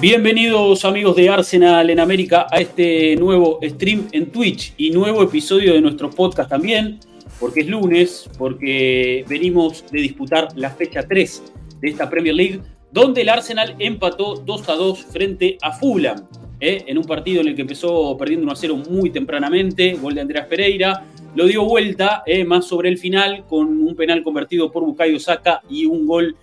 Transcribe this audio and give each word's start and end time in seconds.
Bienvenidos 0.00 0.86
amigos 0.86 1.14
de 1.14 1.28
Arsenal 1.28 1.90
en 1.90 2.00
América 2.00 2.46
a 2.50 2.58
este 2.58 3.16
nuevo 3.16 3.60
stream 3.62 4.08
en 4.12 4.30
Twitch 4.30 4.72
y 4.78 4.92
nuevo 4.92 5.22
episodio 5.22 5.74
de 5.74 5.82
nuestro 5.82 6.08
podcast 6.08 6.48
también, 6.48 6.98
porque 7.38 7.60
es 7.60 7.66
lunes, 7.66 8.30
porque 8.38 9.26
venimos 9.28 9.84
de 9.92 10.00
disputar 10.00 10.48
la 10.54 10.70
fecha 10.70 11.06
3 11.06 11.42
de 11.82 11.88
esta 11.90 12.08
Premier 12.08 12.34
League, 12.34 12.60
donde 12.90 13.20
el 13.20 13.28
Arsenal 13.28 13.76
empató 13.78 14.36
2 14.36 14.68
a 14.70 14.74
2 14.74 15.04
frente 15.04 15.58
a 15.60 15.70
Fulham, 15.72 16.26
¿eh? 16.60 16.82
en 16.86 16.96
un 16.96 17.04
partido 17.04 17.42
en 17.42 17.48
el 17.48 17.54
que 17.54 17.62
empezó 17.62 18.16
perdiendo 18.16 18.44
1 18.44 18.52
a 18.52 18.56
0 18.56 18.76
muy 18.88 19.10
tempranamente, 19.10 19.92
gol 20.00 20.14
de 20.14 20.22
Andreas 20.22 20.46
Pereira, 20.46 21.04
lo 21.34 21.44
dio 21.44 21.62
vuelta 21.64 22.22
¿eh? 22.24 22.42
más 22.44 22.66
sobre 22.66 22.88
el 22.88 22.96
final 22.96 23.44
con 23.46 23.68
un 23.68 23.94
penal 23.94 24.22
convertido 24.22 24.72
por 24.72 24.82
Bukayo 24.82 25.20
Saka 25.20 25.60
y 25.68 25.84
un 25.84 26.06
gol 26.06 26.36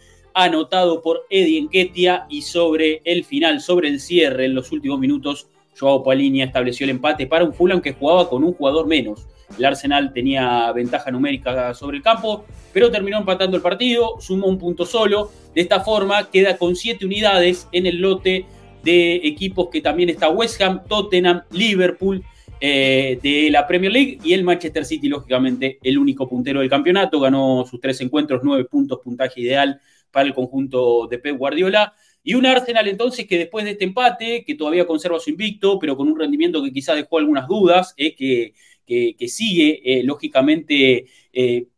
anotado 0.44 1.02
por 1.02 1.26
Eddie 1.30 1.58
Enquetia 1.58 2.28
y 2.30 2.44
sobre 2.44 3.02
el 3.06 3.26
final, 3.26 3.60
sobre 3.60 3.90
el 3.90 4.00
cierre 4.00 4.46
en 4.46 4.54
los 4.54 4.72
últimos 4.72 5.00
minutos, 5.00 5.48
Joao 5.80 6.04
Palini 6.04 6.44
estableció 6.44 6.84
el 6.84 6.92
empate 6.92 7.26
para 7.26 7.44
un 7.44 7.54
Fulham 7.54 7.82
que 7.82 7.94
jugaba 7.94 8.30
con 8.30 8.44
un 8.44 8.54
jugador 8.54 8.88
menos. 8.88 9.28
El 9.58 9.66
Arsenal 9.66 10.14
tenía 10.14 10.72
ventaja 10.74 11.10
numérica 11.10 11.74
sobre 11.74 11.98
el 11.98 12.04
campo, 12.04 12.46
pero 12.72 12.92
terminó 12.92 13.18
empatando 13.18 13.58
el 13.58 13.64
partido, 13.64 14.18
sumó 14.20 14.48
un 14.48 14.60
punto 14.60 14.86
solo. 14.86 15.32
De 15.56 15.62
esta 15.62 15.80
forma 15.80 16.30
queda 16.30 16.58
con 16.58 16.76
siete 16.76 17.06
unidades 17.06 17.68
en 17.72 17.88
el 17.88 17.98
lote 17.98 18.46
de 18.84 19.16
equipos 19.16 19.70
que 19.72 19.82
también 19.82 20.10
está 20.10 20.30
West 20.30 20.62
Ham, 20.62 20.84
Tottenham, 20.88 21.42
Liverpool 21.52 22.24
eh, 22.60 23.20
de 23.22 23.50
la 23.52 23.68
Premier 23.68 23.92
League 23.92 24.20
y 24.24 24.34
el 24.34 24.44
Manchester 24.44 24.86
City, 24.86 25.08
lógicamente, 25.08 25.80
el 25.84 25.98
único 25.98 26.28
puntero 26.28 26.60
del 26.60 26.70
campeonato. 26.70 27.20
Ganó 27.20 27.66
sus 27.70 27.80
tres 27.80 28.02
encuentros, 28.02 28.42
nueve 28.44 28.66
puntos, 28.66 29.00
puntaje 29.04 29.42
ideal 29.42 29.80
para 30.12 30.28
el 30.28 30.34
conjunto 30.34 31.08
de 31.08 31.20
Pep 31.20 31.38
Guardiola. 31.38 31.94
Y 32.24 32.34
un 32.34 32.46
Arsenal 32.46 32.88
entonces 32.88 33.26
que 33.28 33.38
después 33.38 33.64
de 33.64 33.72
este 33.72 33.86
empate, 33.86 34.44
que 34.46 34.56
todavía 34.56 34.86
conserva 34.86 35.20
su 35.20 35.30
invicto, 35.30 35.80
pero 35.80 35.96
con 35.96 36.10
un 36.10 36.20
rendimiento 36.20 36.64
que 36.64 36.74
quizás 36.74 36.96
dejó 36.96 37.20
algunas 37.20 37.48
dudas, 37.48 37.94
eh, 37.98 38.16
que, 38.16 38.54
que, 38.86 39.28
sigue 39.28 39.82
eh, 39.84 40.04
lógicamente 40.04 41.06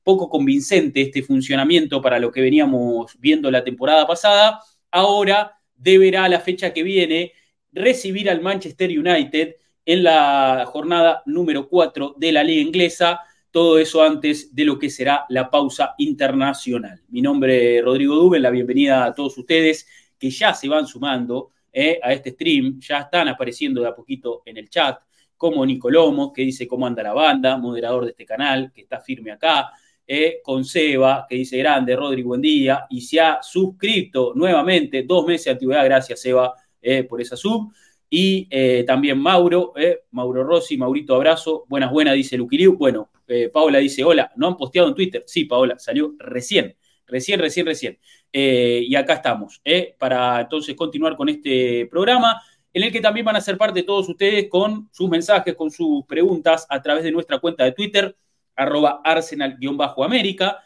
poco 0.04 0.30
convincente 0.30 1.02
este 1.02 1.22
funcionamiento 1.22 2.02
para 2.02 2.18
lo 2.18 2.32
que 2.32 2.40
veníamos 2.42 3.18
viendo 3.20 3.52
la 3.52 3.64
temporada 3.64 4.08
pasada, 4.08 4.62
ahora 4.90 5.60
deberá 5.76 6.30
la 6.30 6.40
fecha 6.40 6.72
que 6.72 6.84
viene 6.84 7.34
recibir 7.72 8.30
al 8.30 8.42
Manchester 8.42 8.90
United 8.90 9.56
en 9.90 10.04
la 10.04 10.66
jornada 10.68 11.24
número 11.26 11.68
4 11.68 12.14
de 12.16 12.32
la 12.32 12.44
liga 12.44 12.62
inglesa 12.62 13.22
todo 13.50 13.80
eso 13.80 14.04
antes 14.04 14.54
de 14.54 14.64
lo 14.64 14.78
que 14.78 14.88
será 14.88 15.26
la 15.30 15.50
pausa 15.50 15.96
internacional. 15.98 17.02
Mi 17.08 17.24
nombre 17.24 17.78
es 17.78 17.84
Rodrigo 17.84 18.14
Duben, 18.14 18.44
la 18.44 18.52
bienvenida 18.52 19.06
a 19.06 19.16
todos 19.16 19.36
ustedes 19.40 19.88
que 20.20 20.30
ya 20.30 20.54
se 20.54 20.70
van 20.70 20.86
sumando 20.86 21.54
eh, 21.74 22.00
a 22.04 22.14
este 22.14 22.30
stream, 22.30 22.80
ya 22.80 23.00
están 23.00 23.30
apareciendo 23.30 23.82
de 23.82 23.88
a 23.88 23.96
poquito 23.96 24.44
en 24.46 24.58
el 24.58 24.70
chat, 24.70 25.00
como 25.36 25.66
Nicolomo, 25.66 26.32
que 26.32 26.44
dice 26.44 26.68
cómo 26.68 26.86
anda 26.86 27.02
la 27.02 27.14
banda, 27.14 27.58
moderador 27.58 28.04
de 28.04 28.12
este 28.12 28.26
canal, 28.28 28.72
que 28.72 28.82
está 28.82 29.00
firme 29.00 29.32
acá, 29.32 29.72
eh, 30.06 30.40
con 30.44 30.64
Seba, 30.66 31.26
que 31.28 31.34
dice 31.34 31.58
grande, 31.58 31.96
Rodrigo, 31.96 32.28
buen 32.28 32.42
día, 32.42 32.86
y 32.92 33.02
se 33.02 33.20
ha 33.20 33.40
suscrito 33.42 34.34
nuevamente, 34.36 35.02
dos 35.02 35.26
meses 35.26 35.46
de 35.46 35.52
antigüedad, 35.54 35.86
gracias 35.86 36.22
Seba 36.22 36.54
eh, 36.80 37.06
por 37.06 37.20
esa 37.22 37.36
sub. 37.36 37.74
Y 38.10 38.48
eh, 38.50 38.84
también 38.88 39.20
Mauro, 39.20 39.74
eh, 39.76 40.00
Mauro 40.12 40.44
Rossi, 40.44 40.78
Maurito 40.78 41.14
Abrazo, 41.14 41.66
buenas, 41.70 41.92
buenas, 41.92 42.16
dice 42.16 42.38
Luquiriu. 42.38 42.76
Bueno, 42.76 43.12
eh, 43.28 43.50
Paola 43.50 43.78
dice, 43.78 44.04
hola, 44.04 44.32
¿no 44.36 44.48
han 44.48 44.58
posteado 44.58 44.88
en 44.88 44.96
Twitter? 44.96 45.24
Sí, 45.28 45.46
Paola, 45.46 45.78
salió 45.78 46.16
recién, 46.18 46.76
recién, 47.06 47.40
recién, 47.40 47.68
recién. 47.68 48.00
y 48.32 48.96
acá 48.96 49.14
estamos, 49.14 49.62
para 50.00 50.42
entonces 50.42 50.76
continuar 50.76 51.16
con 51.16 51.30
este 51.30 51.88
programa, 51.88 52.42
en 52.74 52.84
el 52.84 52.92
que 52.92 53.02
también 53.02 53.26
van 53.26 53.36
a 53.36 53.42
ser 53.42 53.58
parte 53.58 53.84
todos 53.84 54.10
ustedes 54.10 54.48
con 54.50 54.90
sus 54.92 55.10
mensajes, 55.10 55.56
con 55.56 55.70
sus 55.70 56.06
preguntas 56.06 56.66
a 56.70 56.82
través 56.82 57.04
de 57.04 57.12
nuestra 57.12 57.40
cuenta 57.40 57.64
de 57.64 57.74
Twitter, 57.74 58.16
arroba 58.56 59.02
arsenal-américa. 59.04 60.64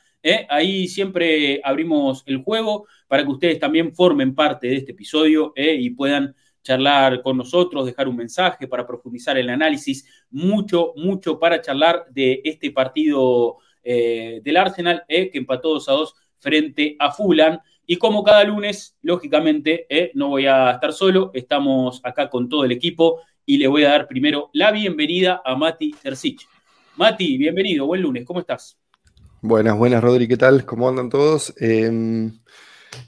Ahí 0.50 0.88
siempre 0.88 1.60
abrimos 1.64 2.24
el 2.26 2.38
juego 2.38 2.88
para 3.08 3.24
que 3.24 3.32
ustedes 3.32 3.60
también 3.60 3.94
formen 3.94 4.34
parte 4.34 4.68
de 4.68 4.78
este 4.78 4.94
episodio 4.94 5.54
y 5.56 5.90
puedan 5.92 6.36
charlar 6.64 7.22
con 7.22 7.38
nosotros, 7.38 7.86
dejar 7.86 8.08
un 8.08 8.16
mensaje 8.16 8.68
para 8.68 8.88
profundizar 8.88 9.38
el 9.38 9.50
análisis, 9.50 10.06
mucho, 10.32 10.94
mucho 10.96 11.38
para 11.38 11.62
charlar 11.62 12.06
de 12.10 12.42
este 12.44 12.72
partido 12.72 13.58
eh, 13.84 14.42
del 14.44 14.58
Arsenal, 14.58 15.04
eh, 15.08 15.30
que 15.30 15.38
empató 15.38 15.70
2 15.74 15.90
a 15.90 15.92
2 15.92 16.16
frente 16.40 16.96
a 16.98 17.12
Fulham. 17.12 17.60
Y 17.86 17.98
como 17.98 18.24
cada 18.24 18.44
lunes, 18.46 18.98
lógicamente, 19.02 19.86
eh, 19.90 20.12
no 20.16 20.30
voy 20.30 20.46
a 20.46 20.72
estar 20.72 20.94
solo, 20.94 21.32
estamos 21.34 22.00
acá 22.04 22.30
con 22.30 22.48
todo 22.48 22.64
el 22.64 22.72
equipo 22.72 23.22
y 23.46 23.58
le 23.58 23.68
voy 23.68 23.84
a 23.84 23.90
dar 23.90 24.08
primero 24.08 24.50
la 24.54 24.72
bienvenida 24.72 25.42
a 25.44 25.56
Mati 25.56 25.92
Tercich. 26.02 26.48
Mati, 26.96 27.38
bienvenido, 27.38 27.86
buen 27.86 28.02
lunes, 28.02 28.24
¿cómo 28.26 28.40
estás? 28.40 28.80
Buenas, 29.42 29.78
buenas, 29.78 30.02
Rodri, 30.02 30.30
¿qué 30.30 30.38
tal? 30.38 30.64
¿Cómo 30.64 30.88
andan 30.88 31.10
todos? 31.10 31.54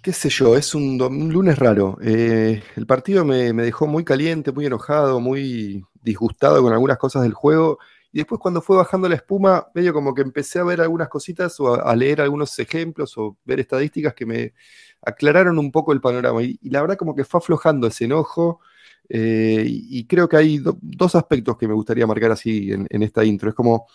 Qué 0.02 0.14
sé 0.14 0.30
yo, 0.30 0.56
es 0.56 0.76
un, 0.76 0.98
lunes 1.32 1.58
raro. 1.58 1.98
Eh, 2.02 2.62
el 2.76 2.86
partido 2.86 3.26
me, 3.26 3.52
dejó 3.54 3.88
muy 3.88 4.04
caliente, 4.04 4.52
muy 4.52 4.66
enojado, 4.66 5.20
muy 5.20 5.84
disgustado 6.02 6.62
con 6.62 6.74
algunas 6.74 6.98
cosas 6.98 7.24
del 7.24 7.34
juego. 7.34 7.80
Y 8.12 8.20
después 8.20 8.40
cuando 8.40 8.62
fue 8.62 8.78
bajando 8.78 9.10
la 9.10 9.16
espuma, 9.16 9.68
medio 9.74 9.94
como 9.94 10.14
que 10.14 10.22
empecé 10.22 10.60
a 10.60 10.64
ver 10.64 10.82
algunas 10.82 11.10
cositas 11.10 11.60
o 11.60 11.74
a, 11.84 11.96
leer 11.96 12.22
algunos 12.22 12.58
ejemplos 12.60 13.18
o 13.18 13.38
ver 13.46 13.60
estadísticas 13.60 14.14
que 14.14 14.26
me 14.26 14.54
aclararon 15.02 15.60
un 15.60 15.72
poco 15.72 15.92
el 15.92 16.02
panorama. 16.02 16.42
Y, 16.44 16.60
la 16.70 16.82
verdad 16.82 16.98
como 16.98 17.16
que 17.16 17.26
fue 17.26 17.40
aflojando 17.40 17.88
ese 17.88 18.06
enojo. 18.06 18.62
Eh, 19.10 19.66
y, 19.68 20.06
creo 20.06 20.30
que 20.30 20.38
hay 20.38 20.62
dos 20.82 21.16
aspectos 21.16 21.58
que 21.58 21.68
me 21.68 21.74
gustaría 21.74 22.08
marcar 22.08 22.32
así 22.32 22.72
en, 22.72 22.88
en 22.90 23.04
esta 23.04 23.26
intro. 23.26 23.50
Es 23.50 23.56
como 23.56 23.88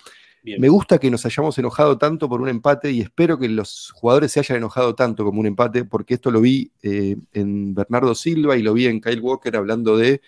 me 0.43 0.69
gusta 0.69 0.99
que 0.99 1.11
nos 1.11 1.27
hayamos 1.27 1.59
enojado 1.59 1.99
tanto 1.99 2.29
por 2.29 2.41
un 2.41 2.49
empate 2.49 2.91
y 2.91 3.01
espero 3.01 3.39
que 3.39 3.49
los 3.49 3.91
jugadores 3.93 4.33
se 4.33 4.41
hayan 4.41 4.59
enojado 4.59 4.95
tanto 4.95 5.25
como 5.25 5.41
un 5.41 5.47
empate, 5.47 5.85
porque 5.85 6.15
esto 6.15 6.31
lo 6.31 6.41
vi 6.41 6.73
eh, 6.83 7.17
en 7.33 7.75
Bernardo 7.75 8.15
Silva 8.15 8.57
y 8.57 8.63
lo 8.63 8.73
vi 8.73 8.87
en 8.87 9.01
Kyle 9.01 9.21
Walker 9.21 9.57
hablando 9.57 9.97
de 9.97 10.21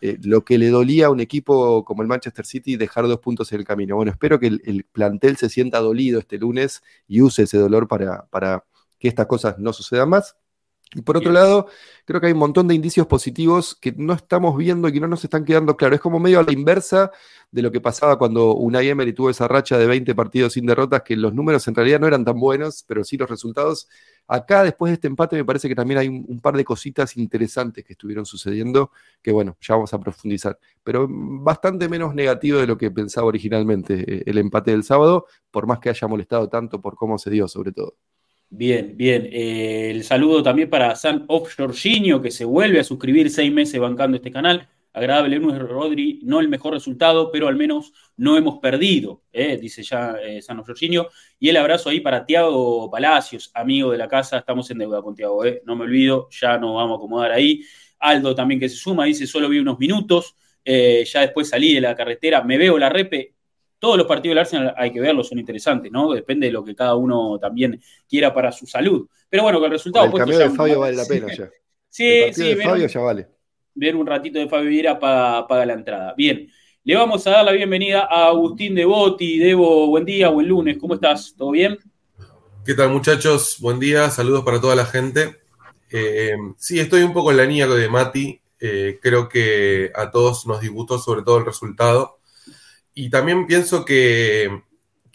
eh, 0.00 0.18
lo 0.22 0.44
que 0.44 0.58
le 0.58 0.68
dolía 0.68 1.06
a 1.06 1.10
un 1.10 1.20
equipo 1.20 1.84
como 1.84 2.02
el 2.02 2.08
Manchester 2.08 2.46
City 2.46 2.76
dejar 2.76 3.06
dos 3.08 3.18
puntos 3.18 3.52
en 3.52 3.60
el 3.60 3.66
camino. 3.66 3.96
Bueno, 3.96 4.12
espero 4.12 4.38
que 4.38 4.46
el, 4.46 4.84
plantel 4.90 5.36
se 5.36 5.48
sienta 5.48 5.80
dolido 5.80 6.18
este 6.18 6.38
lunes 6.38 6.82
y 7.06 7.20
use 7.20 7.42
ese 7.42 7.58
dolor 7.58 7.88
para, 7.88 8.26
para 8.26 8.64
que 8.98 9.08
estas 9.08 9.26
cosas 9.26 9.58
no 9.58 9.72
sucedan 9.72 10.08
más. 10.08 10.36
Y 10.94 11.02
por 11.02 11.18
otro 11.18 11.30
lado, 11.32 11.66
creo 12.06 12.18
que 12.18 12.28
hay 12.28 12.32
un 12.32 12.38
montón 12.38 12.66
de 12.66 12.74
indicios 12.74 13.06
positivos 13.06 13.74
que 13.74 13.92
no 13.92 14.14
estamos 14.14 14.56
viendo 14.56 14.88
y 14.88 14.92
que 14.92 15.00
no 15.00 15.06
nos 15.06 15.22
están 15.22 15.44
quedando 15.44 15.76
claros. 15.76 15.96
Es 15.96 16.00
como 16.00 16.18
medio 16.18 16.40
a 16.40 16.42
la 16.42 16.52
inversa 16.52 17.10
de 17.50 17.60
lo 17.60 17.70
que 17.70 17.80
pasaba 17.80 18.16
cuando 18.18 18.54
Unai 18.54 18.88
Emery 18.88 19.12
tuvo 19.12 19.28
esa 19.28 19.46
racha 19.48 19.76
de 19.76 19.86
20 19.86 20.14
partidos 20.14 20.54
sin 20.54 20.64
derrotas, 20.64 21.02
que 21.02 21.14
los 21.14 21.34
números 21.34 21.68
en 21.68 21.74
realidad 21.74 22.00
no 22.00 22.06
eran 22.06 22.24
tan 22.24 22.40
buenos, 22.40 22.84
pero 22.86 23.04
sí 23.04 23.18
los 23.18 23.28
resultados. 23.28 23.86
Acá, 24.26 24.62
después 24.62 24.90
de 24.90 24.94
este 24.94 25.08
empate, 25.08 25.36
me 25.36 25.44
parece 25.44 25.68
que 25.68 25.74
también 25.74 25.98
hay 25.98 26.08
un, 26.08 26.40
par 26.40 26.56
de 26.56 26.64
cositas 26.64 27.16
interesantes 27.18 27.84
que 27.84 27.92
estuvieron 27.92 28.24
sucediendo, 28.24 28.90
que 29.22 29.30
bueno, 29.30 29.58
ya 29.60 29.74
vamos 29.74 29.92
a 29.92 30.00
profundizar. 30.00 30.58
Pero 30.82 31.06
bastante 31.10 31.86
menos 31.90 32.14
negativo 32.14 32.58
de 32.60 32.66
lo 32.66 32.78
que 32.78 32.90
pensaba 32.90 33.26
originalmente 33.26 34.20
eh, 34.20 34.22
el 34.24 34.38
empate 34.38 34.70
del 34.70 34.84
sábado, 34.84 35.26
por 35.50 35.66
más 35.66 35.80
que 35.80 35.90
haya 35.90 36.08
molestado 36.08 36.48
tanto 36.48 36.80
por 36.80 36.96
cómo 36.96 37.18
se 37.18 37.28
dio, 37.30 37.46
sobre 37.46 37.72
todo. 37.72 37.94
Bien, 38.50 38.96
bien. 38.96 39.28
Eh, 39.30 39.90
el 39.90 40.04
saludo 40.04 40.42
también 40.42 40.70
para 40.70 40.94
San 40.96 41.24
Offshore 41.28 41.74
que 42.22 42.30
se 42.30 42.44
vuelve 42.46 42.80
a 42.80 42.84
suscribir 42.84 43.30
seis 43.30 43.52
meses 43.52 43.78
bancando 43.78 44.16
este 44.16 44.30
canal. 44.30 44.68
Agradable 44.92 45.36
lunes, 45.36 45.60
Rodri, 45.60 46.20
no 46.24 46.40
el 46.40 46.48
mejor 46.48 46.72
resultado, 46.72 47.30
pero 47.30 47.46
al 47.46 47.56
menos 47.56 47.92
no 48.16 48.36
hemos 48.38 48.58
perdido, 48.58 49.22
eh, 49.32 49.58
dice 49.58 49.82
ya 49.82 50.16
eh, 50.20 50.40
San 50.42 50.58
Offshore 50.58 50.78
Y 51.38 51.48
el 51.50 51.56
abrazo 51.58 51.90
ahí 51.90 52.00
para 52.00 52.24
Tiago 52.24 52.90
Palacios, 52.90 53.50
amigo 53.54 53.92
de 53.92 53.98
la 53.98 54.08
casa. 54.08 54.38
Estamos 54.38 54.68
en 54.70 54.78
deuda 54.78 55.02
con 55.02 55.14
Tiago, 55.14 55.44
no 55.64 55.76
me 55.76 55.84
olvido, 55.84 56.28
ya 56.30 56.58
nos 56.58 56.74
vamos 56.74 56.94
a 56.94 56.96
acomodar 56.96 57.32
ahí. 57.32 57.62
Aldo 57.98 58.34
también 58.34 58.58
que 58.58 58.68
se 58.68 58.76
suma, 58.76 59.04
dice, 59.04 59.26
solo 59.26 59.48
vi 59.48 59.58
unos 59.58 59.78
minutos. 59.78 60.34
ya 60.64 61.20
después 61.20 61.48
salí 61.50 61.74
de 61.74 61.80
la 61.82 61.94
carretera, 61.94 62.42
me 62.42 62.58
veo 62.58 62.78
la 62.78 62.88
repe, 62.88 63.34
todos 63.78 63.96
los 63.96 64.06
partidos 64.06 64.32
del 64.32 64.38
Arsenal 64.38 64.74
hay 64.76 64.92
que 64.92 65.00
verlos, 65.00 65.28
son 65.28 65.38
interesantes, 65.38 65.90
¿no? 65.92 66.12
Depende 66.12 66.46
de 66.46 66.52
lo 66.52 66.64
que 66.64 66.74
cada 66.74 66.94
uno 66.96 67.38
también 67.38 67.80
quiera 68.08 68.34
para 68.34 68.50
su 68.52 68.66
salud. 68.66 69.08
Pero 69.28 69.42
bueno, 69.42 69.60
que 69.60 69.66
el 69.66 69.72
resultado. 69.72 70.06
el 70.06 70.12
cambio 70.12 70.38
de 70.38 70.50
Fabio 70.50 70.80
vale 70.80 70.96
la 70.96 71.04
pena 71.04 71.26
ya. 71.34 71.48
Sí, 71.90 72.32
sí, 72.32 72.54
de 72.54 72.56
Fabio 72.56 72.86
ya 72.86 73.00
vale. 73.00 73.28
Ver 73.74 73.96
un 73.96 74.06
ratito 74.06 74.38
de 74.38 74.48
Fabio 74.48 74.68
Vieira 74.68 74.98
paga, 74.98 75.64
la 75.64 75.72
entrada. 75.72 76.14
Bien, 76.16 76.48
le 76.84 76.94
vamos 76.94 77.26
a 77.26 77.30
dar 77.30 77.44
la 77.44 77.52
bienvenida 77.52 78.06
a 78.10 78.28
Agustín 78.28 78.74
Devoti. 78.74 79.38
Debo, 79.38 79.86
buen 79.88 80.04
día, 80.04 80.28
buen 80.28 80.46
lunes, 80.46 80.76
¿cómo 80.78 80.94
estás? 80.94 81.34
¿Todo 81.36 81.52
bien? 81.52 81.78
¿Qué 82.64 82.74
tal 82.74 82.90
muchachos? 82.90 83.56
Buen 83.60 83.80
día, 83.80 84.10
saludos 84.10 84.44
para 84.44 84.60
toda 84.60 84.76
la 84.76 84.84
gente. 84.84 85.38
Eh, 85.90 86.36
sí, 86.58 86.78
estoy 86.78 87.02
un 87.02 87.14
poco 87.14 87.30
en 87.30 87.38
la 87.38 87.44
línea 87.44 87.66
de 87.66 87.88
Mati. 87.88 88.38
Eh, 88.60 88.98
creo 89.00 89.28
que 89.28 89.90
a 89.94 90.10
todos 90.10 90.46
nos 90.46 90.60
disgustó 90.60 90.98
sobre 90.98 91.22
todo 91.22 91.38
el 91.38 91.46
resultado. 91.46 92.17
Y 92.98 93.10
también 93.10 93.46
pienso 93.46 93.84
que, 93.84 94.64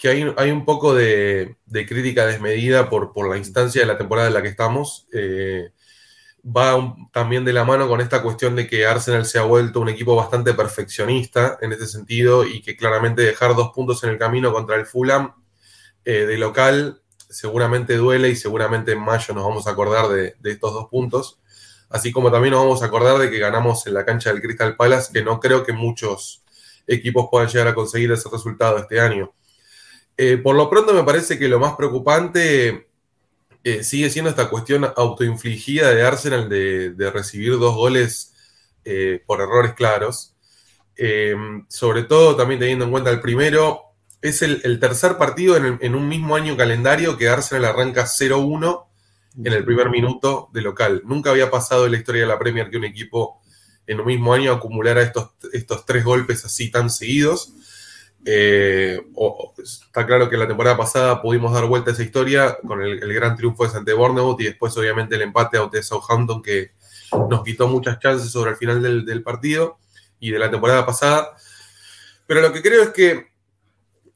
hay, 0.05 0.51
un 0.51 0.63
poco 0.63 0.95
de, 0.95 1.57
crítica 1.85 2.25
desmedida 2.25 2.89
por, 2.89 3.11
por, 3.11 3.29
la 3.29 3.37
instancia 3.37 3.81
de 3.81 3.87
la 3.87 3.97
temporada 3.97 4.29
en 4.29 4.33
la 4.33 4.41
que 4.41 4.47
estamos. 4.47 5.05
Eh, 5.11 5.73
va 6.45 6.95
también 7.11 7.43
de 7.43 7.51
la 7.51 7.65
mano 7.65 7.89
con 7.89 7.99
esta 7.99 8.21
cuestión 8.21 8.55
de 8.55 8.67
que 8.67 8.85
Arsenal 8.85 9.25
se 9.25 9.37
ha 9.37 9.41
vuelto 9.43 9.81
un 9.81 9.89
equipo 9.89 10.15
bastante 10.15 10.53
perfeccionista 10.53 11.57
en 11.59 11.73
este 11.73 11.87
sentido 11.87 12.45
y 12.45 12.61
que 12.61 12.77
claramente 12.77 13.21
dejar 13.21 13.53
dos 13.53 13.71
puntos 13.75 14.01
en 14.05 14.11
el 14.11 14.17
camino 14.17 14.53
contra 14.53 14.77
el 14.77 14.85
Fulham 14.85 15.33
de 16.05 16.37
local 16.37 17.01
seguramente 17.29 17.97
duele 17.97 18.29
y 18.29 18.37
seguramente 18.37 18.93
en 18.93 18.99
mayo 18.99 19.33
nos 19.33 19.43
vamos 19.43 19.67
a 19.67 19.71
acordar 19.71 20.07
de, 20.07 20.37
estos 20.45 20.73
dos 20.73 20.87
puntos. 20.89 21.41
Así 21.89 22.13
como 22.13 22.31
también 22.31 22.53
nos 22.53 22.63
vamos 22.63 22.81
a 22.81 22.85
acordar 22.85 23.17
de 23.17 23.29
que 23.29 23.39
ganamos 23.39 23.85
en 23.87 23.93
la 23.93 24.05
cancha 24.05 24.31
del 24.31 24.41
Crystal 24.41 24.77
Palace, 24.77 25.11
que 25.11 25.21
no 25.21 25.41
creo 25.41 25.65
que 25.65 25.73
muchos 25.73 26.42
equipos 26.87 27.27
puedan 27.29 27.49
llegar 27.49 27.67
a 27.67 27.75
conseguir 27.75 28.11
ese 28.11 28.29
resultado 28.29 28.77
este 28.77 28.99
año. 28.99 29.33
Eh, 30.17 30.37
por 30.37 30.55
lo 30.55 30.69
pronto 30.69 30.93
me 30.93 31.03
parece 31.03 31.39
que 31.39 31.47
lo 31.47 31.59
más 31.59 31.73
preocupante 31.75 32.87
eh, 33.63 33.83
sigue 33.83 34.09
siendo 34.09 34.29
esta 34.29 34.49
cuestión 34.49 34.85
autoinfligida 34.95 35.91
de 35.93 36.03
Arsenal 36.03 36.49
de, 36.49 37.11
recibir 37.11 37.57
dos 37.57 37.75
goles 37.75 38.33
eh, 38.85 39.23
por 39.25 39.41
errores 39.41 39.73
claros. 39.73 40.35
sobre 41.69 42.03
todo 42.03 42.35
también 42.35 42.59
teniendo 42.59 42.85
en 42.85 42.91
cuenta 42.91 43.09
el 43.09 43.21
primero, 43.21 43.93
es 44.21 44.41
el, 44.41 44.79
tercer 44.79 45.17
partido 45.17 45.57
en, 45.57 45.95
un 45.95 46.07
mismo 46.07 46.35
año 46.35 46.55
calendario 46.55 47.17
que 47.17 47.27
Arsenal 47.27 47.65
arranca 47.65 48.05
0-1 48.05 48.85
en 49.43 49.53
el 49.53 49.65
primer 49.65 49.89
minuto 49.89 50.49
de 50.53 50.61
local. 50.61 51.01
Nunca 51.05 51.31
había 51.31 51.51
pasado 51.51 51.85
en 51.85 51.91
la 51.91 51.97
historia 51.97 52.21
de 52.21 52.27
la 52.27 52.39
Premier 52.39 52.69
que 52.69 52.77
un 52.77 52.85
equipo 52.85 53.41
en 53.87 53.99
un 53.99 54.05
mismo 54.05 54.33
año 54.33 54.51
acumulara 54.51 55.01
estos, 55.01 55.31
estos 55.51 55.85
tres 55.85 56.03
golpes 56.03 56.45
así 56.45 56.71
tan 56.71 56.89
seguidos. 56.89 57.53
Eh, 58.25 59.01
está 59.61 60.05
claro 60.05 60.29
que 60.29 60.37
la 60.37 60.47
temporada 60.47 60.77
pasada 60.77 61.21
pudimos 61.21 61.53
dar 61.53 61.65
vuelta 61.65 61.89
a 61.89 61.93
esa 61.93 62.03
historia 62.03 62.57
con 62.65 62.81
el, 62.81 63.13
gran 63.13 63.35
triunfo 63.35 63.65
de 63.65 63.71
Sante 63.71 63.93
Bournemouth 63.93 64.39
y 64.39 64.45
después 64.45 64.75
obviamente 64.77 65.15
el 65.15 65.23
empate 65.23 65.57
de 65.71 65.83
Southampton 65.83 66.41
que 66.41 66.71
nos 67.29 67.43
quitó 67.43 67.67
muchas 67.67 67.99
chances 67.99 68.31
sobre 68.31 68.51
el 68.51 68.57
final 68.57 68.81
del, 68.81 69.05
del 69.05 69.23
partido 69.23 69.77
y 70.19 70.31
de 70.31 70.39
la 70.39 70.49
temporada 70.49 70.85
pasada. 70.85 71.35
Pero 72.25 72.41
lo 72.41 72.53
que 72.53 72.61
creo 72.61 72.83
es 72.83 72.89
que 72.89 73.33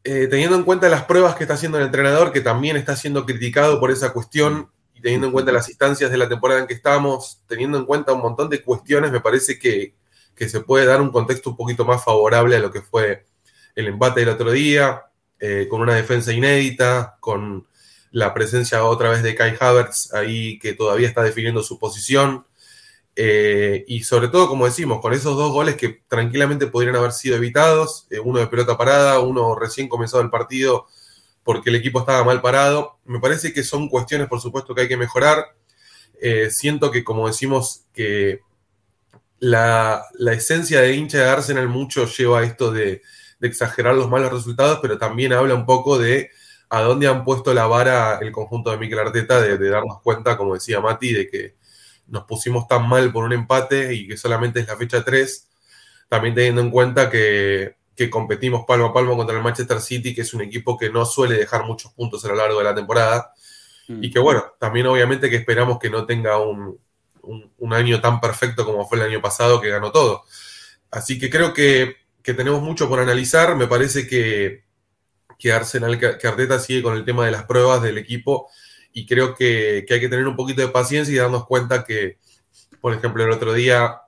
eh, 0.09 0.27
teniendo 0.27 0.55
en 0.55 0.63
cuenta 0.63 0.87
las 0.87 1.03
pruebas 1.03 1.35
que 1.35 1.43
está 1.43 1.55
haciendo 1.55 1.77
el 1.77 1.83
entrenador, 1.83 2.31
que 2.31 2.39
también 2.39 2.77
está 2.77 2.95
siendo 2.95 3.25
criticado 3.25 3.77
por 3.77 3.91
esa 3.91 4.13
cuestión, 4.13 4.71
y 4.97 5.01
teniendo 5.01 5.27
en 5.27 5.33
cuenta 5.33 5.51
las 5.51 5.69
instancias 5.69 6.09
de 6.09 6.17
la 6.17 6.27
temporada 6.27 6.59
en 6.59 6.67
que 6.67 6.73
estamos, 6.73 7.41
teniendo 7.47 7.77
en 7.77 7.85
cuenta 7.85 8.13
un 8.13 8.21
montón 8.21 8.49
de 8.49 8.63
cuestiones, 8.63 9.11
me 9.11 9.21
parece 9.21 9.59
que, 9.59 9.94
se 10.35 10.59
puede 10.61 10.85
dar 10.85 11.01
un 11.01 11.11
contexto 11.11 11.49
un 11.49 11.55
poquito 11.55 11.83
más 11.83 12.03
favorable 12.03 12.55
a 12.55 12.59
lo 12.59 12.71
que 12.71 12.81
fue 12.81 13.25
el 13.75 13.88
empate 13.88 14.19
del 14.19 14.29
otro 14.29 14.51
día, 14.51 15.03
eh, 15.39 15.67
con 15.69 15.81
una 15.81 15.95
defensa 15.95 16.31
inédita, 16.31 17.17
con 17.19 17.67
la 18.11 18.33
presencia 18.33 18.83
otra 18.83 19.09
vez 19.09 19.23
de 19.23 19.35
Kai 19.35 19.55
Havertz 19.59 20.13
ahí 20.13 20.59
que 20.59 20.73
todavía 20.73 21.07
está 21.07 21.23
definiendo 21.23 21.63
su 21.63 21.79
posición. 21.79 22.45
Eh, 23.15 23.83
y 23.88 24.03
sobre 24.03 24.27
todo, 24.27 24.47
como 24.47 24.65
decimos, 24.65 25.01
con 25.01 25.13
esos 25.13 25.35
dos 25.35 25.51
goles 25.51 25.75
que 25.75 26.01
tranquilamente 26.07 26.67
podrían 26.67 26.95
haber 26.95 27.13
sido 27.13 27.35
evitados, 27.35 28.05
eh, 28.11 28.19
uno 28.19 28.39
de 28.39 28.47
pelota 28.47 28.77
parada, 28.77 29.19
uno 29.19 29.55
recién 29.55 29.89
comenzado 29.89 30.21
el 30.21 30.29
partido 30.29 30.85
porque 31.47 31.69
el 31.69 31.77
equipo 31.77 31.99
estaba 31.99 32.25
mal 32.25 32.41
parado. 32.41 32.99
Me 33.05 33.21
parece 33.21 33.53
que 33.53 33.63
son 33.63 33.88
cuestiones, 33.88 34.27
por 34.27 34.41
supuesto, 34.41 34.75
que 34.75 34.81
hay 34.81 34.88
que 34.89 34.97
mejorar. 34.97 35.55
Eh, 36.21 36.49
siento 36.51 36.91
que, 36.91 37.05
como 37.05 37.25
decimos, 37.25 37.85
que 37.94 38.41
la, 39.39 40.03
esencia 40.33 40.81
de 40.81 40.94
hincha 40.94 41.19
de 41.19 41.29
Arsenal 41.29 41.69
mucho 41.69 42.05
lleva 42.05 42.41
a 42.41 42.44
esto 42.44 42.73
de, 42.73 43.01
exagerar 43.39 43.95
los 43.95 44.09
malos 44.09 44.33
resultados, 44.33 44.79
pero 44.81 44.97
también 44.97 45.31
habla 45.31 45.55
un 45.55 45.65
poco 45.65 45.97
de 45.97 46.31
a 46.67 46.81
dónde 46.81 47.07
han 47.07 47.23
puesto 47.23 47.53
la 47.53 47.65
vara 47.65 48.19
el 48.21 48.33
conjunto 48.33 48.71
de 48.71 48.77
Mikel 48.77 49.00
Arteta, 49.00 49.39
de 49.39 49.69
darnos 49.69 50.01
cuenta, 50.01 50.35
como 50.35 50.55
decía 50.55 50.81
Mati, 50.81 51.13
de 51.13 51.29
que 51.29 51.55
nos 52.07 52.25
pusimos 52.25 52.67
tan 52.67 52.89
mal 52.89 53.09
por 53.13 53.23
un 53.23 53.31
empate 53.31 53.93
y 53.93 54.05
que 54.05 54.17
solamente 54.17 54.59
es 54.59 54.67
la 54.67 54.75
fecha 54.75 55.01
3, 55.01 55.47
también 56.09 56.35
teniendo 56.35 56.59
en 56.59 56.71
cuenta 56.71 57.09
que, 57.09 57.77
competimos 58.09 58.65
palmo 58.65 58.88
a 58.88 58.94
palmo 58.94 59.17
contra 59.17 59.35
el 59.35 59.44
Manchester 59.44 59.81
City, 59.81 60.13
que 60.13 60.21
es 60.21 60.33
un 60.33 60.41
equipo 60.41 60.77
que 60.77 60.89
no 60.89 61.05
suele 61.05 61.35
dejar 61.35 61.65
muchos 61.65 61.91
puntos 61.94 62.23
a 62.23 62.29
lo 62.29 62.35
largo 62.35 62.59
de 62.59 62.63
la 62.63 62.75
temporada. 62.75 63.33
Mm. 63.88 64.03
Y 64.03 64.11
que 64.11 64.19
bueno, 64.19 64.44
también 64.59 64.88
obviamente 64.88 65.29
que 65.29 65.38
esperamos 65.38 65.79
que 65.79 65.89
no 65.89 66.05
tenga 66.05 66.38
un, 66.38 66.79
año 67.73 67.99
tan 67.99 68.21
perfecto 68.21 68.65
como 68.65 68.88
fue 68.88 68.97
el 68.97 69.05
año 69.05 69.21
pasado, 69.21 69.59
que 69.59 69.69
ganó 69.69 69.91
todo. 69.91 70.23
Así 70.91 71.19
que 71.19 71.29
creo 71.29 71.53
que, 71.53 71.95
tenemos 72.21 72.61
mucho 72.61 72.89
por 72.89 72.99
analizar. 72.99 73.55
Me 73.55 73.67
parece 73.67 74.07
que, 74.07 74.63
que 75.39 75.51
Arsenal, 75.51 75.97
que 75.97 76.27
Arteta 76.27 76.59
sigue 76.59 76.83
con 76.83 76.95
el 76.95 77.05
tema 77.05 77.25
de 77.25 77.31
las 77.31 77.43
pruebas 77.43 77.81
del 77.81 77.97
equipo 77.97 78.50
y 78.97 79.05
creo 79.05 79.35
que, 79.35 79.85
hay 79.88 80.00
que 80.00 80.09
tener 80.09 80.27
un 80.27 80.35
poquito 80.35 80.61
de 80.61 80.69
paciencia 80.69 81.13
y 81.13 81.17
darnos 81.17 81.45
cuenta 81.45 81.83
que, 81.83 82.17
por 82.81 82.95
ejemplo, 82.95 83.23
el 83.23 83.29
otro 83.29 83.53
día 83.53 84.01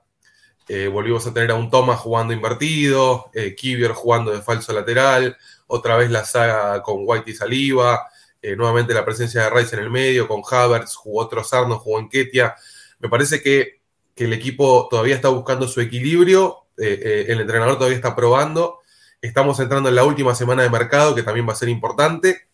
eh, 0.72 0.86
volvimos 0.86 1.26
a 1.26 1.34
tener 1.34 1.50
a 1.50 1.56
un 1.56 1.68
Thomas 1.68 1.98
jugando 1.98 2.32
invertido, 2.32 3.28
eh, 3.34 3.56
jugando 3.92 4.30
de 4.30 4.40
falso 4.40 4.72
lateral, 4.72 5.36
otra 5.66 5.96
vez 5.96 6.12
la 6.12 6.24
saga 6.24 6.80
con 6.80 6.98
White 7.00 7.28
y 7.28 7.34
Saliva, 7.34 8.06
eh, 8.40 8.54
nuevamente 8.54 8.94
la 8.94 9.04
presencia 9.04 9.42
de 9.42 9.50
Rice 9.50 9.74
en 9.74 9.82
el 9.82 9.90
medio, 9.90 10.28
con 10.28 10.42
Havertz, 10.48 10.94
jugó 10.94 11.26
Trozarno, 11.26 11.80
jugó 11.80 11.98
en 11.98 12.08
Ketia. 12.08 12.54
Me 13.00 13.08
parece 13.08 13.42
que, 13.42 13.80
el 14.14 14.32
equipo 14.34 14.86
todavía 14.90 15.14
está 15.14 15.28
buscando 15.30 15.66
su 15.66 15.80
equilibrio, 15.80 16.66
el 16.76 17.40
entrenador 17.40 17.76
todavía 17.76 17.96
está 17.96 18.14
probando. 18.14 18.80
Estamos 19.22 19.58
entrando 19.60 19.88
en 19.88 19.94
la 19.94 20.04
última 20.04 20.34
semana 20.34 20.62
de 20.62 20.68
mercado, 20.68 21.14
que 21.14 21.22
también 21.22 21.48
va 21.48 21.54
a 21.54 21.56
ser 21.56 21.70
importante. 21.70 22.48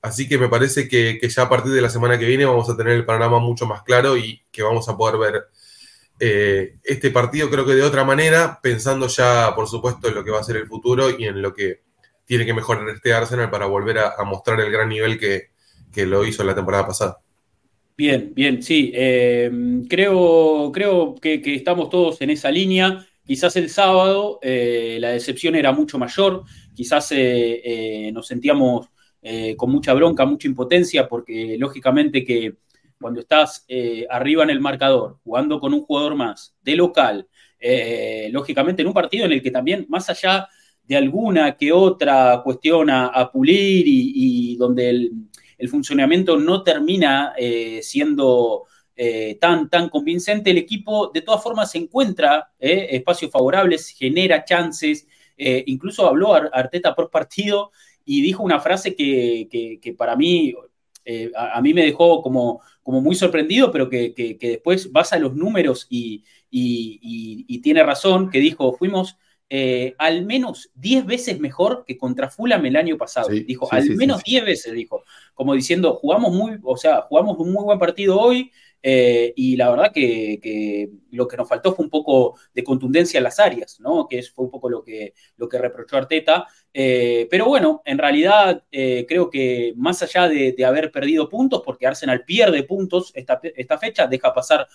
Así 0.00 0.28
que 0.28 0.38
me 0.38 0.48
parece 0.48 0.88
que, 0.88 1.18
ya 1.28 1.42
a 1.42 1.48
partir 1.48 1.72
de 1.72 1.80
la 1.80 1.90
semana 1.90 2.20
que 2.20 2.24
viene 2.24 2.44
vamos 2.44 2.70
a 2.70 2.76
tener 2.76 2.92
el 2.92 3.04
panorama 3.04 3.40
mucho 3.40 3.66
más 3.66 3.82
claro 3.82 4.16
y 4.16 4.44
que 4.52 4.62
vamos 4.62 4.88
a 4.88 4.96
poder 4.96 5.18
ver 5.18 5.48
eh, 6.20 6.78
este 6.82 7.10
partido 7.10 7.48
creo 7.48 7.64
que 7.64 7.74
de 7.74 7.82
otra 7.82 8.04
manera, 8.04 8.58
pensando 8.60 9.06
ya 9.06 9.52
por 9.54 9.68
supuesto 9.68 10.08
en 10.08 10.14
lo 10.14 10.24
que 10.24 10.30
va 10.30 10.40
a 10.40 10.44
ser 10.44 10.56
el 10.56 10.66
futuro 10.66 11.10
y 11.16 11.24
en 11.24 11.40
lo 11.40 11.54
que 11.54 11.82
tiene 12.24 12.44
que 12.44 12.54
mejorar 12.54 12.88
este 12.88 13.12
Arsenal 13.12 13.50
para 13.50 13.66
volver 13.66 13.98
a, 13.98 14.22
mostrar 14.24 14.60
el 14.60 14.70
gran 14.70 14.88
nivel 14.88 15.18
que, 15.18 15.50
lo 16.06 16.24
hizo 16.24 16.44
la 16.44 16.54
temporada 16.54 16.86
pasada. 16.86 17.18
Bien, 17.96 18.32
bien, 18.32 18.62
sí. 18.62 18.92
Eh, 18.94 19.50
creo 19.88 20.70
creo 20.72 21.16
que, 21.16 21.42
estamos 21.44 21.90
todos 21.90 22.20
en 22.20 22.30
esa 22.30 22.52
línea. 22.52 23.04
Quizás 23.26 23.56
el 23.56 23.68
sábado 23.68 24.38
eh, 24.42 24.98
la 25.00 25.10
decepción 25.10 25.56
era 25.56 25.72
mucho 25.72 25.98
mayor, 25.98 26.44
quizás 26.74 27.12
nos 28.12 28.26
sentíamos 28.26 28.88
con 29.56 29.70
mucha 29.70 29.92
bronca, 29.94 30.24
mucha 30.24 30.46
impotencia, 30.46 31.08
porque 31.08 31.56
lógicamente 31.58 32.24
que 32.24 32.54
cuando 33.00 33.20
estás 33.20 33.64
eh, 33.68 34.06
arriba 34.10 34.42
en 34.42 34.50
el 34.50 34.60
marcador, 34.60 35.18
jugando 35.24 35.60
con 35.60 35.74
un 35.74 35.82
jugador 35.82 36.14
más 36.14 36.56
de 36.62 36.76
local, 36.76 37.28
eh, 37.60 38.28
lógicamente 38.32 38.82
en 38.82 38.88
un 38.88 38.94
partido 38.94 39.26
en 39.26 39.32
el 39.32 39.42
que 39.42 39.50
también, 39.50 39.86
más 39.88 40.08
allá 40.10 40.48
de 40.84 40.96
alguna 40.96 41.56
que 41.56 41.72
otra 41.72 42.40
cuestión 42.42 42.88
a, 42.90 43.30
pulir 43.30 43.84
y, 43.86 44.56
donde 44.56 44.88
el, 44.90 45.68
funcionamiento 45.68 46.38
no 46.38 46.62
termina 46.62 47.34
siendo 47.82 48.64
tan, 49.38 49.68
tan 49.68 49.90
convincente, 49.90 50.50
el 50.50 50.56
equipo 50.56 51.10
de 51.12 51.20
todas 51.20 51.42
formas 51.42 51.70
se 51.72 51.78
encuentra 51.78 52.52
espacios 52.58 53.30
favorables, 53.30 53.90
genera 53.90 54.46
chances, 54.46 55.06
incluso 55.36 56.06
habló 56.06 56.32
Arteta 56.32 56.94
por 56.94 57.10
partido 57.10 57.70
y 58.10 58.22
dijo 58.22 58.42
una 58.42 58.58
frase 58.58 58.94
que, 58.96 59.94
para 59.98 60.16
mí, 60.16 60.54
eh, 61.10 61.32
a, 61.34 61.62
mí 61.62 61.72
me 61.72 61.86
dejó 61.86 62.20
como, 62.20 62.60
como 62.82 63.00
muy 63.00 63.14
sorprendido, 63.14 63.72
pero 63.72 63.88
que, 63.88 64.36
después 64.38 64.92
basa 64.92 65.18
los 65.18 65.34
números 65.34 65.86
y, 65.88 66.22
tiene 67.62 67.82
razón, 67.82 68.28
que 68.28 68.40
dijo, 68.40 68.74
fuimos 68.74 69.16
eh, 69.50 69.94
al 69.96 70.26
menos 70.26 70.70
10 70.74 71.06
veces 71.06 71.40
mejor 71.40 71.84
que 71.86 71.96
contra 71.96 72.28
Fulham 72.28 72.66
el 72.66 72.76
año 72.76 72.98
pasado. 72.98 73.28
dijo, 73.28 73.66
al 73.72 73.96
menos 73.96 74.22
10 74.22 74.44
veces, 74.44 74.72
dijo. 74.74 75.04
Como 75.34 75.54
diciendo, 75.54 75.94
jugamos 75.94 76.32
muy, 76.32 76.58
o 76.62 76.76
sea, 76.76 77.02
jugamos 77.02 77.38
un 77.38 77.52
muy 77.52 77.64
buen 77.64 77.78
partido 77.78 78.20
hoy, 78.20 78.50
eh, 78.82 79.32
y 79.34 79.56
la 79.56 79.70
verdad 79.70 79.90
que, 79.92 80.90
lo 81.10 81.26
que 81.26 81.36
nos 81.36 81.48
faltó 81.48 81.74
fue 81.74 81.84
un 81.84 81.90
poco 81.90 82.38
de 82.54 82.62
contundencia 82.62 83.18
en 83.18 83.24
las 83.24 83.40
áreas, 83.40 83.80
¿no? 83.80 84.06
Que 84.06 84.22
fue 84.22 84.44
un 84.44 84.50
poco 84.50 84.68
lo 84.68 84.82
que, 84.82 85.14
lo 85.36 85.48
que 85.48 85.58
reprochó 85.58 85.96
Arteta. 85.96 86.46
Eh, 86.72 87.26
pero 87.30 87.46
bueno, 87.46 87.80
en 87.86 87.98
realidad 87.98 88.64
creo 88.70 89.30
que 89.30 89.72
más 89.76 90.02
allá 90.02 90.28
de, 90.28 90.54
haber 90.64 90.92
perdido 90.92 91.28
puntos, 91.28 91.62
porque 91.64 91.86
Arsenal 91.86 92.24
pierde 92.24 92.64
puntos 92.64 93.12
esta, 93.14 93.40
esta 93.42 93.78
fecha, 93.78 94.06
deja 94.06 94.34
pasar 94.34 94.68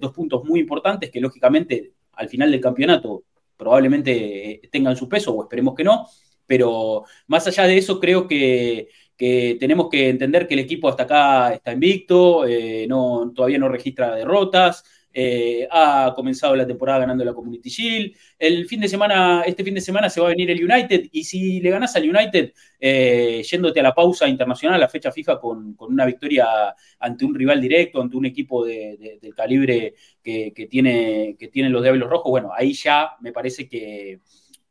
dos 0.00 0.12
puntos 0.12 0.44
muy 0.44 0.60
importantes 0.60 1.10
que 1.10 1.20
lógicamente 1.20 1.94
al 2.12 2.28
final 2.28 2.52
del 2.52 2.60
campeonato 2.60 3.24
probablemente 3.56 4.60
tengan 4.70 4.96
su 4.96 5.08
peso, 5.08 5.32
o 5.32 5.42
esperemos 5.42 5.74
que 5.74 5.84
no. 5.84 6.06
Pero 6.46 7.04
más 7.26 7.46
allá 7.46 7.64
de 7.64 7.78
eso, 7.78 7.98
creo 8.00 8.28
que 8.28 8.88
que 9.16 9.56
tenemos 9.60 9.88
que 9.90 10.08
entender 10.08 10.46
que 10.46 10.54
el 10.54 10.60
equipo 10.60 10.88
hasta 10.88 11.04
acá 11.04 11.54
está 11.54 11.72
invicto, 11.72 12.46
eh, 12.46 12.86
no, 12.88 13.32
todavía 13.34 13.58
no 13.58 13.68
registra 13.68 14.14
derrotas, 14.14 14.84
eh, 15.16 15.68
ha 15.70 16.12
comenzado 16.14 16.56
la 16.56 16.66
temporada 16.66 16.98
ganando 16.98 17.24
la 17.24 17.32
Community 17.32 17.70
Shield. 17.70 18.16
El 18.36 18.66
fin 18.66 18.80
de 18.80 18.88
semana, 18.88 19.42
este 19.46 19.62
fin 19.62 19.74
de 19.74 19.80
semana 19.80 20.10
se 20.10 20.20
va 20.20 20.26
a 20.26 20.30
venir 20.30 20.50
el 20.50 20.64
United 20.64 21.06
y 21.12 21.22
si 21.22 21.60
le 21.60 21.70
ganas 21.70 21.94
al 21.94 22.10
United, 22.10 22.52
eh, 22.80 23.42
yéndote 23.48 23.78
a 23.78 23.84
la 23.84 23.94
pausa 23.94 24.26
internacional, 24.28 24.74
a 24.76 24.78
la 24.78 24.88
fecha 24.88 25.12
fija 25.12 25.38
con, 25.38 25.76
una 25.78 26.04
victoria 26.04 26.74
ante 26.98 27.24
un 27.24 27.34
rival 27.34 27.60
directo, 27.60 28.02
ante 28.02 28.16
un 28.16 28.26
equipo 28.26 28.64
del 28.64 29.34
calibre 29.36 29.94
que, 30.20 30.52
tiene, 30.68 31.36
que 31.38 31.46
tienen 31.48 31.72
los 31.72 31.82
Diablos 31.82 32.10
Rojos, 32.10 32.30
bueno, 32.30 32.50
ahí 32.52 32.72
ya 32.72 33.12
me 33.20 33.30
parece 33.30 33.68
que 33.68 34.18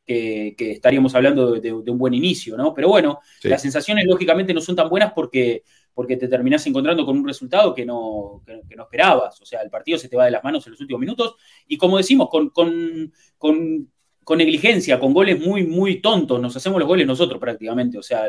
que, 0.06 0.72
estaríamos 0.72 1.16
hablando 1.16 1.60
de, 1.60 1.72
un 1.72 1.98
buen 1.98 2.14
inicio, 2.14 2.58
¿no? 2.58 2.74
Pero 2.74 2.90
bueno, 2.90 3.20
las 3.44 3.62
sensaciones 3.62 4.06
lógicamente 4.06 4.54
no 4.54 4.62
son 4.62 4.76
tan 4.76 4.90
buenas 4.90 5.14
porque, 5.14 5.64
porque 5.94 6.18
te 6.18 6.28
terminás 6.28 6.66
encontrando 6.68 7.06
con 7.06 7.18
un 7.18 7.28
resultado 7.28 7.74
que 7.74 7.86
no, 7.86 8.42
que, 8.46 8.76
no 8.76 8.84
esperabas. 8.84 9.40
O 9.42 9.46
sea, 9.46 9.62
el 9.62 9.70
partido 9.70 9.98
se 9.98 10.10
te 10.10 10.18
va 10.18 10.26
de 10.26 10.32
las 10.32 10.44
manos 10.44 10.66
en 10.66 10.72
los 10.72 10.82
últimos 10.82 11.00
minutos 11.00 11.36
y 11.68 11.78
como 11.78 11.98
decimos, 11.98 12.30
con, 12.30 12.50
con, 12.50 13.12
con, 13.38 14.38
negligencia, 14.38 15.00
con 15.00 15.14
goles 15.14 15.40
muy, 15.40 15.66
muy 15.66 16.02
tontos, 16.02 16.40
nos 16.42 16.56
hacemos 16.56 16.80
los 16.80 16.88
goles 16.88 17.06
nosotros 17.06 17.40
prácticamente. 17.40 17.98
O 17.98 18.04
sea, 18.04 18.28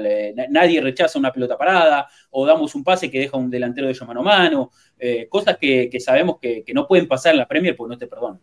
nadie 0.51 0.81
rechaza 0.81 1.19
una 1.19 1.33
pelota 1.33 1.57
parada 1.57 2.09
o 2.31 2.45
damos 2.47 2.75
un 2.75 2.85
pase 2.85 3.11
que 3.11 3.21
deja 3.21 3.37
un 3.37 3.51
delantero 3.51 3.87
de 3.87 3.93
ellos 3.93 4.07
mano 4.07 4.21
a 4.21 4.25
mano, 4.25 4.71
eh, 4.99 5.29
cosas 5.29 5.57
que, 5.57 5.91
sabemos 6.01 6.39
que, 6.41 6.65
no 6.75 6.87
pueden 6.87 7.09
pasar 7.09 7.33
en 7.33 7.39
la 7.39 7.49
Premier 7.49 7.77
porque 7.77 7.95
no 7.95 7.99
te 7.99 8.07
perdonan. 8.07 8.41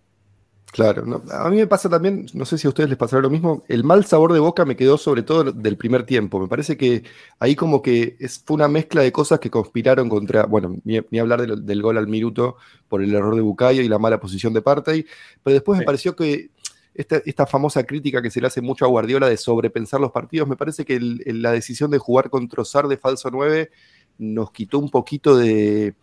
Claro, 0.71 1.21
a 1.31 1.49
mí 1.49 1.57
me 1.57 1.67
pasa 1.67 1.89
también, 1.89 2.27
no 2.33 2.45
sé 2.45 2.57
si 2.57 2.65
a 2.65 2.69
ustedes 2.69 2.89
les 2.89 2.97
pasará 2.97 3.21
lo 3.21 3.29
mismo, 3.29 3.63
el 3.67 3.83
mal 3.83 4.05
sabor 4.05 4.31
de 4.31 4.39
boca 4.39 4.63
me 4.63 4.77
quedó 4.77 4.97
sobre 4.97 5.21
todo 5.21 5.51
del 5.51 5.75
primer 5.75 6.05
tiempo. 6.05 6.39
Me 6.39 6.47
parece 6.47 6.77
que 6.77 7.03
ahí 7.39 7.57
como 7.57 7.81
que 7.81 8.15
es, 8.19 8.41
fue 8.45 8.55
una 8.55 8.69
mezcla 8.69 9.01
de 9.01 9.11
cosas 9.11 9.41
que 9.41 9.49
conspiraron 9.49 10.07
contra, 10.07 10.45
bueno, 10.45 10.77
ni, 10.85 11.19
hablar 11.19 11.45
del, 11.45 11.81
gol 11.81 11.97
al 11.97 12.07
minuto 12.07 12.55
por 12.87 13.03
el 13.03 13.13
error 13.13 13.35
de 13.35 13.41
Bucayo 13.41 13.81
y 13.81 13.89
la 13.89 13.99
mala 13.99 14.21
posición 14.21 14.53
de 14.53 14.61
Partey, 14.61 15.05
pero 15.43 15.55
después 15.55 15.77
me 15.77 15.85
pareció 15.85 16.15
que 16.15 16.51
esta, 16.93 17.45
famosa 17.47 17.83
crítica 17.83 18.21
que 18.21 18.31
se 18.31 18.39
le 18.39 18.47
hace 18.47 18.61
mucho 18.61 18.85
a 18.85 18.87
Guardiola 18.87 19.27
de 19.27 19.35
sobrepensar 19.35 19.99
los 19.99 20.11
partidos, 20.11 20.47
me 20.47 20.55
parece 20.55 20.85
que 20.85 20.99
la 21.01 21.51
decisión 21.51 21.91
de 21.91 21.97
jugar 21.97 22.29
con 22.29 22.47
Trozar 22.47 22.87
de 22.87 22.95
falso 22.95 23.29
9 23.29 23.71
nos 24.19 24.51
quitó 24.51 24.79
un 24.79 24.89
poquito 24.89 25.35
de 25.35 25.95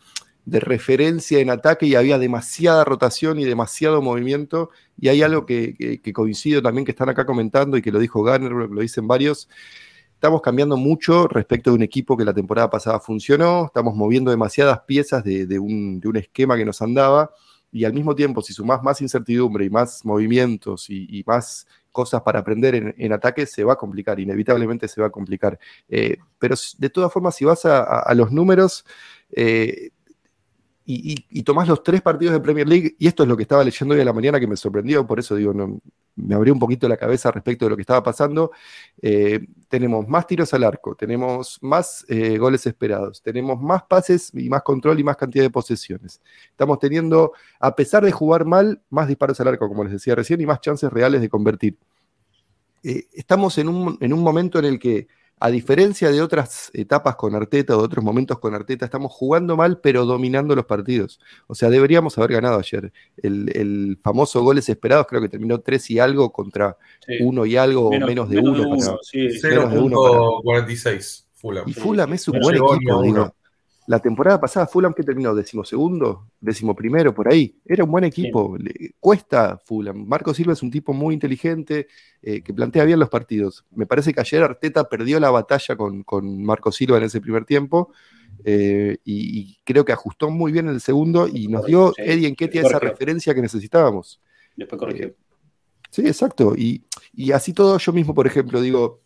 de 0.48 0.60
referencia 0.60 1.40
en 1.40 1.50
ataque 1.50 1.86
y 1.86 1.94
había 1.94 2.18
demasiada 2.18 2.82
rotación 2.84 3.38
y 3.38 3.44
demasiado 3.44 4.00
movimiento. 4.00 4.70
Y 4.98 5.08
hay 5.08 5.22
algo 5.22 5.44
que, 5.44 6.00
coincido 6.14 6.62
también 6.62 6.86
que 6.86 6.92
están 6.92 7.10
acá 7.10 7.26
comentando 7.26 7.76
y 7.76 7.82
que 7.82 7.92
lo 7.92 7.98
dijo 7.98 8.22
Garner, 8.22 8.52
lo 8.52 8.80
dicen 8.80 9.06
varios. 9.06 9.48
Estamos 10.14 10.40
cambiando 10.40 10.78
mucho 10.78 11.28
respecto 11.28 11.70
de 11.70 11.76
un 11.76 11.82
equipo 11.82 12.16
que 12.16 12.24
la 12.24 12.32
temporada 12.32 12.70
pasada 12.70 12.98
funcionó, 12.98 13.66
estamos 13.66 13.94
moviendo 13.94 14.30
demasiadas 14.30 14.80
piezas 14.80 15.22
de, 15.22 15.58
un, 15.58 16.00
esquema 16.16 16.56
que 16.56 16.64
nos 16.64 16.80
andaba 16.82 17.30
y 17.70 17.84
al 17.84 17.92
mismo 17.92 18.14
tiempo 18.14 18.42
si 18.42 18.54
sumás 18.54 18.82
más 18.82 19.02
incertidumbre 19.02 19.66
y 19.66 19.70
más 19.70 20.04
movimientos 20.04 20.86
y, 20.88 21.22
más 21.26 21.66
cosas 21.92 22.22
para 22.22 22.40
aprender 22.40 22.94
en, 22.96 23.12
ataque, 23.12 23.44
se 23.44 23.64
va 23.64 23.74
a 23.74 23.76
complicar, 23.76 24.18
inevitablemente 24.18 24.88
se 24.88 25.00
va 25.00 25.08
a 25.08 25.10
complicar. 25.10 25.58
Eh, 25.88 26.16
pero 26.38 26.56
de 26.78 26.90
todas 26.90 27.12
formas, 27.12 27.36
si 27.36 27.44
vas 27.44 27.64
a, 27.64 28.12
los 28.14 28.32
números, 28.32 28.84
eh, 29.30 29.90
y, 30.90 31.42
tomás 31.42 31.68
los 31.68 31.82
tres 31.82 32.00
partidos 32.00 32.32
de 32.32 32.40
Premier 32.40 32.66
League, 32.66 32.96
y 32.98 33.06
esto 33.08 33.22
es 33.22 33.28
lo 33.28 33.36
que 33.36 33.42
estaba 33.42 33.62
leyendo 33.62 33.94
hoy 33.94 34.00
a 34.00 34.04
la 34.06 34.12
mañana 34.14 34.40
que 34.40 34.46
me 34.46 34.56
sorprendió, 34.56 35.06
por 35.06 35.18
eso 35.18 35.34
digo, 35.36 35.52
no, 35.52 35.78
me 36.16 36.34
abrió 36.34 36.54
un 36.54 36.58
poquito 36.58 36.88
la 36.88 36.96
cabeza 36.96 37.30
respecto 37.30 37.66
de 37.66 37.70
lo 37.70 37.76
que 37.76 37.82
estaba 37.82 38.02
pasando. 38.02 38.52
Eh, 39.02 39.40
tenemos 39.68 40.08
más 40.08 40.26
tiros 40.26 40.54
al 40.54 40.64
arco, 40.64 40.94
tenemos 40.94 41.58
más 41.60 42.06
eh, 42.08 42.38
goles 42.38 42.66
esperados, 42.66 43.20
tenemos 43.22 43.60
más 43.60 43.82
pases 43.82 44.30
y 44.32 44.48
más 44.48 44.62
control 44.62 44.98
y 44.98 45.04
más 45.04 45.18
cantidad 45.18 45.44
de 45.44 45.50
posesiones. 45.50 46.22
Estamos 46.50 46.78
teniendo, 46.78 47.32
a 47.60 47.76
pesar 47.76 48.02
de 48.02 48.10
jugar 48.10 48.46
mal, 48.46 48.80
más 48.88 49.08
disparos 49.08 49.38
al 49.40 49.48
arco, 49.48 49.68
como 49.68 49.84
les 49.84 49.92
decía 49.92 50.14
recién, 50.14 50.40
y 50.40 50.46
más 50.46 50.62
chances 50.62 50.90
reales 50.90 51.20
de 51.20 51.28
convertir. 51.28 51.76
Eh, 52.82 53.08
estamos 53.12 53.58
en 53.58 53.68
un, 53.68 53.98
en 54.00 54.14
un 54.14 54.22
momento 54.22 54.58
en 54.58 54.64
el 54.64 54.78
que 54.78 55.06
a 55.40 55.50
diferencia 55.50 56.10
de 56.10 56.20
otras 56.20 56.70
etapas 56.74 57.16
con 57.16 57.34
Arteta 57.34 57.74
o 57.76 57.78
de 57.78 57.84
otros 57.84 58.04
momentos 58.04 58.38
con 58.38 58.54
Arteta, 58.54 58.84
estamos 58.84 59.12
jugando 59.12 59.56
mal, 59.56 59.80
pero 59.80 60.04
dominando 60.04 60.54
los 60.54 60.66
partidos. 60.66 61.20
O 61.46 61.54
sea, 61.54 61.70
deberíamos 61.70 62.18
haber 62.18 62.32
ganado 62.32 62.58
ayer. 62.58 62.92
El, 63.16 63.98
famoso 64.02 64.42
goles 64.42 64.68
esperados 64.68 65.06
creo 65.06 65.20
que 65.20 65.28
terminó 65.28 65.60
3 65.60 65.90
y 65.90 65.98
algo 65.98 66.32
contra 66.32 66.76
1 67.20 67.46
y 67.46 67.56
algo, 67.56 67.88
o 67.88 67.90
menos 67.90 68.28
de 68.28 68.38
1. 68.38 68.98
Sí. 69.02 69.28
0.46 69.42 71.24
Fulham. 71.34 71.68
Y 71.68 71.72
Fulham 71.72 72.12
es 72.12 72.28
un 72.28 72.40
buen 72.40 72.56
equipo, 72.56 73.02
digo. 73.02 73.32
La 73.88 74.00
temporada 74.00 74.38
pasada 74.38 74.66
Fulham 74.66 74.92
que 74.92 75.02
terminó 75.02 75.34
decimosegundo, 75.34 76.26
decimoprimero, 76.42 77.14
por 77.14 77.32
ahí. 77.32 77.58
Era 77.64 77.84
un 77.84 77.90
buen 77.90 78.04
equipo. 78.04 78.54
cuesta 79.00 79.56
Fulham. 79.64 80.06
Marco 80.06 80.34
Silva 80.34 80.52
es 80.52 80.62
un 80.62 80.70
tipo 80.70 80.92
muy 80.92 81.14
inteligente 81.14 81.86
eh, 82.20 82.42
que 82.42 82.52
plantea 82.52 82.84
bien 82.84 82.98
los 82.98 83.08
partidos. 83.08 83.64
Me 83.70 83.86
parece 83.86 84.12
que 84.12 84.20
ayer 84.20 84.42
Arteta 84.42 84.90
perdió 84.90 85.18
la 85.18 85.30
batalla 85.30 85.74
con, 85.74 86.04
Marco 86.44 86.70
Silva 86.70 86.98
en 86.98 87.04
ese 87.04 87.22
primer 87.22 87.46
tiempo. 87.46 87.90
Eh, 88.44 88.98
y, 89.06 89.56
creo 89.64 89.86
que 89.86 89.92
ajustó 89.92 90.28
muy 90.28 90.52
bien 90.52 90.68
el 90.68 90.82
segundo 90.82 91.26
y 91.26 91.48
nos 91.48 91.64
dio 91.64 91.94
Eddie 91.96 92.28
Enquetia 92.28 92.60
esa 92.60 92.78
referencia 92.78 93.34
que 93.34 93.40
necesitábamos. 93.40 94.20
Después 94.54 94.78
corrigió. 94.78 95.06
Eh, 95.06 95.16
sí, 95.88 96.02
exacto. 96.06 96.52
Y, 96.54 96.84
y, 97.14 97.32
así 97.32 97.54
todo, 97.54 97.78
yo 97.78 97.94
mismo, 97.94 98.12
por 98.12 98.26
ejemplo, 98.26 98.60
digo, 98.60 99.00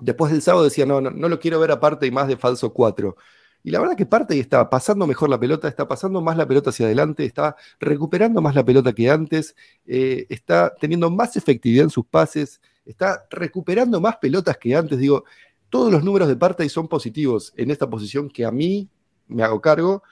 después 0.00 0.32
del 0.32 0.40
sábado 0.40 0.64
decía, 0.64 0.86
no, 0.86 1.02
no, 1.02 1.10
no 1.10 1.28
lo 1.28 1.38
quiero 1.38 1.60
ver 1.60 1.70
aparte 1.70 2.06
y 2.06 2.10
más 2.10 2.28
de 2.28 2.38
falso 2.38 2.72
4. 2.72 3.14
Y 3.64 3.70
la 3.70 3.80
verdad 3.80 3.96
que 3.96 4.06
parte 4.06 4.38
está 4.38 4.68
pasando 4.68 5.06
mejor 5.06 5.28
la 5.28 5.38
pelota, 5.38 5.68
está 5.68 5.86
pasando 5.86 6.20
más 6.20 6.36
la 6.36 6.46
pelota 6.46 6.70
hacia 6.70 6.86
adelante, 6.86 7.24
está 7.24 7.54
recuperando 7.78 8.40
más 8.42 8.54
la 8.54 8.64
pelota 8.64 8.92
que 8.92 9.08
antes, 9.08 9.54
eh, 9.86 10.26
está 10.28 10.74
teniendo 10.80 11.10
más 11.10 11.36
efectividad 11.36 11.84
en 11.84 11.90
sus 11.90 12.04
pases, 12.06 12.60
está 12.84 13.24
recuperando 13.30 14.00
más 14.00 14.16
pelotas 14.16 14.58
que 14.58 14.74
antes. 14.74 14.98
Digo, 14.98 15.24
todos 15.70 15.92
los 15.92 16.02
números 16.02 16.28
de 16.28 16.36
parte 16.36 16.68
son 16.68 16.88
positivos 16.88 17.52
en 17.56 17.70
esta 17.70 17.88
posición 17.88 18.28
que 18.28 18.44
a 18.44 18.50
mí 18.50 18.88
me 19.28 19.44
hago 19.44 19.60
cargo, 19.60 20.02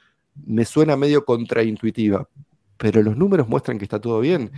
me 0.46 0.64
suena 0.64 0.96
medio 0.96 1.24
contraintuitiva. 1.24 2.28
Pero 2.76 3.02
los 3.02 3.16
números 3.16 3.48
muestran 3.48 3.78
que 3.78 3.84
está 3.84 4.00
todo 4.00 4.20
bien. 4.20 4.50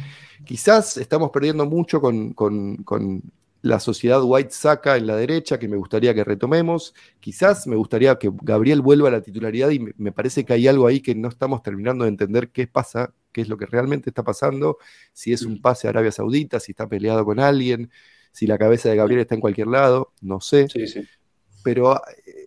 Quizás 0.45 0.97
estamos 0.97 1.31
perdiendo 1.31 1.67
mucho 1.67 2.01
con, 2.01 2.35
con, 2.35 2.77
con 2.85 3.23
la 3.63 3.79
sociedad 3.79 4.21
White 4.23 4.51
saca 4.51 4.97
en 4.97 5.07
la 5.07 5.17
derecha, 5.17 5.59
que 5.59 5.69
me 5.69 5.77
gustaría 5.77 6.13
que 6.15 6.25
retomemos. 6.25 6.95
Quizás 7.21 7.67
me 7.69 7.77
gustaría 7.77 8.19
que 8.19 8.31
Gabriel 8.43 8.83
vuelva 8.83 9.09
a 9.09 9.13
la 9.13 9.23
titularidad 9.23 9.71
y 9.71 9.79
me, 9.79 10.13
parece 10.13 10.45
que 10.45 10.53
hay 10.53 10.67
algo 10.67 10.87
ahí 10.87 11.01
que 11.01 11.15
no 11.15 11.29
estamos 11.29 11.63
terminando 11.63 12.05
de 12.05 12.11
entender 12.11 12.51
qué 12.51 12.67
pasa, 12.67 13.15
qué 13.31 13.41
es 13.41 13.49
lo 13.49 13.57
que 13.57 13.67
realmente 13.67 14.11
está 14.11 14.25
pasando, 14.25 14.79
si 15.13 15.33
es 15.33 15.43
un 15.43 15.63
pase 15.63 15.87
a 15.87 15.91
Arabia 15.91 16.11
Saudita, 16.11 16.59
si 16.59 16.73
está 16.73 16.89
peleado 16.89 17.25
con 17.25 17.39
alguien, 17.39 17.91
si 18.33 18.49
la 18.49 18.59
cabeza 18.59 18.89
de 18.89 18.97
Gabriel 18.97 19.21
está 19.21 19.37
en 19.37 19.41
cualquier 19.41 19.69
lado, 19.69 20.13
no 20.21 20.41
sé. 20.41 20.69
Sí, 20.69 20.89
sí. 20.89 21.03
Pero 21.63 21.97
eh, 22.27 22.42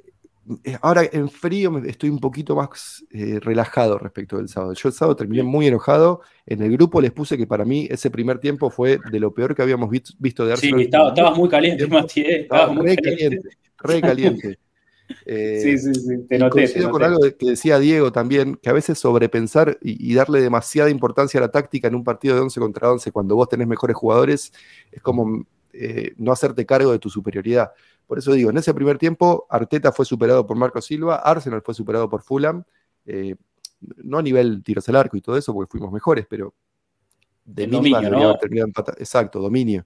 ahora 0.81 1.03
en 1.11 1.29
frío 1.29 1.77
estoy 1.85 2.09
un 2.09 2.19
poquito 2.19 2.55
más 2.55 3.03
eh, 3.11 3.39
relajado 3.41 3.97
respecto 3.97 4.37
del 4.37 4.47
sábado. 4.47 4.73
Yo 4.73 4.89
el 4.89 4.93
sábado 4.93 5.15
terminé 5.15 5.43
muy 5.43 5.67
enojado. 5.67 6.21
En 6.45 6.61
el 6.61 6.71
grupo 6.71 7.01
les 7.01 7.11
puse 7.11 7.37
que 7.37 7.47
para 7.47 7.65
mí 7.65 7.87
ese 7.89 8.11
primer 8.11 8.39
tiempo 8.39 8.69
fue 8.69 8.99
de 9.11 9.19
lo 9.19 9.33
peor 9.33 9.55
que 9.55 9.61
habíamos 9.61 9.89
visto 9.89 10.45
de 10.45 10.53
Arsenal. 10.53 10.79
Sí, 10.79 10.85
estabas 10.85 11.37
muy 11.37 11.49
caliente, 11.49 11.87
Mati. 11.87 12.21
Eh, 12.21 12.41
estaba 12.41 12.71
muy 12.71 12.95
caliente. 12.95 13.49
Re 13.79 14.01
caliente. 14.01 14.59
sí, 15.25 15.77
sí, 15.77 15.93
sí, 15.93 16.27
te 16.27 16.37
noté. 16.37 16.51
Coincido 16.51 16.91
con 16.91 17.03
algo 17.03 17.19
que 17.37 17.49
decía 17.49 17.79
Diego 17.79 18.11
también, 18.11 18.55
que 18.61 18.69
a 18.69 18.73
veces 18.73 18.99
sobrepensar 18.99 19.77
y, 19.81 20.11
y, 20.11 20.15
darle 20.15 20.41
demasiada 20.41 20.89
importancia 20.89 21.39
a 21.39 21.41
la 21.41 21.51
táctica 21.51 21.87
en 21.87 21.95
un 21.95 22.03
partido 22.03 22.35
de 22.35 22.41
11 22.41 22.59
contra 22.59 22.91
11 22.91 23.11
cuando 23.11 23.35
vos 23.35 23.49
tenés 23.49 23.67
mejores 23.67 23.95
jugadores 23.95 24.53
es 24.91 25.01
como 25.01 25.45
no 26.17 26.31
hacerte 26.31 26.65
cargo 26.65 26.91
de 26.91 26.99
tu 26.99 27.09
superioridad. 27.09 27.71
Por 28.07 28.19
eso 28.19 28.33
digo, 28.33 28.49
en 28.49 28.57
ese 28.57 28.73
primer 28.73 28.97
tiempo, 28.97 29.47
Arteta 29.49 29.91
fue 29.91 30.05
superado 30.05 30.45
por 30.45 30.57
Marco 30.57 30.81
Silva, 30.81 31.15
Arsenal 31.15 31.61
fue 31.61 31.73
superado 31.73 32.09
por 32.09 32.21
Fulham, 32.21 32.63
eh, 33.05 33.35
no 33.97 34.19
a 34.19 34.21
nivel 34.21 34.63
tiros 34.63 34.87
al 34.89 34.95
arco 34.95 35.17
y 35.17 35.21
todo 35.21 35.37
eso, 35.37 35.53
porque 35.53 35.71
fuimos 35.71 35.91
mejores, 35.91 36.25
pero 36.29 36.53
de 37.43 37.67
mínima 37.67 38.01
terminado 38.39 38.67
empatado. 38.67 38.97
Exacto, 38.99 39.39
dominio. 39.39 39.85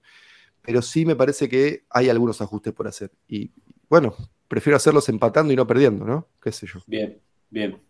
Pero 0.62 0.82
sí 0.82 1.04
me 1.04 1.16
parece 1.16 1.48
que 1.48 1.84
hay 1.90 2.08
algunos 2.08 2.40
ajustes 2.40 2.72
por 2.72 2.86
hacer. 2.86 3.10
Y 3.28 3.50
bueno, 3.88 4.14
prefiero 4.48 4.76
hacerlos 4.76 5.08
empatando 5.08 5.52
y 5.52 5.56
no 5.56 5.66
perdiendo, 5.66 6.04
¿no? 6.04 6.28
¿Qué 6.42 6.52
sé 6.52 6.66
yo? 6.66 6.80
Bien, 6.86 7.18
bien. 7.48 7.80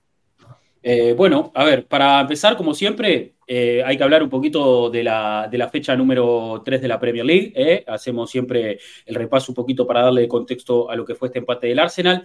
Eh, 0.83 1.13
bueno, 1.15 1.53
a 1.55 1.65
ver, 1.65 1.87
para 1.87 2.23
empezar, 2.23 2.57
como 2.57 2.73
siempre, 2.73 3.35
eh, 3.47 3.83
hay 3.85 3.99
que 3.99 4.03
hablar 4.03 4.23
un 4.23 4.31
poquito 4.31 4.89
de 4.89 5.05
la, 5.05 5.47
de 5.51 5.59
la, 5.59 5.69
fecha 5.69 5.95
número 5.95 6.63
3 6.65 6.81
de 6.81 6.89
la 6.89 6.99
Premier 6.99 7.25
League. 7.27 7.53
¿eh? 7.55 7.85
Hacemos 7.87 8.31
siempre 8.31 8.79
el 9.05 9.15
repaso 9.15 9.53
un 9.53 9.57
poquito 9.57 9.87
para 9.87 10.03
darle 10.03 10.27
contexto 10.27 10.91
a 10.91 10.97
lo 10.97 11.05
que 11.05 11.15
fue 11.15 11.29
este 11.29 11.41
empate 11.41 11.67
del 11.67 11.79
Arsenal, 11.79 12.23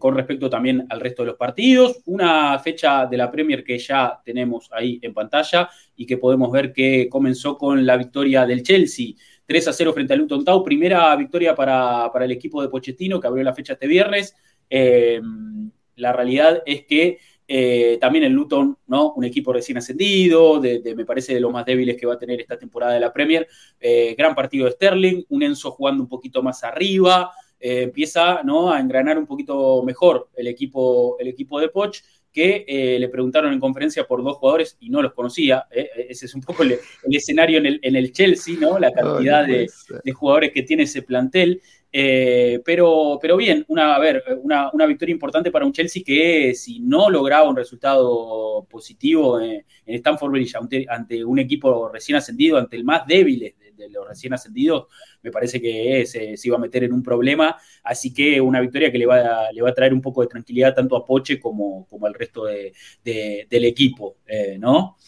con 0.00 0.16
respecto 0.16 0.50
también 0.50 0.86
al 0.90 1.00
resto 1.00 1.22
de 1.22 1.28
los 1.28 1.36
partidos. 1.36 2.02
Una 2.06 2.58
fecha 2.58 3.06
de 3.06 3.16
la 3.16 3.30
Premier 3.30 3.62
que 3.62 3.78
ya 3.78 4.20
tenemos 4.24 4.68
ahí 4.72 4.98
en 5.02 5.14
pantalla 5.14 5.70
y 5.94 6.06
que 6.06 6.16
podemos 6.18 6.50
ver 6.50 6.72
que 6.72 7.08
comenzó 7.08 7.56
con 7.56 7.86
la 7.86 7.96
victoria 7.96 8.46
del 8.46 8.62
Chelsea. 8.62 9.14
3 9.46 9.68
a 9.68 9.72
0 9.72 9.92
frente 9.92 10.12
al 10.12 10.18
Luton 10.18 10.44
Town, 10.44 10.64
primera 10.64 11.14
victoria 11.14 11.54
para, 11.54 12.10
para 12.12 12.24
el 12.24 12.32
equipo 12.32 12.60
de 12.60 12.68
Pochettino 12.68 13.20
que 13.20 13.28
abrió 13.28 13.44
la 13.44 13.54
fecha 13.54 13.74
este 13.74 13.86
viernes. 13.86 14.34
la 14.68 16.12
realidad 16.12 16.62
es 16.66 16.84
que 16.84 17.18
eh, 17.48 17.98
también 18.00 18.24
el 18.24 18.32
Luton, 18.32 18.76
¿no? 18.88 19.12
Un 19.12 19.24
equipo 19.24 19.52
recién 19.52 19.78
ascendido, 19.78 20.60
de, 20.60 20.94
me 20.96 21.04
parece 21.04 21.34
de 21.34 21.40
los 21.40 21.52
más 21.52 21.64
débiles 21.64 21.96
que 21.96 22.06
va 22.06 22.14
a 22.14 22.18
tener 22.18 22.40
esta 22.40 22.58
temporada 22.58 22.94
de 22.94 23.00
la 23.00 23.12
Premier. 23.12 23.46
Eh, 23.80 24.14
gran 24.18 24.34
partido 24.34 24.66
de 24.66 24.72
Sterling, 24.72 25.22
un 25.28 25.42
Enzo 25.42 25.70
jugando 25.70 26.02
un 26.02 26.08
poquito 26.08 26.42
más 26.42 26.64
arriba. 26.64 27.30
Eh, 27.60 27.82
empieza 27.82 28.42
¿no? 28.42 28.70
a 28.70 28.80
engranar 28.80 29.16
un 29.16 29.26
poquito 29.26 29.82
mejor 29.82 30.28
el 30.34 30.48
equipo, 30.48 31.16
el 31.18 31.28
equipo 31.28 31.60
de 31.60 31.68
Poch, 31.68 31.98
que 32.32 32.98
le 33.00 33.08
preguntaron 33.08 33.50
en 33.50 33.58
conferencia 33.58 34.06
por 34.06 34.22
dos 34.22 34.36
jugadores 34.36 34.76
y 34.80 34.90
no 34.90 35.00
los 35.00 35.14
conocía. 35.14 35.64
Ese 35.70 36.26
es 36.26 36.34
un 36.34 36.42
poco 36.42 36.64
el, 36.64 36.78
escenario 37.10 37.56
en 37.56 37.64
el, 37.64 37.80
en 37.82 37.96
el, 37.96 38.12
Chelsea, 38.12 38.56
¿no? 38.60 38.78
La 38.78 38.92
cantidad 38.92 39.46
de, 39.46 39.70
de, 40.04 40.12
jugadores 40.12 40.52
que 40.52 40.62
tiene 40.62 40.82
ese 40.82 41.00
plantel. 41.00 41.62
Eh, 41.98 42.60
pero, 42.62 43.18
pero 43.22 43.38
bien, 43.38 43.64
una, 43.68 43.94
a 43.94 43.98
ver, 43.98 44.22
una, 44.42 44.86
victoria 44.86 45.14
importante 45.14 45.50
para 45.50 45.64
un 45.64 45.72
Chelsea 45.72 46.02
que 46.04 46.54
si 46.54 46.78
no 46.78 47.08
lograba 47.08 47.48
un 47.48 47.56
resultado 47.56 48.66
positivo 48.68 49.40
en, 49.40 49.64
Stamford 49.86 50.32
Bridge 50.32 50.56
ante, 50.90 51.24
un 51.24 51.38
equipo 51.38 51.88
recién 51.88 52.16
ascendido, 52.16 52.58
ante 52.58 52.76
el 52.76 52.84
más 52.84 53.06
débil 53.06 53.54
de, 53.78 53.88
los 53.88 54.06
recién 54.06 54.34
ascendidos, 54.34 54.88
me 55.22 55.30
parece 55.30 55.58
que 55.58 56.04
se, 56.04 56.34
iba 56.44 56.56
a 56.58 56.60
meter 56.60 56.84
en 56.84 56.92
un 56.92 57.02
problema. 57.02 57.56
Así 57.82 58.12
que 58.12 58.42
una 58.42 58.60
victoria 58.60 58.92
que 58.92 58.98
le 58.98 59.06
va 59.06 59.46
a, 59.46 59.52
le 59.52 59.62
va 59.62 59.70
a 59.70 59.74
traer 59.74 59.94
un 59.94 60.02
poco 60.02 60.20
de 60.20 60.26
tranquilidad 60.26 60.74
tanto 60.74 60.96
a 60.96 61.04
Poche 61.04 61.40
como, 61.40 61.86
como 61.86 62.04
al 62.04 62.12
resto 62.12 62.44
del 62.44 63.64
equipo, 63.64 64.18
eh, 64.26 64.58
¿no? 64.58 64.98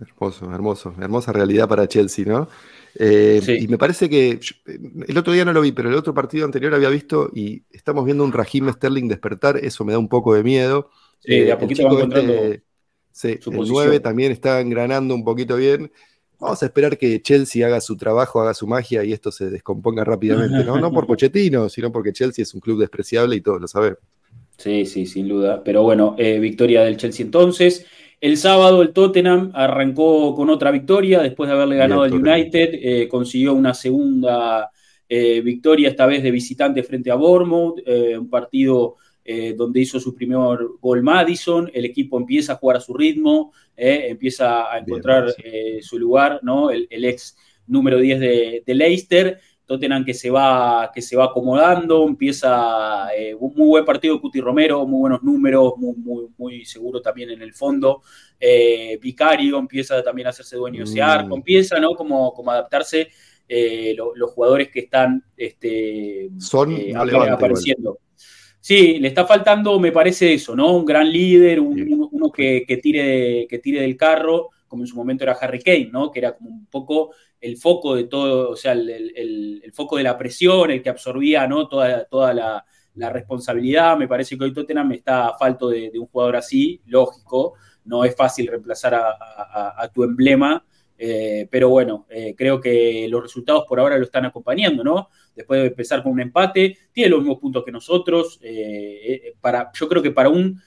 Hermoso, 0.00 0.52
hermoso, 0.52 0.94
hermosa 0.98 1.32
realidad 1.32 1.68
para 1.68 1.86
Chelsea, 1.86 2.24
¿no? 2.26 2.48
Eh, 2.98 3.58
y 3.60 3.68
me 3.68 3.78
parece 3.78 4.08
que 4.08 4.38
el 5.08 5.18
otro 5.18 5.32
día 5.32 5.44
no 5.44 5.52
lo 5.52 5.62
vi, 5.62 5.72
pero 5.72 5.88
el 5.88 5.94
otro 5.94 6.12
partido 6.12 6.44
anterior 6.44 6.74
había 6.74 6.90
visto 6.90 7.30
y 7.34 7.62
estamos 7.70 8.04
viendo 8.04 8.24
un 8.24 8.32
Raheem 8.32 8.70
Sterling 8.72 9.08
despertar, 9.08 9.56
eso 9.56 9.84
me 9.84 9.92
da 9.92 9.98
un 9.98 10.08
poco 10.08 10.34
de 10.34 10.42
miedo. 10.42 10.90
Sí, 11.20 11.40
de 11.40 11.52
a 11.52 11.54
eh, 11.54 11.58
poquito 11.58 11.84
va 11.84 12.02
este, 12.02 12.62
sí, 13.12 13.38
el 13.46 13.68
9 13.68 14.00
también 14.00 14.32
está 14.32 14.60
engranando 14.60 15.14
un 15.14 15.24
poquito 15.24 15.56
bien. 15.56 15.90
Vamos 16.38 16.60
a 16.62 16.66
esperar 16.66 16.98
que 16.98 17.22
Chelsea 17.22 17.64
haga 17.64 17.80
su 17.80 17.96
trabajo, 17.96 18.40
haga 18.40 18.52
su 18.52 18.66
magia 18.66 19.04
y 19.04 19.12
esto 19.12 19.30
se 19.30 19.48
descomponga 19.48 20.04
rápidamente. 20.04 20.64
No, 20.64 20.78
no 20.78 20.90
por 20.90 21.06
Pochettino, 21.06 21.68
sino 21.68 21.92
porque 21.92 22.12
Chelsea 22.12 22.42
es 22.42 22.52
un 22.52 22.60
club 22.60 22.80
despreciable 22.80 23.36
y 23.36 23.40
todos 23.40 23.60
lo 23.60 23.68
sabemos. 23.68 24.00
Sí, 24.58 24.84
sí, 24.84 25.06
sin 25.06 25.28
duda. 25.28 25.62
Pero 25.62 25.82
bueno, 25.82 26.16
eh, 26.18 26.40
victoria 26.40 26.82
del 26.82 26.96
Chelsea 26.96 27.24
entonces. 27.24 27.86
El 28.22 28.36
sábado 28.36 28.82
el 28.82 28.92
Tottenham 28.92 29.50
arrancó 29.52 30.32
con 30.36 30.48
otra 30.48 30.70
victoria 30.70 31.20
después 31.20 31.48
de 31.48 31.56
haberle 31.56 31.74
ganado 31.74 32.02
al 32.02 32.14
United, 32.14 32.70
eh, 32.72 33.08
consiguió 33.08 33.52
una 33.52 33.74
segunda 33.74 34.70
eh, 35.08 35.40
victoria, 35.40 35.88
esta 35.88 36.06
vez 36.06 36.22
de 36.22 36.30
visitante 36.30 36.84
frente 36.84 37.10
a 37.10 37.16
Bournemouth, 37.16 37.80
eh, 37.84 38.16
un 38.16 38.30
partido 38.30 38.96
donde 39.56 39.80
hizo 39.80 40.00
su 40.00 40.16
primer 40.16 40.58
gol 40.80 41.00
Madison, 41.00 41.70
el 41.72 41.84
equipo 41.84 42.18
empieza 42.18 42.54
a 42.54 42.56
jugar 42.56 42.78
a 42.78 42.80
su 42.80 42.92
ritmo, 42.92 43.52
empieza 43.76 44.72
a 44.72 44.78
encontrar 44.78 45.32
su 45.80 45.96
lugar, 45.96 46.40
¿no? 46.42 46.72
el, 46.72 46.88
ex 46.90 47.36
número 47.68 47.98
10 47.98 48.18
de, 48.18 48.62
de 48.66 48.74
Leicester. 48.74 49.40
Tottenham 49.72 50.04
que 50.04 50.12
se 50.12 50.30
va, 50.30 50.90
que 50.94 51.00
se 51.00 51.16
va 51.16 51.24
acomodando, 51.24 52.06
empieza 52.06 53.08
eh, 53.16 53.34
un 53.34 53.54
muy 53.56 53.68
buen 53.68 53.84
partido 53.84 54.20
Cuti 54.20 54.40
Romero, 54.40 54.86
muy 54.86 55.00
buenos 55.00 55.22
números, 55.22 55.72
muy, 55.78 55.96
muy, 55.96 56.28
muy 56.36 56.64
seguro 56.66 57.00
también 57.00 57.30
en 57.30 57.40
el 57.40 57.54
fondo. 57.54 58.02
Eh, 58.38 58.98
Vicario 59.00 59.58
empieza 59.58 60.02
también 60.02 60.26
a 60.26 60.30
hacerse 60.30 60.56
dueño 60.56 60.78
de 60.78 60.84
ese 60.84 61.00
mm. 61.00 61.04
arco, 61.04 61.36
empieza 61.36 61.80
¿no? 61.80 61.94
como, 61.94 62.34
como 62.34 62.50
adaptarse 62.50 63.08
eh, 63.48 63.94
los 63.96 64.30
jugadores 64.30 64.68
que 64.68 64.80
están 64.80 65.24
este, 65.36 66.30
Son 66.38 66.76
apareciendo. 66.96 67.98
Sí, 68.60 68.98
le 68.98 69.08
está 69.08 69.26
faltando, 69.26 69.80
me 69.80 69.90
parece 69.90 70.34
eso, 70.34 70.54
¿no? 70.54 70.76
Un 70.76 70.84
gran 70.84 71.10
líder, 71.10 71.58
uno 71.58 72.30
que, 72.30 72.64
que, 72.68 72.76
tire, 72.76 73.46
que 73.48 73.58
tire 73.58 73.80
del 73.80 73.96
carro, 73.96 74.50
como 74.68 74.84
en 74.84 74.86
su 74.86 74.96
momento 74.96 75.24
era 75.24 75.32
Harry 75.32 75.60
Kane, 75.60 75.90
¿no? 75.90 76.10
Que 76.10 76.20
era 76.20 76.36
como 76.36 76.50
un 76.50 76.66
poco 76.66 77.12
el 77.42 77.56
foco 77.56 77.96
de 77.96 78.04
todo, 78.04 78.50
o 78.50 78.56
sea, 78.56 78.72
el, 78.72 79.70
foco 79.74 79.96
de 79.96 80.04
la 80.04 80.16
presión, 80.16 80.70
el 80.70 80.80
que 80.80 80.88
absorbía 80.88 81.46
¿no? 81.46 81.68
toda, 81.68 82.04
toda 82.04 82.32
la, 82.32 82.64
responsabilidad. 83.10 83.96
Me 83.98 84.06
parece 84.06 84.38
que 84.38 84.44
hoy 84.44 84.52
Tottenham 84.52 84.92
está 84.92 85.28
a 85.28 85.36
falto 85.36 85.68
de, 85.68 85.90
un 85.98 86.06
jugador 86.06 86.36
así, 86.36 86.80
lógico. 86.86 87.54
No 87.84 88.04
es 88.04 88.14
fácil 88.14 88.46
reemplazar 88.46 88.94
a, 88.94 89.90
tu 89.92 90.04
emblema, 90.04 90.64
eh, 90.96 91.48
pero 91.50 91.68
bueno, 91.68 92.06
eh, 92.08 92.34
creo 92.36 92.60
que 92.60 93.08
los 93.08 93.22
resultados 93.22 93.64
por 93.68 93.80
ahora 93.80 93.98
lo 93.98 94.04
están 94.04 94.24
acompañando, 94.24 94.84
¿no? 94.84 95.08
Después 95.34 95.62
de 95.62 95.66
empezar 95.68 96.02
con 96.02 96.12
un 96.12 96.20
empate, 96.20 96.78
tiene 96.92 97.10
los 97.10 97.20
mismos 97.20 97.40
puntos 97.40 97.64
que 97.64 97.72
nosotros. 97.72 98.38
Eh, 98.40 99.34
para, 99.40 99.72
yo 99.74 99.88
creo 99.88 100.02
que 100.02 100.12
para 100.12 100.28
un 100.28 100.60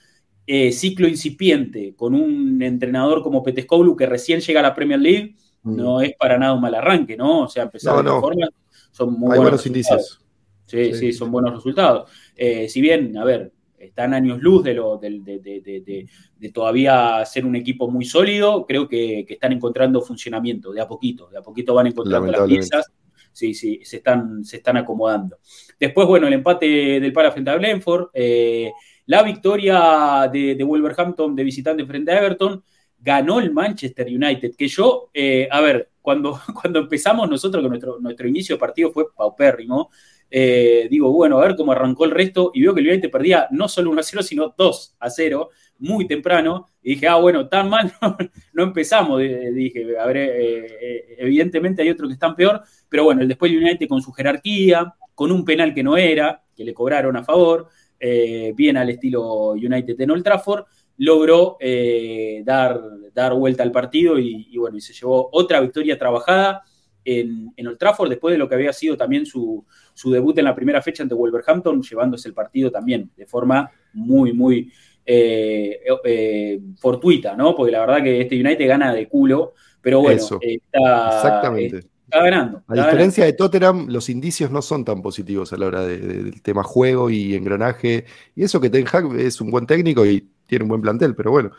ciclo 0.72 1.08
incipiente, 1.08 1.94
con 1.96 2.14
un 2.14 2.60
entrenador 2.62 3.22
como 3.22 3.42
Petescoulu 3.42 3.96
que 3.96 4.06
recién 4.06 4.40
llega 4.40 4.60
a 4.60 4.62
la 4.62 4.74
Premier 4.74 5.00
League, 5.00 5.34
no 5.66 6.00
es 6.00 6.14
para 6.16 6.38
nada 6.38 6.54
un 6.54 6.60
mal 6.60 6.74
arranque, 6.74 7.16
¿no? 7.16 7.42
O 7.42 7.48
sea, 7.48 7.64
empezar 7.64 8.02
de 8.02 8.10
forma, 8.10 8.48
son 8.90 9.12
muy 9.18 9.36
buenos, 9.38 9.66
indicios. 9.66 10.20
Sí, 10.64 10.94
sí, 10.94 11.12
son 11.12 11.30
buenos 11.30 11.54
resultados. 11.54 12.10
Eh, 12.34 12.68
si 12.68 12.80
bien, 12.80 13.16
a 13.18 13.24
ver, 13.24 13.52
están 13.78 14.14
años 14.14 14.40
luz 14.40 14.64
de, 14.64 14.74
lo, 14.74 14.98
de, 14.98 16.06
todavía 16.52 17.24
ser 17.24 17.44
un 17.44 17.56
equipo 17.56 17.90
muy 17.90 18.04
sólido, 18.04 18.66
creo 18.66 18.88
que, 18.88 19.26
están 19.28 19.52
encontrando 19.52 20.00
funcionamiento 20.00 20.72
de 20.72 20.80
a 20.80 20.88
poquito, 20.88 21.28
de 21.28 21.38
a 21.38 21.42
poquito 21.42 21.74
van 21.74 21.88
encontrando 21.88 22.32
las 22.32 22.48
piezas. 22.48 22.92
Sí, 23.32 23.52
sí, 23.52 23.80
se 23.82 23.98
están, 23.98 24.42
se 24.44 24.56
están 24.56 24.78
acomodando. 24.78 25.38
Después, 25.78 26.08
bueno, 26.08 26.26
el 26.26 26.32
empate 26.32 27.00
del 27.00 27.12
Pala 27.12 27.30
frente 27.30 27.50
a 27.50 27.56
Glenford, 27.58 28.08
eh, 28.14 28.72
la 29.04 29.22
victoria 29.22 30.28
de, 30.32 30.62
Wolverhampton 30.64 31.36
de 31.36 31.44
visitante 31.44 31.84
frente 31.84 32.12
a 32.12 32.18
Everton, 32.18 32.64
ganó 32.98 33.40
el 33.40 33.52
Manchester 33.52 34.06
United, 34.06 34.54
que 34.56 34.68
yo, 34.68 35.10
eh, 35.14 35.48
a 35.50 35.60
ver, 35.60 35.90
cuando, 36.00 36.40
cuando 36.60 36.80
empezamos 36.80 37.28
nosotros, 37.28 37.62
que 37.62 37.68
nuestro, 37.68 37.98
nuestro 38.00 38.28
inicio 38.28 38.56
de 38.56 38.60
partido 38.60 38.90
fue 38.90 39.06
paupérrimo, 39.14 39.90
eh, 40.28 40.88
digo, 40.90 41.12
bueno, 41.12 41.38
a 41.38 41.46
ver 41.46 41.56
cómo 41.56 41.72
arrancó 41.72 42.04
el 42.04 42.10
resto, 42.10 42.50
y 42.52 42.62
veo 42.62 42.74
que 42.74 42.80
el 42.80 42.88
United 42.88 43.10
perdía 43.10 43.46
no 43.52 43.68
solo 43.68 43.90
1 43.90 44.00
a 44.00 44.02
0, 44.02 44.22
sino 44.22 44.54
2 44.56 44.96
a 44.98 45.10
0, 45.10 45.50
muy 45.78 46.06
temprano, 46.06 46.66
y 46.82 46.94
dije, 46.94 47.06
ah, 47.06 47.16
bueno, 47.16 47.48
tan 47.48 47.68
mal 47.68 47.92
no, 48.52 48.62
empezamos, 48.62 49.20
dije, 49.20 49.98
a 49.98 50.06
ver, 50.06 50.16
eh, 50.16 51.16
evidentemente 51.18 51.82
hay 51.82 51.90
otros 51.90 52.08
que 52.08 52.14
están 52.14 52.34
peor, 52.34 52.62
pero 52.88 53.04
bueno, 53.04 53.22
el 53.22 53.28
después 53.28 53.52
el 53.52 53.58
United 53.62 53.86
con 53.86 54.02
su 54.02 54.12
jerarquía, 54.12 54.94
con 55.14 55.30
un 55.30 55.44
penal 55.44 55.72
que 55.74 55.82
no 55.82 55.96
era, 55.96 56.42
que 56.56 56.64
le 56.64 56.74
cobraron 56.74 57.16
a 57.16 57.22
favor, 57.22 57.68
bien 57.98 58.76
al 58.76 58.90
estilo 58.90 59.50
United 59.52 59.98
en 59.98 60.10
Old 60.10 60.22
Trafford, 60.22 60.64
logró 60.98 61.56
eh, 61.60 62.42
dar, 62.44 62.80
dar 63.12 63.34
vuelta 63.34 63.62
al 63.62 63.72
partido 63.72 64.18
y, 64.18 64.56
bueno, 64.56 64.76
y 64.76 64.80
se 64.80 64.92
llevó 64.92 65.28
otra 65.32 65.60
victoria 65.60 65.98
trabajada 65.98 66.62
en, 67.04 67.52
en, 67.56 67.66
Old 67.68 67.78
Trafford 67.78 68.08
después 68.08 68.32
de 68.32 68.38
lo 68.38 68.48
que 68.48 68.54
había 68.56 68.72
sido 68.72 68.96
también 68.96 69.26
su, 69.26 69.64
debut 70.04 70.36
en 70.38 70.44
la 70.44 70.54
primera 70.54 70.82
fecha 70.82 71.02
ante 71.02 71.14
Wolverhampton, 71.14 71.82
llevándose 71.82 72.28
el 72.28 72.34
partido 72.34 72.70
también 72.70 73.10
de 73.16 73.26
forma 73.26 73.70
muy, 73.92 74.32
muy 74.32 74.72
eh, 75.04 75.80
eh, 76.04 76.60
fortuita, 76.78 77.36
¿no? 77.36 77.54
Porque 77.54 77.72
la 77.72 77.80
verdad 77.80 78.02
que 78.02 78.20
este 78.20 78.40
United 78.40 78.66
gana 78.66 78.92
de 78.92 79.08
culo, 79.08 79.54
pero 79.80 80.00
bueno, 80.00 80.20
está, 80.20 81.16
Exactamente. 81.16 81.95
Está 82.06 82.22
ganando. 82.22 82.62
a 82.66 82.74
diferencia 82.74 83.24
de 83.24 83.32
Tottenham, 83.32 83.86
los 83.88 84.08
indicios 84.08 84.50
no 84.50 84.62
son 84.62 84.84
tan 84.84 85.02
positivos 85.02 85.52
a 85.52 85.56
la 85.56 85.66
hora 85.66 85.86
del 85.86 86.40
tema 86.42 86.62
juego 86.62 87.10
y 87.10 87.34
engranaje. 87.34 88.04
Y 88.34 88.44
eso 88.44 88.60
que 88.60 88.70
Ten 88.70 88.86
Hag 88.90 89.14
es 89.16 89.40
un 89.40 89.50
buen 89.50 89.66
técnico 89.66 90.06
y 90.06 90.28
tiene 90.46 90.64
un 90.64 90.68
buen 90.68 90.80
plantel, 90.80 91.14
pero 91.14 91.30
bueno, 91.30 91.50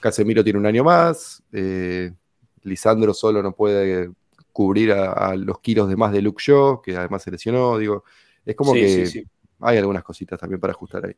Casemiro 0.00 0.42
tiene 0.42 0.58
un 0.58 0.66
año 0.66 0.84
más, 0.84 1.42
eh, 1.52 2.12
Lisandro 2.62 3.14
solo 3.14 3.42
no 3.42 3.52
puede 3.52 4.10
cubrir 4.52 4.92
a, 4.92 5.36
los 5.36 5.60
kilos 5.60 5.88
de 5.88 5.96
más 5.96 6.12
de 6.12 6.22
Luke 6.22 6.42
Shaw, 6.44 6.82
que 6.82 6.96
además 6.96 7.22
se 7.22 7.30
lesionó, 7.30 7.78
digo, 7.78 8.04
es 8.44 8.56
como 8.56 8.72
que 8.72 9.26
hay 9.60 9.78
algunas 9.78 10.02
cositas 10.02 10.38
también 10.38 10.60
para 10.60 10.72
ajustar 10.72 11.06
ahí. 11.06 11.14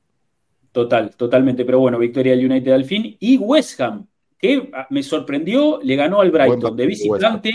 Total, 0.72 1.16
totalmente, 1.16 1.64
pero 1.64 1.78
bueno, 1.78 1.98
victoria 1.98 2.36
del 2.36 2.50
United 2.50 2.72
al 2.72 2.84
fin 2.84 3.16
y 3.18 3.38
West 3.38 3.80
Ham 3.80 4.06
que 4.38 4.70
ah, 4.72 4.86
me 4.90 5.02
sorprendió, 5.02 5.80
le 5.82 5.96
ganó 5.96 6.20
al 6.20 6.30
Brighton 6.30 6.76
de 6.76 6.86
visitante. 6.86 7.54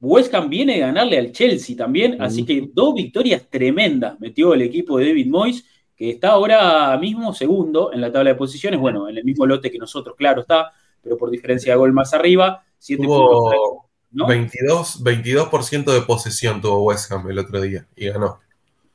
West 0.00 0.34
Ham 0.34 0.48
viene 0.48 0.82
a 0.82 0.86
ganarle 0.86 1.18
al 1.18 1.32
Chelsea 1.32 1.76
también, 1.76 2.20
así 2.22 2.44
que 2.44 2.70
dos 2.72 2.94
victorias 2.94 3.46
tremendas 3.50 4.18
metió 4.18 4.54
el 4.54 4.62
equipo 4.62 4.98
de 4.98 5.08
David 5.08 5.26
Moyes, 5.26 5.64
que 5.94 6.10
está 6.10 6.30
ahora 6.30 6.96
mismo 6.98 7.34
segundo 7.34 7.92
en 7.92 8.00
la 8.00 8.10
tabla 8.10 8.30
de 8.30 8.36
posiciones, 8.36 8.80
bueno, 8.80 9.08
en 9.08 9.18
el 9.18 9.24
mismo 9.24 9.44
lote 9.44 9.70
que 9.70 9.76
nosotros, 9.76 10.16
claro 10.16 10.40
está, 10.40 10.72
pero 11.02 11.18
por 11.18 11.30
diferencia 11.30 11.72
de 11.72 11.78
gol 11.78 11.92
más 11.92 12.14
arriba. 12.14 12.64
tuvo 12.86 13.90
22, 14.10 15.04
22% 15.04 15.92
de 15.92 16.00
posesión 16.02 16.62
tuvo 16.62 16.84
West 16.84 17.12
Ham 17.12 17.30
el 17.30 17.38
otro 17.38 17.60
día 17.60 17.86
y 17.94 18.08
ganó. 18.08 18.40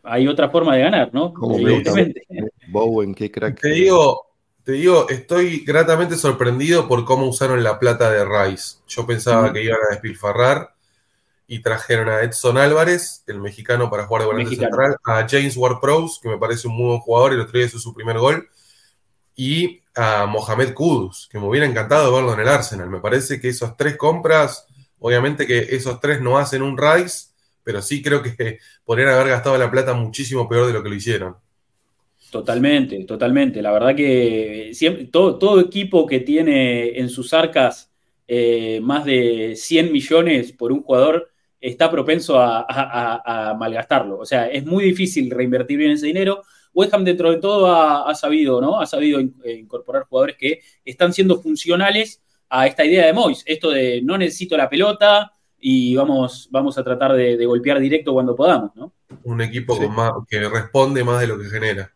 Hay 0.02 0.28
otra 0.28 0.50
forma 0.50 0.76
de 0.76 0.82
ganar, 0.82 1.12
¿no? 1.14 1.34
Como 1.34 1.58
Evidentemente. 1.58 2.28
Bowen, 2.68 3.14
qué 3.14 3.32
crack. 3.32 3.60
Te 3.60 3.70
digo, 3.70 4.28
te 4.64 4.74
digo, 4.74 5.08
estoy 5.10 5.64
gratamente 5.64 6.16
sorprendido 6.16 6.88
por 6.88 7.06
cómo 7.06 7.28
usaron 7.28 7.64
la 7.64 7.80
plata 7.80 8.10
de 8.12 8.26
Rice. 8.26 8.78
Yo 8.88 9.06
pensaba 9.06 9.54
que 9.54 9.64
iban 9.64 9.80
a 9.88 9.94
despilfarrar 9.94 10.75
y 11.48 11.60
trajeron 11.60 12.10
a 12.10 12.22
Edson 12.22 12.58
Álvarez, 12.58 13.24
el 13.28 13.40
mexicano 13.40 13.90
para 13.90 14.06
jugar 14.06 14.24
de 14.24 14.28
volante 14.28 14.56
central, 14.56 14.98
a 15.06 15.28
James 15.30 15.56
Ward-Prowse, 15.56 16.20
que 16.22 16.30
me 16.30 16.38
parece 16.38 16.68
un 16.68 16.76
muy 16.76 16.88
buen 16.88 17.00
jugador, 17.00 17.32
y 17.32 17.36
el 17.36 17.42
otro 17.42 17.58
día 17.58 17.68
hizo 17.68 17.80
su 17.80 17.94
primer 17.94 18.18
gol, 18.18 18.50
y 19.36 19.82
a 19.96 20.26
Mohamed 20.26 20.74
Kudus, 20.74 21.28
que 21.32 21.40
me 21.40 21.48
hubiera 21.48 21.68
encantado 21.68 22.14
verlo 22.14 22.34
en 22.34 22.40
el 22.40 22.48
Arsenal. 22.48 22.90
Me 22.90 23.00
parece 23.00 23.40
que 23.40 23.50
esas 23.50 23.78
tres 23.78 23.98
compras, 23.98 24.68
obviamente 25.00 25.46
que 25.46 25.60
esos 25.60 26.00
tres 26.00 26.22
no 26.22 26.38
hacen 26.38 26.62
un 26.62 26.78
Rice, 26.78 27.28
pero 27.64 27.82
sí 27.82 28.02
creo 28.02 28.22
que 28.22 28.60
podrían 28.86 29.10
haber 29.10 29.30
gastado 29.30 29.58
la 29.58 29.70
plata 29.70 29.94
muchísimo 29.94 30.48
peor 30.50 30.68
de 30.68 30.74
lo 30.74 30.84
que 30.84 30.90
lo 30.90 30.96
hicieron. 30.96 31.36
Totalmente, 32.32 33.02
totalmente. 33.06 33.62
La 33.62 33.72
verdad 33.72 33.96
que 33.96 34.72
siempre, 34.74 35.06
todo, 35.06 35.38
todo 35.38 35.62
equipo 35.62 36.06
que 36.06 36.20
tiene 36.20 36.98
en 37.00 37.10
sus 37.10 37.34
arcas 37.34 37.92
eh, 38.28 38.80
más 38.82 39.06
de 39.06 39.54
100 39.56 39.92
millones 39.92 40.52
por 40.52 40.72
un 40.72 40.82
jugador 40.82 41.32
está 41.60 41.90
propenso 41.90 42.40
a, 42.40 43.56
malgastarlo. 43.58 44.20
O 44.20 44.26
sea, 44.26 44.48
es 44.48 44.66
muy 44.66 44.84
difícil 44.84 45.32
reinvertir 45.32 45.78
bien 45.78 45.92
ese 45.92 46.08
dinero. 46.08 46.44
West 46.74 46.94
Ham 46.94 47.04
dentro 47.04 47.32
de 47.32 47.38
todo 47.38 47.68
ha, 47.68 48.14
sabido, 48.16 48.60
¿no? 48.60 48.80
Ha 48.80 48.86
sabido 48.86 49.20
eh, 49.20 49.54
incorporar 49.54 50.04
jugadores 50.04 50.36
que 50.38 50.62
están 50.84 51.14
siendo 51.14 51.42
funcionales 51.42 52.22
a 52.50 52.68
esta 52.68 52.84
idea 52.84 53.06
de 53.06 53.14
Mois. 53.14 53.44
Esto 53.46 53.72
de 53.72 54.02
no 54.04 54.18
necesito 54.18 54.58
la 54.58 54.70
pelota 54.70 55.32
y 55.58 55.96
vamos, 55.96 56.50
vamos 56.52 56.78
a 56.78 56.84
tratar 56.84 57.14
de, 57.14 57.44
golpear 57.46 57.80
directo 57.80 58.14
cuando 58.14 58.36
podamos, 58.36 58.76
¿no? 58.76 58.94
Un 59.24 59.42
equipo 59.42 59.80
que 60.28 60.50
responde 60.50 61.04
más 61.04 61.22
de 61.22 61.28
lo 61.28 61.40
que 61.40 61.46
genera. 61.46 61.95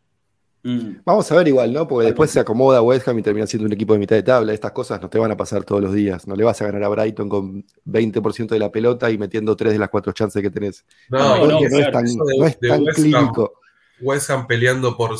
Mm. 0.63 1.02
Vamos 1.06 1.32
a 1.32 1.36
ver 1.36 1.48
igual, 1.48 1.72
¿no? 1.72 1.88
Porque 1.88 2.08
después 2.08 2.32
se 2.32 2.39
acomoda 2.39 2.82
West 2.82 3.08
Ham 3.08 3.19
y 3.19 3.22
termina 3.22 3.48
siendo 3.48 3.65
un 3.65 3.74
equipo 3.74 3.93
de 3.93 4.00
mitad 4.00 4.15
de 4.15 4.24
tabla. 4.24 4.54
Estas 4.54 4.72
cosas 4.72 5.02
no 5.02 5.10
te 5.10 5.17
van 5.17 5.32
a 5.32 5.38
pasar 5.38 5.63
todos 5.63 5.82
los 5.82 5.93
días. 5.93 6.28
No 6.28 6.36
le 6.36 6.43
vas 6.43 6.62
a 6.62 6.65
ganar 6.65 6.84
a 6.84 6.89
Brighton 6.89 7.30
con 7.30 7.65
20% 7.86 8.48
de 8.50 8.60
la 8.60 8.72
pelota 8.72 9.10
y 9.10 9.17
metiendo 9.17 9.56
tres 9.56 9.74
de 9.74 9.80
las 9.80 9.89
cuatro 9.89 10.12
chances 10.12 10.41
que 10.41 10.50
tenés. 10.50 10.86
No, 11.10 11.48
no, 11.48 11.60
es 11.60 11.91
tan, 11.91 12.86
clínico. 12.93 13.54
West 14.02 14.30
Ham 14.30 14.48
peleando 14.48 14.95
por 14.95 15.15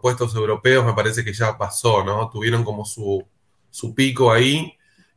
puestos 0.00 0.34
europeos 0.34 0.84
me 0.84 0.92
parece 0.92 1.24
que 1.24 1.32
ya 1.32 1.56
pasó, 1.56 2.04
¿no? 2.04 2.28
Tuvieron 2.30 2.64
como 2.64 2.84
su, 2.84 3.24
su 3.70 3.94
pico 3.94 4.32
ahí 4.32 4.74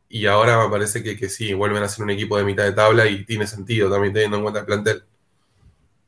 y 0.09 0.25
ahora 0.25 0.63
me 0.63 0.69
parece 0.69 1.03
que, 1.03 1.17
que 1.17 1.29
sí, 1.29 1.53
vuelven 1.53 1.83
a 1.83 1.87
ser 1.87 2.03
un 2.03 2.11
equipo 2.11 2.37
de 2.37 2.43
mitad 2.43 2.63
de 2.63 2.73
tabla 2.73 3.07
y 3.07 3.25
tiene 3.25 3.47
sentido 3.47 3.89
también 3.89 4.13
teniendo 4.13 4.37
en 4.37 4.43
cuenta 4.43 4.59
el 4.61 4.65
plantel. 4.65 5.03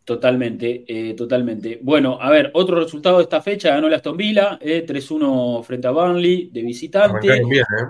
Totalmente, 0.10 0.86
eh, 0.88 1.14
totalmente. 1.14 1.78
Bueno, 1.84 2.18
a 2.20 2.32
ver, 2.32 2.50
otro 2.56 2.80
resultado 2.80 3.18
de 3.18 3.24
esta 3.26 3.44
fecha, 3.44 3.76
ganó 3.76 3.88
la 3.88 3.98
Aston 3.98 4.18
Villa, 4.18 4.58
eh, 4.60 4.84
3-1 4.84 5.62
frente 5.62 5.88
a 5.88 5.92
Burnley, 5.92 6.50
de 6.52 6.64
visitante. 6.64 7.28
Arrancaron 7.32 7.50
bien, 7.50 7.66
¿eh? 7.80 7.86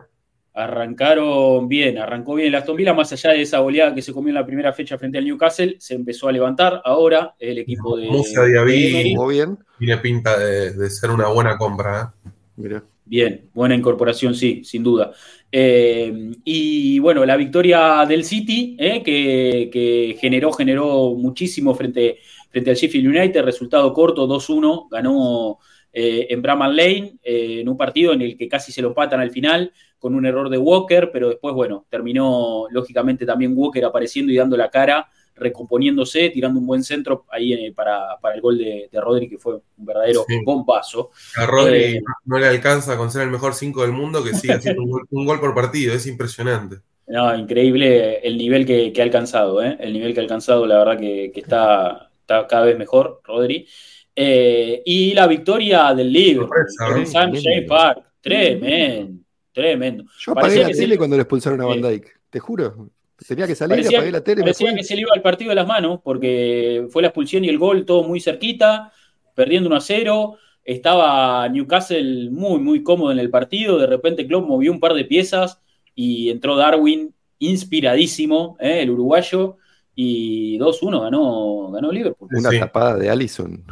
Arrancaron 0.54 1.70
bien, 1.70 1.98
arrancó 1.98 2.36
bien 2.36 2.52
la 2.52 2.58
Aston 2.58 2.76
Villa, 2.76 2.94
más 2.94 3.14
allá 3.14 3.30
de 3.30 3.44
esa 3.44 3.60
goleada 3.60 3.96
que 3.96 4.02
se 4.02 4.12
comió 4.12 4.32
en 4.32 4.36
la 4.36 4.46
primera 4.46 4.74
fecha 4.74 4.98
frente 4.98 5.18
al 5.18 5.24
Newcastle, 5.24 5.78
se 5.80 5.94
empezó 5.96 6.28
a 6.28 6.34
levantar 6.34 6.82
ahora 6.84 7.36
el 7.40 7.60
equipo 7.60 7.96
de... 7.96 8.10
Musa 8.10 8.44
Diaby 8.44 9.16
bien. 9.30 9.58
tiene 9.78 9.98
pinta 10.00 10.38
de, 10.38 10.90
ser 10.90 11.12
una 11.12 11.30
buena 11.30 11.58
compra. 11.58 12.14
¿eh? 12.26 12.30
Mira. 12.58 12.84
Bien, 13.10 13.50
buena 13.56 13.74
incorporación, 13.74 14.36
sí, 14.36 14.64
sin 14.64 14.84
duda. 14.84 15.12
Eh, 15.52 16.32
y 16.44 17.00
bueno, 17.00 17.26
la 17.26 17.38
victoria 17.38 18.06
del 18.08 18.24
City, 18.24 18.78
eh, 18.78 19.02
que, 19.02 20.16
generó, 20.22 20.52
generó 20.52 21.16
muchísimo 21.16 21.74
frente, 21.74 22.20
frente 22.52 22.70
al 22.70 22.76
Sheffield 22.76 23.08
United, 23.08 23.42
resultado 23.42 23.92
corto, 23.94 24.28
2-1, 24.28 24.90
ganó 24.92 25.58
eh, 25.92 26.28
en 26.30 26.40
Bramall 26.44 26.76
Lane, 26.76 27.18
en 27.24 27.68
un 27.68 27.78
partido 27.78 28.14
en 28.14 28.22
el 28.22 28.38
que 28.38 28.48
casi 28.48 28.72
se 28.72 28.84
lo 28.84 28.94
patan 28.94 29.22
al 29.22 29.32
final, 29.32 29.74
con 29.98 30.14
un 30.14 30.28
error 30.28 30.48
de 30.48 30.60
Walker, 30.60 31.10
pero 31.12 31.30
después, 31.30 31.56
bueno, 31.56 31.88
terminó 31.90 32.68
lógicamente 32.70 33.26
también 33.26 33.54
Walker 33.56 33.86
apareciendo 33.86 34.32
y 34.32 34.36
dando 34.36 34.56
la 34.56 34.70
cara 34.70 35.10
recomponiéndose, 35.40 36.30
tirando 36.30 36.60
un 36.60 36.68
buen 36.68 36.84
centro 36.84 37.26
ahí 37.30 37.54
eh, 37.54 37.74
para, 37.76 38.18
el 38.34 38.42
gol 38.42 38.58
de, 38.58 38.90
Rodri, 38.94 39.30
que 39.30 39.38
fue 39.38 39.56
un 39.56 39.86
verdadero 39.86 40.26
bombazo. 40.44 41.12
A 41.38 41.46
Rodri 41.46 41.78
eh, 41.78 42.02
no 42.26 42.38
le 42.38 42.48
alcanza 42.48 42.98
con 42.98 43.10
ser 43.12 43.24
el 43.24 43.32
mejor 43.32 43.54
5 43.54 43.82
del 43.82 43.92
mundo, 43.92 44.24
que 44.24 44.34
sigue 44.34 44.54
haciendo 44.54 44.84
un, 44.84 45.26
gol, 45.26 45.40
por 45.40 45.56
partido, 45.56 45.94
es 45.94 46.06
impresionante. 46.08 46.78
No, 47.08 47.36
increíble 47.36 48.20
el 48.20 48.38
nivel 48.38 48.66
que, 48.66 48.94
ha 48.98 49.04
alcanzado, 49.04 49.64
¿eh? 49.64 49.78
el 49.80 49.94
nivel 49.94 50.14
que 50.14 50.20
ha 50.20 50.24
alcanzado, 50.24 50.66
la 50.66 50.78
verdad 50.78 51.00
que, 51.00 51.32
está, 51.36 52.12
cada 52.28 52.66
vez 52.66 52.78
mejor, 52.78 53.22
Rodri. 53.24 53.68
y 54.16 55.14
la 55.14 55.26
victoria 55.26 55.94
del 55.94 56.12
Liverpool 56.12 56.66
en 56.98 57.08
San 57.08 57.34
James 57.34 57.66
Park, 57.68 58.04
tremendo, 58.22 59.24
tremendo. 59.52 60.04
Yo 60.20 60.34
apagué 60.34 60.64
la 60.64 60.70
tele 60.70 60.98
cuando 60.98 61.16
le 61.16 61.24
expulsaron 61.24 61.62
a 61.62 61.66
Van 61.66 61.82
Dyke, 61.82 62.12
te 62.30 62.40
juro. 62.40 62.92
Tenía 63.28 63.48
que 63.48 63.56
salir, 63.56 63.78
parecía, 63.78 63.98
apagué 63.98 64.12
la 64.12 64.24
tele. 64.24 64.42
Parecía 64.42 64.74
que 64.74 64.84
se 64.84 64.96
le 64.96 65.02
iba 65.02 65.12
el 65.14 65.22
partido 65.22 65.50
de 65.50 65.56
las 65.56 65.68
manos, 65.68 66.00
porque 66.04 66.88
fue 66.90 67.02
la 67.02 67.10
expulsión 67.10 67.44
y 67.44 67.50
el 67.50 67.58
gol 67.58 67.86
todo 67.86 68.04
muy 68.04 68.20
cerquita, 68.20 68.94
perdiendo 69.36 69.68
1 69.68 69.76
a 69.76 69.82
0. 69.82 70.38
Estaba 70.64 71.50
Newcastle 71.50 72.30
muy, 72.30 72.60
muy 72.60 72.84
cómodo 72.84 73.12
en 73.12 73.20
el 73.20 73.30
partido. 73.30 73.78
De 73.78 73.88
repente 73.88 74.26
Klopp 74.26 74.48
movió 74.48 74.72
un 74.72 74.80
par 74.80 74.94
de 74.94 75.06
piezas 75.06 75.60
y 75.96 76.30
entró 76.30 76.56
Darwin 76.56 77.14
inspiradísimo, 77.40 78.58
¿eh? 78.60 78.82
el 78.82 78.92
uruguayo, 78.92 79.58
y 79.96 80.58
2-1 80.60 81.02
ganó, 81.02 81.72
ganó 81.72 81.92
Liverpool. 81.92 82.30
Una 82.32 82.52
tapada 82.52 82.96
de 82.96 83.10
Allison. 83.10 83.64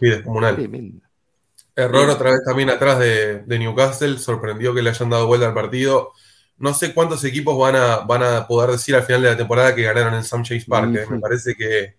Sí, 0.00 0.08
descomunal. 0.08 0.56
Error 1.74 2.08
otra 2.08 2.30
vez 2.30 2.40
también 2.44 2.70
atrás 2.70 2.98
de, 2.98 3.40
de 3.40 3.58
Newcastle. 3.58 4.18
Sorprendió 4.18 4.74
que 4.74 4.82
le 4.82 4.90
hayan 4.90 5.10
dado 5.10 5.26
vuelta 5.26 5.46
al 5.46 5.54
partido 5.54 6.12
no 6.58 6.72
sé 6.72 6.94
cuántos 6.94 7.22
equipos 7.24 7.58
van 7.58 7.76
a, 7.76 7.98
van 7.98 8.22
a 8.22 8.46
poder 8.46 8.70
decir 8.70 8.94
al 8.94 9.02
final 9.02 9.22
de 9.22 9.30
la 9.30 9.36
temporada 9.36 9.74
que 9.74 9.82
ganaron 9.82 10.14
en 10.14 10.24
Sam 10.24 10.42
Chase 10.42 10.64
Park. 10.66 10.94
¿eh? 10.94 11.06
Me 11.08 11.20
parece 11.20 11.54
que 11.54 11.96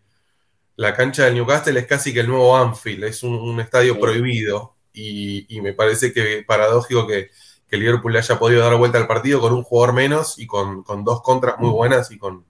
la 0.76 0.96
cancha 0.96 1.26
del 1.26 1.36
Newcastle 1.36 1.80
es 1.80 1.86
casi 1.86 2.13
que 2.13 2.22
el 2.22 2.28
nuevo 2.28 2.56
Anfield, 2.58 3.04
es 3.04 3.24
un, 3.24 3.60
estadio 3.60 4.00
prohibido 4.00 4.76
y, 4.93 5.46
me 5.62 5.74
parece 5.74 6.12
que 6.12 6.43
paradójico 6.48 7.06
que, 7.06 7.30
que, 7.67 7.78
Liverpool 7.78 8.13
le 8.13 8.20
haya 8.20 8.39
podido 8.39 8.63
dar 8.63 8.76
vuelta 8.78 8.98
al 8.98 9.08
partido 9.08 9.39
con 9.41 9.54
un 9.54 9.63
jugador 9.63 9.93
menos 9.93 10.39
y 10.39 10.48
con, 10.48 10.84
dos 11.04 11.22
contras 11.22 11.60
muy 11.60 11.70
buenas 11.70 12.12
y 12.12 12.17
con, 12.17 12.46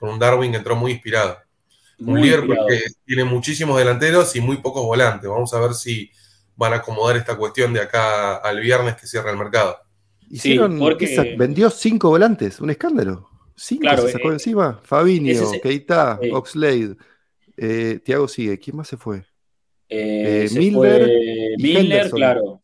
un 0.00 0.18
Darwin 0.18 0.52
que 0.52 0.58
entró 0.58 0.76
muy 0.76 0.92
inspirado. 0.92 1.38
un 1.98 2.20
Liverpool 2.20 2.56
que 2.68 2.84
tiene 3.04 3.24
muchísimos 3.24 3.76
delanteros 3.78 4.34
y 4.34 4.40
muy 4.40 4.56
pocos 4.58 4.82
volantes. 4.82 5.28
Vamos 5.28 5.52
a 5.52 5.60
ver 5.60 5.74
si 5.74 6.10
van 6.56 6.72
a 6.72 6.76
acomodar 6.76 7.18
esta 7.18 7.36
cuestión 7.36 7.74
de 7.74 7.82
acá 7.82 8.36
al 8.36 8.60
viernes 8.60 8.96
que 8.96 9.06
cierra 9.06 9.30
el 9.30 9.36
mercado 9.36 9.78
porque... 10.78 11.34
vendió 11.36 11.70
cinco 11.70 12.10
volantes, 12.10 12.60
un 12.60 12.70
escándalo. 12.70 13.28
Cinco 13.56 13.96
se 13.96 14.12
sacó 14.12 14.30
eh, 14.30 14.34
encima. 14.34 14.80
Fabinho, 14.82 15.50
Keita, 15.62 16.18
Oxlade. 16.32 16.96
Eh, 17.56 18.00
Tiago 18.02 18.26
sigue. 18.26 18.58
¿Quién 18.58 18.76
más 18.76 18.88
se 18.88 18.96
fue? 18.96 19.24
Eh, 19.92 20.48
Milner, 20.52 21.10
Milner 21.58 22.10
claro. 22.10 22.62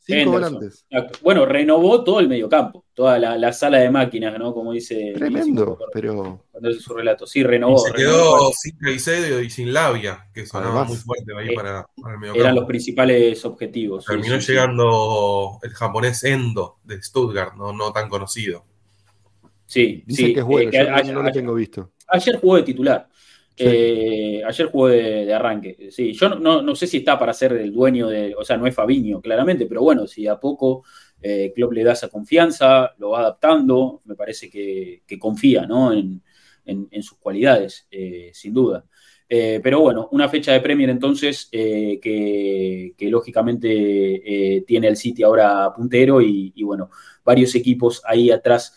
Bueno, 1.22 1.44
renovó 1.44 2.04
todo 2.04 2.20
el 2.20 2.28
mediocampo, 2.28 2.84
toda 2.94 3.18
la, 3.18 3.52
sala 3.52 3.78
de 3.78 3.90
máquinas, 3.90 4.38
¿no? 4.38 4.54
Como 4.54 4.72
dice. 4.72 5.12
Tremendo, 5.12 5.76
pero. 5.92 6.44
Cuando 6.52 6.68
dice 6.68 6.80
su 6.80 6.94
relato. 6.94 7.26
Sí, 7.26 7.42
renovó. 7.42 7.78
se 7.78 7.92
quedó 7.92 8.52
sin 8.52 8.78
Caicedo 8.78 9.42
y 9.42 9.50
sin 9.50 9.72
Labia, 9.72 10.28
que 10.32 10.46
sonaba 10.46 10.84
muy 10.84 10.96
fuerte 10.96 11.32
ahí 11.36 11.52
para, 11.52 11.84
el 11.96 12.18
mediocampo. 12.18 12.40
Eran 12.40 12.54
los 12.54 12.64
principales 12.64 13.44
objetivos. 13.44 14.04
Terminó 14.04 14.38
llegando 14.38 15.58
el 15.62 15.70
japonés 15.70 16.22
Endo 16.22 16.78
de 16.84 17.02
Stuttgart, 17.02 17.54
no, 17.56 17.72
no 17.72 17.92
tan 17.92 18.08
conocido. 18.08 18.64
Sí, 19.66 20.04
Dice 20.06 20.32
que 20.32 20.40
es 20.40 20.46
bueno, 20.46 20.70
eh, 20.72 21.02
yo 21.04 21.12
no 21.12 21.22
lo 21.22 21.32
tengo 21.32 21.54
visto. 21.54 21.90
Ayer 22.06 22.38
jugó 22.40 22.56
de 22.56 22.62
titular. 22.62 23.08
Eh, 23.58 24.42
ayer 24.46 24.66
jugó 24.66 24.88
de, 24.88 25.32
arranque. 25.32 25.88
Sí, 25.90 26.12
yo 26.12 26.28
no, 26.28 26.74
sé 26.74 26.86
si 26.86 26.98
está 26.98 27.18
para 27.18 27.32
ser 27.32 27.52
el 27.54 27.72
dueño 27.72 28.08
de. 28.08 28.34
O 28.36 28.44
sea, 28.44 28.56
no 28.56 28.66
es 28.66 28.74
Fabiño, 28.74 29.20
claramente, 29.20 29.66
pero 29.66 29.82
bueno, 29.82 30.06
si 30.06 30.26
a 30.26 30.38
poco 30.38 30.84
eh, 31.22 31.52
le 31.72 31.84
da 31.84 31.92
esa 31.92 32.08
confianza, 32.08 32.94
lo 32.98 33.10
va 33.10 33.20
adaptando, 33.20 34.02
me 34.04 34.14
parece 34.14 34.50
que, 34.50 35.02
confía 35.18 35.66
¿no? 35.66 35.92
en, 35.92 36.22
sus 37.02 37.18
cualidades, 37.18 37.86
eh, 37.90 38.30
sin 38.32 38.52
duda. 38.52 38.84
Eh, 39.28 39.60
pero 39.62 39.80
bueno, 39.80 40.08
una 40.12 40.28
fecha 40.28 40.52
de 40.52 40.60
Premier 40.60 40.88
entonces 40.88 41.48
eh, 41.50 41.98
que, 42.00 42.94
lógicamente 43.10 44.64
tiene 44.66 44.88
el 44.88 44.96
City 44.96 45.22
ahora 45.22 45.72
puntero 45.74 46.20
y, 46.20 46.62
bueno, 46.62 46.90
varios 47.24 47.54
equipos 47.54 48.02
ahí 48.04 48.30
atrás, 48.30 48.74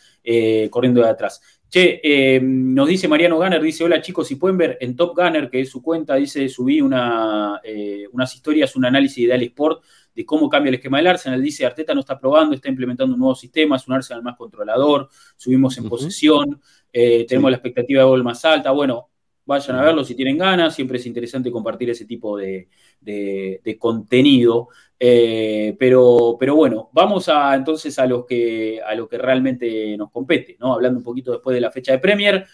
corriendo 0.70 1.02
de 1.02 1.10
atrás. 1.10 1.42
Che, 1.70 2.40
nos 2.42 2.88
dice 2.88 3.08
Mariano 3.08 3.38
Gunner, 3.38 3.62
dice, 3.62 3.84
hola 3.84 4.02
chicos, 4.02 4.28
si 4.28 4.36
pueden 4.36 4.58
ver 4.58 4.78
en 4.82 4.96
Top 4.96 5.16
Gunner, 5.16 5.50
que 5.50 5.62
es 5.62 5.70
su 5.70 5.82
cuenta, 5.82 6.16
dice, 6.16 6.50
subí 6.50 6.82
una, 6.82 7.62
unas 8.12 8.36
historias, 8.36 8.76
un 8.76 8.86
análisis 8.86 9.28
de 9.28 9.36
Sport 9.36 9.84
de 10.16 10.26
cómo 10.26 10.50
cambia 10.50 10.70
el 10.70 10.76
esquema 10.76 10.98
del 10.98 11.08
Arsenal. 11.08 11.42
Dice, 11.42 11.66
Arteta 11.66 11.94
no 11.94 12.00
está 12.00 12.20
probando, 12.20 12.56
está 12.56 12.70
implementando 12.70 13.14
un 13.14 13.20
nuevo 13.20 13.36
sistema, 13.36 13.76
es 13.76 13.88
un 13.88 13.94
Arsenal 13.94 14.24
más 14.24 14.36
controlador, 14.36 15.10
subimos 15.38 15.78
en 15.78 15.88
posesión, 15.88 16.60
tenemos 16.92 17.52
la 17.52 17.58
expectativa 17.58 18.02
de 18.02 18.08
gol 18.08 18.24
más 18.24 18.44
alta. 18.46 18.72
Bueno, 18.72 19.10
Vayan 19.50 19.78
a 19.78 19.82
verlo 19.82 20.04
si 20.04 20.14
tienen 20.14 20.38
ganas, 20.38 20.76
siempre 20.76 21.00
es 21.00 21.08
interesante 21.08 21.50
compartir 21.50 21.90
ese 21.90 22.06
tipo 22.06 22.38
de, 22.38 22.70
contenido. 23.80 24.68
Eh, 25.02 25.78
pero, 25.80 26.36
pero 26.38 26.56
bueno, 26.56 26.90
vamos 26.92 27.30
a 27.30 27.56
entonces 27.56 27.98
a 28.00 28.06
lo, 28.06 28.26
que, 28.26 28.82
a 28.86 28.94
lo 28.96 29.08
que 29.08 29.18
realmente 29.18 29.96
nos 29.98 30.12
compete, 30.12 30.58
¿no? 30.60 30.74
Hablando 30.74 31.00
un 31.00 31.06
poquito 31.06 31.32
después 31.32 31.54
de 31.54 31.62
la 31.62 31.72
fecha 31.72 31.94
de 31.94 32.00
Premier. 32.00 32.46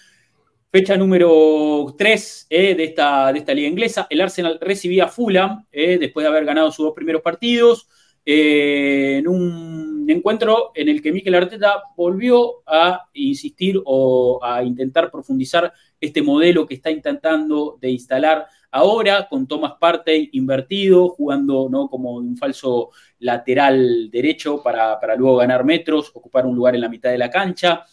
Fecha 0.71 0.95
número 0.97 1.95
3 1.97 2.47
eh, 2.49 2.75
de, 2.75 2.83
esta, 2.83 3.33
de 3.33 3.39
esta 3.39 3.53
liga 3.53 3.67
inglesa. 3.67 4.05
El 4.09 4.21
Arsenal 4.21 4.59
recibía 4.61 5.07
Fulham 5.07 5.65
eh, 5.71 5.97
después 5.97 6.23
de 6.23 6.29
haber 6.29 6.45
ganado 6.45 6.71
sus 6.71 6.85
dos 6.85 6.93
primeros 6.93 7.21
partidos. 7.21 7.87
en 8.25 9.27
un 9.27 10.05
encuentro 10.07 10.71
en 10.75 10.89
el 10.89 11.01
que 11.01 11.11
Mikel 11.11 11.35
Arteta 11.35 11.83
volvió 11.95 12.63
a 12.67 13.07
insistir 13.13 13.81
o 13.85 14.39
a 14.43 14.63
intentar 14.63 15.09
profundizar 15.09 15.71
este 15.99 16.21
modelo 16.21 16.65
que 16.67 16.75
está 16.75 16.91
intentando 16.91 17.77
de 17.81 17.91
instalar 17.91 18.47
ahora 18.75 19.27
con 19.29 19.47
Thomas 19.47 19.75
Partey 19.79 20.31
invertido, 20.33 21.07
jugando 21.07 21.69
¿no? 21.71 21.87
como 21.87 22.15
un 22.15 22.35
falso 22.35 22.89
lateral 23.19 24.11
derecho 24.11 24.61
para, 24.61 24.99
luego 25.15 25.37
ganar 25.37 25.63
metros, 25.63 26.11
ocupar 26.13 26.45
un 26.45 26.57
lugar 26.57 26.75
en 26.75 26.81
la 26.81 26.89
mitad 26.89 27.09
de 27.09 27.17
la 27.17 27.29
cancha, 27.29 27.85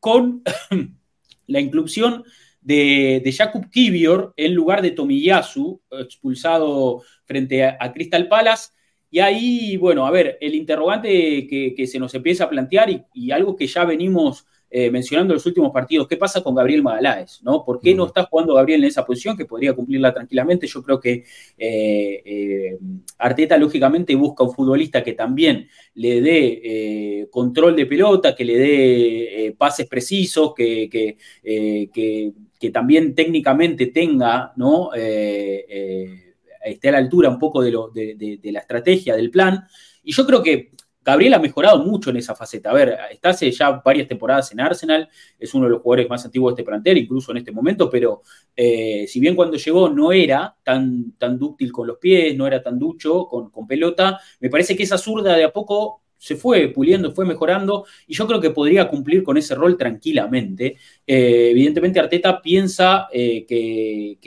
con 0.00 0.42
la 1.46 1.60
inclusión 1.60 2.24
de, 2.62 3.20
de 3.22 3.32
Jakub 3.32 3.68
Kivior 3.68 4.32
en 4.38 4.54
lugar 4.54 4.80
de 4.80 4.92
Tomiyasu, 4.92 5.82
expulsado 5.90 7.02
frente 7.26 7.62
a, 7.62 7.92
Crystal 7.92 8.26
Palace. 8.26 8.70
Y 9.10 9.20
ahí, 9.20 9.76
bueno, 9.76 10.06
a 10.06 10.10
ver, 10.10 10.38
el 10.40 10.54
interrogante 10.54 11.46
que, 11.46 11.86
se 11.86 11.98
nos 11.98 12.14
empieza 12.14 12.44
a 12.44 12.50
plantear 12.50 12.88
y 13.12 13.30
algo 13.30 13.56
que 13.56 13.66
ya 13.66 13.84
venimos 13.84 14.46
eh, 14.76 14.90
mencionando 14.90 15.34
los 15.34 15.46
últimos 15.46 15.70
partidos, 15.70 16.08
¿qué 16.08 16.16
pasa 16.16 16.42
con 16.42 16.52
Gabriel 16.52 16.82
Magaláes? 16.82 17.40
¿no? 17.44 17.64
¿Por 17.64 17.80
qué 17.80 17.94
no 17.94 18.06
está 18.06 18.24
jugando 18.24 18.54
Gabriel 18.54 18.82
en 18.82 18.88
esa 18.88 19.06
posición 19.06 19.36
que 19.36 19.44
podría 19.44 19.72
cumplirla 19.72 20.12
tranquilamente? 20.12 20.66
Yo 20.66 20.82
creo 20.82 20.98
que 20.98 21.22
eh, 21.56 22.22
eh, 22.24 22.76
Arteta 23.18 23.56
lógicamente 23.56 24.16
busca 24.16 24.42
un 24.42 24.52
futbolista 24.52 25.04
que 25.04 25.12
también 25.12 25.68
le 25.94 26.20
dé 26.20 27.28
control 27.30 27.76
de 27.76 27.86
pelota, 27.86 28.34
que 28.34 28.44
le 28.44 28.58
dé 28.58 29.54
pases 29.56 29.86
precisos, 29.86 30.52
que, 30.56 30.88
que, 30.90 32.70
también 32.72 33.14
técnicamente 33.14 33.86
tenga, 33.86 34.54
¿no? 34.56 34.90
esté 34.92 36.88
a 36.88 36.90
la 36.90 36.98
altura 36.98 37.28
un 37.28 37.38
poco 37.38 37.62
de, 37.62 37.70
lo, 37.70 37.90
de 37.90 38.50
la 38.50 38.58
estrategia, 38.58 39.14
del 39.14 39.30
plan. 39.30 39.68
Y 40.02 40.12
yo 40.12 40.26
creo 40.26 40.42
que 40.42 40.72
Gabriel 41.04 41.34
ha 41.34 41.38
mejorado 41.38 41.78
mucho 41.84 42.10
en 42.10 42.16
esa 42.16 42.34
faceta. 42.34 42.70
A 42.70 42.74
ver, 42.74 42.96
está 43.10 43.30
hace 43.30 43.50
ya 43.50 43.82
varias 43.84 44.08
temporadas 44.08 44.50
en 44.52 44.60
Arsenal, 44.60 45.08
es 45.38 45.52
uno 45.54 45.66
de 45.66 45.72
los 45.72 45.82
jugadores 45.82 46.08
más 46.08 46.24
antiguos 46.24 46.54
de 46.54 46.62
este 46.62 46.66
plantel, 46.66 46.98
incluso 46.98 47.30
en 47.32 47.38
este 47.38 47.52
momento, 47.52 47.90
pero 47.90 48.22
eh, 48.56 49.04
si 49.06 49.20
bien 49.20 49.36
cuando 49.36 49.56
llegó 49.56 49.90
no 49.90 50.12
era 50.12 50.56
tan, 50.62 51.12
tan 51.18 51.38
dúctil 51.38 51.70
con 51.72 51.86
los 51.86 51.98
pies, 51.98 52.34
no 52.36 52.46
era 52.46 52.62
tan 52.62 52.78
ducho 52.78 53.28
con, 53.28 53.66
pelota, 53.66 54.18
me 54.40 54.48
parece 54.48 54.76
que 54.76 54.82
esa 54.82 54.98
zurda 54.98 55.36
de 55.36 55.44
a 55.44 55.52
poco 55.52 56.02
se 56.16 56.36
fue 56.36 56.68
puliendo, 56.68 57.12
fue 57.12 57.26
mejorando 57.26 57.84
y 58.06 58.14
yo 58.14 58.26
creo 58.26 58.40
que 58.40 58.50
podría 58.50 58.88
cumplir 58.88 59.22
con 59.22 59.36
ese 59.36 59.54
rol 59.54 59.76
tranquilamente. 59.76 60.76
Eh, 61.06 61.48
evidentemente 61.50 62.00
Arteta 62.00 62.40
piensa 62.40 63.08
eh, 63.12 63.44
que, 63.46 64.18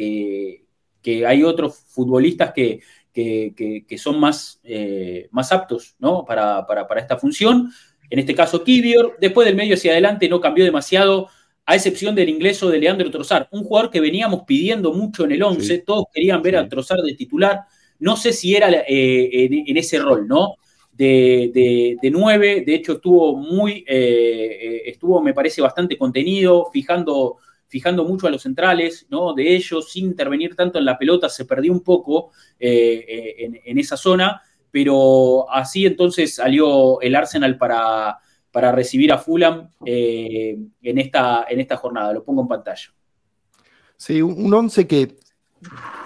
que 1.07 1.25
hay 1.25 1.41
otros 1.41 1.77
futbolistas 1.87 2.51
que 2.51 2.81
que, 3.87 3.97
son 3.97 4.19
más, 4.19 4.59
eh, 4.63 5.27
más 5.31 5.51
aptos 5.51 5.95
¿no? 5.99 6.23
para, 6.25 6.65
esta 6.97 7.17
función. 7.17 7.71
En 8.09 8.19
este 8.19 8.35
caso, 8.35 8.63
Kivior, 8.63 9.17
después 9.19 9.45
del 9.45 9.55
medio 9.55 9.73
hacia 9.73 9.91
adelante 9.91 10.29
no 10.29 10.39
cambió 10.39 10.63
demasiado, 10.63 11.29
a 11.65 11.75
excepción 11.75 12.15
del 12.15 12.29
ingreso 12.29 12.69
de 12.69 12.79
Leandro 12.79 13.11
Trozar, 13.11 13.49
un 13.51 13.63
jugador 13.63 13.91
que 13.91 13.99
veníamos 13.99 14.43
pidiendo 14.43 14.93
mucho 14.93 15.25
en 15.25 15.33
el 15.33 15.43
11, 15.43 15.79
todos 15.79 16.05
querían 16.13 16.41
ver 16.41 16.55
a 16.55 16.69
Trozar 16.69 16.99
de 16.99 17.13
titular, 17.13 17.61
no 17.99 18.15
sé 18.15 18.31
si 18.31 18.55
era 18.55 18.69
eh, 18.87 19.63
en, 19.67 19.77
ese 19.77 19.99
rol, 19.99 20.27
¿no? 20.27 20.55
De, 20.93 21.97
de, 22.01 22.09
9, 22.09 22.63
de 22.65 22.73
hecho 22.73 22.93
estuvo 22.93 23.35
muy, 23.35 23.83
eh, 23.87 24.83
estuvo 24.85 25.21
me 25.21 25.33
parece 25.33 25.61
bastante 25.61 25.97
contenido, 25.97 26.69
fijando 26.71 27.37
fijando 27.67 28.05
mucho 28.05 28.27
a 28.27 28.29
los 28.29 28.41
centrales, 28.41 29.05
¿no? 29.09 29.33
De 29.33 29.55
ellos, 29.55 29.91
sin 29.91 30.05
intervenir 30.05 30.55
tanto 30.55 30.79
en 30.79 30.85
la 30.85 30.97
pelota, 30.97 31.29
se 31.29 31.45
perdió 31.45 31.71
un 31.71 31.81
poco 31.81 32.31
eh, 32.59 33.05
eh, 33.07 33.61
en, 33.65 33.77
esa 33.77 33.97
zona, 33.97 34.41
pero 34.71 35.49
así 35.51 35.85
entonces 35.85 36.35
salió 36.35 37.01
el 37.01 37.15
Arsenal 37.15 37.57
para, 37.57 38.19
para 38.51 38.71
recibir 38.71 39.11
a 39.11 39.17
Fulham 39.17 39.71
eh, 39.85 40.57
en, 40.81 40.97
esta, 40.97 41.45
en 41.49 41.59
esta 41.59 41.77
jornada. 41.77 42.13
Lo 42.13 42.23
pongo 42.23 42.41
en 42.41 42.47
pantalla. 42.47 42.93
Sí, 43.97 44.21
un 44.21 44.53
once 44.53 44.87
que 44.87 45.17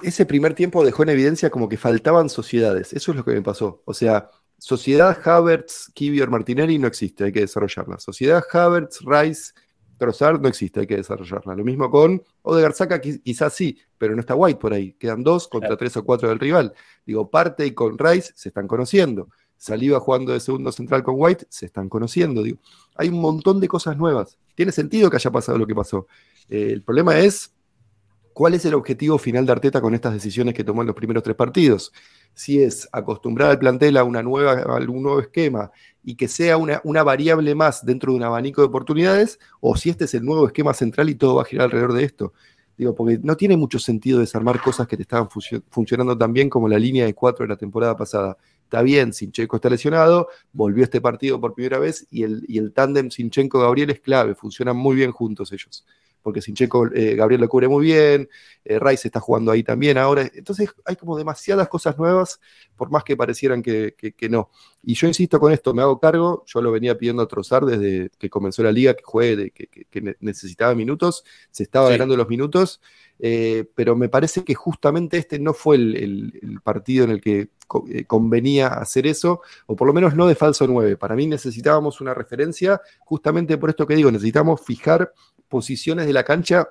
ese 0.02 0.26
primer 0.26 0.54
tiempo 0.54 0.84
dejó 0.84 1.04
en 1.04 1.10
evidencia 1.10 1.50
como 1.50 1.70
que 1.70 1.78
faltaban 1.78 2.30
sociedades. 2.30 2.94
Eso 2.94 3.12
es 3.12 3.18
lo 3.18 3.26
que 3.26 3.32
me 3.32 3.42
pasó. 3.42 3.84
O 3.86 3.94
sea, 3.94 4.30
sociedad 4.58 5.18
Havertz, 5.24 5.92
Kivior, 5.94 6.30
Martinelli 6.30 6.80
no 6.80 6.88
existe, 6.88 7.26
hay 7.26 7.32
que 7.32 7.42
desarrollarla. 7.42 8.00
Sociedad 8.00 8.44
Havertz, 8.52 9.00
Rice, 9.06 9.54
Trossard 10.02 10.42
no 10.42 10.48
existe, 10.48 10.80
hay 10.80 10.88
que 10.88 10.98
desarrollarla. 10.98 11.56
Lo 11.56 11.64
mismo 11.64 11.92
con 11.92 12.24
Odegaard 12.42 12.74
Saka, 12.74 13.00
quizás 13.00 13.54
sí, 13.54 13.78
pero 14.00 14.16
no 14.16 14.22
está 14.22 14.34
White 14.34 14.60
por 14.60 14.74
ahí. 14.74 14.94
Quedan 14.94 15.22
dos 15.22 15.48
contra 15.48 15.78
tres 15.78 15.96
o 15.96 16.04
cuatro 16.04 16.28
del 16.28 16.40
rival. 16.40 16.74
Digo, 17.06 17.30
Parte 17.30 17.68
y 17.68 17.72
con 17.72 18.00
Rice 18.00 18.34
se 18.36 18.50
están 18.50 18.68
conociendo. 18.68 19.30
Saliva 19.58 20.00
jugando 20.00 20.34
de 20.34 20.40
segundo 20.40 20.72
central 20.72 21.04
con 21.04 21.14
White, 21.20 21.46
se 21.50 21.68
están 21.68 21.88
conociendo. 21.88 22.42
Digo, 22.42 22.58
hay 22.96 23.10
un 23.10 23.22
montón 23.22 23.60
de 23.60 23.68
cosas 23.68 23.96
nuevas. 23.96 24.40
Tiene 24.56 24.72
sentido 24.72 25.08
que 25.12 25.18
haya 25.18 25.30
pasado 25.30 25.60
lo 25.60 25.68
que 25.68 25.76
pasó. 25.76 26.08
Eh, 26.50 26.72
el 26.72 26.82
problema 26.82 27.20
es 27.20 27.54
cuál 28.34 28.56
es 28.56 28.66
el 28.66 28.74
objetivo 28.74 29.20
final 29.20 29.46
de 29.46 29.52
Arteta 29.52 29.82
con 29.82 29.94
estas 29.94 30.14
decisiones 30.14 30.56
que 30.56 30.64
tomó 30.64 30.82
en 30.82 30.88
los 30.88 30.96
primeros 30.96 31.22
tres 31.22 31.36
partidos 31.36 31.94
si 32.34 32.62
es 32.62 32.88
acostumbrar 32.92 33.52
al 33.52 33.60
plantel 33.60 33.98
a, 33.98 34.04
una 34.04 34.24
nueva, 34.24 34.54
a 34.54 34.78
un 34.78 35.04
nuevo 35.04 35.20
esquema 35.20 35.72
y 36.04 36.16
que 36.16 36.28
sea 36.28 36.58
una, 36.58 36.82
una, 36.84 37.04
variable 37.04 37.54
más 37.56 37.86
dentro 37.86 38.12
de 38.12 38.18
un 38.18 38.24
abanico 38.24 38.62
de 38.62 38.68
oportunidades, 38.68 39.40
o 39.60 39.76
si 39.76 39.90
este 39.90 40.06
es 40.06 40.14
el 40.14 40.26
nuevo 40.26 40.48
esquema 40.48 40.74
central 40.74 41.10
y 41.10 41.16
todo 41.16 41.36
va 41.36 41.44
a 41.44 41.46
girar 41.46 41.66
alrededor 41.66 41.94
de 41.94 42.04
esto. 42.04 42.34
Digo, 42.78 42.96
porque 42.96 43.20
no 43.22 43.38
tiene 43.38 43.58
mucho 43.58 43.78
sentido 43.78 44.20
desarmar 44.20 44.62
cosas 44.62 44.88
que 44.88 44.98
te 44.98 45.04
estaban 45.04 45.30
funcionando 45.70 46.18
tan 46.18 46.34
bien 46.34 46.50
como 46.50 46.68
la 46.68 46.80
línea 46.80 47.06
de 47.06 47.14
cuatro 47.14 47.44
de 47.44 47.50
la 47.50 47.58
temporada 47.58 47.96
pasada. 47.96 48.38
Está 48.64 48.82
bien, 48.82 49.14
Sinchenko 49.14 49.58
está 49.58 49.70
lesionado, 49.70 50.30
volvió 50.54 50.84
este 50.84 51.02
partido 51.02 51.40
por 51.40 51.54
primera 51.54 51.78
vez 51.78 52.08
y 52.10 52.24
el, 52.24 52.44
y 52.48 52.58
el 52.58 52.72
tándem 52.72 53.10
Sinchenko-Gabriel 53.10 53.92
es 53.92 54.00
clave, 54.00 54.34
funcionan 54.34 54.78
muy 54.78 54.96
bien 54.96 55.12
juntos 55.12 55.52
ellos 55.52 55.86
porque 56.22 56.42
Sinchenko, 56.42 56.88
eh, 56.94 57.16
Gabriel 57.16 57.42
lo 57.42 57.50
cubre 57.50 57.68
muy 57.68 57.86
bien, 57.86 58.30
eh, 58.64 58.80
Rice 58.80 59.08
está 59.08 59.20
jugando 59.20 59.52
ahí 59.52 59.64
también 59.64 59.98
ahora. 59.98 60.30
Entonces 60.34 60.70
hay 60.86 60.96
como 60.96 61.18
demasiadas 61.18 61.68
cosas 61.68 61.98
nuevas, 61.98 62.40
por 62.76 62.90
más 62.92 63.04
que 63.04 63.18
parecieran 63.18 63.62
que, 63.62 63.96
no. 64.30 64.50
Y 64.84 64.94
yo 64.94 65.08
insisto 65.08 65.40
con 65.40 65.52
esto, 65.52 65.74
me 65.74 65.82
hago 65.82 66.00
cargo, 66.00 66.44
yo 66.46 66.62
lo 66.62 66.72
venía 66.72 66.98
pidiendo 66.98 67.22
a 67.22 67.28
Trozar 67.28 67.66
desde 67.66 68.10
que 68.18 68.30
comenzó 68.30 68.64
la 68.64 68.72
liga, 68.72 68.94
que 68.94 69.04
juegue, 69.04 69.52
que, 69.52 70.16
necesitaba 70.20 70.76
minutos, 70.76 71.24
se 71.52 71.64
estaba 71.64 71.90
ganando 71.90 72.16
los 72.18 72.28
minutos, 72.28 72.82
eh, 73.24 73.66
pero 73.76 73.96
me 73.96 74.10
parece 74.10 74.44
que 74.44 74.56
justamente 74.56 75.18
este 75.18 75.38
no 75.38 75.54
fue 75.54 75.76
el, 75.76 76.60
partido 76.64 77.06
en 77.06 77.12
el 77.12 77.22
que 77.22 77.50
eh, 77.90 78.06
convenía 78.06 78.70
hacer 78.70 79.06
eso, 79.06 79.42
o 79.68 79.76
por 79.76 79.86
lo 79.88 79.94
menos 79.94 80.16
no 80.16 80.26
de 80.26 80.34
falso 80.34 80.66
9. 80.66 80.98
Para 80.98 81.16
mí 81.16 81.28
necesitábamos 81.28 82.02
una 82.02 82.16
referencia, 82.16 82.82
justamente 83.00 83.60
por 83.60 83.70
esto 83.70 83.86
que 83.86 83.96
digo, 83.96 84.12
necesitamos 84.12 84.62
fijar 84.62 85.14
posiciones 85.52 86.08
de 86.08 86.14
la 86.14 86.24
cancha 86.24 86.70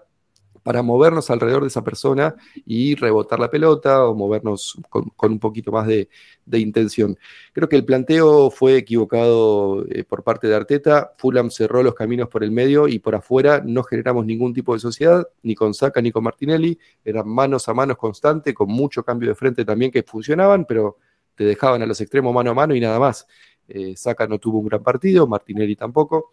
para 0.62 0.82
movernos 0.82 1.30
alrededor 1.30 1.62
de 1.62 1.68
esa 1.68 1.82
persona 1.82 2.34
y 2.66 2.94
rebotar 2.94 3.38
la 3.38 3.50
pelota 3.50 4.04
o 4.06 4.14
movernos 4.14 4.78
con, 4.88 5.10
un 5.32 5.38
poquito 5.38 5.72
más 5.72 5.86
de, 5.86 6.08
intención. 6.52 7.16
Creo 7.52 7.68
que 7.68 7.76
el 7.76 7.84
planteo 7.84 8.50
fue 8.50 8.76
equivocado 8.76 9.86
eh, 9.88 10.04
por 10.04 10.24
parte 10.24 10.48
de 10.48 10.56
Arteta. 10.56 11.12
Fulham 11.16 11.50
cerró 11.50 11.82
los 11.82 11.94
caminos 11.94 12.28
por 12.28 12.42
el 12.42 12.50
medio 12.50 12.88
y 12.88 12.98
por 12.98 13.14
afuera 13.14 13.62
no 13.64 13.84
generamos 13.84 14.26
ningún 14.26 14.52
tipo 14.52 14.74
de 14.74 14.80
sociedad, 14.80 15.26
ni 15.42 15.54
con 15.54 15.74
Saka 15.74 16.02
ni 16.02 16.10
con 16.10 16.24
Martinelli. 16.24 16.78
Eran 17.04 17.28
manos 17.28 17.68
a 17.68 17.74
manos 17.74 17.96
constante, 17.96 18.52
con 18.52 18.68
mucho 18.68 19.04
cambio 19.04 19.28
de 19.28 19.36
frente 19.36 19.64
también 19.64 19.92
que 19.92 20.02
funcionaban, 20.02 20.64
pero 20.64 20.98
te 21.36 21.44
dejaban 21.44 21.82
a 21.82 21.86
los 21.86 22.00
extremos 22.00 22.34
mano 22.34 22.50
a 22.50 22.54
mano 22.54 22.74
y 22.74 22.80
nada 22.80 22.98
más. 22.98 23.26
Eh, 23.68 23.94
Saka 23.96 24.26
no 24.26 24.38
tuvo 24.38 24.58
un 24.58 24.66
gran 24.66 24.82
partido, 24.82 25.26
Martinelli 25.26 25.76
tampoco. 25.76 26.32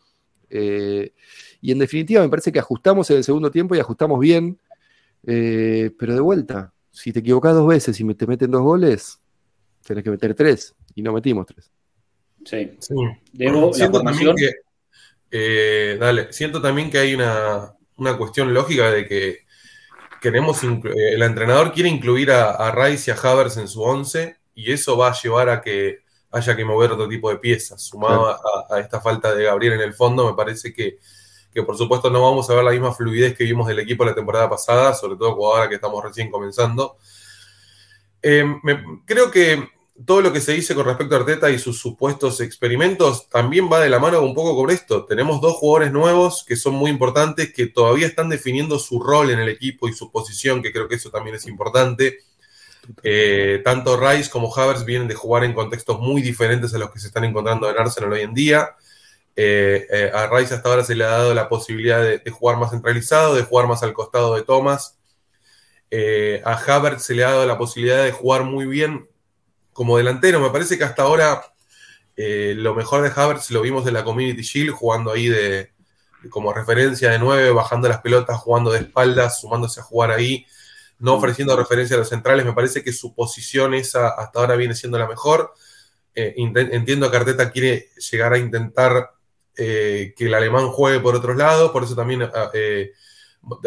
Eh, 0.50 1.14
y 1.62 1.72
en 1.72 1.80
definitiva, 1.80 2.22
me 2.22 2.30
parece 2.30 2.52
que 2.52 2.60
ajustamos 2.60 3.10
en 3.10 3.18
el 3.18 3.24
segundo 3.24 3.52
tiempo 3.52 3.76
y 3.76 3.80
ajustamos 3.80 4.20
bien. 4.20 4.60
Eh, 5.26 5.92
pero 5.98 6.14
de 6.14 6.22
vuelta, 6.22 6.74
si 6.92 7.12
te 7.12 7.20
equivocas 7.20 7.54
dos 7.54 7.68
veces 7.68 8.00
y 8.00 8.14
te 8.14 8.28
meten 8.28 8.52
dos 8.52 8.62
goles, 8.62 9.20
tenés 9.86 10.04
que 10.04 10.12
meter 10.12 10.34
tres. 10.34 10.76
Y 10.96 11.02
no 11.02 11.14
metimos 11.14 11.46
tres. 11.46 11.72
Sí. 12.46 12.72
Sí. 12.80 12.96
Debo 13.34 13.68
la 13.68 13.74
Siento 13.74 14.02
también 14.02 14.30
formación. 14.30 14.36
que, 14.36 14.52
eh, 15.32 15.98
dale, 16.00 16.32
siento 16.32 16.62
también 16.62 16.90
que 16.90 16.98
hay 17.00 17.14
una, 17.14 17.74
una 17.98 18.18
cuestión 18.18 18.54
lógica 18.54 18.92
de 18.92 19.06
que 19.08 19.40
queremos 20.22 20.64
el 20.64 21.22
entrenador 21.22 21.74
quiere 21.74 21.90
incluir 21.90 22.32
a, 22.32 22.52
a 22.52 22.72
Rice 22.72 23.12
y 23.12 23.14
a 23.14 23.18
Havertz 23.18 23.58
en 23.58 23.68
su 23.68 23.82
11 23.82 24.38
y 24.56 24.72
eso 24.72 24.98
va 24.98 25.10
a 25.10 25.22
llevar 25.22 25.50
a 25.50 25.62
que 25.62 26.00
haya 26.32 26.56
que 26.56 26.66
mover 26.66 26.92
otro 26.92 27.08
tipo 27.08 27.30
de 27.30 27.38
piezas. 27.38 27.82
Sumado 27.82 28.28
a, 28.28 28.40
a 28.70 28.80
esta 28.80 29.00
falta 29.02 29.34
de 29.34 29.46
Gabriel 29.46 29.74
en 29.74 29.82
el 29.82 29.94
fondo, 29.94 30.26
me 30.28 30.34
parece 30.36 30.74
que, 30.74 30.98
que 31.54 31.64
por 31.64 31.78
supuesto 31.78 32.10
no 32.10 32.22
vamos 32.22 32.50
a 32.50 32.54
ver 32.56 32.64
la 32.64 32.72
misma 32.72 32.94
fluidez 32.94 33.36
que 33.38 33.44
vimos 33.46 33.68
del 33.68 33.80
equipo 33.80 34.06
la 34.06 34.16
temporada 34.16 34.50
pasada, 34.50 34.94
sobre 34.94 35.16
todo 35.18 35.30
ahora 35.46 35.70
que 35.70 35.76
estamos 35.76 36.04
recién 36.04 36.30
comenzando. 36.32 36.98
Eh, 38.22 38.44
me- 38.64 39.02
creo 39.06 39.32
que 39.32 39.70
todo 40.06 40.22
lo 40.22 40.32
que 40.32 40.42
se 40.42 40.54
dice 40.54 40.76
con 40.76 40.86
respecto 40.86 41.16
a 41.16 41.20
Arteta 41.20 41.50
y 41.50 41.58
sus 41.58 41.80
supuestos 41.80 42.40
experimentos 42.42 43.30
también 43.30 43.68
va 43.72 43.80
de 43.80 43.90
la 43.90 44.00
mano 44.00 44.22
un 44.22 44.36
poco 44.36 44.56
con 44.56 44.70
esto. 44.70 45.06
Tenemos 45.06 45.42
dos 45.42 45.56
jugadores 45.56 45.92
nuevos 45.92 46.44
que 46.48 46.56
son 46.56 46.76
muy 46.76 46.92
importantes, 46.92 47.52
que 47.52 47.68
todavía 47.68 48.06
están 48.06 48.30
definiendo 48.30 48.78
su 48.78 49.00
rol 49.02 49.32
en 49.32 49.40
el 49.40 49.50
equipo 49.50 49.88
y 49.88 49.94
su 49.94 50.12
posición, 50.12 50.62
que 50.62 50.72
creo 50.72 50.88
que 50.88 50.96
eso 50.96 51.10
también 51.10 51.36
es 51.36 51.48
importante. 51.48 52.20
Eh, 53.04 53.62
tanto 53.64 54.00
Rice 54.00 54.30
como 54.30 54.54
Havertz 54.54 54.86
vienen 54.86 55.08
de 55.08 55.16
jugar 55.16 55.44
en 55.44 55.54
contextos 55.54 56.00
muy 56.00 56.22
diferentes 56.22 56.74
a 56.74 56.78
los 56.78 56.92
que 56.92 57.00
se 57.00 57.08
están 57.08 57.24
encontrando 57.24 57.70
en 57.70 57.78
Arsenal 57.78 58.14
hoy 58.14 58.22
en 58.22 58.34
día. 58.34 58.76
Eh, 59.36 59.86
eh, 59.90 60.12
a 60.14 60.28
Rice 60.28 60.56
hasta 60.56 60.70
ahora 60.70 60.84
se 60.84 60.96
le 60.96 61.04
ha 61.04 61.10
dado 61.10 61.34
la 61.34 61.48
posibilidad 61.48 62.02
de, 62.02 62.32
jugar 62.32 62.58
más 62.58 62.72
centralizado, 62.72 63.36
de 63.36 63.44
jugar 63.44 63.68
más 63.68 63.84
al 63.84 63.94
costado 63.94 64.36
de 64.36 64.44
Thomas. 64.44 64.98
A 66.44 66.54
Havertz 66.54 67.04
se 67.04 67.16
le 67.16 67.24
ha 67.24 67.32
dado 67.32 67.46
la 67.46 67.58
posibilidad 67.58 68.04
de 68.04 68.12
jugar 68.12 68.44
muy 68.44 68.66
bien 68.66 69.08
como 69.74 69.98
delantero. 69.98 70.40
Me 70.40 70.50
parece 70.50 70.78
que 70.78 70.84
hasta 70.84 71.04
ahora 71.04 71.42
lo 72.16 72.74
mejor 72.76 73.04
de 73.04 73.12
Havertz 73.16 73.52
lo 73.52 73.62
vimos 73.62 73.88
en 73.88 73.94
la 73.94 74.04
Community 74.04 74.42
Shield, 74.42 74.72
jugando 74.72 75.12
ahí 75.12 75.28
de, 75.28 75.72
de 76.24 76.30
como 76.30 76.52
referencia 76.52 77.12
de 77.12 77.20
nueve, 77.20 77.52
bajando 77.52 77.88
las 77.88 78.02
pelotas, 78.02 78.38
jugando 78.38 78.72
de 78.72 78.80
espaldas, 78.80 79.40
sumándose 79.40 79.80
a 79.80 79.84
jugar 79.84 80.12
ahí, 80.12 80.46
no 81.00 81.16
ofreciendo 81.16 81.56
referencia 81.56 81.96
a 81.96 82.00
los 82.00 82.10
centrales. 82.10 82.46
Me 82.46 82.54
parece 82.54 82.84
que 82.84 82.92
su 82.92 83.14
posición 83.14 83.74
esa 83.74 84.10
hasta 84.10 84.40
ahora 84.40 84.56
viene 84.56 84.76
siendo 84.76 84.98
la 84.98 85.08
mejor. 85.08 85.54
Eh, 86.16 86.34
entiendo 86.38 87.12
que 87.12 87.18
Arteta 87.18 87.52
quiere 87.52 87.90
llegar 88.12 88.34
a 88.34 88.38
intentar 88.38 89.12
eh, 89.56 90.14
que 90.16 90.26
el 90.26 90.34
alemán 90.34 90.70
juegue 90.70 91.00
por 91.00 91.16
otros 91.16 91.36
lados, 91.36 91.72
por 91.72 91.84
eso 91.84 91.96
también 91.96 92.24
ah, 92.24 92.50
eh, 92.54 92.92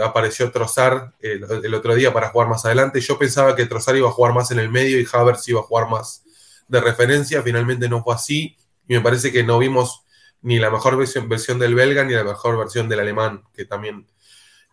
apareció 0.03 0.51
Trossard 0.51 1.13
el, 1.21 1.45
el 1.65 1.75
otro 1.75 1.95
día 1.95 2.13
para 2.13 2.31
jugar 2.31 2.49
más 2.49 2.65
adelante. 2.65 3.01
Yo 3.01 3.19
pensaba 3.19 3.55
que 3.55 3.67
Trossard 3.67 3.97
iba 3.97 4.09
a 4.09 4.13
jugar 4.13 4.35
más 4.35 4.51
en 4.51 4.59
el 4.59 4.69
medio 4.69 5.01
y 5.01 5.07
Havertz 5.11 5.49
iba 5.49 5.61
a 5.61 5.65
jugar 5.65 5.89
más 5.89 6.25
de 6.67 6.81
referencia. 6.81 7.43
Finalmente 7.43 7.89
no 7.89 8.03
fue 8.03 8.15
así 8.15 8.57
y 8.89 8.95
me 8.95 9.01
parece 9.01 9.31
que 9.31 9.45
no 9.45 9.59
vimos 9.59 10.05
ni 10.43 10.59
la 10.59 10.71
mejor 10.71 10.97
versión, 10.97 11.29
versión 11.29 11.59
del 11.59 11.75
belga 11.75 12.05
ni 12.05 12.15
la 12.15 12.25
mejor 12.25 12.59
versión 12.59 12.89
del 12.89 13.01
alemán, 13.01 13.45
que 13.55 13.65
también 13.65 14.07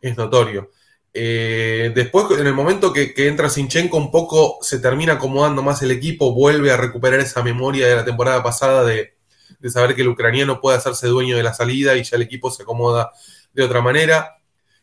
es 0.02 0.18
notorio. 0.18 0.72
Eh, 1.20 1.92
después, 1.96 2.40
en 2.40 2.46
el 2.46 2.54
momento 2.54 2.94
que, 2.94 3.12
entra 3.16 3.50
Sinchenko, 3.50 3.98
un 3.98 4.12
poco 4.12 4.60
se 4.62 4.78
termina 4.78 5.14
acomodando 5.14 5.64
más 5.64 5.82
el 5.82 5.90
equipo, 5.90 6.32
vuelve 6.32 6.72
a 6.72 6.78
recuperar 6.78 7.20
esa 7.20 7.42
memoria 7.42 7.88
de 7.88 7.96
la 7.96 8.06
temporada 8.06 8.44
pasada 8.44 8.84
de, 8.84 9.16
saber 9.68 9.96
que 9.96 10.04
el 10.04 10.10
ucraniano 10.10 10.62
puede 10.62 10.78
hacerse 10.78 11.08
dueño 11.08 11.36
de 11.36 11.42
la 11.42 11.56
salida 11.56 11.96
y 11.96 12.04
ya 12.04 12.18
el 12.18 12.22
equipo 12.22 12.52
se 12.52 12.62
acomoda 12.62 13.12
de 13.52 13.64
otra 13.64 13.82
manera. 13.82 14.38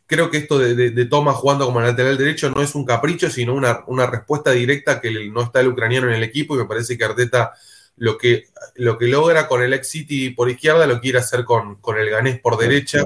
Creo 0.06 0.28
que 0.28 0.38
esto 0.38 0.58
de, 0.58 0.74
de, 0.74 0.90
de 0.90 1.04
Thomas 1.04 1.36
jugando 1.36 1.66
como 1.66 1.80
lateral 1.80 2.18
derecho 2.18 2.50
no 2.50 2.62
es 2.62 2.74
un 2.74 2.84
capricho, 2.84 3.30
sino 3.30 3.54
una, 3.54 4.06
respuesta 4.06 4.50
directa 4.50 5.00
que 5.00 5.28
no 5.30 5.40
está 5.40 5.60
el 5.60 5.68
ucraniano 5.68 6.08
en 6.08 6.14
el 6.14 6.24
equipo 6.24 6.56
y 6.56 6.58
me 6.58 6.64
parece 6.64 6.98
que 6.98 7.04
Arteta 7.04 7.52
lo 7.96 8.18
que, 8.18 8.46
lo 8.74 8.98
que 8.98 9.06
logra 9.06 9.46
con 9.46 9.62
el 9.62 9.72
ex 9.72 9.88
City 9.88 10.30
por 10.30 10.50
izquierda 10.50 10.88
lo 10.88 11.00
quiere 11.00 11.18
hacer 11.18 11.44
con, 11.44 11.76
con 11.76 11.96
el 11.96 12.10
ganés 12.10 12.40
por 12.40 12.58
derecha. 12.58 13.04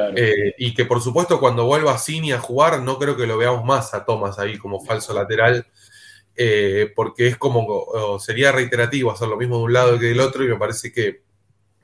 Claro. 0.00 0.14
Eh, 0.16 0.54
y 0.58 0.74
que 0.74 0.84
por 0.84 1.00
supuesto 1.00 1.38
cuando 1.38 1.66
vuelva 1.66 1.98
Cini 1.98 2.32
a 2.32 2.38
jugar, 2.38 2.80
no 2.82 2.98
creo 2.98 3.16
que 3.16 3.26
lo 3.26 3.36
veamos 3.36 3.64
más 3.64 3.92
a 3.94 4.04
Thomas 4.04 4.38
ahí 4.38 4.56
como 4.58 4.84
falso 4.84 5.12
lateral, 5.12 5.66
eh, 6.36 6.90
porque 6.96 7.26
es 7.26 7.36
como, 7.36 8.18
sería 8.18 8.50
reiterativo 8.50 9.10
hacer 9.10 9.28
lo 9.28 9.36
mismo 9.36 9.58
de 9.58 9.64
un 9.64 9.72
lado 9.72 9.98
que 9.98 10.06
del 10.06 10.20
otro, 10.20 10.42
y 10.42 10.48
me 10.48 10.56
parece 10.56 10.90
que, 10.90 11.22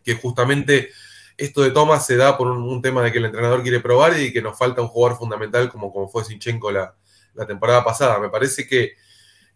que 0.02 0.14
justamente 0.14 0.90
esto 1.37 1.62
de 1.62 1.70
Thomas 1.70 2.07
se 2.07 2.16
da 2.16 2.38
por 2.38 2.46
un, 2.46 2.62
un 2.62 2.81
tema 2.81 3.02
de 3.02 3.12
que 3.12 3.18
el 3.18 3.26
entrenador 3.26 3.62
quiere 3.62 3.81
probar 3.81 4.18
y 4.18 4.33
que 4.33 4.40
nos 4.40 4.57
falta 4.57 4.81
un 4.81 4.88
jugador 4.88 5.18
fundamental 5.18 5.68
como, 5.68 5.92
como 5.92 6.09
fue 6.09 6.24
Sinchenko 6.24 6.70
la, 6.70 6.94
la 7.35 7.46
temporada 7.46 7.85
pasada. 7.85 8.18
Me 8.18 8.31
parece 8.31 8.66
que, 8.66 8.94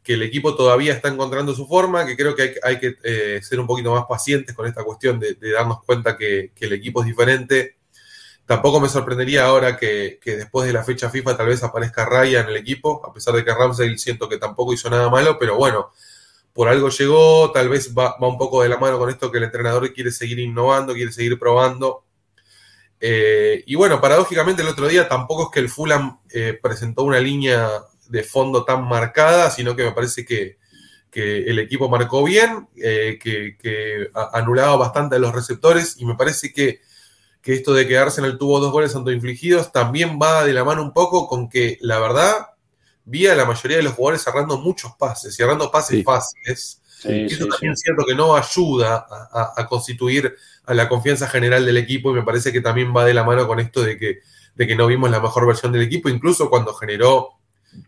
que 0.03 0.13
el 0.13 0.23
equipo 0.23 0.55
todavía 0.55 0.93
está 0.93 1.09
encontrando 1.09 1.55
su 1.55 1.67
forma, 1.67 2.05
que 2.05 2.17
creo 2.17 2.35
que 2.35 2.43
hay, 2.43 2.55
hay 2.63 2.79
que 2.79 2.97
eh, 3.03 3.41
ser 3.43 3.61
un 3.61 3.67
poquito 3.67 3.95
más 3.95 4.05
pacientes 4.07 4.55
con 4.55 4.67
esta 4.67 4.85
cuestión 4.85 5.19
de, 5.19 5.35
de 5.35 5.53
darnos 5.53 5.83
cuenta 5.85 6.19
que, 6.19 6.53
que 6.55 6.67
el 6.67 6.75
equipo 6.75 7.01
es 7.01 7.07
diferente. 7.07 7.77
Tampoco 8.51 8.81
me 8.81 8.89
sorprendería 8.89 9.45
ahora 9.45 9.77
que, 9.77 10.19
que 10.21 10.37
después 10.37 10.67
de 10.67 10.73
la 10.73 10.83
fecha 10.83 11.09
FIFA 11.09 11.37
tal 11.37 11.47
vez 11.47 11.63
aparezca 11.63 12.05
Raya 12.05 12.41
en 12.41 12.49
el 12.49 12.57
equipo, 12.57 13.01
a 13.07 13.13
pesar 13.13 13.33
de 13.33 13.45
que 13.45 13.55
Ramsey 13.55 13.97
siento 13.97 14.29
que 14.29 14.39
tampoco 14.39 14.75
hizo 14.75 14.91
nada 14.91 15.09
malo, 15.09 15.39
pero 15.39 15.55
bueno, 15.55 15.93
por 16.53 16.67
algo 16.67 16.89
llegó, 16.89 17.53
tal 17.53 17.69
vez 17.69 17.97
va, 17.97 18.17
va 18.21 18.27
un 18.27 18.37
poco 18.37 18.65
de 18.65 18.69
la 18.69 18.77
mano 18.77 18.99
con 18.99 19.09
esto 19.09 19.31
que 19.31 19.39
el 19.39 19.45
entrenador 19.45 19.93
quiere 19.93 20.11
seguir 20.11 20.41
innovando, 20.41 20.95
quiere 20.95 21.13
seguir 21.13 21.39
probando. 21.39 22.03
Eh, 22.99 23.63
y 23.67 23.77
bueno, 23.77 24.01
paradójicamente 24.01 24.63
el 24.63 24.69
otro 24.69 24.89
día 24.89 25.09
tampoco 25.09 25.45
es 25.45 25.51
que 25.55 25.61
el 25.61 25.69
Fulham 25.69 26.19
eh, 26.31 26.59
presentó 26.61 27.05
una 27.05 27.21
línea 27.21 27.71
de 28.09 28.25
fondo 28.25 28.65
tan 28.65 28.83
marcada, 28.83 29.49
sino 29.53 29.77
que 29.77 29.85
me 29.85 29.93
parece 29.93 30.25
que, 30.25 30.59
que 31.09 31.45
el 31.45 31.61
equipo 31.61 31.89
marcó 31.89 32.25
bien, 32.25 32.69
eh, 32.83 33.17
que, 33.23 33.57
que 33.57 34.11
anulaba 34.33 34.75
bastante 34.75 35.15
a 35.15 35.21
los 35.21 35.33
receptores 35.33 35.95
y 35.99 36.05
me 36.05 36.17
parece 36.17 36.53
que, 36.53 36.81
que 37.43 37.55
esto 37.55 37.73
de 37.73 37.87
que 37.89 37.97
Arsenal 37.99 38.37
tuvo 38.39 38.61
dos 38.61 38.71
goles 38.73 38.95
autoinfligidos 38.95 39.73
también 39.73 40.19
va 40.21 40.45
de 40.45 40.53
la 40.53 40.65
mano 40.65 40.83
un 40.83 40.93
poco 40.93 41.27
con 41.27 41.49
que 41.49 41.79
la 41.81 41.99
verdad 41.99 42.35
vi 43.05 43.27
a 43.27 43.35
la 43.35 43.45
mayoría 43.47 43.79
de 43.79 43.83
los 43.83 43.95
jugadores 43.95 44.23
cerrando 44.23 44.59
muchos 44.59 44.93
pases, 44.99 45.35
cerrando 45.35 45.71
pases 45.71 45.99
Sí. 45.99 46.03
fáciles. 46.05 46.83
Sí, 47.01 47.09
eso 47.31 47.45
sí. 47.45 47.49
también 47.51 47.73
es 47.73 47.81
cierto 47.81 48.05
que 48.07 48.15
no 48.15 48.37
ayuda 48.37 49.07
a, 49.11 49.29
a- 49.33 49.53
a 49.57 49.67
constituir 49.67 50.37
a 50.67 50.75
la 50.75 50.87
confianza 50.89 51.27
general 51.27 51.65
del 51.65 51.79
equipo 51.79 52.11
y 52.11 52.15
me 52.15 52.23
parece 52.23 52.53
que 52.53 52.61
también 52.61 52.95
va 52.95 53.07
de 53.07 53.15
la 53.15 53.25
mano 53.25 53.47
con 53.49 53.59
esto 53.59 53.83
de 53.83 53.97
que, 53.97 54.19
de 54.55 54.67
que 54.67 54.77
no 54.77 54.87
vimos 54.87 55.11
la 55.11 55.19
mejor 55.21 55.47
versión 55.47 55.73
del 55.73 55.81
equipo, 55.83 56.11
incluso 56.11 56.51
cuando 56.51 56.75
generó 56.75 57.31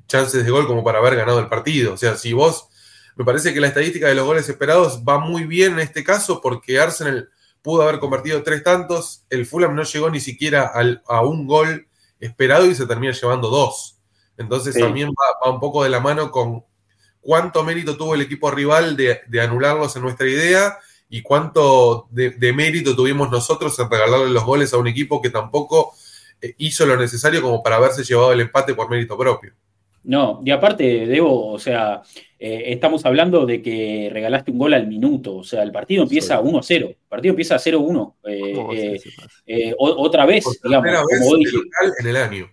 chances 0.07 0.45
de 0.45 0.51
gol 0.51 0.67
como 0.67 0.83
para 0.83 0.99
haber 1.01 1.15
ganado 1.17 1.41
el 1.41 1.49
partido. 1.49 1.93
O 1.93 1.97
sea, 1.99 2.17
si 2.17 2.33
vos, 2.33 2.69
me 3.17 3.25
parece 3.27 3.53
que 3.53 3.61
la 3.61 3.67
estadística 3.67 4.09
de 4.09 4.15
los 4.15 4.25
goles 4.25 4.49
esperados 4.49 5.03
va 5.07 5.19
muy 5.19 5.45
bien 5.45 5.75
en 5.75 5.81
este 5.81 6.03
caso 6.03 6.41
porque 6.41 6.81
Arsenal 6.81 7.29
pudo 7.63 7.83
haber 7.83 8.01
convertido 8.01 8.43
tres 8.43 8.63
tantos, 8.65 9.25
el 9.31 9.47
Fulham 9.47 9.75
no 9.75 9.85
llegó 9.85 10.11
ni 10.11 10.21
siquiera 10.21 10.67
al- 10.67 11.03
a 11.07 11.23
un 11.23 11.47
gol 11.47 11.87
esperado 12.21 12.67
y 12.67 12.75
se 12.75 12.87
termina 12.87 13.13
llevando 13.13 13.49
dos. 13.49 13.97
Entonces 14.37 14.75
Sí. 14.75 14.81
también 14.81 15.09
va, 15.11 15.47
va 15.47 15.53
un 15.55 15.61
poco 15.61 15.83
de 15.85 15.91
la 15.91 16.01
mano 16.01 16.31
con 16.31 16.65
cuánto 17.21 17.63
mérito 17.65 17.97
tuvo 17.97 18.15
el 18.15 18.21
equipo 18.23 18.51
rival 18.51 18.97
de, 18.97 19.21
de 19.29 19.41
anularlos 19.41 19.95
en 19.97 20.03
nuestra 20.03 20.27
idea 20.29 20.79
y 21.09 21.23
cuánto 21.23 22.07
de, 22.11 22.31
de 22.31 22.53
mérito 22.53 22.97
tuvimos 22.97 23.31
nosotros 23.31 23.79
en 23.79 23.91
regalarle 23.91 24.31
los 24.31 24.45
goles 24.45 24.73
a 24.73 24.79
un 24.79 24.89
equipo 24.89 25.21
que 25.23 25.31
tampoco 25.31 25.95
eh, 26.41 26.55
hizo 26.59 26.87
lo 26.87 26.97
necesario 26.97 27.43
como 27.43 27.63
para 27.63 27.77
haberse 27.77 28.03
llevado 28.03 28.33
el 28.33 28.41
empate 28.41 28.75
por 28.75 28.89
mérito 28.91 29.17
propio. 29.17 29.53
No, 30.05 30.43
y 30.45 30.51
aparte, 30.51 31.07
Debo, 31.07 31.53
o 31.53 31.59
sea, 31.59 32.03
eh, 32.39 32.65
estamos 32.67 33.05
hablando 33.07 33.47
de 33.47 33.63
que 33.63 34.11
regalaste 34.13 34.51
un 34.51 34.59
gol 34.59 34.75
al 34.75 34.89
minuto, 34.89 35.37
o 35.37 35.45
sea, 35.45 35.63
el 35.63 35.71
partido 35.71 36.03
empieza 36.03 36.39
Sí. 36.39 36.45
1-0, 36.45 36.89
el 36.89 36.97
partido 37.09 37.31
empieza 37.33 37.57
0-1. 37.59 38.17
eh, 38.25 38.53
¿Cómo 38.55 38.69
va 38.69 38.75
a 38.75 38.77
eh, 38.77 39.01
eh, 39.47 39.75
otra 39.79 40.27
vez, 40.27 40.45
Por 40.45 40.55
digamos, 40.69 40.85
vez 40.85 41.19
como 41.19 41.31
vos 41.31 41.39
dijiste, 41.39 41.59
local 41.59 41.93
en 42.01 42.07
el 42.09 42.17
año. 42.17 42.51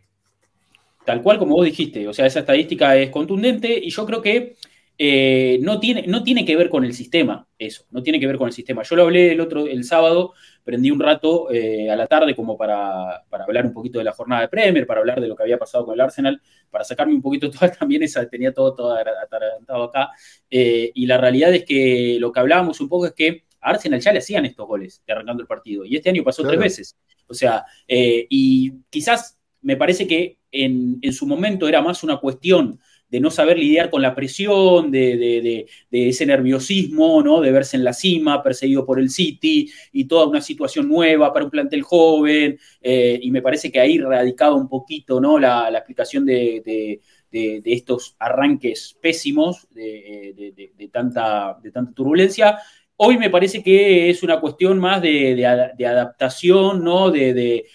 tal 1.06 1.22
cual 1.24 1.40
como 1.40 1.56
vos 1.56 1.66
dijiste, 1.66 2.08
o 2.08 2.14
sea, 2.14 2.28
esa 2.28 2.42
estadística 2.42 2.96
es 2.96 3.10
contundente 3.10 3.80
y 3.82 3.90
yo 3.90 4.06
creo 4.06 4.22
que 4.22 4.56
eh, 5.02 5.60
no, 5.62 5.80
tiene, 5.80 6.04
no 6.08 6.24
tiene 6.24 6.44
que 6.44 6.58
ver 6.58 6.68
con 6.68 6.84
el 6.84 6.94
sistema, 6.94 7.48
eso, 7.58 7.86
no 7.90 8.04
tiene 8.04 8.20
que 8.20 8.28
ver 8.28 8.38
con 8.38 8.48
el 8.48 8.54
sistema. 8.54 8.84
Yo 8.84 8.98
lo 8.98 9.04
hablé 9.04 9.32
el 9.32 9.40
otro, 9.40 9.66
el 9.66 9.86
sábado, 9.86 10.34
prendí 10.62 10.92
un 10.92 11.00
rato 11.00 11.50
eh, 11.50 11.90
a 11.90 11.96
la 11.96 12.06
tarde 12.06 12.36
como 12.36 12.58
para, 12.58 13.24
para 13.30 13.46
hablar 13.46 13.66
un 13.66 13.72
poquito 13.72 14.00
de 14.00 14.04
la 14.04 14.12
jornada 14.12 14.42
de 14.42 14.50
Premier, 14.50 14.86
para 14.86 15.00
hablar 15.00 15.22
de 15.22 15.30
lo 15.30 15.38
que 15.38 15.44
había 15.44 15.58
pasado 15.58 15.86
con 15.86 15.94
el 15.94 16.02
Arsenal, 16.02 16.42
para 16.70 16.84
sacarme 16.84 17.14
un 17.16 17.22
poquito 17.22 17.50
toda, 17.52 17.72
también 17.72 18.04
esa, 18.04 18.28
tenía 18.28 18.54
todo, 18.54 18.76
todo 18.76 18.94
atarantado 18.94 19.84
acá, 19.84 20.10
eh, 20.50 20.92
y 20.94 21.06
la 21.06 21.18
realidad 21.18 21.54
es 21.54 21.64
que 21.64 22.18
lo 22.20 22.34
que 22.34 22.42
hablábamos 22.42 22.82
un 22.82 22.90
poco 22.90 23.06
es 23.06 23.14
que 23.14 23.46
a 23.62 23.70
Arsenal 23.70 24.02
ya 24.02 24.12
le 24.12 24.20
hacían 24.20 24.46
estos 24.46 24.68
goles 24.68 25.02
de 25.08 25.14
arrancando 25.14 25.42
el 25.42 25.48
partido, 25.48 25.86
y 25.86 25.96
este 25.96 26.10
año 26.10 26.26
pasó 26.26 26.42
Claro. 26.42 26.58
tres 26.58 26.74
veces, 26.78 26.98
o 27.26 27.34
sea, 27.34 27.64
y 27.88 28.74
quizás 28.90 29.40
me 29.62 29.78
parece 29.78 30.06
que 30.08 30.40
en, 30.52 31.00
en 31.02 31.14
su 31.14 31.26
momento 31.26 31.70
era 31.70 31.82
más 31.82 32.04
una 32.04 32.18
cuestión 32.18 32.82
no 33.12 33.32
saber 33.32 33.58
lidiar 33.58 33.90
con 33.90 34.02
la 34.04 34.14
presión, 34.14 34.92
de, 34.92 35.66
ese 35.90 36.26
nerviosismo, 36.26 37.24
¿no? 37.24 37.42
De 37.42 37.52
verse 37.52 37.76
en 37.78 37.84
la 37.84 37.94
cima, 37.94 38.44
perseguido 38.44 38.86
por 38.86 39.00
el 39.00 39.10
City, 39.10 39.72
y 39.92 40.06
toda 40.06 40.28
una 40.28 40.42
situación 40.42 40.88
nueva 40.88 41.34
para 41.34 41.46
un 41.46 41.52
plantel 41.52 41.82
joven, 41.82 42.60
eh, 42.82 43.20
y 43.22 43.32
me 43.32 43.42
parece 43.42 43.72
que 43.72 43.80
ahí 43.80 43.98
radicaba 43.98 44.56
un 44.56 44.70
poquito, 44.70 45.20
¿no? 45.20 45.40
La, 45.40 45.70
explicación 45.70 46.26
de, 46.26 47.02
estos 47.32 48.16
arranques 48.20 48.98
pésimos 49.02 49.68
de, 49.72 50.90
tanta, 50.92 51.58
de 51.64 51.72
tanta 51.72 51.94
turbulencia. 51.94 52.60
Hoy 52.96 53.18
me 53.18 53.30
parece 53.30 53.64
que 53.64 54.10
es 54.10 54.24
una 54.24 54.40
cuestión 54.40 54.78
más 54.78 55.02
de, 55.02 55.46
adaptación, 55.46 56.84
¿no? 56.84 57.10
De, 57.10 57.66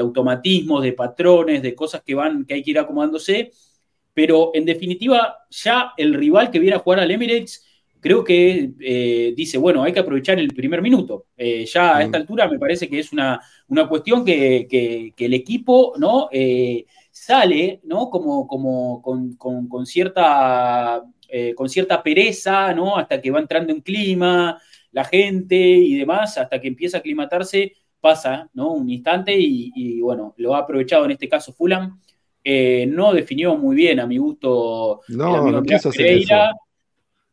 automatismos, 0.00 0.82
de 0.82 0.92
patrones, 0.92 1.60
de 1.60 1.74
cosas 1.74 2.02
que 2.02 2.14
van, 2.14 2.46
que 2.46 2.54
hay 2.54 2.62
que 2.62 2.70
ir 2.70 2.78
acomodándose. 2.78 3.50
Pero 4.14 4.50
en 4.54 4.64
definitiva, 4.64 5.46
ya 5.50 5.92
el 5.96 6.14
rival 6.14 6.50
que 6.50 6.58
viene 6.58 6.76
a 6.76 6.80
jugar 6.80 7.00
al 7.00 7.10
Emirates, 7.10 7.66
creo 8.00 8.24
que 8.24 8.72
eh, 8.80 9.34
dice, 9.36 9.58
bueno, 9.58 9.82
hay 9.82 9.92
que 9.92 10.00
aprovechar 10.00 10.38
el 10.38 10.48
primer 10.48 10.82
minuto. 10.82 11.26
Eh, 11.36 11.64
ya 11.66 11.98
a 11.98 12.02
esta 12.02 12.16
altura 12.16 12.48
me 12.48 12.58
parece 12.58 12.88
que 12.88 12.98
es 12.98 13.12
una, 13.12 13.40
una 13.68 13.88
cuestión 13.88 14.24
que, 14.24 15.12
el 15.16 15.34
equipo, 15.34 15.94
¿no? 15.98 16.28
Eh, 16.32 16.86
sale, 17.10 17.80
¿no? 17.84 18.10
Como, 18.10 18.46
como 18.46 19.02
con 19.02 19.86
cierta 19.86 21.04
eh, 21.32 21.54
con 21.54 21.68
cierta 21.68 22.02
pereza, 22.02 22.74
¿no? 22.74 22.96
Hasta 22.96 23.20
que 23.20 23.30
va 23.30 23.38
entrando 23.38 23.72
en 23.72 23.80
clima, 23.82 24.60
la 24.90 25.04
gente 25.04 25.56
y 25.56 25.94
demás, 25.94 26.36
hasta 26.36 26.60
que 26.60 26.66
empieza 26.66 26.96
a 26.96 27.00
aclimatarse, 27.00 27.74
pasa, 28.00 28.50
¿no? 28.52 28.72
Un 28.72 28.90
instante 28.90 29.36
y, 29.38 30.00
bueno, 30.00 30.34
lo 30.38 30.56
ha 30.56 30.58
aprovechado 30.58 31.04
en 31.04 31.12
este 31.12 31.28
caso 31.28 31.52
Fulham. 31.52 32.00
Eh, 32.42 32.86
no 32.86 33.12
definió 33.12 33.54
muy 33.56 33.76
bien 33.76 34.00
a 34.00 34.06
mi 34.06 34.16
gusto 34.16 35.02
no, 35.08 35.50
no 35.50 35.62
quiso 35.62 35.90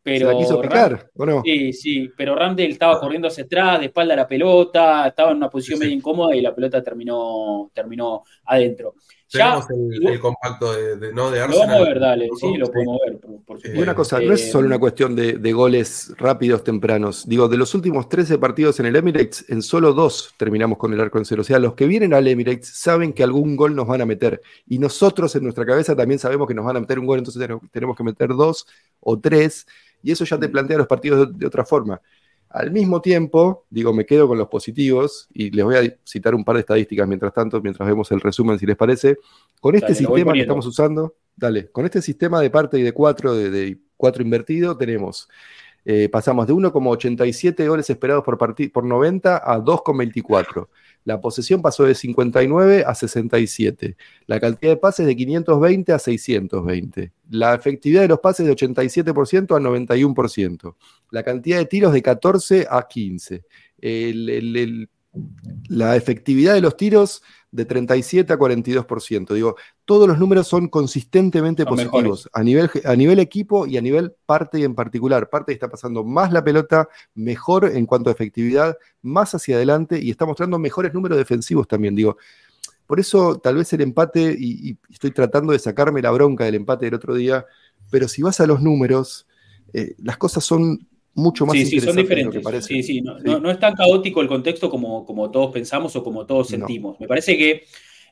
Pero 0.04 0.32
¿Se 0.32 0.38
quiso 0.38 0.62
picar, 0.62 1.10
Sí, 1.44 1.74
sí, 1.74 2.10
pero 2.16 2.36
Randall 2.36 2.68
estaba 2.68 3.00
corriendo 3.00 3.28
hacia 3.28 3.46
atrás, 3.46 3.80
de 3.80 3.86
espalda 3.88 4.14
a 4.14 4.18
la 4.18 4.28
pelota, 4.28 5.08
estaba 5.08 5.32
en 5.32 5.38
una 5.38 5.50
posición 5.50 5.80
medio 5.80 5.94
incómoda 5.94 6.36
y 6.36 6.42
la 6.42 6.54
pelota 6.56 6.82
terminó, 6.84 7.72
terminó 7.74 8.24
adentro. 8.46 8.96
Tenemos 9.30 9.66
el, 9.70 10.20
compacto 10.22 10.74
de, 10.74 11.12
¿no? 11.14 11.30
de 11.30 11.42
Arsenal. 11.42 11.68
Lo 11.68 11.74
vamos 11.74 11.88
a 11.88 11.90
ver, 11.90 12.00
dale, 12.00 12.30
sí, 12.40 12.56
lo 12.56 12.72
podemos 12.72 12.98
ver. 13.06 13.20
Por, 13.46 13.60
y 13.62 13.78
una 13.78 13.94
cosa, 13.94 14.22
no 14.22 14.34
es 14.34 14.52
solo 14.52 14.68
una 14.68 14.80
cuestión 14.80 15.16
de, 15.16 15.54
goles 15.54 16.14
rápidos, 16.18 16.64
tempranos. 16.64 17.28
Digo, 17.28 17.50
de 17.50 17.58
los 17.58 17.76
últimos 17.76 18.08
13 18.08 18.38
partidos 18.38 18.80
en 18.80 18.86
el 18.86 18.96
Emirates, 18.96 19.46
en 19.50 19.62
solo 19.62 19.94
dos 19.94 20.34
terminamos 20.38 20.78
con 20.78 20.94
el 20.94 21.02
arco 21.02 21.18
en 21.18 21.26
cero. 21.26 21.42
O 21.42 21.46
sea, 21.46 21.60
los 21.60 21.74
que 21.74 21.88
vienen 21.88 22.14
al 22.14 22.28
Emirates 22.28 22.70
saben 22.70 23.12
que 23.12 23.24
algún 23.24 23.58
gol 23.58 23.76
nos 23.76 23.86
van 23.88 24.02
a 24.02 24.06
meter. 24.06 24.42
Y 24.66 24.80
nosotros 24.80 25.36
en 25.36 25.44
nuestra 25.44 25.66
cabeza 25.66 25.94
también 25.94 26.20
sabemos 26.20 26.48
que 26.48 26.54
nos 26.54 26.64
van 26.64 26.78
a 26.78 26.80
meter 26.80 26.98
un 26.98 27.06
gol, 27.06 27.20
entonces 27.20 27.46
tenemos 27.72 27.98
que 27.98 28.04
meter 28.04 28.30
dos 28.30 28.66
o 29.02 29.20
tres. 29.20 29.68
Y 30.04 30.12
eso 30.12 30.24
ya 30.24 30.40
te 30.40 30.48
plantea 30.48 30.78
los 30.78 30.88
partidos 30.88 31.38
de 31.38 31.46
otra 31.46 31.66
forma. 31.66 32.02
Al 32.50 32.72
mismo 32.72 33.02
tiempo, 33.02 33.66
digo, 33.70 33.94
me 33.94 34.06
quedo 34.06 34.28
con 34.28 34.38
los 34.38 34.48
positivos 34.48 35.28
y 35.34 35.52
les 35.52 35.66
voy 35.66 35.76
a 35.76 35.98
citar 36.06 36.34
un 36.34 36.46
par 36.46 36.56
de 36.56 36.62
estadísticas 36.62 37.08
mientras 37.08 37.34
tanto, 37.34 37.62
mientras 37.62 37.88
vemos 37.88 38.10
el 38.12 38.22
resumen, 38.22 38.58
si 38.58 38.66
les 38.66 38.78
parece. 38.78 39.18
Con 39.60 39.76
este 39.76 39.94
sistema 39.94 40.34
que 40.34 40.42
estamos 40.42 40.66
usando, 40.66 41.16
dale, 41.36 41.70
con 41.70 41.86
este 41.86 42.02
sistema 42.02 42.40
de 42.40 42.50
parte 42.50 42.80
y 42.80 42.84
de 42.84 42.94
cuatro, 42.94 43.36
de, 43.36 43.78
cuatro 43.98 44.24
invertido, 44.24 44.78
tenemos, 44.78 45.28
eh, 45.84 46.08
pasamos 46.10 46.48
de 46.48 46.54
1,87 46.54 47.68
goles 47.68 47.90
esperados 47.90 48.24
por, 48.24 48.38
por 48.38 48.84
90 48.84 49.38
a 49.38 49.60
2,24. 49.60 50.68
La 51.08 51.22
posesión 51.22 51.62
pasó 51.62 51.86
de 51.86 51.96
59 51.96 52.84
a 52.86 52.94
67. 52.94 53.96
La 54.26 54.42
cantidad 54.42 54.74
de 54.74 54.76
pases 54.76 55.06
de 55.06 55.16
520 55.16 55.94
a 55.94 56.00
620. 56.00 57.14
La 57.30 57.56
efectividad 57.56 58.02
de 58.02 58.10
los 58.10 58.20
pases 58.20 58.46
de 58.46 58.54
87% 58.54 59.56
a 59.56 59.60
91%. 59.62 60.76
La 61.12 61.24
cantidad 61.24 61.60
de 61.60 61.66
tiros 61.66 61.94
de 61.94 62.02
14 62.02 62.68
a 62.70 62.86
15. 62.86 63.42
la 65.70 65.96
efectividad 65.96 66.56
de 66.56 66.62
los 66.62 66.76
tiros 66.76 67.24
de 67.52 67.66
37 67.66 68.34
a 68.34 68.38
42%. 68.38 69.34
Digo, 69.34 69.56
todos 69.86 70.08
los 70.08 70.20
números 70.20 70.48
son 70.48 70.68
consistentemente 70.68 71.66
positivos 71.66 72.30
a 72.34 72.44
nivel, 72.44 72.70
a 72.84 72.96
nivel 72.96 73.20
equipo 73.20 73.66
y 73.66 73.78
a 73.78 73.82
nivel 73.82 74.14
parte 74.26 74.64
en 74.64 74.76
particular. 74.76 75.30
Parte 75.30 75.54
está 75.54 75.70
pasando 75.70 76.04
más 76.04 76.32
la 76.32 76.44
pelota, 76.44 76.90
mejor 77.16 77.66
en 77.66 77.86
cuanto 77.86 78.10
a 78.10 78.14
efectividad, 78.14 78.78
más 79.02 79.34
hacia 79.34 79.56
adelante 79.56 80.00
y 80.00 80.12
está 80.12 80.26
mostrando 80.26 80.60
mejores 80.60 80.94
números 80.94 81.18
defensivos 81.18 81.68
también. 81.68 81.96
Digo, 81.96 82.18
por 82.86 83.00
eso 83.00 83.38
tal 83.40 83.56
vez 83.56 83.72
el 83.74 83.82
empate, 83.82 84.36
y, 84.38 84.78
estoy 84.90 85.12
tratando 85.12 85.54
de 85.54 85.60
sacarme 85.60 86.02
la 86.02 86.12
bronca 86.12 86.46
del 86.46 86.56
empate 86.56 86.86
del 86.86 86.96
otro 86.96 87.14
día, 87.14 87.46
pero 87.90 88.08
si 88.08 88.22
vas 88.22 88.40
a 88.40 88.48
los 88.48 88.62
números, 88.62 89.28
eh, 89.74 89.96
las 90.00 90.18
cosas 90.18 90.44
son 90.44 90.88
mucho 91.18 91.48
más 91.48 91.58
sí, 91.58 91.66
sí, 91.66 91.80
son 91.80 91.96
diferentes. 91.96 92.64
Sí, 92.64 92.84
sí, 92.84 93.02
no, 93.02 93.50
es 93.50 93.60
tan 93.60 93.74
caótico 93.74 94.22
el 94.22 94.28
contexto 94.28 94.70
como, 94.70 95.04
como 95.04 95.32
todos 95.32 95.52
pensamos 95.52 95.96
o 95.96 96.04
como 96.04 96.28
todos 96.28 96.48
sentimos. 96.48 97.00
Me 97.00 97.08
parece 97.08 97.36
que, 97.36 97.66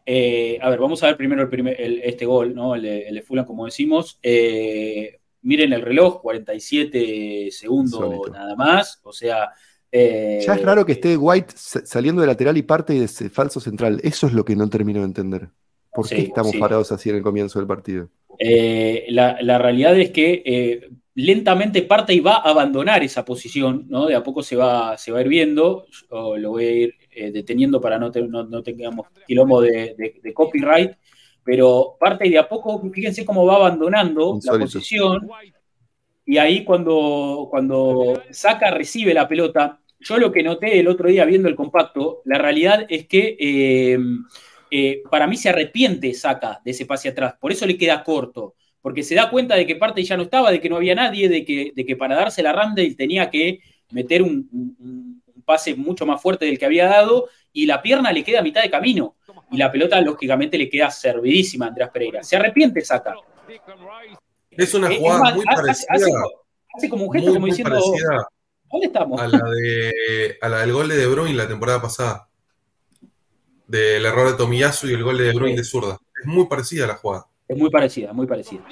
eh, 0.07 0.57
a 0.59 0.71
ver, 0.71 0.79
vamos 0.79 1.03
a 1.03 1.07
ver 1.07 1.15
primero 1.15 1.43
el 1.43 1.49
primer, 1.49 1.79
este 1.79 2.25
gol, 2.25 2.55
¿no? 2.55 2.73
El 2.73 2.81
de, 2.81 3.21
Fulham, 3.21 3.45
como 3.45 3.65
decimos. 3.65 4.17
Eh, 4.23 5.19
miren 5.43 5.71
el 5.73 5.83
reloj, 5.83 6.19
47 6.19 7.49
segundos 7.51 8.31
nada 8.31 8.55
más. 8.55 8.99
O 9.03 9.13
sea. 9.13 9.51
Eh, 9.91 10.43
ya 10.45 10.55
es 10.55 10.63
raro 10.63 10.83
que 10.83 10.93
esté 10.93 11.15
White 11.15 11.53
saliendo 11.55 12.21
de 12.21 12.27
lateral 12.27 12.57
y 12.57 12.63
parte 12.63 12.93
de 12.93 13.05
ese 13.05 13.29
falso 13.29 13.59
central. 13.59 14.01
Eso 14.03 14.25
es 14.25 14.33
lo 14.33 14.43
que 14.43 14.55
no 14.55 14.67
termino 14.67 15.01
de 15.01 15.05
entender. 15.05 15.49
¿Por 15.93 16.09
qué 16.09 16.21
estamos 16.21 16.55
parados 16.55 16.91
así 16.91 17.11
en 17.11 17.17
el 17.17 17.21
comienzo 17.21 17.59
del 17.59 17.67
partido? 17.67 18.09
la, 18.39 19.37
la, 19.41 19.59
realidad 19.59 19.97
es 19.97 20.09
que 20.09 20.89
lentamente 21.16 21.82
parte 21.84 22.13
y 22.13 22.20
va 22.20 22.36
a 22.36 22.49
abandonar 22.49 23.01
esa 23.01 23.24
posición, 23.24 23.86
¿no? 23.88 24.05
De 24.05 24.16
a 24.16 24.24
poco 24.24 24.43
se 24.43 24.57
va, 24.57 24.97
se 24.97 25.11
va 25.11 25.20
a 25.20 25.22
ir 25.22 25.30
viendo, 25.30 25.88
lo 26.11 26.49
voy 26.51 26.66
a 26.66 26.72
ir 26.72 26.95
eh, 27.09 27.32
deteniendo 27.32 27.80
para 27.80 27.97
no, 27.97 28.11
no, 28.11 28.63
tengamos 28.63 29.07
quilombo 29.26 29.61
de, 29.61 30.22
copyright, 30.34 30.91
pero 31.43 31.95
parte 31.97 32.28
y 32.28 32.32
de 32.32 32.39
a 32.39 32.49
poco, 32.49 32.82
fíjense 32.91 33.24
cómo 33.24 33.45
va 33.45 33.55
abandonando 33.55 34.38
la 34.43 34.59
posición, 34.59 35.30
y 36.26 36.38
ahí 36.38 36.66
cuando, 36.66 37.47
cuando 37.49 38.22
saca, 38.32 38.72
recibe 38.72 39.13
la 39.13 39.28
pelota, 39.28 39.80
yo 39.99 40.18
lo 40.18 40.34
que 40.34 40.43
noté 40.43 40.80
el 40.80 40.88
otro 40.89 41.07
día 41.07 41.24
viendo 41.24 41.47
el 41.47 41.55
compacto, 41.55 42.22
la 42.26 42.38
realidad 42.38 42.86
es 42.89 43.07
que 43.07 43.38
eh, 43.39 43.97
eh, 44.70 45.01
para 45.09 45.28
mí 45.28 45.38
se 45.38 45.49
arrepiente 45.49 46.13
saca 46.13 46.59
de 46.66 46.72
ese 46.72 46.86
pase 46.86 47.07
atrás, 47.07 47.36
por 47.39 47.53
eso 47.53 47.66
le 47.66 47.78
queda 47.78 48.03
corto 48.03 48.55
porque 48.86 49.01
se 49.01 49.15
da 49.15 49.31
cuenta 49.31 49.55
de 49.55 49.65
que 49.65 49.77
parte 49.77 50.03
ya 50.03 50.15
no 50.15 50.21
estaba, 50.21 50.51
de 50.51 50.61
que 50.61 50.69
no 50.69 50.75
había 50.75 50.93
nadie, 50.93 51.27
de 51.27 51.43
que, 51.43 51.71
de 51.75 51.86
que 51.88 51.95
para 51.95 52.15
darse 52.15 52.43
la 52.43 52.53
Randall 52.53 52.95
tenía 52.95 53.31
que 53.31 53.59
meter 53.89 54.21
un, 54.21 55.23
pase 55.43 55.73
mucho 55.73 56.05
más 56.05 56.21
fuerte 56.21 56.45
del 56.45 56.59
que 56.59 56.67
había 56.67 56.86
dado 56.86 57.27
y 57.51 57.65
la 57.65 57.81
pierna 57.81 58.11
le 58.11 58.23
queda 58.23 58.41
a 58.41 58.43
mitad 58.43 58.61
de 58.61 58.69
camino. 58.69 59.15
Y 59.49 59.57
la 59.57 59.71
pelota, 59.71 59.99
lógicamente, 60.01 60.55
le 60.59 60.69
queda 60.69 60.91
servidísima 60.91 61.65
a 61.65 61.69
Andrés 61.69 61.89
Pereira. 61.91 62.23
Se 62.23 62.36
arrepiente, 62.36 62.79
saca. 62.81 63.15
Es 64.51 64.71
una 64.75 64.95
jugada 64.95 65.33
muy 65.33 65.45
parecida. 65.45 65.88
Hace, 66.75 66.88
como 66.88 67.05
un 67.05 67.11
gesto, 67.11 67.33
como 67.33 67.47
diciendo. 67.47 67.81
¿Dónde 68.71 68.86
estamos? 68.86 69.19
A 69.19 69.27
la, 69.27 69.49
de, 69.49 70.38
a 70.39 70.47
la 70.47 70.59
del 70.59 70.73
gol 70.73 70.89
de 70.89 70.97
De 70.97 71.07
Bruyne 71.07 71.33
la 71.33 71.47
temporada 71.47 71.81
pasada. 71.81 72.29
Del 73.65 74.05
error 74.05 74.29
de 74.29 74.38
Tomiyasu 74.38 74.88
y 74.89 74.93
el 74.93 75.03
gol 75.03 75.17
de 75.17 75.23
De 75.23 75.33
Bruyne 75.33 75.57
de 75.57 75.63
zurda. 75.63 75.97
Es 76.21 76.27
muy 76.27 76.45
parecida 76.45 76.86
la 76.86 76.97
jugada. 76.97 77.25
Es 77.47 77.57
muy 77.57 77.69
parecida, 77.69 78.13
muy 78.13 78.27
parecida. 78.27 78.65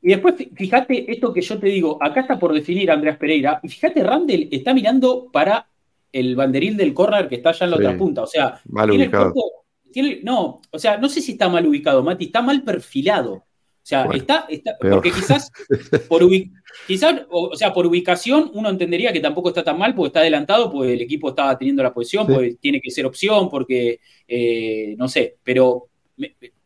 Y 0.00 0.08
después, 0.08 0.34
fíjate 0.54 1.10
esto 1.10 1.32
que 1.32 1.40
yo 1.40 1.58
te 1.58 1.66
digo, 1.66 1.98
acá 2.00 2.20
está 2.20 2.38
por 2.38 2.52
definir 2.52 2.90
Andreas 2.90 3.16
Pereira, 3.16 3.60
y 3.62 3.68
fíjate, 3.68 4.02
Randall 4.02 4.48
está 4.50 4.72
mirando 4.72 5.28
para 5.32 5.68
el 6.12 6.36
banderil 6.36 6.76
del 6.76 6.94
córner 6.94 7.28
que 7.28 7.36
está 7.36 7.50
allá 7.50 7.64
en 7.64 7.70
la 7.70 7.76
otra 7.76 7.96
punta. 7.96 8.22
O 8.22 8.26
sea, 8.26 8.60
mal 8.68 8.90
ubicado. 8.90 9.34
no, 10.22 10.60
o 10.70 10.78
sea, 10.78 10.98
no 10.98 11.08
sé 11.08 11.20
si 11.20 11.32
está 11.32 11.48
mal 11.48 11.66
ubicado, 11.66 12.02
Mati, 12.02 12.26
está 12.26 12.42
mal 12.42 12.62
perfilado. 12.62 13.34
O 13.34 13.88
sea, 13.88 14.04
está, 14.12 14.44
está 14.50 14.76
porque 14.78 15.10
quizás 15.10 15.50
por, 16.08 16.22
quizás, 16.86 17.22
o, 17.30 17.56
sea, 17.56 17.72
por 17.72 17.86
ubicación 17.86 18.50
uno 18.52 18.68
entendería 18.68 19.14
que 19.14 19.20
tampoco 19.20 19.48
está 19.48 19.64
tan 19.64 19.78
mal 19.78 19.94
porque 19.94 20.08
está 20.08 20.20
adelantado, 20.20 20.70
pues 20.70 20.90
el 20.90 21.00
equipo 21.00 21.30
está 21.30 21.56
teniendo 21.56 21.82
la 21.82 21.94
posición, 21.94 22.26
pues 22.26 22.58
tiene 22.60 22.82
que 22.82 22.90
ser 22.90 23.06
opción, 23.06 23.48
porque 23.48 24.00
eh, 24.26 24.94
no 24.98 25.08
sé, 25.08 25.36
pero 25.42 25.86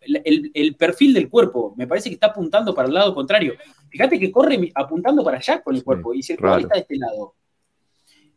el, 0.05 0.77
perfil 0.77 1.15
del 1.15 1.29
cuerpo. 1.29 1.75
Me 1.77 1.87
parece 1.87 2.09
que 2.09 2.15
está 2.15 2.29
apuntando 2.29 2.75
para 2.75 2.89
el 2.89 2.95
lado 2.95 3.15
contrario. 3.15 3.55
Fíjate 3.89 4.19
que 4.19 4.31
corre 4.31 4.71
apuntando 4.75 5.25
para 5.25 5.39
allá 5.39 5.63
con 5.63 5.75
el 5.75 5.85
cuerpo 5.85 6.15
y 6.15 6.23
si 6.23 6.33
el 6.33 6.39
jugador 6.39 6.63
está 6.63 6.75
de 6.75 6.81
este 6.81 6.97
lado. 6.97 7.35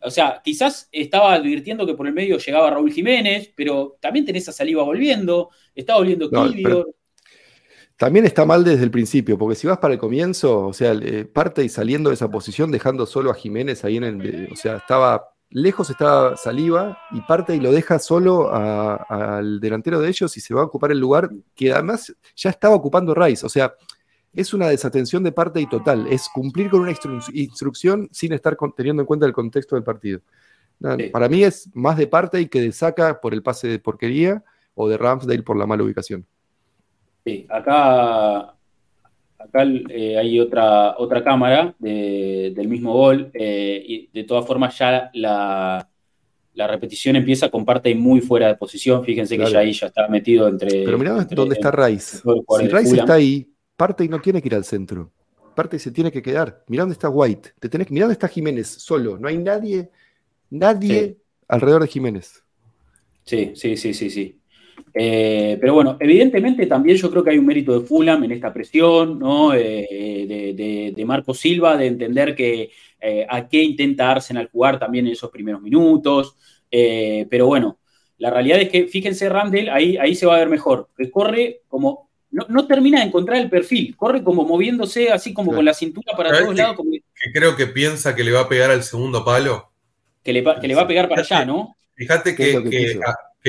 O 0.02 0.12
sea, 0.12 0.42
quizás 0.44 0.88
estaba 0.92 1.34
advirtiendo 1.34 1.86
que 1.86 1.96
por 1.96 2.06
el 2.06 2.14
medio 2.14 2.38
llegaba 2.38 2.70
Raúl 2.70 2.92
Jiménez, 2.92 3.52
pero 3.56 3.98
también 4.00 4.26
tenés 4.26 4.48
a 4.50 4.52
Saliva 4.52 4.84
volviendo, 4.84 5.50
está 5.74 5.96
volviendo 5.96 6.30
no, 6.32 6.86
También 7.98 8.26
está 8.26 8.46
mal 8.46 8.64
desde 8.64 8.84
el 8.84 8.92
principio, 8.92 9.38
porque 9.38 9.56
si 9.56 9.66
vas 9.66 9.80
para 9.80 9.96
el 9.96 10.00
comienzo, 10.00 10.68
o 10.68 10.74
sea, 10.74 10.94
parte 11.34 11.64
y 11.64 11.70
saliendo 11.70 12.10
de 12.10 12.16
esa 12.16 12.30
posición, 12.30 12.72
dejando 12.72 13.06
solo 13.06 13.32
a 13.32 13.36
Jiménez 13.36 13.84
ahí 13.84 13.98
en 13.98 14.04
el. 14.04 14.50
O 14.52 14.56
sea, 14.56 14.78
estaba 14.78 15.35
lejos 15.50 15.90
está 15.90 16.36
Saliva 16.36 16.98
y 17.12 17.22
parte 17.22 17.56
y 17.56 17.60
lo 17.60 17.72
deja 17.72 18.00
solo 18.00 18.54
al 18.54 19.60
delantero 19.60 20.00
de 20.00 20.10
ellos 20.10 20.36
y 20.38 20.42
se 20.42 20.54
va 20.54 20.62
a 20.62 20.66
ocupar 20.66 20.92
el 20.92 21.00
lugar 21.00 21.30
que 21.54 21.72
además 21.72 22.16
ya 22.36 22.50
estaba 22.50 22.76
ocupando 22.76 23.14
Rice. 23.14 23.46
O 23.46 23.50
sea, 23.50 23.74
es 24.34 24.54
una 24.54 24.68
desatención 24.68 25.24
de 25.24 25.32
parte 25.32 25.62
y 25.62 25.68
total. 25.68 26.08
Es 26.08 26.28
cumplir 26.28 26.70
con 26.70 26.82
una 26.82 26.94
instrucción 27.34 28.10
sin 28.12 28.34
estar 28.34 28.58
teniendo 28.76 29.02
en 29.02 29.08
cuenta 29.08 29.26
el 29.26 29.34
contexto 29.34 29.76
del 29.76 29.84
partido. 29.84 30.20
Para 31.12 31.30
mí 31.30 31.44
es 31.44 31.70
más 31.74 31.96
de 31.98 32.08
parte 32.08 32.42
y 32.42 32.48
que 32.48 32.60
de 32.60 32.74
saca 32.74 33.22
por 33.22 33.34
el 33.34 33.42
pase 33.42 33.70
de 33.70 33.80
porquería 33.80 34.44
o 34.74 34.90
de 34.90 34.98
Ramsdale 34.98 35.42
por 35.42 35.58
la 35.58 35.66
mala 35.66 35.84
ubicación. 35.84 36.26
Sí, 37.24 37.48
acá, 37.50 38.55
acá 39.46 39.64
eh, 39.90 40.18
hay 40.18 40.40
otra, 40.40 40.96
otra 40.98 41.24
cámara 41.24 41.74
del 41.80 42.68
mismo 42.68 42.94
gol 42.94 43.32
eh, 43.34 43.84
y 43.86 44.10
de 44.14 44.24
todas 44.24 44.46
formas 44.46 44.78
ya 44.78 45.10
la, 45.14 45.88
repetición 46.56 47.16
empieza 47.16 47.50
con 47.50 47.66
parte 47.66 47.94
muy 47.96 48.22
fuera 48.22 48.48
de 48.48 48.56
posición. 48.56 49.04
Fíjense 49.04 49.38
que 49.38 49.46
ya 49.46 49.60
ahí 49.60 49.74
ya 49.74 49.88
está 49.88 50.08
metido 50.08 50.48
entre. 50.48 50.84
Pero 50.84 50.98
mirá 50.98 51.26
dónde 51.30 51.56
está 51.56 51.72
Rice. 51.72 52.18
Si 52.18 52.68
Rice 52.68 52.96
está 52.98 53.16
ahí, 53.16 53.50
parte 53.76 54.04
y 54.04 54.10
no 54.10 54.20
tiene 54.20 54.42
que 54.42 54.48
ir 54.48 54.56
al 54.56 54.66
centro. 54.66 55.12
Parte 55.54 55.78
y 55.78 55.80
se 55.80 55.92
tiene 55.92 56.12
que 56.12 56.22
quedar. 56.22 56.64
Mirá 56.68 56.84
dónde 56.84 56.94
está 56.94 57.10
White. 57.10 57.54
Te 57.60 57.70
tenés, 57.70 57.90
mirá 57.90 58.06
dónde 58.06 58.14
está 58.14 58.28
Jiménez 58.28 58.68
solo. 58.68 59.18
No 59.18 59.28
hay 59.28 59.38
nadie 59.38 59.90
Nadie 60.50 61.18
alrededor 61.48 61.82
de 61.82 61.88
Jiménez. 61.88 62.44
Sí, 63.24 63.54
sí, 63.56 63.76
sí, 63.78 63.94
sí, 63.94 64.10
sí. 64.10 64.40
Eh, 64.94 65.58
pero 65.60 65.74
bueno, 65.74 65.98
evidentemente 66.00 66.66
también 66.68 66.98
yo 66.98 67.12
creo 67.12 67.24
que 67.24 67.32
hay 67.32 67.38
un 67.38 67.46
mérito 67.46 67.78
de 67.78 67.86
Fulham 67.86 68.24
en 68.24 68.32
esta 68.32 68.54
presión, 68.54 69.20
¿no? 69.20 69.54
Eh, 69.54 70.94
de, 70.96 71.06
Marco 71.06 71.34
Silva, 71.34 71.78
de 71.78 71.88
entender 71.88 72.36
que 72.36 72.72
eh, 73.00 73.28
a 73.30 73.48
qué 73.48 73.62
intenta 73.62 74.10
Arsenal 74.10 74.50
jugar 74.52 74.80
también 74.80 75.06
en 75.06 75.14
esos 75.14 75.30
primeros 75.30 75.62
minutos. 75.62 76.36
pero 76.70 77.48
bueno, 77.48 77.80
la 78.18 78.32
realidad 78.32 78.60
es 78.62 78.70
que, 78.70 78.88
fíjense, 78.88 79.30
Randall, 79.30 79.70
ahí, 79.70 79.98
ahí 79.98 80.16
se 80.16 80.26
va 80.26 80.36
a 80.36 80.40
ver 80.40 80.50
mejor, 80.50 80.90
que 80.98 81.12
corre 81.12 81.62
como, 81.68 82.10
no, 82.32 82.66
termina 82.66 83.02
de 83.02 83.08
encontrar 83.08 83.38
el 83.38 83.50
perfil, 83.50 83.96
corre 83.96 84.24
como 84.24 84.46
moviéndose 84.46 85.12
así 85.12 85.34
como 85.34 85.54
con 85.54 85.64
la 85.64 85.74
cintura 85.74 86.18
para 86.18 86.32
todos 86.32 86.56
lados. 86.56 86.78
que 86.82 87.32
creo 87.32 87.56
que 87.56 87.68
piensa 87.68 88.16
que 88.16 88.24
le 88.24 88.32
va 88.32 88.42
a 88.42 88.50
pegar 88.50 88.72
al 88.72 88.84
segundo 88.84 89.24
palo 89.24 89.72
que 90.26 90.34
le, 90.34 90.42
va 90.42 90.82
a 90.82 90.88
pegar 90.88 91.08
para 91.08 91.22
allá, 91.22 91.46
¿no? 91.46 91.76
Fíjate 91.94 92.36
que, 92.36 93.00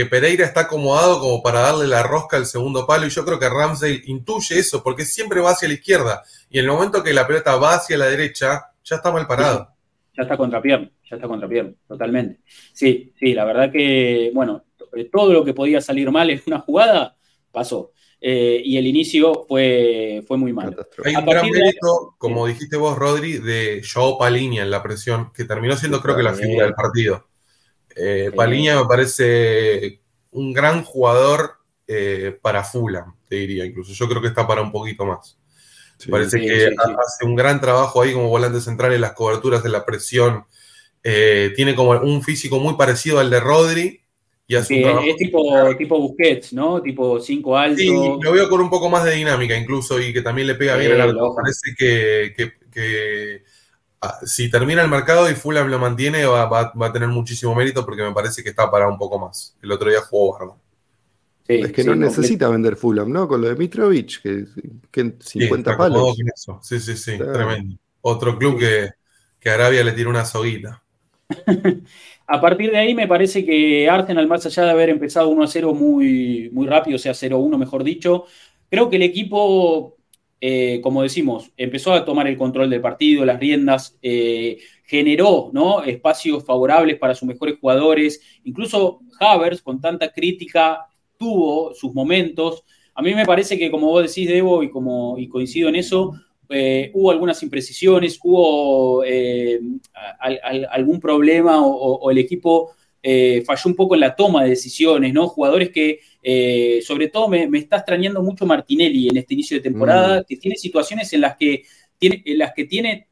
Pereira 0.04 0.44
está 0.44 0.60
acomodado 0.60 1.20
como 1.20 1.42
para 1.42 1.60
darle 1.60 1.86
la 1.86 2.02
rosca 2.02 2.36
al 2.36 2.44
segundo 2.44 2.86
palo 2.86 3.06
y 3.06 3.10
yo 3.10 3.24
creo 3.24 3.38
que 3.38 3.48
Ramsey 3.48 4.02
intuye 4.06 4.58
eso 4.58 4.82
porque 4.82 5.06
siempre 5.06 5.40
va 5.40 5.52
hacia 5.52 5.68
la 5.68 5.74
izquierda 5.74 6.22
y 6.50 6.58
en 6.58 6.66
el 6.66 6.70
momento 6.70 7.02
que 7.02 7.14
la 7.14 7.26
pelota 7.26 7.56
va 7.56 7.76
hacia 7.76 7.96
la 7.96 8.06
derecha 8.06 8.72
ya 8.84 8.96
está 8.96 9.10
mal 9.10 9.26
parado. 9.26 9.68
Ya 10.14 10.24
está 10.24 10.36
contrapierna, 10.36 10.90
ya 11.08 11.16
está 11.16 11.26
contrapierna, 11.26 11.72
totalmente. 11.88 12.40
Sí, 12.72 13.12
sí, 13.18 13.32
la 13.32 13.44
verdad 13.44 13.72
que, 13.72 14.30
bueno, 14.34 14.64
todo 15.10 15.32
lo 15.32 15.44
que 15.44 15.54
podía 15.54 15.80
salir 15.80 16.10
mal 16.10 16.30
en 16.30 16.42
una 16.46 16.60
jugada 16.60 17.16
pasó. 17.50 17.92
Eh, 18.20 18.62
y 18.64 18.78
el 18.78 18.86
inicio 18.86 19.44
fue, 19.46 20.22
fue 20.26 20.38
muy 20.38 20.52
malo. 20.52 20.74
Hay 21.04 21.14
un 21.14 21.26
gran 21.26 21.50
mérito, 21.50 22.14
como 22.18 22.46
dijiste 22.46 22.76
vos, 22.76 22.96
Rodri, 22.96 23.38
de 23.38 23.82
Joao 23.82 24.18
Paliña 24.18 24.62
en 24.62 24.70
la 24.70 24.82
presión, 24.82 25.32
que 25.32 25.44
terminó 25.44 25.76
siendo 25.76 26.00
creo 26.00 26.16
que 26.16 26.22
la 26.22 26.32
figura 26.32 26.64
del 26.64 26.74
partido. 26.74 27.26
Eh, 27.96 28.30
Paliña 28.34 28.80
me 28.80 28.86
parece 28.86 30.00
un 30.30 30.52
gran 30.52 30.84
jugador 30.84 31.54
eh, 31.86 32.38
para 32.40 32.62
Fulham, 32.62 33.14
te 33.28 33.36
diría 33.36 33.64
incluso. 33.64 33.92
Yo 33.92 34.08
creo 34.08 34.20
que 34.20 34.28
está 34.28 34.46
para 34.46 34.62
un 34.62 34.70
poquito 34.70 35.06
más. 35.06 35.38
me 36.04 36.12
parece 36.12 36.40
que 36.40 36.66
hace 36.66 37.24
un 37.24 37.34
gran 37.34 37.60
trabajo 37.60 38.02
ahí 38.02 38.12
como 38.12 38.28
volante 38.28 38.60
central 38.60 38.92
en 38.92 39.00
las 39.00 39.12
coberturas 39.12 39.62
de 39.62 39.70
la 39.70 39.84
presión. 39.84 40.44
tiene 41.02 41.74
como 41.74 41.90
un 41.92 42.22
físico 42.22 42.58
muy 42.60 42.74
parecido 42.74 43.18
al 43.18 43.30
de 43.30 43.40
Rodri, 43.40 44.06
es 44.48 44.68
tipo, 44.68 45.74
tipo 45.76 45.98
Busquets, 46.00 46.52
¿no? 46.52 46.80
Tipo 46.80 47.18
5 47.18 47.56
alto. 47.56 47.78
Sí, 47.78 47.88
lo 47.88 48.32
veo 48.32 48.48
con 48.48 48.60
un 48.60 48.70
poco 48.70 48.88
más 48.88 49.04
de 49.04 49.12
dinámica 49.12 49.56
incluso 49.56 50.00
y 50.00 50.12
que 50.12 50.22
también 50.22 50.46
le 50.46 50.54
pega 50.54 50.76
bien 50.76 50.92
al 50.92 51.00
arco. 51.00 51.34
Parece 51.34 51.74
que, 51.76 52.32
ah, 52.36 53.50
si 54.24 54.50
termina 54.50 54.82
el 54.82 54.88
mercado 54.88 55.30
y 55.30 55.34
Fulham 55.34 55.68
lo 55.68 55.78
mantiene 55.78 56.24
va, 56.26 56.72
a 56.74 56.92
tener 56.92 57.08
muchísimo 57.08 57.54
mérito 57.54 57.84
porque 57.84 58.02
me 58.02 58.12
parece 58.12 58.42
que 58.42 58.50
está 58.50 58.70
para 58.70 58.88
un 58.88 58.98
poco 58.98 59.18
más. 59.18 59.56
El 59.62 59.72
otro 59.72 59.90
día 59.90 60.00
jugó 60.00 60.32
Barba. 60.32 60.56
es 61.46 61.72
que 61.72 61.84
no 61.84 61.94
necesita 61.94 62.48
vender 62.48 62.76
Fulham, 62.76 63.12
¿no? 63.12 63.28
Con 63.28 63.40
lo 63.40 63.48
de 63.48 63.56
Mitrovic, 63.56 64.22
que, 64.22 64.46
que 64.90 65.14
50 65.20 65.76
palos. 65.76 66.16
Sí, 66.62 66.80
sí, 66.80 66.96
sí, 66.96 67.18
tremendo. 67.18 67.76
Otro 68.00 68.38
club 68.38 68.58
que, 68.58 68.90
que 69.40 69.50
Arabia 69.50 69.82
le 69.84 69.92
tiró 69.92 70.10
una 70.10 70.24
soguita. 70.24 70.82
A 72.28 72.40
partir 72.40 72.72
de 72.72 72.78
ahí 72.78 72.94
me 72.94 73.06
parece 73.06 73.44
que 73.44 73.88
Arsenal, 73.88 74.26
más 74.26 74.44
allá 74.44 74.64
de 74.64 74.70
haber 74.70 74.88
empezado 74.88 75.28
1 75.28 75.44
a 75.44 75.46
0 75.46 75.74
muy, 75.74 76.50
muy 76.52 76.66
rápido, 76.66 76.96
o 76.96 76.98
sea, 76.98 77.12
0-1 77.12 77.56
mejor 77.56 77.84
dicho, 77.84 78.24
creo 78.68 78.90
que 78.90 78.96
el 78.96 79.02
equipo, 79.02 79.95
eh, 80.40 80.80
como 80.82 81.02
decimos, 81.02 81.50
empezó 81.56 81.92
a 81.92 82.04
tomar 82.04 82.26
el 82.26 82.36
control 82.36 82.68
del 82.68 82.82
partido, 82.82 83.24
las 83.24 83.40
riendas, 83.40 83.98
eh, 84.02 84.58
generó 84.84 85.50
¿no? 85.52 85.82
espacios 85.82 86.44
favorables 86.44 86.98
para 86.98 87.14
sus 87.14 87.26
mejores 87.26 87.58
jugadores, 87.58 88.20
incluso 88.44 89.00
Havers, 89.18 89.62
con 89.62 89.80
tanta 89.80 90.12
crítica, 90.12 90.86
tuvo 91.16 91.74
sus 91.74 91.94
momentos. 91.94 92.64
A 92.94 93.02
mí 93.02 93.14
me 93.14 93.24
parece 93.24 93.58
que, 93.58 93.70
como 93.70 93.88
vos 93.88 94.02
decís, 94.06 94.28
Debo, 94.28 94.62
y, 94.62 94.70
como, 94.70 95.18
y 95.18 95.26
coincido 95.28 95.70
en 95.70 95.76
eso, 95.76 96.12
eh, 96.50 96.90
hubo 96.94 97.10
algunas 97.10 97.42
imprecisiones, 97.42 98.20
hubo 98.22 99.02
algún 100.70 101.00
problema 101.00 101.64
o, 101.64 102.10
el 102.10 102.18
equipo 102.18 102.72
eh, 103.08 103.44
falló 103.46 103.70
un 103.70 103.76
poco 103.76 103.94
en 103.94 104.00
la 104.00 104.16
toma 104.16 104.42
de 104.42 104.50
decisiones, 104.50 105.14
¿no? 105.14 105.28
Jugadores 105.28 105.70
que, 105.70 106.00
sobre 106.82 107.06
todo, 107.06 107.28
me, 107.28 107.48
está 107.56 107.76
extrañando 107.76 108.20
mucho 108.20 108.46
Martinelli 108.46 109.08
en 109.08 109.18
este 109.18 109.34
inicio 109.34 109.56
de 109.56 109.62
temporada, 109.62 110.20
mm. 110.20 110.24
que 110.28 110.36
tiene 110.36 110.56
situaciones 110.56 111.12
en 111.12 111.20
las 111.20 111.36
que 111.36 111.62
tiene, 111.98 112.22
en 112.26 112.38
las 112.38 112.52
que 112.52 112.64
tiene 112.64 113.06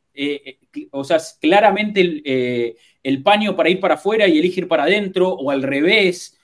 o 0.91 1.05
sea, 1.05 1.19
claramente 1.41 2.01
el, 2.01 2.77
el, 3.05 3.23
paño 3.23 3.55
para 3.55 3.69
ir 3.69 3.79
para 3.79 3.95
afuera 3.95 4.27
y 4.27 4.37
elegir 4.37 4.67
para 4.67 4.83
adentro, 4.83 5.29
o 5.31 5.53
al 5.53 5.63
revés, 5.63 6.41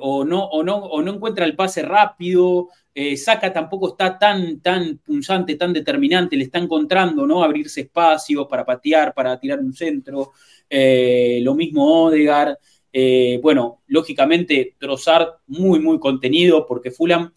o, 0.00 0.24
no, 0.24 0.44
o, 0.44 0.64
no, 0.64 0.78
o 0.78 1.00
no 1.00 1.14
encuentra 1.14 1.44
el 1.44 1.54
pase 1.54 1.82
rápido, 1.82 2.70
eh, 2.94 3.16
Saca 3.16 3.52
tampoco 3.52 3.88
está 3.88 4.16
tan, 4.18 4.60
tan 4.60 4.98
punzante, 4.98 5.56
tan 5.56 5.72
determinante, 5.72 6.36
le 6.36 6.44
está 6.44 6.58
encontrando, 6.58 7.26
¿no? 7.26 7.42
Abrirse 7.42 7.80
espacio 7.82 8.46
para 8.46 8.64
patear, 8.64 9.12
para 9.12 9.38
tirar 9.40 9.58
un 9.58 9.74
centro. 9.74 10.32
Eh, 10.70 11.40
lo 11.42 11.54
mismo 11.54 12.04
Odegar. 12.04 12.56
Eh, 12.92 13.40
bueno, 13.42 13.82
lógicamente, 13.88 14.76
Trossard 14.78 15.40
muy, 15.48 15.80
muy 15.80 15.98
contenido, 15.98 16.66
porque 16.66 16.92
Fulham 16.92 17.32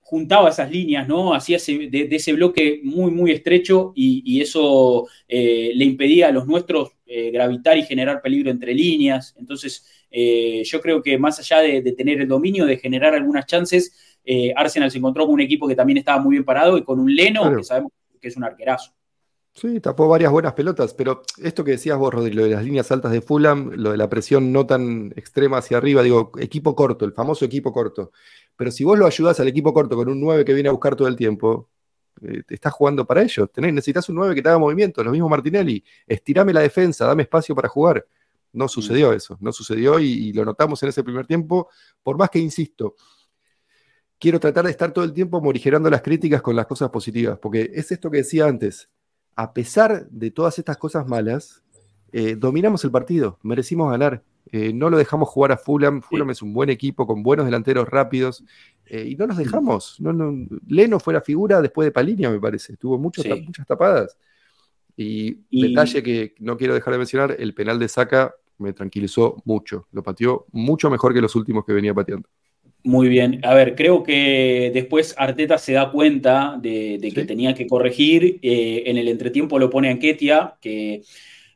juntaba 0.00 0.50
esas 0.50 0.70
líneas, 0.70 1.06
¿no? 1.08 1.32
Hacía 1.32 1.58
de, 1.58 2.08
ese 2.10 2.32
bloque 2.32 2.80
muy, 2.82 3.12
muy 3.12 3.30
estrecho 3.30 3.92
y, 3.94 4.40
eso 4.40 5.06
le 5.28 5.84
impedía 5.84 6.28
a 6.28 6.32
los 6.32 6.46
nuestros 6.46 6.90
gravitar 7.06 7.78
y 7.78 7.84
generar 7.84 8.20
peligro 8.20 8.50
entre 8.50 8.74
líneas. 8.74 9.34
Entonces, 9.38 9.86
yo 10.10 10.80
creo 10.80 11.02
que 11.02 11.16
más 11.18 11.38
allá 11.38 11.60
de, 11.60 11.82
de, 11.82 11.92
tener 11.92 12.20
el 12.20 12.28
dominio, 12.28 12.66
de 12.66 12.78
generar 12.78 13.14
algunas 13.14 13.46
chances, 13.46 14.11
eh, 14.24 14.52
Arsenal 14.54 14.90
se 14.90 14.98
encontró 14.98 15.24
con 15.24 15.34
un 15.34 15.40
equipo 15.40 15.66
que 15.66 15.74
también 15.74 15.98
estaba 15.98 16.20
muy 16.20 16.32
bien 16.32 16.44
parado 16.44 16.78
y 16.78 16.84
con 16.84 17.00
un 17.00 17.14
Leno 17.14 17.54
que 17.56 17.64
sabemos 17.64 17.92
que 18.20 18.28
es 18.28 18.36
un 18.36 18.44
arquerazo. 18.44 18.92
Sí, 19.54 19.80
tapó 19.80 20.08
varias 20.08 20.32
buenas 20.32 20.54
pelotas, 20.54 20.94
pero 20.94 21.22
esto 21.36 21.62
que 21.62 21.72
decías 21.72 21.98
vos, 21.98 22.14
Rodri, 22.14 22.32
lo 22.32 22.44
de 22.44 22.50
las 22.50 22.64
líneas 22.64 22.90
altas 22.90 23.12
de 23.12 23.20
Fulham, 23.20 23.72
lo 23.74 23.90
de 23.90 23.98
la 23.98 24.08
presión 24.08 24.50
no 24.50 24.64
tan 24.64 25.12
extrema 25.14 25.58
hacia 25.58 25.76
arriba, 25.76 26.02
digo, 26.02 26.32
equipo 26.38 26.74
corto, 26.74 27.04
el 27.04 27.12
famoso 27.12 27.44
equipo 27.44 27.70
corto. 27.70 28.12
Pero 28.56 28.70
si 28.70 28.82
vos 28.82 28.98
lo 28.98 29.06
ayudás 29.06 29.40
al 29.40 29.48
equipo 29.48 29.74
corto 29.74 29.94
con 29.94 30.08
un 30.08 30.20
9 30.20 30.44
que 30.46 30.54
viene 30.54 30.70
a 30.70 30.72
buscar 30.72 30.96
todo 30.96 31.06
el 31.06 31.16
tiempo, 31.16 31.68
eh, 32.22 32.42
te 32.46 32.54
estás 32.54 32.72
jugando 32.72 33.04
para 33.06 33.22
ellos. 33.22 33.50
necesitas 33.56 34.08
un 34.08 34.16
9 34.16 34.34
que 34.34 34.42
te 34.42 34.48
haga 34.48 34.58
movimiento, 34.58 35.04
lo 35.04 35.10
mismo 35.10 35.28
Martinelli. 35.28 35.84
Estirame 36.06 36.54
la 36.54 36.60
defensa, 36.60 37.06
dame 37.06 37.24
espacio 37.24 37.54
para 37.54 37.68
jugar. 37.68 38.06
No 38.52 38.68
sucedió 38.68 39.10
mm. 39.10 39.14
eso, 39.14 39.38
no 39.40 39.52
sucedió 39.52 39.98
y 39.98 40.32
lo 40.32 40.46
notamos 40.46 40.82
en 40.82 40.88
ese 40.90 41.04
primer 41.04 41.26
tiempo, 41.26 41.68
por 42.02 42.16
más 42.16 42.30
que 42.30 42.38
insisto, 42.38 42.94
quiero 44.22 44.38
tratar 44.38 44.64
de 44.66 44.70
estar 44.70 44.92
todo 44.92 45.04
el 45.04 45.12
tiempo 45.12 45.40
morigerando 45.40 45.90
las 45.90 46.00
críticas 46.00 46.42
con 46.42 46.54
las 46.54 46.66
cosas 46.66 46.90
positivas, 46.90 47.40
porque 47.40 47.72
es 47.74 47.90
esto 47.90 48.08
que 48.08 48.18
decía 48.18 48.46
antes, 48.46 48.88
a 49.34 49.52
pesar 49.52 50.08
de 50.10 50.30
todas 50.30 50.60
estas 50.60 50.76
cosas 50.76 51.08
malas, 51.08 51.64
eh, 52.12 52.36
dominamos 52.36 52.84
el 52.84 52.92
partido, 52.92 53.40
merecimos 53.42 53.90
ganar, 53.90 54.22
eh, 54.52 54.72
no 54.72 54.90
lo 54.90 54.96
dejamos 54.96 55.28
jugar 55.28 55.50
a 55.50 55.56
Fulham, 55.56 56.02
Fulham 56.02 56.30
es 56.30 56.40
un 56.40 56.54
buen 56.54 56.70
equipo 56.70 57.04
con 57.04 57.24
buenos 57.24 57.46
delanteros 57.46 57.88
rápidos, 57.88 58.44
eh, 58.86 59.08
y 59.08 59.16
no 59.16 59.26
nos 59.26 59.38
dejamos, 59.38 60.00
no, 60.00 60.46
Leno 60.68 61.00
fue 61.00 61.14
la 61.14 61.20
figura 61.20 61.60
después 61.60 61.86
de 61.86 61.90
Palinia, 61.90 62.30
me 62.30 62.38
parece, 62.38 62.76
tuvo 62.76 62.98
muchas 62.98 63.26
tapadas. 63.66 64.16
Y, 64.96 65.38
y, 65.50 65.68
detalle 65.68 66.00
que 66.00 66.36
no 66.38 66.56
quiero 66.56 66.74
dejar 66.74 66.92
de 66.92 66.98
mencionar, 66.98 67.34
el 67.36 67.54
penal 67.54 67.80
de 67.80 67.88
Saca 67.88 68.36
me 68.58 68.72
tranquilizó 68.72 69.42
mucho, 69.44 69.88
lo 69.90 70.04
pateó 70.04 70.46
mucho 70.52 70.90
mejor 70.90 71.12
que 71.12 71.20
los 71.20 71.34
últimos 71.34 71.64
que 71.64 71.72
venía 71.72 71.92
pateando. 71.92 72.28
Muy 72.84 73.08
bien. 73.08 73.40
A 73.44 73.54
ver, 73.54 73.76
creo 73.76 74.02
que 74.02 74.72
después 74.74 75.14
Arteta 75.16 75.56
se 75.56 75.74
da 75.74 75.92
cuenta 75.92 76.56
de, 76.60 76.98
que 77.14 77.24
tenía 77.24 77.54
que 77.54 77.66
corregir. 77.68 78.40
Eh, 78.42 78.82
en 78.86 78.96
el 78.96 79.06
entretiempo 79.08 79.58
lo 79.58 79.70
pone 79.70 79.90
a 79.90 79.98
Ketia, 79.98 80.56
que 80.60 81.02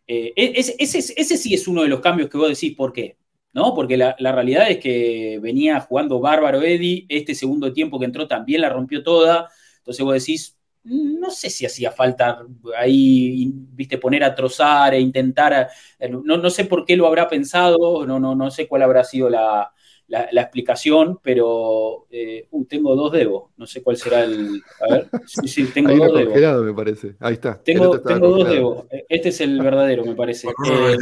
eh, 0.06 0.32
e-, 0.36 0.52
ese, 0.78 1.36
sí 1.36 1.54
es 1.54 1.66
uno 1.66 1.82
de 1.82 1.88
los 1.88 2.00
cambios 2.00 2.30
que 2.30 2.38
vos 2.38 2.48
decís, 2.48 2.76
¿por 2.76 2.92
qué? 2.92 3.16
¿No? 3.52 3.74
Porque 3.74 3.96
la, 3.96 4.14
realidad 4.18 4.70
es 4.70 4.78
que 4.78 5.40
venía 5.42 5.80
jugando 5.80 6.20
bárbaro 6.20 6.62
Eddie, 6.62 7.06
este 7.08 7.34
segundo 7.34 7.72
tiempo 7.72 7.98
que 7.98 8.04
entró 8.06 8.28
también 8.28 8.60
la 8.60 8.68
rompió 8.68 9.02
toda. 9.02 9.48
Entonces 9.78 10.04
vos 10.04 10.14
decís, 10.14 10.56
no 10.84 11.30
sé 11.30 11.50
si 11.50 11.66
hacía 11.66 11.90
falta 11.90 12.38
ahí, 12.78 13.50
viste, 13.72 13.98
poner 13.98 14.22
a 14.22 14.34
trozar 14.34 14.94
e 14.94 15.00
intentar, 15.00 15.68
no, 16.08 16.36
no 16.36 16.50
sé 16.50 16.66
por 16.66 16.84
qué 16.84 16.96
lo 16.96 17.06
habrá 17.08 17.28
pensado, 17.28 18.06
no, 18.06 18.20
no, 18.20 18.34
no 18.36 18.50
sé 18.50 18.68
cuál 18.68 18.82
habrá 18.82 19.02
sido 19.02 19.28
la, 19.30 19.72
la, 20.08 20.42
explicación, 20.42 21.18
pero 21.22 22.06
eh, 22.10 22.46
uh, 22.50 22.64
tengo 22.64 22.94
dos 22.94 23.12
Debo. 23.12 23.50
No 23.56 23.66
sé 23.66 23.82
cuál 23.82 23.96
será 23.96 24.22
el. 24.24 24.62
A 24.80 24.92
ver. 24.92 25.08
Sí, 25.26 25.48
sí, 25.48 25.64
tengo 25.66 25.94
dos 25.94 26.14
Debo. 26.14 26.62
me 26.62 26.74
parece. 26.74 27.16
Ahí 27.20 27.34
está. 27.34 27.60
Tengo, 27.62 28.00
tengo 28.00 28.28
dos 28.28 28.48
Debo. 28.48 28.86
Este 29.08 29.30
es 29.30 29.40
el 29.40 29.60
verdadero, 29.60 30.04
me 30.04 30.14
parece. 30.14 30.48
Eh, 30.48 30.96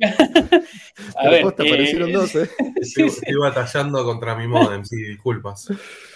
a 1.16 1.30
ver. 1.30 1.52
Te 1.52 1.68
aparecieron 1.68 2.12
dos, 2.12 2.34
¿eh? 2.36 2.48
Estoy, 2.76 3.10
batallando 3.40 4.04
contra 4.04 4.36
mi 4.36 4.46
modem, 4.46 4.84
sí, 4.84 4.96
disculpas. 4.96 5.68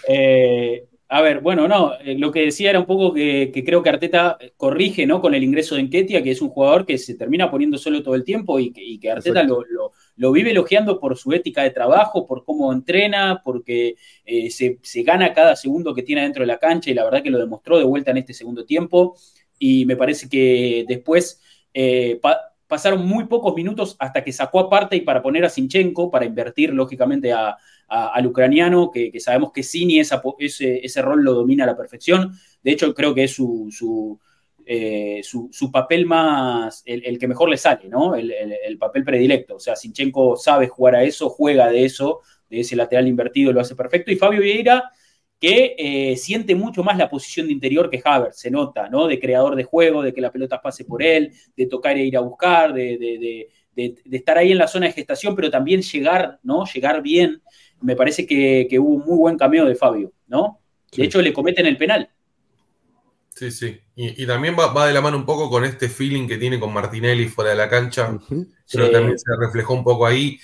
Eh, 0.07 0.85
a 1.09 1.21
ver, 1.21 1.41
bueno, 1.41 1.67
no, 1.67 1.91
lo 2.05 2.31
que 2.31 2.45
decía 2.45 2.69
era 2.69 2.79
un 2.79 2.85
poco 2.85 3.13
que, 3.13 3.51
creo 3.65 3.83
que 3.83 3.89
Arteta 3.89 4.37
corrige, 4.55 5.05
¿no? 5.05 5.19
Con 5.19 5.35
el 5.35 5.43
ingreso 5.43 5.75
de 5.75 5.81
Enketia, 5.81 6.23
que 6.23 6.31
es 6.31 6.41
un 6.41 6.49
jugador 6.49 6.85
que 6.85 6.97
se 6.97 7.15
termina 7.15 7.51
poniendo 7.51 7.77
solo 7.77 8.01
todo 8.01 8.15
el 8.15 8.23
tiempo 8.23 8.57
y 8.59 8.71
que, 8.71 9.11
Arteta 9.11 9.43
lo, 9.43 9.65
lo 9.69 9.91
vive 10.15 10.51
elogiando 10.51 10.99
por 10.99 11.17
su 11.17 11.33
ética 11.33 11.63
de 11.63 11.71
trabajo, 11.71 12.27
por 12.27 12.43
cómo 12.43 12.71
entrena, 12.71 13.41
porque 13.43 13.95
eh, 14.25 14.49
se, 14.49 15.03
gana 15.03 15.33
cada 15.33 15.55
segundo 15.55 15.93
que 15.93 16.03
tiene 16.03 16.21
dentro 16.21 16.43
de 16.43 16.47
la 16.47 16.59
cancha 16.59 16.91
y 16.91 16.93
la 16.93 17.03
verdad 17.03 17.23
que 17.23 17.29
lo 17.29 17.39
demostró 17.39 17.77
de 17.77 17.85
vuelta 17.85 18.11
en 18.11 18.17
este 18.17 18.33
segundo 18.33 18.65
tiempo. 18.65 19.15
Y 19.57 19.85
me 19.85 19.95
parece 19.95 20.27
que 20.27 20.85
después 20.87 21.41
eh, 21.73 22.19
pasaron 22.67 23.05
muy 23.07 23.25
pocos 23.25 23.55
minutos 23.55 23.95
hasta 23.99 24.23
que 24.23 24.31
sacó 24.31 24.59
aparte 24.59 24.95
y 24.95 25.01
para 25.01 25.21
poner 25.21 25.45
a 25.45 25.49
Sinchenko, 25.49 26.09
para 26.09 26.25
invertir 26.25 26.73
lógicamente 26.73 27.33
al 27.33 28.25
ucraniano, 28.25 28.91
que, 28.91 29.19
sabemos 29.19 29.51
que 29.51 29.63
Sini 29.63 29.99
ese, 29.99 30.19
ese, 30.37 31.01
rol 31.01 31.23
lo 31.23 31.33
domina 31.33 31.63
a 31.63 31.67
la 31.67 31.77
perfección. 31.77 32.33
De 32.63 32.71
hecho, 32.71 32.93
creo 32.93 33.13
que 33.13 33.25
es 33.25 33.33
su 33.33 34.19
eh, 34.65 35.21
su, 35.23 35.71
papel 35.71 36.05
más, 36.05 36.83
el, 36.85 37.17
que 37.17 37.27
mejor 37.27 37.49
le 37.49 37.57
sale, 37.57 37.87
¿no? 37.89 38.15
El, 38.15 38.77
papel 38.77 39.03
predilecto. 39.03 39.55
O 39.55 39.59
sea, 39.59 39.75
Sinchenko 39.75 40.35
sabe 40.35 40.67
jugar 40.67 40.95
a 40.95 41.03
eso, 41.03 41.29
juega 41.29 41.69
de 41.69 41.85
eso, 41.85 42.21
de 42.49 42.61
ese 42.61 42.75
lateral 42.75 43.07
invertido, 43.07 43.53
lo 43.53 43.61
hace 43.61 43.75
perfecto. 43.75 44.11
Y 44.11 44.15
Fabio 44.15 44.41
Vieira, 44.41 44.91
que 45.41 45.75
eh, 45.75 46.17
siente 46.17 46.53
mucho 46.53 46.83
más 46.83 46.95
la 46.99 47.09
posición 47.09 47.47
de 47.47 47.53
interior 47.53 47.89
que 47.89 47.99
Havertz, 48.05 48.37
se 48.37 48.51
nota, 48.51 48.89
¿no? 48.89 49.07
De 49.07 49.19
creador 49.19 49.55
de 49.55 49.63
juego, 49.63 50.03
de 50.03 50.13
que 50.13 50.21
la 50.21 50.31
pelota 50.31 50.61
pase 50.61 50.85
por 50.85 51.01
él, 51.01 51.33
de 51.57 51.65
tocar 51.65 51.97
e 51.97 52.05
ir 52.05 52.15
a 52.15 52.19
buscar, 52.19 52.71
de, 52.73 53.49
estar 53.75 54.37
ahí 54.37 54.51
en 54.51 54.59
la 54.59 54.67
zona 54.67 54.85
de 54.85 54.91
gestación, 54.91 55.35
pero 55.35 55.49
también 55.49 55.81
llegar, 55.81 56.39
¿no? 56.43 56.63
Llegar 56.65 57.01
bien. 57.01 57.41
Me 57.81 57.95
parece 57.95 58.27
que, 58.27 58.67
hubo 58.79 58.93
un 58.93 59.03
muy 59.03 59.17
buen 59.17 59.35
cameo 59.35 59.65
de 59.65 59.73
Fabio, 59.73 60.13
¿no? 60.27 60.59
De 60.95 61.05
hecho, 61.05 61.19
le 61.23 61.33
cometen 61.33 61.65
el 61.65 61.77
penal. 61.77 62.10
Sí, 63.41 63.49
sí. 63.49 63.81
Y, 63.95 64.27
también 64.27 64.55
va, 64.55 64.85
de 64.85 64.93
la 64.93 65.01
mano 65.01 65.17
un 65.17 65.25
poco 65.25 65.49
con 65.49 65.65
este 65.65 65.89
feeling 65.89 66.27
que 66.27 66.37
tiene 66.37 66.59
con 66.59 66.71
Martinelli 66.71 67.27
fuera 67.27 67.49
de 67.49 67.55
la 67.55 67.67
cancha. 67.67 68.15
Pero 68.71 68.91
también 68.91 69.17
se 69.17 69.31
reflejó 69.35 69.73
un 69.73 69.83
poco 69.83 70.05
ahí. 70.05 70.39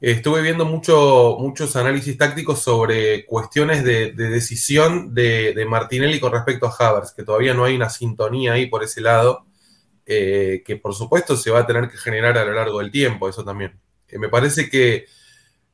Estuve 0.00 0.40
viendo 0.40 0.64
mucho, 0.64 1.36
muchos 1.38 1.76
análisis 1.76 2.16
tácticos 2.16 2.62
sobre 2.62 3.26
cuestiones 3.26 3.84
de, 3.84 4.12
decisión 4.12 5.12
de, 5.12 5.62
Martinelli 5.68 6.18
con 6.18 6.32
respecto 6.32 6.66
a 6.66 6.74
Havers, 6.74 7.12
que 7.12 7.22
todavía 7.22 7.52
no 7.52 7.66
hay 7.66 7.76
una 7.76 7.90
sintonía 7.90 8.54
ahí 8.54 8.64
por 8.64 8.82
ese 8.82 9.02
lado, 9.02 9.44
eh, 10.06 10.62
que 10.64 10.76
por 10.76 10.94
supuesto 10.94 11.36
se 11.36 11.50
va 11.50 11.60
a 11.60 11.66
tener 11.66 11.90
que 11.90 11.98
generar 11.98 12.38
a 12.38 12.46
lo 12.46 12.54
largo 12.54 12.78
del 12.78 12.90
tiempo, 12.90 13.28
eso 13.28 13.44
también. 13.44 13.78
Eh, 14.08 14.18
me 14.18 14.30
parece 14.30 14.70
que 14.70 15.04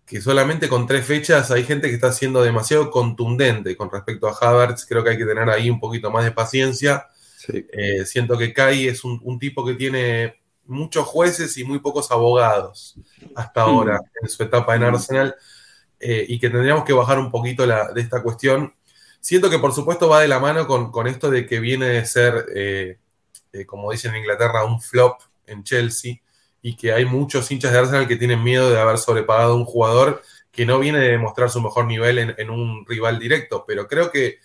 que 0.06 0.20
solamente 0.20 0.68
con 0.68 0.86
tres 0.86 1.06
fechas 1.06 1.50
hay 1.50 1.64
gente 1.64 1.88
que 1.88 1.94
está 1.94 2.12
siendo 2.12 2.42
demasiado 2.42 2.90
contundente 2.90 3.76
con 3.76 3.90
respecto 3.90 4.28
a 4.28 4.36
Havertz. 4.38 4.84
Creo 4.86 5.02
que 5.02 5.10
hay 5.10 5.18
que 5.18 5.24
tener 5.24 5.48
ahí 5.48 5.70
un 5.70 5.80
poquito 5.80 6.10
más 6.10 6.24
de 6.24 6.32
paciencia. 6.32 7.06
Eh, 7.48 8.04
siento 8.04 8.36
que 8.38 8.52
Kai 8.52 8.88
es 8.88 9.04
un, 9.04 9.38
tipo 9.38 9.64
que 9.64 9.74
tiene 9.74 10.40
muchos 10.64 11.06
jueces 11.06 11.56
y 11.58 11.64
muy 11.64 11.80
pocos 11.80 12.10
abogados 12.12 12.96
hasta 13.34 13.64
hmm. 13.66 13.68
ahora 13.68 14.00
en 14.20 14.28
su 14.28 14.42
etapa 14.42 14.76
en 14.76 14.82
hmm. 14.82 14.94
Arsenal 14.94 15.34
eh, 15.98 16.24
y 16.28 16.38
que 16.38 16.50
tendríamos 16.50 16.84
que 16.84 16.92
bajar 16.92 17.18
un 17.18 17.30
poquito 17.30 17.66
la, 17.66 17.92
de 17.92 18.00
esta 18.00 18.22
cuestión. 18.22 18.74
Siento 19.20 19.50
que 19.50 19.58
por 19.58 19.72
supuesto 19.72 20.08
va 20.08 20.20
de 20.20 20.28
la 20.28 20.40
mano 20.40 20.66
con, 20.66 21.06
esto 21.06 21.30
de 21.30 21.46
que 21.46 21.60
viene 21.60 21.86
de 21.86 22.04
ser, 22.04 22.46
eh, 22.54 22.98
como 23.66 23.92
dicen 23.92 24.12
en 24.12 24.20
Inglaterra, 24.20 24.64
un 24.64 24.80
flop 24.80 25.20
en 25.46 25.62
Chelsea 25.62 26.21
y 26.62 26.76
que 26.76 26.92
hay 26.92 27.04
muchos 27.04 27.50
hinchas 27.50 27.72
de 27.72 27.78
Arsenal 27.78 28.06
que 28.06 28.16
tienen 28.16 28.42
miedo 28.42 28.70
de 28.70 28.80
haber 28.80 28.96
sobrepagado 28.96 29.52
a 29.52 29.56
un 29.56 29.64
jugador 29.64 30.22
que 30.52 30.64
no 30.64 30.78
viene 30.78 31.00
de 31.00 31.08
demostrar 31.08 31.50
su 31.50 31.60
mejor 31.60 31.86
nivel 31.86 32.18
en, 32.18 32.50
un 32.50 32.86
rival 32.86 33.18
directo, 33.18 33.64
pero 33.66 33.88
creo 33.88 34.12
que, 34.12 34.38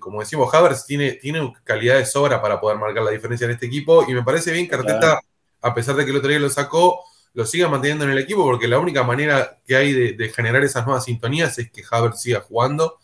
como 0.00 0.20
decimos, 0.20 0.52
Havertz 0.52 0.86
tiene, 0.86 1.12
tiene 1.12 1.52
calidad 1.62 1.98
de 1.98 2.06
sobra 2.06 2.42
para 2.42 2.60
poder 2.60 2.78
marcar 2.78 3.04
la 3.04 3.10
diferencia 3.10 3.44
en 3.44 3.52
este 3.52 3.66
equipo. 3.66 4.04
Y 4.08 4.14
me 4.14 4.22
parece 4.22 4.50
bien 4.50 4.66
que 4.66 4.74
Arteta, 4.74 5.20
a 5.60 5.74
pesar 5.74 5.94
de 5.94 6.04
que 6.04 6.10
el 6.10 6.16
otro 6.16 6.30
día 6.30 6.40
lo 6.40 6.48
sacó, 6.48 7.04
lo 7.34 7.44
siga 7.44 7.68
manteniendo 7.68 8.04
en 8.04 8.12
el 8.12 8.18
equipo 8.18 8.44
porque 8.44 8.66
la 8.66 8.78
única 8.78 9.02
manera 9.02 9.58
que 9.66 9.76
hay 9.76 10.14
de, 10.14 10.28
generar 10.30 10.64
esas 10.64 10.86
nuevas 10.86 11.04
sintonías 11.04 11.58
es 11.58 11.70
que 11.70 11.82
Havertz 11.88 12.22
siga 12.22 12.40
jugando 12.40 12.98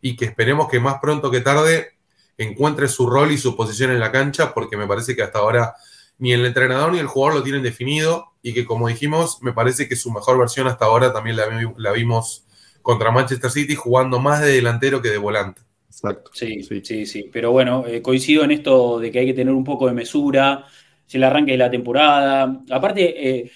y 0.00 0.16
que 0.16 0.24
esperemos 0.24 0.68
que 0.70 0.80
más 0.80 0.98
pronto 1.02 1.30
que 1.30 1.40
tarde 1.40 1.98
encuentre 2.38 2.88
su 2.88 3.08
rol 3.08 3.30
y 3.30 3.38
su 3.38 3.54
posición 3.54 3.90
en 3.90 4.00
la 4.00 4.10
cancha 4.10 4.54
porque 4.54 4.76
me 4.76 4.86
parece 4.86 5.14
que 5.14 5.22
hasta 5.22 5.40
ahora 5.40 5.74
ni 6.18 6.32
el 6.32 6.46
entrenador 6.46 6.92
ni 6.92 6.98
el 6.98 7.06
jugador 7.06 7.38
lo 7.38 7.42
tienen 7.42 7.62
definido 7.62 8.26
y 8.42 8.54
que 8.54 8.64
como 8.64 8.88
dijimos, 8.88 9.42
me 9.42 9.52
parece 9.52 9.88
que 9.88 9.96
su 9.96 10.10
mejor 10.12 10.38
versión 10.38 10.66
hasta 10.66 10.84
ahora 10.84 11.12
también 11.12 11.36
la, 11.36 11.92
vimos 11.92 12.46
contra 12.82 13.10
Manchester 13.10 13.50
City 13.50 13.74
jugando 13.74 14.18
más 14.18 14.40
de 14.40 14.52
delantero 14.52 15.00
que 15.00 15.10
de 15.10 15.18
volante. 15.18 15.62
Exacto. 15.88 16.30
Sí, 16.34 16.62
sí, 16.62 17.06
sí, 17.06 17.30
Pero 17.32 17.52
bueno, 17.52 17.84
eh, 17.86 18.02
coincido 18.02 18.44
en 18.44 18.50
esto 18.50 18.98
de 18.98 19.12
que 19.12 19.20
hay 19.20 19.26
que 19.26 19.34
tener 19.34 19.54
un 19.54 19.62
poco 19.62 19.86
de 19.86 19.92
mesura, 19.92 20.66
si 21.12 21.18
el 21.18 21.24
arranque 21.24 21.52
de 21.52 21.58
la 21.58 21.70
temporada. 21.70 22.62
Aparte, 22.70 23.42
eh, 23.44 23.50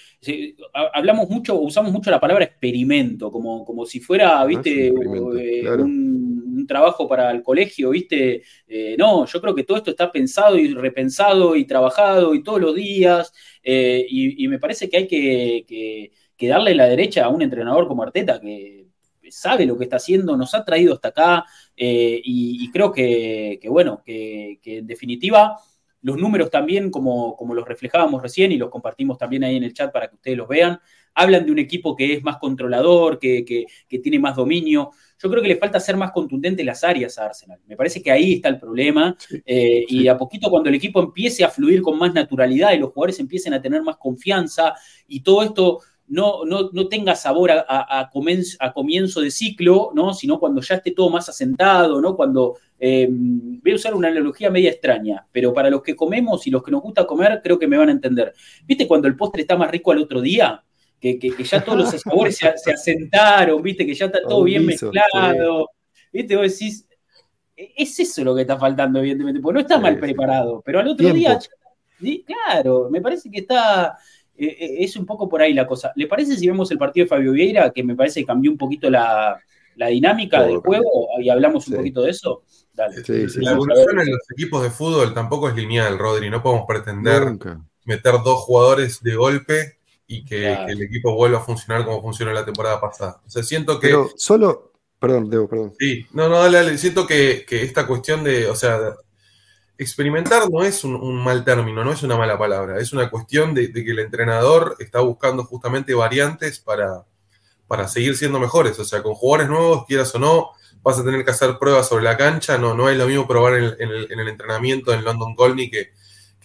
hablamos 0.93 1.31
mucho, 1.31 1.59
usamos 1.59 1.91
mucho 1.91 2.11
la 2.11 2.21
palabra 2.21 2.45
experimento, 2.45 3.31
como, 3.31 3.65
como 3.65 3.87
si 3.87 3.99
fuera, 3.99 4.41
ah, 4.41 4.45
viste, 4.45 4.89
eh, 4.89 4.93
un 4.93 6.16
trabajo 6.65 7.09
para 7.09 7.31
el 7.33 7.43
colegio, 7.43 7.91
¿viste? 7.91 8.43
Eh, 8.69 8.95
no, 8.99 9.27
yo 9.27 9.41
creo 9.41 9.55
que 9.55 9.65
todo 9.65 9.79
esto 9.79 9.91
está 9.91 10.13
pensado 10.13 10.59
y 10.59 10.73
repensado 10.73 11.57
y 11.57 11.67
trabajado 11.67 12.35
y 12.35 12.43
todos 12.43 12.61
los 12.61 12.75
días, 12.75 13.33
eh, 13.63 14.07
y, 14.09 14.47
me 14.49 14.59
parece 14.59 14.89
que 14.89 14.97
hay 14.97 15.07
que, 15.07 16.13
darle 16.49 16.75
la 16.75 16.87
derecha 16.87 17.25
a 17.25 17.29
un 17.29 17.43
entrenador 17.43 17.89
como 17.89 18.03
Arteta, 18.05 18.41
que 18.41 18.87
sabe 19.31 19.67
lo 19.67 19.77
que 19.77 19.85
está 19.85 19.97
haciendo, 19.97 20.37
nos 20.37 20.55
ha 20.55 20.65
traído 20.65 20.95
hasta 20.95 21.09
acá, 21.09 21.45
eh, 21.77 22.21
y, 22.25 22.71
creo 22.71 22.93
que, 22.93 23.61
bueno, 23.69 24.03
que, 24.05 24.61
en 24.65 24.87
definitiva 24.87 25.59
los 26.03 26.19
números 26.19 26.51
también, 26.51 26.91
como, 26.91 27.37
como 27.37 27.53
los 27.55 27.67
reflejábamos 27.67 28.23
recién 28.23 28.53
y 28.53 28.57
los 28.57 28.71
compartimos 28.71 29.19
también 29.19 29.43
ahí 29.43 29.57
en 29.57 29.65
el 29.65 29.75
chat 29.75 29.93
para 29.93 30.09
que 30.09 30.15
ustedes 30.15 30.37
los 30.37 30.47
vean, 30.47 30.79
hablan 31.15 31.45
de 31.45 31.51
un 31.51 31.59
equipo 31.59 31.97
que 31.97 32.13
es 32.13 32.23
más 32.23 32.37
controlador, 32.37 33.19
que, 33.19 33.45
que 33.45 33.99
tiene 33.99 34.21
más 34.21 34.37
dominio. 34.37 34.93
Yo 35.19 35.31
creo 35.31 35.43
que 35.43 35.49
le 35.49 35.57
falta 35.57 35.81
ser 35.81 35.97
más 35.97 36.12
contundente 36.12 36.62
en 36.62 36.67
las 36.67 36.85
áreas 36.85 37.19
a 37.19 37.27
Arsenal. 37.27 37.59
Me 37.67 37.77
parece 37.77 38.03
que 38.03 38.11
ahí 38.11 38.35
está 38.35 38.49
el 38.49 38.59
problema. 38.59 39.17
Eh, 39.45 39.85
y 39.89 40.09
a 40.09 40.17
poquito 40.17 40.51
cuando 40.51 40.69
el 40.69 40.75
equipo 40.75 41.01
empiece 41.01 41.45
a 41.45 41.49
fluir 41.49 41.83
con 41.83 41.99
más 41.99 42.12
naturalidad 42.12 42.73
y 42.73 42.79
los 42.79 42.93
jugadores 42.93 43.19
empiecen 43.21 43.55
a 43.55 43.62
tener 43.62 43.83
más 43.83 43.97
confianza 43.97 44.75
y 45.09 45.21
todo 45.21 45.43
esto 45.43 45.81
no, 46.09 46.45
no, 46.45 46.89
tenga 46.89 47.17
sabor 47.17 47.51
a, 47.51 48.11
comienzo, 48.12 49.21
de 49.21 49.31
ciclo, 49.31 49.91
¿no? 49.95 50.14
sino 50.14 50.39
cuando 50.39 50.61
ya 50.61 50.77
esté 50.77 50.93
todo 50.93 51.11
más 51.11 51.29
asentado, 51.29 52.01
¿no? 52.01 52.14
cuando 52.14 52.57
eh, 52.79 53.09
voy 53.11 53.73
a 53.73 53.75
usar 53.75 53.95
una 53.95 54.09
analogía 54.09 54.51
media 54.51 54.71
extraña, 54.71 55.27
pero 55.33 55.53
para 55.53 55.71
los 55.71 55.83
que 55.83 55.97
comemos 55.97 56.47
y 56.47 56.51
los 56.51 56.62
que 56.62 56.71
nos 56.71 56.83
gusta 56.83 57.07
comer, 57.07 57.41
creo 57.43 57.59
que 57.59 57.67
me 57.67 57.77
van 57.77 57.89
a 57.89 57.93
entender. 57.93 58.33
¿Viste 58.64 58.87
cuando 58.87 59.09
el 59.09 59.17
postre 59.17 59.43
está 59.43 59.57
más 59.57 59.71
rico 59.71 59.91
al 59.91 59.99
otro 59.99 60.21
día? 60.21 60.62
Que, 61.01 61.44
ya 61.44 61.64
todos 61.64 61.78
los 61.78 61.88
sabores 62.03 62.36
se, 62.36 62.70
asentaron, 62.70 63.62
viste, 63.62 63.86
que 63.86 63.94
ya 63.94 64.07
está 64.07 64.22
todo 64.22 64.44
bien 64.44 64.64
mezclado. 64.66 65.70
Viste, 66.12 66.36
vos 66.36 66.51
decís, 66.51 66.86
e, 67.57 67.72
es 67.76 67.99
eso 68.01 68.24
lo 68.24 68.34
que 68.34 68.42
está 68.42 68.59
faltando, 68.59 68.99
evidentemente, 69.01 69.40
porque 69.40 69.55
no 69.55 69.61
está 69.61 69.78
mal 69.78 69.99
preparado, 69.99 70.62
pero 70.64 70.80
al 70.80 70.88
otro 70.88 71.12
día, 71.12 71.38
claro, 72.26 72.88
me 72.90 73.01
parece 73.01 73.30
que 73.30 73.40
está, 73.40 73.97
e, 74.36 74.47
e, 74.47 74.84
es 74.84 74.97
un 74.97 75.07
poco 75.07 75.28
por 75.28 75.40
ahí 75.40 75.53
la 75.53 75.66
cosa. 75.66 75.92
¿Le 75.97 76.07
parece 76.07 76.36
si 76.36 76.47
vemos 76.47 76.70
el 76.70 76.78
partido 76.78 77.05
de 77.05 77.09
Fabio 77.09 77.32
Vieira, 77.32 77.70
que 77.70 77.82
me 77.82 77.94
parece 77.94 78.20
que 78.20 78.26
cambió 78.26 78.51
un 78.51 78.59
poquito 78.59 78.90
la, 78.90 79.40
dinámica 79.74 80.42
del 80.42 80.59
juego 80.59 81.09
y 81.20 81.28
hablamos 81.28 81.68
un 81.68 81.76
poquito 81.76 82.03
de 82.03 82.11
eso? 82.11 82.42
Dale. 82.72 82.97
la 83.36 83.53
evolución 83.53 84.01
en 84.01 84.11
los 84.11 84.30
equipos 84.30 84.62
de 84.62 84.70
fútbol 84.70 85.14
tampoco 85.14 85.49
es 85.49 85.57
lineal, 85.57 85.99
Rodri, 85.99 86.28
no 86.28 86.42
podemos 86.42 86.66
pretender 86.66 87.22
meter 87.84 88.14
dos 88.22 88.40
jugadores 88.40 89.03
de 89.03 89.14
golpe 89.14 89.76
y 90.07 90.25
que, 90.25 90.53
el 90.53 90.83
equipo 90.83 91.15
vuelva 91.15 91.39
a 91.39 91.43
funcionar 91.43 91.85
como 91.85 92.01
funcionó 92.01 92.33
la 92.33 92.45
temporada 92.45 92.81
pasada. 92.81 93.21
O 93.27 93.31
sea, 93.31 93.43
siento 93.43 93.81
que. 93.81 93.89
Pero 93.89 94.11
solo. 94.17 94.73
Perdón, 94.99 95.29
Debo, 95.29 95.49
perdón. 95.49 95.75
Sí, 95.79 96.07
no, 96.13 96.29
no, 96.29 96.39
dale, 96.39 96.59
dale. 96.59 96.79
Siento 96.79 97.07
que, 97.07 97.45
esta 97.49 97.87
cuestión 97.87 98.25
de. 98.25 98.49
O 98.49 98.55
sea, 98.55 98.95
experimentar 99.77 100.49
no 100.51 100.63
es 100.63 100.85
un, 100.85 101.23
mal 101.23 101.45
término, 101.45 101.85
no 101.85 101.93
es 101.93 102.03
una 102.03 102.17
mala 102.17 102.39
palabra. 102.39 102.79
Es 102.81 102.93
una 102.93 103.11
cuestión 103.11 103.53
de, 103.53 103.73
que 103.73 103.91
el 103.91 103.99
entrenador 103.99 104.77
está 104.79 105.01
buscando 105.01 105.45
justamente 105.45 105.95
variantes 105.95 106.61
para, 106.61 107.05
para 107.67 107.89
seguir 107.89 108.17
siendo 108.17 108.39
mejores. 108.39 108.79
O 108.79 108.85
sea, 108.85 109.03
con 109.03 109.15
jugadores 109.15 109.51
nuevos, 109.51 109.87
quieras 109.87 110.15
o 110.15 110.19
no, 110.19 110.51
vas 110.83 110.99
a 110.99 111.05
tener 111.05 111.25
que 111.25 111.33
hacer 111.33 111.59
pruebas 111.59 111.89
sobre 111.89 112.05
la 112.05 112.17
cancha. 112.17 112.57
No, 112.59 112.75
no 112.75 112.89
es 112.89 112.97
lo 112.97 113.07
mismo 113.07 113.27
probar 113.27 113.55
en 113.55 113.75
el, 113.81 114.29
entrenamiento 114.29 114.95
en 114.95 115.05
London 115.05 115.35
Colney 115.35 115.69
que, 115.69 115.91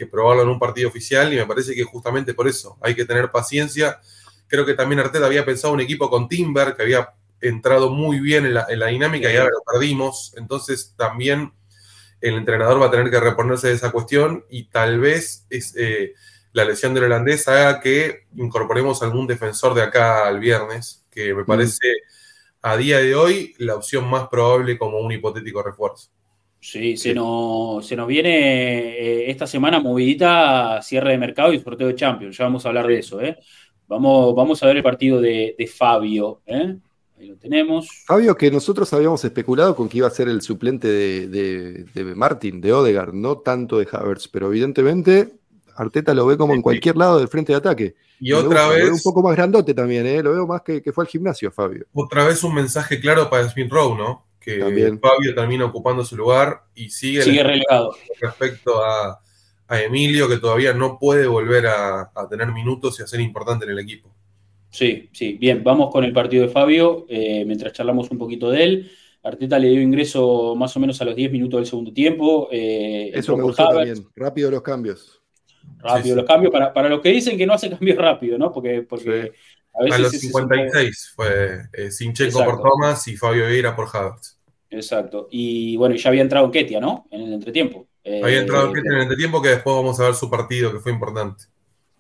que 0.02 0.08
probarlo 0.08 0.42
en 0.42 0.50
un 0.50 0.58
partido 0.58 0.90
oficial. 0.90 1.32
Y 1.32 1.38
me 1.38 1.46
parece 1.46 1.76
que 1.76 1.84
justamente 1.84 2.34
por 2.34 2.48
eso 2.48 2.76
hay 2.82 2.96
que 2.96 3.06
tener 3.06 3.30
paciencia. 3.30 4.00
Creo 4.48 4.66
que 4.66 4.74
también 4.74 5.00
Arteta 5.00 5.28
había 5.28 5.46
pensado 5.46 5.74
un 5.74 5.80
equipo 5.80 6.10
con 6.10 6.28
Timber, 6.28 6.76
que 6.76 6.82
había 6.82 7.14
entrado 7.40 7.92
muy 7.92 8.20
bien 8.20 8.46
en 8.48 8.56
la, 8.56 8.88
dinámica 8.88 9.32
y 9.32 9.38
ahora 9.38 9.52
lo 9.52 9.62
perdimos. 9.72 10.34
Entonces 10.38 10.96
también 10.98 11.54
el 12.20 12.34
entrenador 12.34 12.82
va 12.82 12.88
a 12.88 12.92
tener 12.92 13.12
que 13.12 13.20
reponerse 13.20 13.68
de 13.68 13.74
esa 13.74 13.92
cuestión 13.92 14.44
y 14.50 14.70
tal 14.70 15.00
vez 15.00 15.46
es, 15.52 15.76
eh, 15.78 16.14
la 16.54 16.66
lesión 16.66 16.96
del 16.96 17.04
holandés 17.04 17.48
haga 17.48 17.80
que 17.80 18.26
incorporemos 18.36 19.04
algún 19.04 19.28
defensor 19.28 19.76
de 19.76 19.84
acá 19.84 20.28
al 20.28 20.40
viernes, 20.40 21.06
que 21.12 21.34
me 21.36 21.44
mm. 21.44 21.46
parece 21.46 21.88
a 22.64 22.76
día 22.76 22.98
de 23.00 23.14
hoy 23.14 23.54
la 23.60 23.76
opción 23.76 24.10
más 24.10 24.28
probable 24.30 24.80
como 24.80 24.98
un 24.98 25.12
hipotético 25.12 25.62
refuerzo. 25.62 26.10
Sí, 26.62 26.96
se 26.96 27.14
nos, 27.14 27.86
se 27.86 27.96
nos 27.96 28.08
viene 28.08 28.30
eh, 28.30 29.32
esta 29.32 29.48
semana 29.48 29.80
movidita 29.80 30.80
cierre 30.82 31.12
de 31.12 31.18
mercado 31.18 31.52
y 31.52 31.60
sorteo 31.60 31.88
de 31.88 31.96
Champions. 31.96 32.38
Ya 32.38 32.46
vamos 32.46 32.66
a 32.66 32.70
hablar 32.70 32.88
de 32.88 33.00
eso. 33.00 33.20
¿eh? 33.20 33.38
Vamos, 33.88 34.36
vamos 34.36 34.62
a 34.62 34.68
ver 34.68 34.78
el 34.78 34.84
partido 34.84 35.20
de, 35.20 35.70
Fabio. 35.76 36.42
¿eh? 36.46 36.78
Ahí 37.20 37.28
lo 37.28 37.36
tenemos. 37.36 37.90
Fabio, 38.06 38.38
que 38.38 38.52
nosotros 38.52 38.94
habíamos 38.94 39.26
especulado 39.26 39.76
con 39.76 39.90
que 39.90 39.98
iba 39.98 40.08
a 40.08 40.12
ser 40.12 40.30
el 40.30 40.42
suplente 40.42 40.88
de, 40.88 41.86
de 41.94 42.16
Martin, 42.16 42.62
de 42.62 42.72
Odegaard, 42.72 43.14
no 43.14 43.40
tanto 43.40 43.80
de 43.80 43.88
Havertz, 43.92 44.28
pero 44.28 44.48
evidentemente 44.48 45.42
Arteta 45.76 46.14
lo 46.14 46.26
ve 46.26 46.38
como 46.38 46.54
en 46.54 46.62
cualquier 46.62 46.98
lado 46.98 47.18
del 47.18 47.28
frente 47.28 47.54
de 47.54 47.58
ataque. 47.58 47.96
Y 48.20 48.34
otra 48.34 48.68
vez. 48.70 48.80
Lo 48.80 48.86
veo 48.86 48.94
un 48.94 49.02
poco 49.02 49.24
más 49.24 49.36
grandote 49.36 49.74
también, 49.74 50.06
¿eh? 50.06 50.22
lo 50.22 50.32
veo 50.32 50.48
más 50.48 50.62
que, 50.62 50.82
fue 50.94 51.04
al 51.04 51.10
gimnasio, 51.10 51.52
Fabio. 51.52 51.86
Otra 51.94 52.26
vez 52.26 52.44
un 52.44 52.54
mensaje 52.54 53.00
claro 53.00 53.30
para 53.30 53.50
Smith 53.50 53.72
Rowe, 53.72 53.98
¿no? 53.98 54.26
Que 54.42 54.60
Fabio 55.00 55.36
termina 55.36 55.66
ocupando 55.66 56.04
su 56.04 56.18
lugar 56.18 56.64
y 56.74 56.90
sigue, 56.90 57.22
sigue 57.22 57.44
relegado. 57.44 57.96
Respecto 58.20 58.84
a, 58.84 59.20
Emilio, 59.70 60.28
que 60.28 60.38
todavía 60.38 60.74
no 60.74 60.98
puede 61.00 61.28
volver 61.28 61.68
a, 61.68 62.12
tener 62.30 62.52
minutos 62.52 63.00
y 63.00 63.04
a 63.04 63.08
ser 63.08 63.22
importante 63.22 63.64
en 63.64 63.72
el 63.72 63.80
equipo. 63.80 64.14
Sí, 64.70 65.10
sí, 65.14 65.34
bien, 65.34 65.64
vamos 65.64 65.92
con 65.92 66.04
el 66.04 66.12
partido 66.12 66.46
de 66.46 66.50
Fabio, 66.50 67.06
eh, 67.08 67.46
mientras 67.46 67.72
charlamos 67.72 68.12
un 68.12 68.18
poquito 68.18 68.50
de 68.50 68.64
él. 68.64 68.92
Arteta 69.24 69.60
le 69.60 69.70
dio 69.70 69.82
ingreso 69.82 70.56
más 70.56 70.76
o 70.76 70.80
menos 70.80 71.00
a 71.02 71.06
los 71.06 71.16
10 71.16 71.32
minutos 71.32 71.60
del 71.60 71.68
segundo 71.68 71.94
tiempo. 71.94 72.50
Eh, 72.52 73.12
Eso 73.14 73.38
me 73.38 73.44
gustó 73.44 73.70
también. 73.70 74.06
Rápido 74.16 74.50
los 74.52 74.62
cambios 74.62 75.22
rápido 75.82 76.16
los 76.16 76.26
cambios, 76.26 76.52
para, 76.52 76.74
para 76.74 76.90
los 76.90 77.02
que 77.02 77.10
dicen 77.10 77.38
que 77.38 77.46
no 77.46 77.54
hace 77.54 77.70
cambios 77.70 77.98
rápido, 77.98 78.38
¿no? 78.38 78.52
Porque, 78.52 78.82
porque 78.82 79.34
a, 79.74 79.84
veces 79.84 80.00
los 80.00 80.12
56 80.12 81.14
fue 81.16 81.62
eh, 81.74 81.92
Sinchenko 81.92 82.44
por 82.44 82.62
Thomas 82.62 83.08
y 83.08 83.18
Fabio 83.18 83.48
Vieira 83.48 83.76
por 83.76 83.88
Havertz. 83.92 84.38
Exacto. 84.70 85.28
Y 85.32 85.76
bueno, 85.78 85.96
ya 85.96 86.10
había 86.10 86.22
entrado 86.22 86.50
Ketia, 86.50 86.80
¿no? 86.80 87.08
En 87.12 87.22
el 87.22 87.34
entretiempo. 87.34 87.88
había 88.06 88.40
entrado 88.40 88.70
eh, 88.70 88.74
Ketia 88.74 88.92
en 88.92 88.98
el 88.98 89.04
entretiempo 89.04 89.42
que 89.42 89.50
después 89.50 89.76
vamos 89.76 90.00
a 90.00 90.06
ver 90.06 90.16
su 90.16 90.30
partido, 90.30 90.72
que 90.72 90.80
fue 90.80 90.92
importante. 90.92 91.46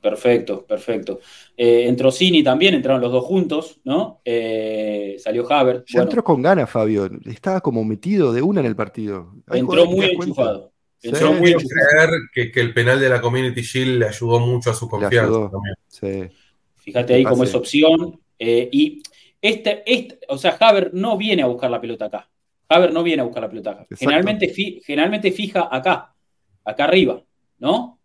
Perfecto, 0.01 0.65
perfecto. 0.65 1.19
Eh, 1.55 1.85
entró 1.87 2.11
Cini 2.11 2.43
también, 2.43 2.73
entraron 2.73 3.01
los 3.01 3.11
dos 3.11 3.23
juntos, 3.23 3.79
¿no? 3.83 4.19
Eh, 4.25 5.15
salió 5.19 5.51
Havertz. 5.51 5.91
Ya 5.93 6.01
entró 6.01 6.23
con 6.23 6.41
ganas, 6.41 6.69
Fabio. 6.69 7.07
Estaba 7.25 7.61
como 7.61 7.83
metido 7.85 8.33
de 8.33 8.41
una 8.41 8.61
en 8.61 8.65
el 8.65 8.75
partido. 8.75 9.35
entró 9.51 9.85
muy 9.85 10.07
enchufado. 10.07 10.71
Yo 11.03 11.11
quiero 11.11 11.59
creer 11.59 12.09
que, 12.51 12.61
el 12.61 12.73
penal 12.73 12.99
de 12.99 13.09
la 13.09 13.21
Community 13.21 13.61
Shield 13.61 13.99
le 13.99 14.05
ayudó 14.07 14.39
mucho 14.39 14.71
a 14.71 14.73
su 14.73 14.87
confianza 14.87 15.49
también. 15.49 16.31
Fíjate 16.81 17.13
ahí 17.13 17.23
cómo 17.23 17.43
es 17.43 17.53
opción. 17.55 18.19
Eh, 18.37 18.69
y 18.71 19.01
este, 19.41 19.83
este, 19.85 20.19
o 20.27 20.37
sea, 20.37 20.57
Haber 20.59 20.93
no 20.93 21.17
viene 21.17 21.43
a 21.43 21.47
buscar 21.47 21.71
la 21.71 21.81
pelota 21.81 22.05
acá. 22.05 22.29
Haber 22.69 22.91
no 22.93 23.03
viene 23.03 23.21
a 23.21 23.25
buscar 23.25 23.43
la 23.43 23.49
pelota 23.49 23.71
acá. 23.71 23.87
Generalmente, 23.97 24.53
generalmente 24.83 25.31
fija 25.31 25.67
acá, 25.71 26.13
acá 26.63 26.83
arriba, 26.85 27.21
¿no? 27.59 27.99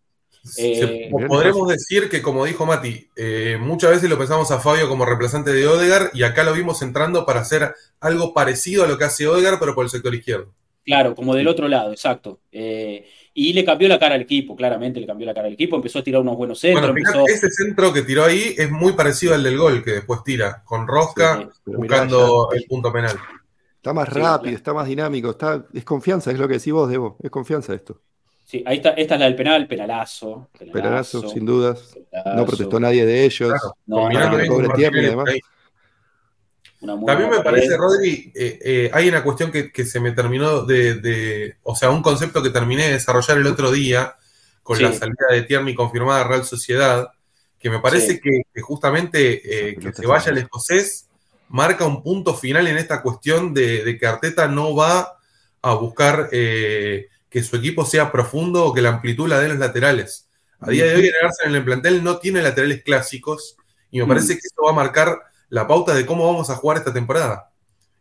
Eh, 0.57 1.09
podremos 1.27 1.67
decir 1.67 2.09
que, 2.09 2.21
como 2.21 2.45
dijo 2.45 2.65
Mati, 2.65 3.09
eh, 3.15 3.57
muchas 3.59 3.91
veces 3.91 4.09
lo 4.09 4.17
pensamos 4.17 4.49
a 4.51 4.59
Fabio 4.59 4.87
como 4.87 5.05
reemplazante 5.05 5.51
de 5.51 5.67
Odegar 5.67 6.11
y 6.13 6.23
acá 6.23 6.43
lo 6.43 6.53
vimos 6.53 6.81
entrando 6.81 7.25
para 7.25 7.41
hacer 7.41 7.73
algo 7.99 8.33
parecido 8.33 8.83
a 8.83 8.87
lo 8.87 8.97
que 8.97 9.05
hace 9.05 9.27
Odegar, 9.27 9.59
pero 9.59 9.75
por 9.75 9.85
el 9.85 9.89
sector 9.89 10.13
izquierdo. 10.15 10.53
Claro, 10.83 11.15
como 11.15 11.35
del 11.35 11.47
otro 11.47 11.67
lado, 11.67 11.91
exacto. 11.91 12.39
Eh, 12.51 13.05
y 13.39 13.53
le 13.53 13.63
cambió 13.63 13.87
la 13.87 13.99
cara 13.99 14.15
al 14.15 14.21
equipo, 14.21 14.55
claramente 14.55 14.99
le 14.99 15.05
cambió 15.05 15.27
la 15.27 15.33
cara 15.35 15.45
al 15.45 15.53
equipo, 15.53 15.75
empezó 15.75 15.99
a 15.99 16.03
tirar 16.03 16.21
unos 16.21 16.35
buenos 16.35 16.59
centros. 16.59 16.91
Ese 17.27 17.51
centro 17.51 17.93
que 17.93 18.01
tiró 18.01 18.23
ahí 18.23 18.55
es 18.57 18.71
muy 18.71 18.93
parecido 18.93 19.35
al 19.35 19.43
del 19.43 19.55
gol 19.55 19.83
que 19.83 19.91
después 19.91 20.23
tira, 20.23 20.63
con 20.65 20.87
Rosca 20.87 21.47
buscando 21.63 22.49
el 22.51 22.63
punto 22.63 22.91
penal. 22.91 23.15
Está 23.75 23.93
más 23.93 24.09
rápido, 24.11 24.55
está 24.55 24.73
más 24.73 24.87
dinámico, 24.87 25.29
está, 25.29 25.63
es 25.71 25.83
confianza, 25.83 26.31
es 26.31 26.39
lo 26.39 26.47
que 26.47 26.55
decís 26.55 26.73
vos, 26.73 26.89
Debo, 26.89 27.17
es 27.21 27.29
confianza 27.29 27.75
esto. 27.75 28.01
Sí, 28.43 28.63
ahí 28.65 28.77
está, 28.77 28.89
esta 28.91 29.13
es 29.13 29.19
la 29.19 29.25
del 29.27 29.35
penal, 29.35 29.67
penalazo. 29.67 30.47
Penalazo, 30.73 31.29
sin 31.29 31.45
dudas. 31.45 31.95
No 32.35 32.43
protestó 32.43 32.79
nadie 32.79 33.05
de 33.05 33.23
ellos. 33.23 33.53
no, 33.85 34.09
También 36.79 37.29
me 37.31 37.39
parece, 37.41 37.75
Rodri, 37.75 38.31
eh, 38.35 38.59
eh, 38.63 38.91
hay 38.93 39.09
una 39.09 39.23
cuestión 39.23 39.51
que, 39.51 39.85
se 39.85 39.99
me 39.99 40.11
terminó 40.11 40.63
de, 40.63 41.55
o 41.63 41.75
sea, 41.75 41.89
un 41.89 42.03
concepto 42.03 42.43
que 42.43 42.51
terminé 42.51 42.85
de 42.85 42.93
desarrollar 42.93 43.37
el 43.37 43.47
otro 43.47 43.71
día 43.71 44.15
con 44.61 44.81
la 44.81 44.93
salida 44.93 45.27
de 45.31 45.43
Tierney 45.43 45.73
confirmada 45.73 46.23
Real 46.25 46.45
Sociedad, 46.45 47.09
que 47.57 47.69
me 47.71 47.79
parece 47.79 48.19
que, 48.19 48.43
justamente 48.61 49.69
eh, 49.69 49.75
que 49.75 49.91
se 49.91 50.05
vaya 50.05 50.31
el 50.31 50.37
escocés 50.37 51.07
marca 51.49 51.85
un 51.85 52.03
punto 52.03 52.35
final 52.35 52.67
en 52.67 52.77
esta 52.77 53.01
cuestión 53.01 53.53
de, 53.53 53.97
que 53.99 54.05
Arteta 54.05 54.47
no 54.47 54.75
va 54.75 55.17
a 55.61 55.73
buscar 55.73 56.29
que 56.29 57.43
su 57.43 57.55
equipo 57.55 57.85
sea 57.85 58.11
profundo 58.11 58.65
o 58.65 58.73
que 58.73 58.81
la 58.81 58.89
amplitud 58.89 59.27
la 59.27 59.39
den 59.39 59.49
los 59.49 59.59
laterales. 59.59 60.27
A 60.59 60.69
día 60.69 60.85
de 60.85 60.95
hoy, 60.95 61.07
el 61.07 61.13
en 61.45 61.55
el 61.55 61.65
plantel 61.65 62.03
no 62.03 62.17
tiene 62.17 62.41
laterales 62.41 62.83
clásicos 62.83 63.57
y 63.89 63.99
me 63.99 64.05
parece 64.05 64.33
que 64.33 64.41
eso 64.45 64.63
va 64.63 64.71
a 64.71 64.75
marcar 64.75 65.26
la 65.49 65.67
pauta 65.67 65.93
de 65.93 66.05
cómo 66.05 66.25
vamos 66.25 66.49
a 66.49 66.55
jugar 66.55 66.77
esta 66.77 66.93
temporada 66.93 67.51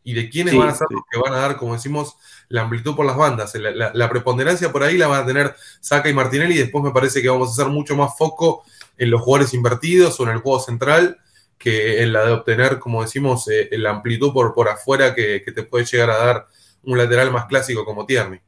y 0.02 0.14
de 0.14 0.30
quiénes 0.30 0.56
van 0.56 0.68
a 0.68 0.74
ser 0.74 0.86
los 0.90 1.02
que 1.10 1.18
van 1.18 1.32
a 1.32 1.38
dar, 1.38 1.56
como 1.56 1.74
decimos, 1.74 2.16
la 2.48 2.62
amplitud 2.62 2.94
por 2.94 3.04
las 3.04 3.16
bandas. 3.16 3.52
La, 3.56 4.08
preponderancia 4.08 4.70
por 4.70 4.84
ahí 4.84 4.96
la 4.96 5.08
van 5.08 5.24
a 5.24 5.26
tener 5.26 5.56
Saca 5.80 6.08
y 6.08 6.14
Martinelli 6.14 6.54
y 6.54 6.58
después 6.58 6.84
me 6.84 6.92
parece 6.92 7.20
que 7.20 7.28
vamos 7.28 7.48
a 7.48 7.52
hacer 7.52 7.66
mucho 7.66 7.96
más 7.96 8.16
foco 8.16 8.62
en 8.96 9.10
los 9.10 9.20
jugadores 9.20 9.52
invertidos 9.52 10.18
o 10.20 10.22
en 10.22 10.28
el 10.30 10.38
juego 10.38 10.60
central 10.60 11.18
que 11.58 12.02
en 12.02 12.12
la 12.12 12.24
de 12.24 12.32
obtener, 12.32 12.78
como 12.78 13.02
decimos, 13.02 13.48
eh, 13.48 13.68
la 13.72 13.90
amplitud 13.90 14.32
por, 14.32 14.54
por 14.54 14.68
afuera 14.68 15.12
que, 15.14 15.40
te 15.40 15.62
puede 15.64 15.84
llegar 15.84 16.10
a 16.10 16.18
dar 16.18 16.46
un 16.84 16.98
lateral 16.98 17.32
más 17.32 17.46
clásico 17.46 17.84
como 17.84 18.06
Tierney. 18.06 18.40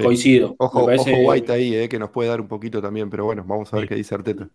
Coincido. 0.00 0.54
Ojo, 0.58 0.84
ojo 0.84 1.10
White 1.10 1.52
ahí, 1.52 1.74
eh, 1.74 1.88
que 1.88 1.98
nos 1.98 2.10
puede 2.10 2.28
dar 2.28 2.40
un 2.40 2.48
poquito 2.48 2.80
también, 2.80 3.10
pero 3.10 3.24
bueno, 3.24 3.44
vamos 3.44 3.72
a 3.72 3.76
ver 3.76 3.88
qué 3.88 3.96
dice 3.96 4.14
Arteta. 4.14 4.48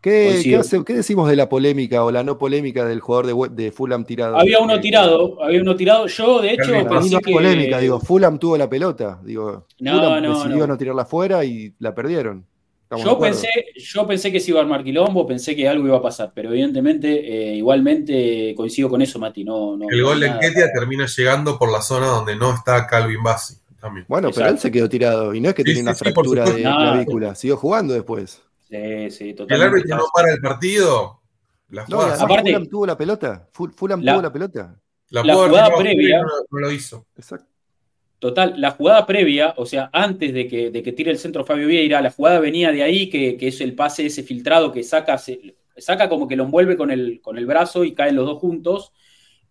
¿Qué, 0.00 0.62
decimos 0.88 1.28
de 1.28 1.36
la 1.36 1.48
polémica 1.48 2.04
o 2.04 2.10
la 2.10 2.22
no 2.22 2.38
polémica 2.38 2.84
del 2.84 3.00
jugador 3.00 3.50
de, 3.50 3.72
Fulham 3.72 4.04
tirado? 4.04 4.38
Había 4.38 4.60
uno 4.60 4.80
tirado, 4.80 5.42
había 5.42 5.60
uno 5.60 5.74
tirado. 5.74 6.06
Yo, 6.06 6.40
de 6.40 6.52
hecho, 6.52 6.72
pensé 6.88 7.18
que... 7.18 7.32
polémica, 7.32 7.78
digo, 7.78 7.98
Fulham 7.98 8.38
tuvo 8.38 8.56
la 8.56 8.68
pelota, 8.68 9.18
digo, 9.24 9.66
no, 9.80 9.92
Fulham 9.92 10.22
no, 10.22 10.44
decidió 10.44 10.66
no. 10.66 10.76
tirarla 10.76 11.02
afuera 11.02 11.44
y 11.44 11.74
la 11.80 11.94
perdieron. 11.94 12.44
Yo 12.90 13.18
pensé, 13.18 13.48
yo 13.74 14.06
pensé 14.06 14.30
que 14.30 14.38
se 14.38 14.52
iba 14.52 14.60
a 14.60 14.62
armar 14.62 14.84
quilombo, 14.84 15.26
pensé 15.26 15.56
que 15.56 15.68
algo 15.68 15.86
iba 15.88 15.96
a 15.96 16.02
pasar, 16.02 16.30
pero 16.32 16.50
evidentemente, 16.50 17.08
eh, 17.52 17.56
igualmente 17.56 18.54
coincido 18.56 18.88
con 18.88 19.02
eso, 19.02 19.18
Mati. 19.18 19.42
No, 19.42 19.76
el 19.88 20.02
gol 20.02 20.20
de 20.20 20.28
Enquetia 20.28 20.70
termina 20.72 21.06
llegando 21.06 21.58
por 21.58 21.72
la 21.72 21.82
zona 21.82 22.06
donde 22.06 22.36
no 22.36 22.54
está 22.54 22.86
Calvin 22.86 23.22
Bassi. 23.24 23.56
También. 23.80 24.06
Bueno, 24.08 24.30
pero 24.32 24.48
él 24.48 24.58
se 24.58 24.70
quedó 24.70 24.88
tirado 24.88 25.34
y 25.34 25.40
no 25.40 25.48
es 25.48 25.54
que 25.54 25.64
tiene 25.64 25.80
una 25.80 25.94
fractura 25.94 26.44
de 26.44 26.62
clavícula, 26.62 27.34
siguió 27.34 27.56
jugando 27.56 27.92
después. 27.92 28.42
Sí, 28.68 29.10
sí, 29.10 29.34
totalmente. 29.34 29.54
El 29.54 29.62
árbitro 29.62 29.96
no 29.96 30.04
para 30.12 30.32
el 30.32 30.40
partido. 30.40 31.20
La 31.68 31.84
jugada. 31.84 32.14
aparte, 32.22 32.50
Fulham 32.50 32.66
tuvo 32.68 32.86
la 32.86 32.96
pelota. 32.96 33.48
Fulham 33.52 34.00
tuvo 34.04 34.22
la 34.22 34.32
pelota. 34.32 34.80
La, 35.10 35.22
jugada 35.22 35.76
previa. 35.76 36.22
No, 36.22 36.58
lo 36.58 36.70
hizo. 36.70 37.06
Exacto. 37.16 37.46
Total, 38.18 38.54
la 38.58 38.70
jugada 38.70 39.04
previa, 39.06 39.54
o 39.58 39.66
sea, 39.66 39.90
antes 39.92 40.32
de 40.32 40.48
que, 40.48 40.70
de 40.70 40.82
que 40.82 40.92
tire 40.92 41.10
el 41.10 41.18
centro 41.18 41.44
Fabio 41.44 41.66
Vieira, 41.66 42.00
la 42.00 42.10
jugada 42.10 42.40
venía 42.40 42.72
de 42.72 42.82
ahí, 42.82 43.10
que, 43.10 43.36
que 43.36 43.48
es 43.48 43.60
el 43.60 43.74
pase 43.74 44.06
ese 44.06 44.22
filtrado 44.22 44.72
que 44.72 44.82
saca, 44.82 45.20
saca 45.76 46.08
como 46.08 46.26
que 46.26 46.34
lo 46.34 46.44
envuelve 46.44 46.76
con 46.76 46.90
el, 46.90 47.20
con 47.20 47.36
el 47.36 47.44
brazo 47.44 47.84
y 47.84 47.94
caen 47.94 48.16
los 48.16 48.26
dos 48.26 48.38
juntos. 48.38 48.92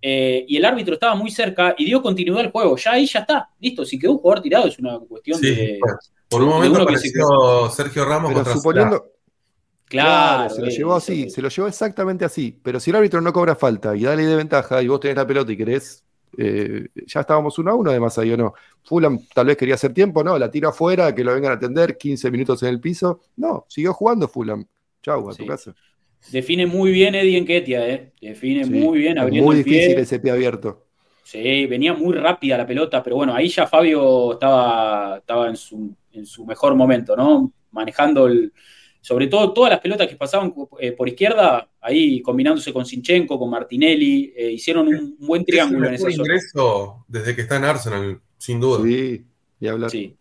Eh, 0.01 0.45
y 0.47 0.57
el 0.57 0.66
árbitro 0.66 0.95
estaba 0.95 1.16
muy 1.16 1.32
cerca 1.32 1.76
y 1.78 1.86
dio 1.86 2.01
continuidad 2.01 2.39
al 2.39 2.51
juego. 2.51 2.76
Ya 2.76 2.93
ahí 2.93 3.05
ya 3.05 3.20
está, 3.20 3.49
listo. 3.59 3.86
Si 3.86 3.97
quedó 3.97 4.13
un 4.13 4.18
jugador 4.18 4.41
tirado 4.41 4.68
es 4.68 4.80
una 4.80 4.99
cuestión 4.99 5.39
de. 5.41 5.80
Por 6.30 6.41
un 6.43 6.49
momento 6.49 6.82
apareció 6.82 7.69
Sergio 7.69 8.05
Ramos 8.05 8.34
contra 8.34 8.53
suponiendo, 8.53 9.15
Claro, 9.88 10.49
se 10.53 10.61
lo 10.61 10.67
llevó 10.67 10.95
así, 10.95 11.30
se 11.30 11.41
lo 11.41 11.49
llevó 11.49 11.67
exactamente 11.67 12.26
así. 12.26 12.59
Pero 12.63 12.80
si 12.80 12.89
el 12.89 12.95
árbitro 12.95 13.21
no 13.21 13.32
cobra 13.32 13.55
falta 13.55 13.95
y 13.95 14.01
dale 14.01 14.26
de 14.26 14.36
ventaja 14.36 14.82
y 14.82 14.88
vos 14.88 14.99
tenés 14.99 15.17
la 15.17 15.28
pelota 15.28 15.51
y 15.51 15.57
querés, 15.57 16.03
eh, 16.38 16.88
ya 17.05 17.21
estábamos 17.21 17.57
uno 17.59 17.71
a 17.71 17.76
uno 17.76 17.91
además 17.91 18.17
ahí 18.17 18.32
o 18.32 18.38
no. 18.38 18.53
Fulham 18.84 19.19
tal 19.34 19.47
vez 19.47 19.57
quería 19.57 19.76
hacer 19.76 19.93
tiempo, 19.93 20.23
no, 20.23 20.38
la 20.39 20.49
tiro 20.49 20.69
afuera, 20.69 21.13
que 21.13 21.23
lo 21.23 21.34
vengan 21.34 21.51
a 21.51 21.55
atender, 21.55 21.97
15 21.97 22.32
minutos 22.32 22.63
en 22.63 22.69
el 22.69 22.80
piso. 22.80 23.21
No, 23.38 23.65
siguió 23.69 23.93
jugando 23.93 24.28
Fulham. 24.28 24.65
Chau, 25.03 25.30
a 25.30 25.36
tu 25.36 25.45
casa. 25.45 25.76
define 26.32 26.65
muy 26.65 26.91
bien 26.91 27.13
Eddie 27.13 27.38
Enquetia, 27.38 27.88
¿eh? 27.88 28.11
Define 28.19 28.65
muy 28.65 28.97
bien 28.97 29.19
abriendo 29.19 29.45
Muy 29.45 29.57
difícil 29.57 29.99
ese 29.99 30.19
pie 30.19 30.32
abierto. 30.32 30.82
Sí, 31.23 31.65
venía 31.67 31.93
muy 31.93 32.15
rápida 32.15 32.57
la 32.57 32.67
pelota, 32.67 33.03
pero 33.03 33.15
bueno, 33.17 33.34
ahí 33.36 33.47
ya 33.47 33.67
Fabio 33.67 34.34
estaba, 34.34 35.17
estaba 35.17 35.49
en, 35.49 35.55
su, 35.55 35.95
en 36.16 36.26
su 36.26 36.45
mejor 36.45 36.76
momento, 36.76 37.16
¿no? 37.16 37.53
Manejando 37.72 38.28
el, 38.28 38.53
sobre 39.05 39.28
todo 39.28 39.53
todas 39.53 39.70
las 39.70 39.82
pelotas 39.82 40.07
que 40.07 40.16
pasaban 40.16 40.51
eh, 40.80 40.93
por 40.93 41.07
izquierda, 41.07 41.70
ahí 41.80 42.24
combinándose 42.24 42.74
con 42.74 42.88
Sinchenko, 42.88 43.38
con 43.38 43.51
Martinelli, 43.51 44.34
eh, 44.36 44.51
hicieron 44.51 44.88
un, 44.88 45.16
buen 45.20 45.45
triángulo 45.45 45.88
en 45.89 45.93
ese 45.93 46.11
ingreso 46.11 47.05
desde 47.07 47.36
que 47.36 47.43
está 47.43 47.57
en 47.57 47.66
Arsenal, 47.66 48.20
sin 48.39 48.59
duda. 48.59 48.82
Sí, 48.82 49.24
y 49.59 49.68
hablar. 49.68 49.91
Sí, 49.91 50.18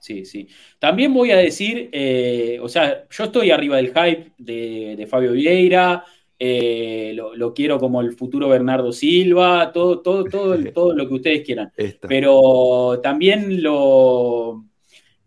sí, 0.00 0.24
sí. 0.24 0.48
También 0.80 1.14
voy 1.14 1.30
a 1.30 1.36
decir, 1.36 1.88
eh, 1.92 2.58
o 2.60 2.68
sea, 2.68 3.06
yo 3.08 3.24
estoy 3.26 3.52
arriba 3.52 3.76
del 3.76 3.94
hype 3.94 4.32
de, 4.38 5.06
Fabio 5.08 5.30
Vieira, 5.30 6.04
lo, 6.40 7.54
quiero 7.54 7.78
como 7.78 8.00
el 8.00 8.16
futuro 8.16 8.48
Bernardo 8.48 8.90
Silva, 8.90 9.70
todo, 9.72 10.00
todo, 10.00 10.24
todo, 10.24 10.58
todo 10.74 10.96
lo 10.96 11.06
que 11.06 11.14
ustedes 11.14 11.42
quieran. 11.46 11.70
Pero 12.08 12.98
también 13.00 13.62
lo 13.62 14.64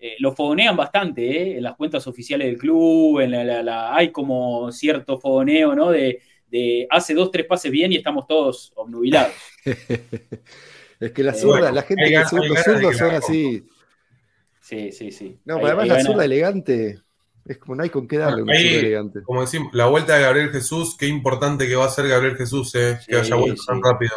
eh, 0.02 0.16
lo 0.20 0.34
fogonean 0.34 0.78
bastante 0.78 1.26
¿eh? 1.30 1.58
en 1.58 1.64
las 1.64 1.76
cuentas 1.76 2.08
oficiales 2.08 2.47
del 2.47 2.58
club, 2.58 3.20
en 3.20 3.32
la, 3.32 3.93
hay 3.93 4.12
como 4.12 4.72
cierto 4.72 5.20
fogoneo, 5.20 5.76
¿no? 5.76 5.91
De, 5.91 6.22
hace 6.89 7.14
dos, 7.14 7.30
tres 7.32 7.45
pases 7.45 7.72
bien 7.72 7.91
y 7.91 7.97
estamos 7.97 8.26
todos 8.26 8.72
obnubilados. 8.76 9.34
es 11.00 11.12
que 11.12 11.24
la 11.24 11.34
zurda, 11.34 11.72
la 11.72 11.84
gente 11.84 12.06
que 12.06 12.18
los 12.18 12.30
zurdos 12.64 12.97
son 12.97 13.16
así. 13.16 13.64
Sí, 14.62 14.91
sí, 14.91 15.12
sí. 15.12 15.38
No, 15.45 15.56
pero 15.56 15.68
además 15.68 15.88
la 15.88 16.04
zurda 16.04 16.26
elegante. 16.26 17.00
Es 17.45 17.58
como 17.58 17.76
no 17.76 17.84
hay 17.84 17.89
con 17.89 18.08
qué 18.08 18.18
darle 18.18 18.43
una 18.43 18.54
zurda 18.56 18.80
elegante. 18.80 19.22
Como 19.24 19.41
decimos, 19.41 19.74
la 19.74 19.88
vuelta 19.88 20.16
de 20.16 20.22
Gabriel 20.22 20.50
Jesús, 20.50 20.95
qué 20.97 21.08
importante 21.08 21.68
que 21.68 21.76
va 21.76 21.86
a 21.86 21.89
ser 21.89 22.08
Gabriel 22.08 22.38
Jesús, 22.38 22.74
eh, 22.76 22.97
que 23.06 23.18
haya 23.18 23.36
vuelto 23.36 23.62
tan 23.68 23.82
rápido. 23.84 24.14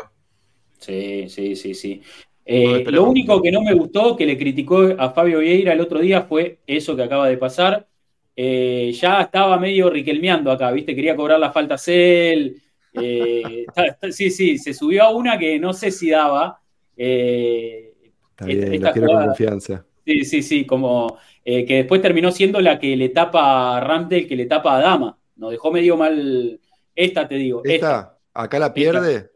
Sí, 0.78 1.28
sí, 1.28 1.56
sí, 1.56 1.74
sí. 1.74 2.02
Eh, 2.44 2.84
lo 2.88 3.04
único 3.04 3.40
que 3.40 3.52
no 3.52 3.62
me 3.62 3.74
gustó, 3.74 4.16
que 4.16 4.26
le 4.26 4.36
criticó 4.36 4.88
a 4.98 5.10
Fabio 5.10 5.38
Vieira 5.38 5.72
el 5.72 5.80
otro 5.80 6.00
día, 6.00 6.22
fue 6.22 6.58
eso 6.66 6.96
que 6.96 7.02
acaba 7.02 7.28
de 7.28 7.38
pasar. 7.38 7.86
Eh, 8.34 8.92
ya 8.94 9.22
estaba 9.22 9.58
medio 9.58 9.90
riquelmeando 9.90 10.50
acá, 10.50 10.70
¿viste? 10.72 10.94
Quería 10.94 11.14
cobrar 11.14 11.38
la 11.38 11.52
falta 11.52 11.78
Cel. 11.78 12.60
Eh, 12.94 13.66
sí, 14.10 14.30
sí, 14.30 14.58
se 14.58 14.74
subió 14.74 15.04
a 15.04 15.10
una 15.10 15.38
que 15.38 15.58
no 15.58 15.72
sé 15.72 15.90
si 15.90 16.10
daba. 16.10 16.60
está 16.96 18.46
bien, 18.46 18.74
esta, 18.74 18.92
con 18.92 19.06
confianza. 19.06 19.86
Sí, 20.04 20.24
sí, 20.24 20.42
sí, 20.42 20.64
como 20.64 21.18
que 21.44 21.64
después 21.68 22.02
terminó 22.02 22.32
siendo 22.32 22.60
la 22.60 22.78
que 22.78 22.96
le 22.96 23.10
tapa 23.10 23.76
a 23.76 23.80
Ramtel, 23.80 24.26
que 24.26 24.36
le 24.36 24.46
tapa 24.46 24.76
a 24.76 24.80
Dama. 24.80 25.18
Nos 25.36 25.52
dejó 25.52 25.70
medio 25.70 25.96
mal. 25.96 26.58
Esta, 26.94 27.28
te 27.28 27.36
digo. 27.36 27.62
Esta, 27.64 28.18
acá 28.34 28.58
la 28.58 28.74
pierde. 28.74 29.31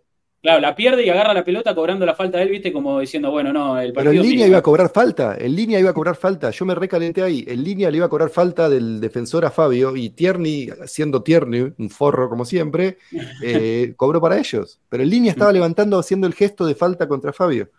Claro, 0.46 0.60
la 0.60 0.76
pierde 0.76 1.04
y 1.04 1.08
agarra 1.08 1.34
la 1.34 1.44
pelota 1.44 1.74
cobrando 1.74 2.06
la 2.06 2.14
falta 2.14 2.38
de 2.38 2.44
él, 2.44 2.50
viste, 2.50 2.72
como 2.72 3.00
diciendo, 3.00 3.32
bueno, 3.32 3.52
no, 3.52 3.80
el 3.80 3.92
partido. 3.92 4.12
Pero 4.12 4.22
en 4.22 4.30
línea 4.30 4.46
iba 4.46 4.58
a 4.58 4.62
cobrar 4.62 4.92
falta, 4.92 5.36
en 5.36 5.56
línea 5.56 5.80
iba 5.80 5.90
a 5.90 5.92
cobrar 5.92 6.14
falta. 6.14 6.52
Yo 6.52 6.64
me 6.64 6.76
recalenté 6.76 7.20
ahí. 7.20 7.44
En 7.48 7.64
línea 7.64 7.90
le 7.90 7.96
iba 7.96 8.06
a 8.06 8.08
cobrar 8.08 8.30
falta 8.30 8.68
del 8.68 9.00
defensor 9.00 9.44
a 9.44 9.50
Fabio 9.50 9.96
y 9.96 10.10
Tierney, 10.10 10.70
siendo 10.84 11.24
Tierney, 11.24 11.74
un 11.76 11.90
forro 11.90 12.28
como 12.28 12.44
siempre, 12.44 12.98
eh, 13.42 13.94
cobró 13.96 14.20
para 14.20 14.38
ellos. 14.38 14.78
Pero 14.88 15.02
en 15.02 15.10
línea 15.10 15.32
estaba 15.32 15.50
levantando, 15.50 15.98
haciendo 15.98 16.28
el 16.28 16.34
gesto 16.34 16.64
de 16.64 16.76
falta 16.76 17.08
contra 17.08 17.32
Fabio. 17.32 17.70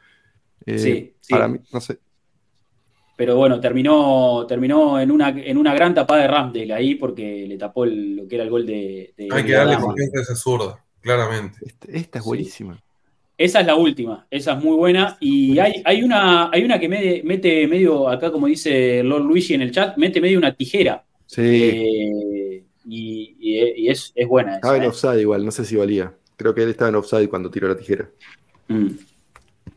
Eh, 0.65 0.77
sí, 0.77 1.15
sí, 1.21 1.31
Para 1.33 1.47
mí, 1.47 1.59
no 1.71 1.79
sé. 1.79 1.99
Pero 3.15 3.37
bueno, 3.37 3.61
terminó, 3.61 4.45
terminó 4.45 4.99
en, 4.99 5.09
una, 5.09 5.29
en 5.29 5.57
una 5.57 5.73
gran 5.73 5.95
tapada 5.95 6.23
de 6.23 6.27
Ramsdale 6.27 6.73
ahí 6.73 6.95
porque 6.95 7.45
le 7.47 7.57
tapó 7.57 7.85
lo 7.85 8.27
que 8.27 8.35
era 8.35 8.43
el 8.43 8.49
gol 8.49 8.65
de. 8.65 9.13
Hay 9.31 9.45
que 9.45 9.53
darle 9.53 9.77
confianza 9.77 10.19
a 10.19 10.21
esa 10.23 10.35
zurda. 10.35 10.83
Claramente. 11.01 11.57
Esta, 11.87 12.19
es 12.19 12.25
buenísima. 12.25 12.81
Esa 13.37 13.59
es 13.61 13.67
la 13.67 13.75
última, 13.75 14.25
esa 14.31 14.53
es 14.53 14.63
muy 14.63 14.75
buena. 14.75 15.17
Y 15.19 15.59
hay, 15.59 15.81
hay, 15.85 16.01
una, 16.01 16.49
hay 16.51 16.63
una 16.63 16.79
que 16.79 16.89
mete 16.89 17.67
medio, 17.67 18.09
acá 18.09 18.31
como 18.31 18.47
dice 18.47 19.03
Lord 19.03 19.23
Luigi 19.23 19.53
en 19.53 19.61
el 19.61 19.71
chat, 19.71 19.95
mete 19.97 20.19
medio 20.19 20.39
una 20.39 20.55
tijera. 20.55 21.05
Sí. 21.27 21.41
Eh, 21.43 22.63
y, 22.89 23.89
es, 23.89 24.13
buena. 24.27 24.55
Estaba 24.55 24.77
en 24.77 24.83
¿eh? 24.83 24.87
offside 24.87 25.21
igual, 25.21 25.45
no 25.45 25.51
sé 25.51 25.65
si 25.65 25.75
valía. 25.75 26.13
Creo 26.35 26.55
que 26.55 26.63
él 26.63 26.69
estaba 26.69 26.89
en 26.89 26.95
offside 26.95 27.29
cuando 27.29 27.51
tiró 27.51 27.67
la 27.67 27.77
tijera. 27.77 28.09
Mm, 28.67 28.87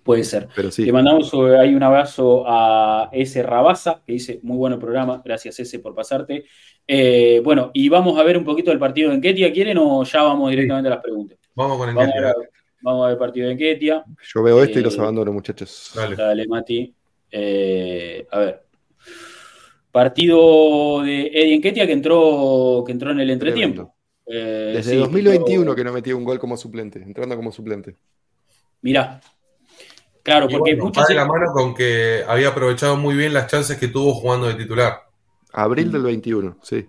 puede 0.03 0.25
ser. 0.25 0.49
Pero 0.55 0.71
sí. 0.71 0.85
Le 0.85 0.93
mandamos 0.93 1.33
ahí 1.59 1.75
un 1.75 1.83
abrazo 1.83 2.45
a 2.47 3.09
ese 3.13 3.43
Rabasa, 3.43 4.03
que 4.05 4.15
dice, 4.15 4.41
muy 4.43 4.57
bueno 4.57 4.79
programa, 4.79 5.23
gracias 5.25 5.61
ese 5.61 5.79
por 5.79 5.95
pasarte. 5.95 6.45
Eh, 6.87 7.41
bueno, 7.45 7.71
y 7.73 7.89
vamos 7.89 8.19
a 8.19 8.25
ver 8.25 8.37
un 8.37 8.45
poquito 8.45 8.71
del 8.71 8.79
partido 8.79 9.11
de 9.11 9.17
Enquetia. 9.17 9.53
¿Quieren 9.53 9.79
o 9.79 10.03
ya 10.05 10.23
vamos 10.23 10.51
directamente 10.51 10.89
a 10.89 10.95
las 10.95 11.03
preguntas? 11.03 11.39
Vamos 11.55 11.79
con 11.79 11.89
Enquetia. 11.89 12.35
Vamos 12.83 13.03
a 13.03 13.07
ver 13.07 13.13
el 13.13 13.19
partido 13.19 13.47
de 13.47 13.53
Enquetia. 13.53 14.05
Yo 14.35 14.43
veo 14.43 14.63
esto 14.63 14.79
y 14.79 14.83
los 14.83 14.97
eh, 14.97 15.01
abandono, 15.01 15.33
muchachos. 15.33 15.93
Dale, 15.95 16.49
Mati. 16.49 16.95
Eh, 17.31 18.27
a 18.31 18.39
ver. 18.39 18.63
Partido 19.93 21.03
de 21.03 21.27
Eddie 21.27 21.55
Enquetia 21.55 21.87
que 21.87 21.93
entró, 21.93 22.83
que 22.87 22.93
entró 22.93 23.11
en 23.11 23.21
el 23.21 23.31
entretiempo. 23.31 23.95
Desde 24.27 24.97
2021 24.97 25.75
que 25.75 25.85
no 25.85 25.93
metía 25.93 26.15
un 26.15 26.25
gol 26.25 26.39
como 26.39 26.57
suplente, 26.57 27.03
entrando 27.03 27.37
como 27.37 27.51
suplente. 27.51 27.97
Mirá, 28.83 29.21
Claro, 30.23 30.49
porque 30.49 30.75
bueno, 30.75 31.05
de 31.09 31.15
la 31.15 31.25
mano 31.25 31.47
con 31.53 31.75
que 31.75 32.23
había 32.27 32.49
aprovechado 32.49 32.97
muy 32.97 33.15
bien 33.15 33.33
las 33.33 33.47
chances 33.47 33.79
que 33.79 33.89
tuvo 33.89 34.15
jugando 34.15 34.47
de 34.49 34.55
titular. 34.55 35.01
Abril 35.53 35.91
del 35.91 36.03
21, 36.03 36.59
sí. 36.63 36.87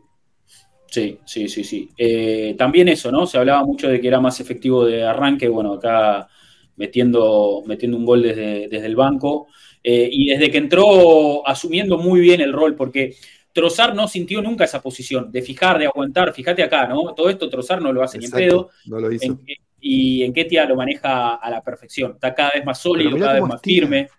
Sí, 0.87 1.19
sí, 1.25 1.47
sí, 1.47 1.63
sí. 1.63 1.89
Eh, 1.97 2.53
también 2.57 2.89
eso, 2.89 3.11
¿no? 3.11 3.25
Se 3.25 3.37
hablaba 3.37 3.63
mucho 3.63 3.87
de 3.87 4.01
que 4.01 4.07
era 4.09 4.19
más 4.19 4.41
efectivo 4.41 4.85
de 4.85 5.05
arranque, 5.05 5.47
bueno, 5.47 5.73
acá 5.73 6.27
metiendo, 6.75 7.63
metiendo 7.65 7.97
un 7.97 8.05
gol 8.05 8.21
desde, 8.21 8.67
desde 8.67 8.87
el 8.87 8.97
banco. 8.97 9.47
Eh, 9.81 10.09
y 10.11 10.29
desde 10.29 10.51
que 10.51 10.57
entró 10.57 11.47
asumiendo 11.47 11.97
muy 11.97 12.19
bien 12.19 12.41
el 12.41 12.51
rol, 12.51 12.75
porque 12.75 13.15
Trozar 13.53 13.95
no 13.95 14.07
sintió 14.07 14.41
nunca 14.41 14.65
esa 14.65 14.81
posición 14.81 15.31
de 15.31 15.41
fijar, 15.41 15.79
de 15.79 15.85
aguantar. 15.85 16.33
Fíjate 16.33 16.61
acá, 16.61 16.87
¿no? 16.87 17.13
Todo 17.13 17.29
esto 17.29 17.49
Trozar 17.49 17.81
no 17.81 17.93
lo 17.93 18.03
hace 18.03 18.17
ni 18.17 18.25
en 18.25 18.31
pedo. 18.31 18.69
No 18.85 18.99
lo 18.99 19.11
hizo. 19.11 19.39
Y 19.81 20.23
en 20.23 20.31
Ketia 20.31 20.65
lo 20.65 20.75
maneja 20.75 21.35
a 21.35 21.49
la 21.49 21.61
perfección. 21.61 22.11
Está 22.11 22.33
cada 22.33 22.51
vez 22.53 22.63
más 22.63 22.79
sólido, 22.79 23.17
cada 23.17 23.33
vez 23.33 23.43
más 23.43 23.61
firme. 23.61 24.09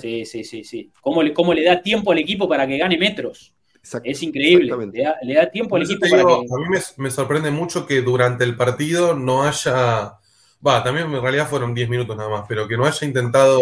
Sí, 0.00 0.24
sí, 0.24 0.44
sí, 0.44 0.64
sí. 0.64 0.90
¿Cómo 1.00 1.22
le, 1.22 1.34
¿Cómo 1.34 1.52
le 1.52 1.64
da 1.64 1.82
tiempo 1.82 2.12
al 2.12 2.18
equipo 2.18 2.48
para 2.48 2.66
que 2.66 2.78
gane 2.78 2.96
metros? 2.96 3.52
es 4.04 4.22
increíble. 4.22 4.72
Le 5.22 5.34
da, 5.34 5.50
tiempo 5.50 5.76
al 5.76 5.82
equipo 5.82 6.06
para 6.08 6.24
que... 6.24 6.32
A 6.32 6.58
mí 6.58 6.78
me, 6.96 7.10
sorprende 7.10 7.50
mucho 7.50 7.84
que 7.84 8.00
durante 8.00 8.44
el 8.44 8.56
partido 8.56 9.14
no 9.14 9.42
haya. 9.42 10.14
Va, 10.64 10.84
también 10.84 11.12
en 11.12 11.20
realidad 11.20 11.48
fueron 11.48 11.74
10 11.74 11.88
minutos 11.88 12.16
nada 12.16 12.30
más, 12.30 12.44
pero 12.48 12.68
que 12.68 12.76
no 12.76 12.86
haya 12.86 13.04
intentado 13.04 13.60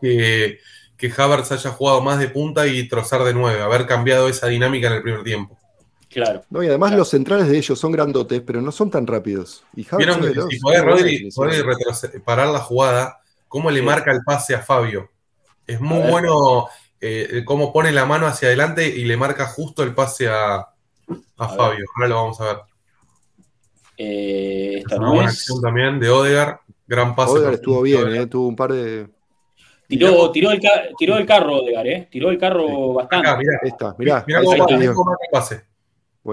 que, 0.00 0.60
que 0.96 1.12
Havertz 1.16 1.50
haya 1.50 1.70
jugado 1.70 2.00
más 2.00 2.20
de 2.20 2.28
punta 2.28 2.68
y 2.68 2.86
trozar 2.86 3.24
de 3.24 3.34
9, 3.34 3.60
haber 3.60 3.86
cambiado 3.86 4.28
esa 4.28 4.46
dinámica 4.46 4.86
en 4.86 4.92
el 4.94 5.02
primer 5.02 5.24
tiempo. 5.24 5.58
Claro. 6.14 6.44
No, 6.48 6.62
y 6.62 6.68
además 6.68 6.92
los 6.92 7.08
centrales 7.08 7.48
de 7.48 7.58
ellos 7.58 7.76
son 7.76 7.90
grandotes, 7.90 8.40
pero 8.46 8.62
no 8.62 8.70
son 8.70 8.88
tan 8.88 9.04
rápidos. 9.04 9.64
Y 9.74 9.84
Vieron 9.96 10.20
que 10.20 10.32
si 10.48 10.60
podés, 10.60 10.84
Rodri, 10.84 12.20
parar 12.24 12.46
la 12.50 12.60
jugada, 12.60 13.18
¿cómo 13.48 13.68
le 13.68 13.82
marca 13.82 14.12
el 14.12 14.22
pase 14.22 14.54
a 14.54 14.60
Fabio? 14.60 15.10
Es 15.66 15.80
muy 15.80 16.08
bueno 16.08 16.68
eh, 17.00 17.42
cómo 17.44 17.72
pone 17.72 17.90
la 17.90 18.06
mano 18.06 18.28
hacia 18.28 18.46
adelante 18.46 18.86
y 18.86 19.04
le 19.06 19.16
marca 19.16 19.46
justo 19.46 19.82
el 19.82 19.92
pase 19.92 20.28
a, 20.28 20.68
Fabio. 21.36 21.84
Ahora 21.96 22.08
lo 22.08 22.14
vamos 22.14 22.40
a 22.40 22.44
ver. 22.44 22.56
Eh, 23.96 24.78
esta 24.78 24.96
no 24.96 25.14
buena 25.14 25.30
acción 25.30 25.60
también 25.60 25.98
de 25.98 26.10
Odegar. 26.10 26.60
Gran 26.86 27.16
pase. 27.16 27.32
Odegar 27.32 27.54
estuvo 27.54 27.82
bien, 27.82 28.14
eh, 28.14 28.26
tuvo 28.28 28.46
un 28.46 28.54
par 28.54 28.72
de. 28.72 29.08
Tiró, 29.88 30.30
tiró, 30.30 30.52
el, 30.52 30.60
tiró 30.96 31.16
el 31.16 31.26
carro, 31.26 31.56
Odegar, 31.56 31.88
¿eh? 31.88 32.08
Tiró 32.08 32.30
el 32.30 32.38
carro 32.38 32.92
bastante. 32.92 33.28
Acá, 33.28 33.36
mirá, 33.36 33.58
Esta, 33.64 33.96
mirá, 33.98 34.24
mirá 34.28 34.42
cómo, 34.44 34.94
cómo 34.94 35.16
pase. 35.32 35.73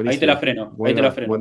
Ahí 0.06 0.18
te 0.18 0.26
la 0.26 0.38
freno, 0.38 0.76
ahí 0.86 0.94
te 0.94 1.02
la 1.02 1.12
freno. 1.12 1.40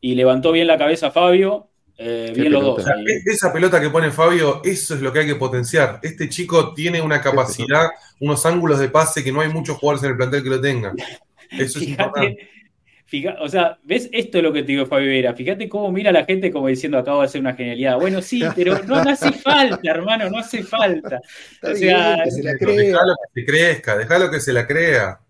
Y 0.00 0.14
levantó 0.14 0.52
bien 0.52 0.66
la 0.66 0.78
cabeza 0.78 1.10
Fabio 1.10 1.68
eh, 2.00 2.32
bien 2.34 2.52
los 2.52 2.62
dos. 2.62 2.84
esa 3.26 3.52
pelota 3.52 3.80
que 3.80 3.90
pone 3.90 4.12
Fabio, 4.12 4.62
eso 4.64 4.94
es 4.94 5.00
lo 5.00 5.12
que 5.12 5.18
hay 5.20 5.26
que 5.26 5.34
potenciar. 5.34 5.98
Este 6.00 6.28
chico 6.28 6.72
tiene 6.72 7.02
una 7.02 7.20
capacidad, 7.20 7.88
unos 8.20 8.46
ángulos 8.46 8.78
de 8.78 8.88
pase 8.88 9.24
que 9.24 9.32
no 9.32 9.40
hay 9.40 9.48
muchos 9.48 9.76
jugadores 9.76 10.04
en 10.04 10.10
el 10.10 10.16
plantel 10.16 10.44
que 10.44 10.48
lo 10.48 10.60
tengan. 10.60 10.96
Eso 11.50 11.78
es 11.78 11.88
importante. 11.88 12.46
o 13.40 13.48
sea, 13.48 13.78
¿ves 13.82 14.10
esto 14.12 14.36
es 14.36 14.44
lo 14.44 14.52
que 14.52 14.60
te 14.60 14.72
digo 14.72 14.84
Fabio 14.84 15.08
Vera? 15.08 15.32
Fíjate 15.32 15.66
cómo 15.66 15.90
mira 15.90 16.10
a 16.10 16.12
la 16.12 16.26
gente 16.26 16.50
como 16.50 16.68
diciendo 16.68 16.98
acabo 16.98 17.20
de 17.20 17.24
hacer 17.24 17.40
una 17.40 17.54
genialidad. 17.54 17.96
Bueno, 17.98 18.20
sí, 18.20 18.42
pero 18.54 18.78
no, 18.84 18.96
hace 18.96 19.32
falta, 19.32 19.80
hermano, 19.90 20.28
no 20.28 20.36
hace 20.36 20.62
falta. 20.62 21.22
O 21.62 21.74
sea, 21.74 22.20
que 22.22 22.30
se 22.30 22.42
la 22.42 22.52
Déjalo 22.52 23.14
que 23.32 23.40
se 23.40 23.46
crezca, 23.46 23.96
déjalo 23.96 24.30
que 24.30 24.40
se 24.40 24.52
la 24.52 24.66
crea 24.66 25.20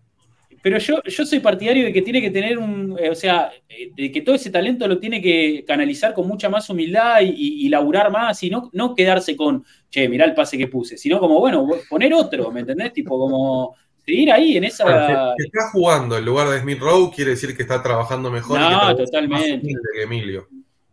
pero 0.61 0.77
yo, 0.77 1.01
yo 1.03 1.25
soy 1.25 1.39
partidario 1.39 1.85
de 1.85 1.93
que 1.93 2.01
tiene 2.01 2.21
que 2.21 2.31
tener 2.31 2.57
un, 2.57 2.97
eh, 2.99 3.09
o 3.09 3.15
sea, 3.15 3.51
eh, 3.67 3.91
de 3.95 4.11
que 4.11 4.21
todo 4.21 4.35
ese 4.35 4.49
talento 4.49 4.87
lo 4.87 4.99
tiene 4.99 5.21
que 5.21 5.63
canalizar 5.65 6.13
con 6.13 6.27
mucha 6.27 6.49
más 6.49 6.69
humildad 6.69 7.21
y, 7.21 7.65
y, 7.65 7.69
laburar 7.69 8.11
más 8.11 8.41
y 8.43 8.49
no, 8.49 8.69
no 8.73 8.95
quedarse 8.95 9.35
con, 9.35 9.63
che, 9.89 10.09
mirá 10.09 10.25
el 10.25 10.33
pase 10.33 10.57
que 10.57 10.67
puse, 10.67 10.97
sino 10.97 11.19
como, 11.19 11.39
bueno, 11.39 11.67
poner 11.89 12.13
otro, 12.13 12.51
¿me 12.51 12.61
entendés? 12.61 12.93
Tipo 12.93 13.17
como, 13.17 13.75
seguir 14.09 14.31
ahí 14.31 14.57
en 14.57 14.63
esa. 14.65 15.33
Si, 15.37 15.45
está 15.45 15.69
jugando 15.71 16.17
en 16.17 16.25
lugar 16.25 16.49
de 16.49 16.59
Smith 16.59 16.79
Rowe, 16.79 17.11
quiere 17.13 17.31
decir 17.31 17.55
que 17.55 17.63
está 17.63 17.81
trabajando 17.81 18.31
mejor. 18.31 18.59
No, 18.59 18.91
y 18.91 18.95
que 18.95 19.03
totalmente. 19.03 19.67
que 19.67 20.03
Emilio. 20.03 20.47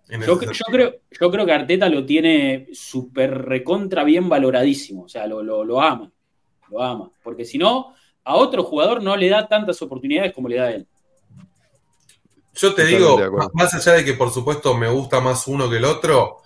Yo, 0.08 0.40
yo, 0.40 0.64
creo, 0.70 0.94
yo 1.10 1.30
creo 1.32 1.44
que 1.44 1.52
Arteta 1.52 1.88
lo 1.88 2.06
tiene 2.06 2.68
súper 2.72 3.42
recontra 3.42 4.04
bien 4.04 4.28
valoradísimo. 4.28 5.02
O 5.02 5.08
sea, 5.08 5.26
lo, 5.26 5.42
lo, 5.42 5.64
lo 5.64 5.80
ama. 5.80 6.12
Lo 6.70 6.80
ama. 6.80 7.10
Porque 7.24 7.44
si 7.44 7.58
no, 7.58 7.94
a 8.26 8.34
otro 8.34 8.64
jugador 8.64 9.02
no 9.02 9.16
le 9.16 9.28
da 9.28 9.46
tantas 9.46 9.80
oportunidades 9.80 10.32
como 10.32 10.48
le 10.48 10.56
da 10.56 10.64
a 10.64 10.70
él. 10.72 10.86
Yo 12.54 12.74
te 12.74 12.84
digo, 12.84 13.18
más 13.52 13.72
allá 13.72 13.92
de 13.92 14.04
que 14.04 14.14
por 14.14 14.30
supuesto 14.30 14.76
me 14.76 14.88
gusta 14.88 15.20
más 15.20 15.46
uno 15.46 15.70
que 15.70 15.76
el 15.76 15.84
otro, 15.84 16.38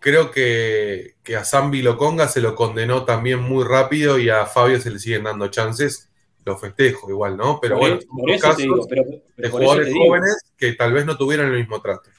creo 0.00 0.30
que, 0.30 1.14
que 1.22 1.34
a 1.36 1.44
Zambi 1.44 1.80
Loconga 1.80 2.28
se 2.28 2.42
lo 2.42 2.54
condenó 2.54 3.04
también 3.04 3.40
muy 3.40 3.64
rápido 3.64 4.18
y 4.18 4.28
a 4.28 4.44
Fabio 4.44 4.78
se 4.80 4.90
le 4.90 4.98
siguen 4.98 5.24
dando 5.24 5.48
chances. 5.48 6.10
Lo 6.44 6.58
festejo 6.58 7.08
igual, 7.08 7.36
¿no? 7.38 7.58
Pero 7.60 7.78
bueno, 7.78 7.98
por 8.10 8.30
eso 8.30 8.54
te 8.54 8.62
digo, 8.62 8.86
pero, 8.88 9.02
de 9.36 9.48
jugadores 9.48 9.94
jóvenes 9.94 10.52
que 10.58 10.72
tal 10.74 10.92
vez 10.92 11.06
no 11.06 11.16
tuvieran 11.16 11.46
el 11.46 11.58
mismo 11.58 11.80
trato. 11.80 12.10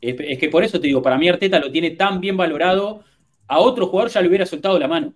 Es, 0.00 0.16
es, 0.18 0.38
que 0.38 0.48
por 0.48 0.64
eso 0.64 0.80
te 0.80 0.88
digo, 0.88 1.02
para 1.02 1.18
mí 1.18 1.28
Arteta 1.28 1.60
lo 1.60 1.70
tiene 1.70 1.92
tan 1.92 2.20
bien 2.20 2.36
valorado, 2.36 3.04
a 3.46 3.60
otro 3.60 3.86
jugador 3.86 4.10
ya 4.10 4.20
le 4.20 4.28
hubiera 4.28 4.46
soltado 4.46 4.76
la 4.78 4.88
mano. 4.88 5.14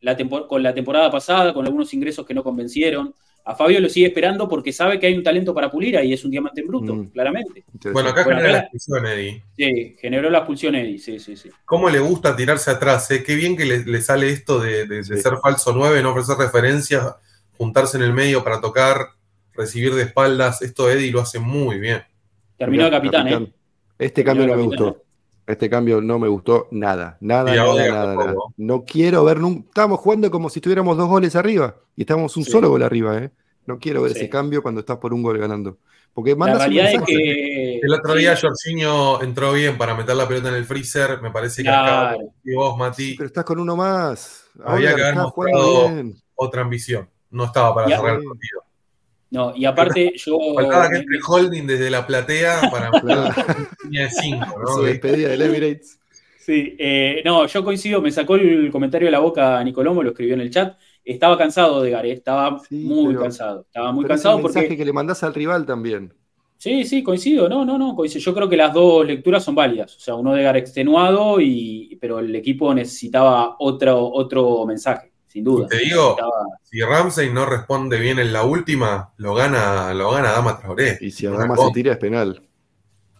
La 0.00 0.16
con 0.16 0.62
la 0.62 0.74
temporada 0.74 1.10
pasada, 1.10 1.52
con 1.52 1.66
algunos 1.66 1.92
ingresos 1.92 2.24
que 2.24 2.34
no 2.34 2.44
convencieron. 2.44 3.14
A 3.44 3.54
Fabio 3.54 3.80
lo 3.80 3.88
sigue 3.88 4.08
esperando 4.08 4.46
porque 4.46 4.74
sabe 4.74 5.00
que 5.00 5.06
hay 5.06 5.14
un 5.14 5.22
talento 5.22 5.54
para 5.54 5.70
pulir 5.70 5.96
ahí, 5.96 6.12
es 6.12 6.22
un 6.22 6.30
diamante 6.30 6.60
en 6.60 6.66
bruto, 6.66 6.94
mm. 6.94 7.06
claramente. 7.08 7.64
Bueno, 7.92 8.10
acá 8.10 8.22
bueno, 8.22 8.40
generó 8.40 8.52
la 8.52 8.58
expulsión 8.58 9.06
Eddie. 9.06 9.44
Sí, 9.56 9.96
generó 9.98 10.30
la 10.30 10.38
expulsión 10.38 10.74
Eddie, 10.74 10.98
sí, 10.98 11.18
sí, 11.18 11.34
sí. 11.34 11.48
¿Cómo 11.64 11.88
le 11.88 11.98
gusta 11.98 12.36
tirarse 12.36 12.70
atrás? 12.70 13.10
Eh? 13.10 13.22
Qué 13.22 13.34
bien 13.34 13.56
que 13.56 13.64
le, 13.64 13.86
le 13.86 14.02
sale 14.02 14.28
esto 14.28 14.60
de, 14.60 14.86
de, 14.86 14.96
de, 14.96 15.02
ser 15.02 15.38
falso 15.42 15.72
9, 15.72 16.02
no 16.02 16.10
ofrecer 16.10 16.36
referencias, 16.36 17.14
juntarse 17.56 17.96
en 17.96 18.02
el 18.02 18.12
medio 18.12 18.44
para 18.44 18.60
tocar, 18.60 19.12
recibir 19.54 19.94
de 19.94 20.02
espaldas. 20.02 20.60
Esto 20.60 20.90
Eddie 20.90 21.10
lo 21.10 21.22
hace 21.22 21.38
muy 21.38 21.78
bien. 21.78 22.02
Terminó 22.58 22.84
de 22.84 22.90
capitán, 22.90 23.24
capitán, 23.24 23.42
¿eh? 23.44 23.52
Este 23.98 24.22
cambio 24.22 24.46
no 24.46 24.56
me 24.56 24.62
gustó. 24.62 25.04
Este 25.48 25.70
cambio 25.70 26.02
no 26.02 26.18
me 26.18 26.28
gustó 26.28 26.68
nada, 26.70 27.16
nada, 27.22 27.54
nada, 27.54 27.88
nada, 27.88 28.14
nada, 28.14 28.34
No 28.58 28.84
quiero 28.84 29.24
ver 29.24 29.40
nunca. 29.40 29.66
Estábamos 29.68 30.00
jugando 30.00 30.30
como 30.30 30.50
si 30.50 30.60
tuviéramos 30.60 30.98
dos 30.98 31.08
goles 31.08 31.34
arriba 31.36 31.74
y 31.96 32.02
estábamos 32.02 32.36
un 32.36 32.44
sí. 32.44 32.50
solo 32.50 32.68
gol 32.68 32.82
arriba, 32.82 33.16
¿eh? 33.16 33.30
No 33.64 33.78
quiero 33.78 34.02
ver 34.02 34.12
sí. 34.12 34.18
ese 34.18 34.28
cambio 34.28 34.60
cuando 34.60 34.80
estás 34.80 34.98
por 34.98 35.14
un 35.14 35.22
gol 35.22 35.38
ganando. 35.38 35.78
Porque 36.12 36.34
la 36.34 36.58
realidad 36.58 36.92
es 36.92 37.02
que... 37.02 37.80
El 37.82 37.92
otro 37.94 38.14
día 38.14 38.36
sí. 38.36 38.46
Jorginho 38.46 39.22
entró 39.22 39.54
bien 39.54 39.78
para 39.78 39.94
meter 39.94 40.16
la 40.16 40.28
pelota 40.28 40.50
en 40.50 40.56
el 40.56 40.66
freezer. 40.66 41.22
Me 41.22 41.30
parece 41.30 41.62
que 41.62 41.68
claro. 41.68 42.16
acá 42.16 42.24
y 42.44 42.54
vos, 42.54 42.76
Mati. 42.76 43.14
Pero 43.16 43.28
estás 43.28 43.44
con 43.44 43.58
uno 43.58 43.74
más. 43.74 44.44
Había 44.62 44.94
que 44.94 45.02
haber 45.02 45.14
mostrado 45.14 45.90
otra 46.34 46.60
ambición. 46.60 47.08
No 47.30 47.44
estaba 47.44 47.74
para 47.74 47.88
cerrar 47.88 48.20
el 48.20 48.24
partido. 48.24 48.67
No, 49.30 49.54
y 49.54 49.64
aparte 49.64 50.12
yo. 50.16 50.38
Faltaba 50.54 50.88
que 50.88 50.96
entre 50.96 51.18
holding 51.26 51.66
desde 51.66 51.90
la 51.90 52.06
platea 52.06 52.62
para 52.70 52.90
la 53.04 53.66
línea 53.84 54.04
de 54.04 54.10
5, 54.10 54.46
¿no? 54.58 54.66
Su 54.66 54.82
despedida 54.82 55.28
del 55.28 55.42
Emirates. 55.42 55.98
Sí, 56.38 56.74
eh, 56.78 57.20
no, 57.26 57.46
yo 57.46 57.62
coincido, 57.62 58.00
me 58.00 58.10
sacó 58.10 58.36
el 58.36 58.70
comentario 58.70 59.06
de 59.06 59.12
la 59.12 59.18
boca 59.18 59.62
Nicolomo, 59.62 60.02
lo 60.02 60.10
escribió 60.10 60.34
en 60.34 60.40
el 60.40 60.50
chat. 60.50 60.78
Estaba 61.04 61.36
cansado 61.36 61.82
de 61.82 61.90
Gare, 61.90 62.10
estaba 62.10 62.58
sí, 62.66 62.76
muy 62.76 63.08
pero, 63.08 63.20
cansado. 63.20 63.60
Estaba 63.62 63.92
muy 63.92 64.06
cansado 64.06 64.36
es 64.38 64.42
porque. 64.42 64.76
que 64.76 64.84
le 64.84 64.92
mandás 64.92 65.22
al 65.22 65.34
rival 65.34 65.66
también. 65.66 66.14
Sí, 66.56 66.84
sí, 66.84 67.02
coincido. 67.02 67.48
No, 67.48 67.64
no, 67.64 67.76
no, 67.76 67.94
coincido. 67.94 68.24
Yo 68.24 68.34
creo 68.34 68.48
que 68.48 68.56
las 68.56 68.72
dos 68.72 69.06
lecturas 69.06 69.44
son 69.44 69.54
válidas. 69.54 69.94
O 69.96 70.00
sea, 70.00 70.14
uno 70.14 70.34
de 70.34 70.42
Gare 70.42 70.58
extenuado, 70.58 71.38
y, 71.38 71.98
pero 72.00 72.18
el 72.18 72.34
equipo 72.34 72.72
necesitaba 72.72 73.56
otro, 73.58 74.10
otro 74.10 74.64
mensaje 74.64 75.12
sin 75.28 75.44
duda. 75.44 75.66
Y 75.66 75.68
te 75.68 75.78
digo, 75.84 76.10
estaba... 76.10 76.44
si 76.64 76.80
Ramsey 76.80 77.32
no 77.32 77.46
responde 77.46 78.00
bien 78.00 78.18
en 78.18 78.32
la 78.32 78.44
última, 78.44 79.12
lo 79.18 79.34
gana, 79.34 79.94
lo 79.94 80.10
gana 80.10 80.32
Dama 80.32 80.58
Traoré. 80.58 80.98
Y 81.00 81.10
si 81.10 81.26
Dama 81.26 81.56
se 81.56 81.70
tira 81.72 81.92
es 81.92 81.98
penal. 81.98 82.42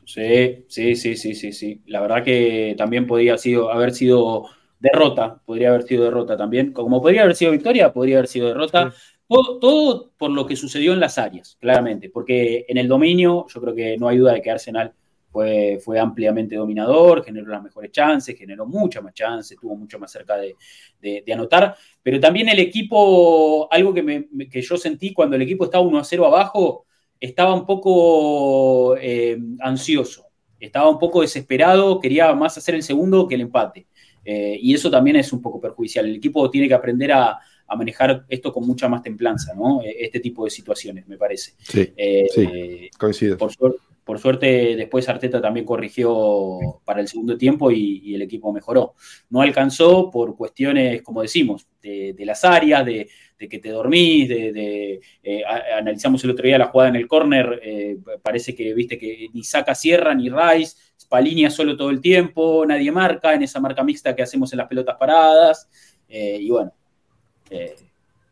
Sí, 0.04 0.64
sí, 0.68 0.96
sí, 0.96 1.16
sí, 1.16 1.34
sí, 1.34 1.52
sí. 1.52 1.82
La 1.86 2.00
verdad 2.00 2.24
que 2.24 2.74
también 2.78 3.06
podría 3.06 3.36
sido, 3.36 3.70
haber 3.70 3.92
sido 3.92 4.46
derrota, 4.80 5.40
podría 5.44 5.68
haber 5.68 5.82
sido 5.82 6.04
derrota 6.04 6.36
también. 6.36 6.72
Como 6.72 7.02
podría 7.02 7.22
haber 7.24 7.36
sido 7.36 7.52
victoria, 7.52 7.92
podría 7.92 8.16
haber 8.16 8.28
sido 8.28 8.48
derrota. 8.48 8.90
Sí. 8.90 8.98
Todo, 9.28 9.58
todo, 9.58 10.10
por 10.16 10.30
lo 10.30 10.46
que 10.46 10.56
sucedió 10.56 10.94
en 10.94 11.00
las 11.00 11.18
áreas, 11.18 11.58
claramente. 11.60 12.08
Porque 12.08 12.64
en 12.66 12.78
el 12.78 12.88
dominio, 12.88 13.46
yo 13.52 13.60
creo 13.60 13.74
que 13.74 13.98
no 13.98 14.08
hay 14.08 14.16
duda 14.16 14.32
de 14.32 14.40
que 14.40 14.50
Arsenal 14.50 14.94
fue, 15.38 15.78
fue, 15.80 16.00
ampliamente 16.00 16.56
dominador, 16.56 17.24
generó 17.24 17.46
las 17.46 17.62
mejores 17.62 17.92
chances, 17.92 18.36
generó 18.36 18.66
mucha 18.66 19.00
más 19.00 19.14
chances, 19.14 19.52
estuvo 19.52 19.76
mucho 19.76 19.96
más 19.96 20.10
cerca 20.10 20.36
de, 20.36 20.56
de, 21.00 21.22
de, 21.24 21.32
anotar, 21.32 21.76
pero 22.02 22.18
también 22.18 22.48
el 22.48 22.58
equipo, 22.58 23.72
algo 23.72 23.94
que, 23.94 24.02
me, 24.02 24.48
que 24.50 24.60
yo 24.60 24.76
sentí 24.76 25.12
cuando 25.12 25.36
el 25.36 25.42
equipo 25.42 25.66
estaba 25.66 25.84
1 25.84 25.96
a 25.96 26.02
0 26.02 26.26
abajo, 26.26 26.86
estaba 27.20 27.54
un 27.54 27.64
poco 27.66 28.96
eh, 28.96 29.38
ansioso, 29.60 30.26
estaba 30.58 30.90
un 30.90 30.98
poco 30.98 31.20
desesperado, 31.20 32.00
quería 32.00 32.32
más 32.34 32.58
hacer 32.58 32.74
el 32.74 32.82
segundo 32.82 33.28
que 33.28 33.36
el 33.36 33.42
empate. 33.42 33.86
Eh, 34.24 34.58
y 34.60 34.74
eso 34.74 34.90
también 34.90 35.16
es 35.16 35.32
un 35.32 35.40
poco 35.40 35.60
perjudicial. 35.60 36.04
El 36.04 36.16
equipo 36.16 36.50
tiene 36.50 36.66
que 36.66 36.74
aprender 36.74 37.12
a, 37.12 37.38
a 37.68 37.76
manejar 37.76 38.24
esto 38.28 38.52
con 38.52 38.66
mucha 38.66 38.88
más 38.88 39.02
templanza, 39.02 39.54
¿no? 39.54 39.80
Este 39.84 40.18
tipo 40.18 40.44
de 40.44 40.50
situaciones, 40.50 41.06
me 41.06 41.16
parece. 41.16 41.52
Sí, 41.60 41.92
eh, 41.96 42.26
sí 42.28 42.90
coincido. 42.98 43.38
Por 43.38 43.52
suerte, 43.52 43.78
por 44.08 44.18
suerte, 44.18 44.74
después 44.74 45.06
Arteta 45.06 45.38
también 45.38 45.66
corrigió 45.66 46.80
para 46.86 47.02
el 47.02 47.08
segundo 47.08 47.36
tiempo 47.36 47.70
y, 47.70 48.14
el 48.14 48.22
equipo 48.22 48.54
mejoró. 48.54 48.94
No 49.28 49.42
alcanzó 49.42 50.10
por 50.10 50.34
cuestiones, 50.34 51.02
como 51.02 51.20
decimos, 51.20 51.68
de, 51.82 52.14
las 52.20 52.42
áreas, 52.42 52.86
de, 52.86 53.06
que 53.38 53.58
te 53.58 53.68
dormís, 53.68 54.26
de, 54.26 54.98
eh, 55.22 55.42
analizamos 55.76 56.24
el 56.24 56.30
otro 56.30 56.46
día 56.46 56.56
la 56.56 56.68
jugada 56.68 56.88
en 56.88 56.96
el 56.96 57.06
córner, 57.06 57.60
eh, 57.62 57.98
parece 58.22 58.54
que 58.54 58.72
viste 58.72 58.96
que 58.96 59.28
ni 59.34 59.44
saca 59.44 59.74
Sierra 59.74 60.14
ni 60.14 60.30
Rice, 60.30 60.78
Spalinea 60.98 61.50
solo 61.50 61.76
todo 61.76 61.90
el 61.90 62.00
tiempo, 62.00 62.64
nadie 62.64 62.90
marca 62.90 63.34
en 63.34 63.42
esa 63.42 63.60
marca 63.60 63.84
mixta 63.84 64.16
que 64.16 64.22
hacemos 64.22 64.50
en 64.54 64.56
las 64.56 64.68
pelotas 64.68 64.96
paradas, 64.96 65.68
eh, 66.08 66.38
y 66.40 66.48
bueno, 66.48 66.72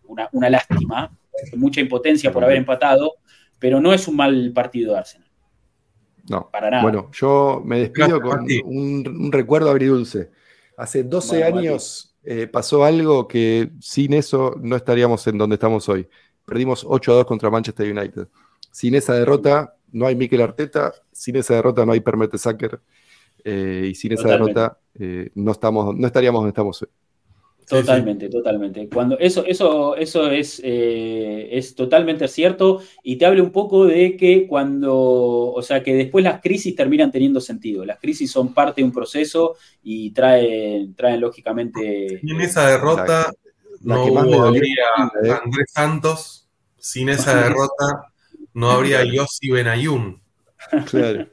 una, 0.07 0.31
una 0.33 0.49
lástima, 0.49 1.14
mucha 1.55 1.83
impotencia 1.83 2.33
por 2.33 2.45
haber 2.45 2.57
empatado, 2.57 3.16
pero 3.59 3.79
no 3.79 3.93
es 3.93 4.09
un 4.09 4.16
mal 4.16 4.53
partido 4.55 4.95
de 4.95 5.01
Arsenal. 5.01 5.26
No, 6.29 6.51
para 6.51 6.70
nada. 6.70 6.83
Bueno, 6.83 7.11
yo 7.12 7.62
me 7.64 7.81
despido 7.81 8.20
con 8.20 8.47
un, 8.64 9.07
un 9.07 9.33
recuerdo 9.33 9.70
agridulce. 9.70 10.31
Hace 10.77 11.05
12 11.05 11.39
bueno, 11.39 11.59
años 11.59 12.16
eh, 12.29 12.49
pasó 12.49 12.85
algo 12.85 13.29
que 13.29 13.70
sin 13.81 14.12
eso 14.12 14.57
no 14.61 14.74
estaríamos 14.74 15.27
en 15.29 15.39
donde 15.39 15.55
estamos 15.55 15.89
hoy. 15.89 16.09
Perdimos 16.45 16.85
8 16.87 17.12
a 17.12 17.14
2 17.16 17.27
contra 17.27 17.51
Manchester 17.51 17.91
United. 17.97 18.29
Sin 18.72 18.97
esa 18.97 19.14
derrota 19.14 19.77
no 19.93 20.07
hay 20.07 20.16
Mikel 20.16 20.41
Arteta, 20.41 20.93
sin 21.12 21.37
esa 21.37 21.55
derrota 21.55 21.87
no 21.87 21.93
hay 21.93 22.01
Permete 22.01 22.37
Sacker 22.37 22.81
eh, 23.45 23.87
y 23.91 23.95
sin 23.95 24.12
esa 24.12 24.24
Totalmente. 24.24 24.61
derrota 24.61 24.79
eh, 24.99 25.31
no, 25.37 25.53
estamos, 25.53 25.97
no 25.97 26.07
estaríamos 26.07 26.41
donde 26.41 26.51
estamos 26.51 26.83
hoy. 26.83 26.89
Totalmente, 27.69 28.27
sí, 28.27 28.33
sí. 28.33 28.39
totalmente. 28.39 28.89
Cuando 28.89 29.19
eso, 29.19 29.45
eso, 29.45 29.97
eso 29.97 30.31
es, 30.31 30.61
eh, 30.62 31.49
es 31.51 31.75
totalmente 31.75 32.29
cierto 32.29 32.81
y 33.03 33.17
te 33.17 33.27
habla 33.27 33.43
un 33.43 33.51
poco 33.51 33.87
de 33.87 34.17
que 34.17 34.47
cuando, 34.47 34.95
o 34.97 35.62
sea, 35.62 35.83
que 35.83 35.95
después 35.95 36.23
las 36.23 36.41
crisis 36.41 36.77
terminan 36.77 37.11
teniendo 37.11 37.41
sentido. 37.41 37.85
Las 37.85 37.99
crisis 37.99 38.31
son 38.31 38.55
parte 38.55 38.81
de 38.81 38.85
un 38.85 38.93
proceso 38.93 39.57
y 39.83 40.12
traen, 40.12 40.95
traen 40.95 41.21
lógicamente. 41.21 42.21
Sin 42.21 42.41
esa 42.41 42.69
derrota 42.69 43.33
la, 43.83 43.97
la 43.97 44.05
no 44.05 44.05
hubo, 44.05 44.43
habría 44.45 44.85
¿eh? 45.25 45.31
Andrés 45.45 45.73
Santos. 45.73 46.49
Sin 46.79 47.09
esa 47.09 47.43
derrota 47.43 48.12
no 48.55 48.71
habría 48.71 49.03
Yossi 49.05 49.51
Benayun. 49.51 50.23
Claro. 50.89 51.27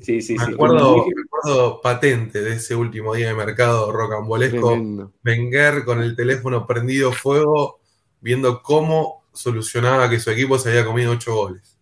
Sí, 0.00 0.20
sí, 0.20 0.36
me, 0.36 0.44
acuerdo, 0.44 1.04
sí. 1.04 1.10
me 1.14 1.22
acuerdo 1.22 1.80
patente 1.80 2.42
de 2.42 2.54
ese 2.54 2.74
último 2.74 3.14
día 3.14 3.28
de 3.28 3.34
mercado 3.34 3.90
rocambolesco. 3.92 4.78
Wenger 5.24 5.84
con 5.84 6.02
el 6.02 6.14
teléfono 6.14 6.66
prendido 6.66 7.12
fuego, 7.12 7.80
viendo 8.20 8.62
cómo 8.62 9.24
solucionaba 9.32 10.10
que 10.10 10.20
su 10.20 10.30
equipo 10.30 10.58
se 10.58 10.70
había 10.70 10.84
comido 10.84 11.12
ocho 11.12 11.34
goles. 11.34 11.78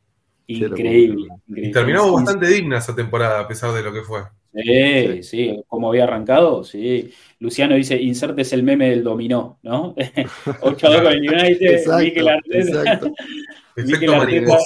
Increíble. 0.46 1.28
Y 1.48 1.72
terminamos 1.72 2.10
sí, 2.10 2.16
bastante 2.16 2.46
digna 2.48 2.78
esa 2.78 2.94
temporada, 2.94 3.40
a 3.40 3.48
pesar 3.48 3.72
de 3.72 3.82
lo 3.82 3.92
que 3.92 4.02
fue. 4.02 4.22
Sí, 4.54 5.22
sí, 5.24 5.64
como 5.66 5.88
había 5.88 6.04
arrancado, 6.04 6.62
sí. 6.62 7.12
Luciano 7.40 7.74
dice, 7.74 8.00
insertes 8.00 8.52
el 8.52 8.62
meme 8.62 8.90
del 8.90 9.02
dominó, 9.02 9.58
¿no? 9.62 9.96
8 10.60 10.86
2 10.88 11.02
con 11.02 11.12
el 11.12 11.18
United, 11.18 11.74
exacto, 11.74 12.04
Mikel 12.04 12.28
Arteta. 12.28 12.58
Exacto. 12.58 13.12
Mikel 13.76 14.14
Arteta. 14.14 14.58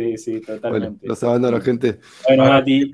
Sí, 0.00 0.16
sí, 0.16 0.40
totalmente. 0.40 0.88
Bueno, 0.88 0.98
los 1.02 1.22
abandono, 1.22 1.60
gente. 1.60 2.00
Bueno, 2.26 2.46
Mati, 2.46 2.90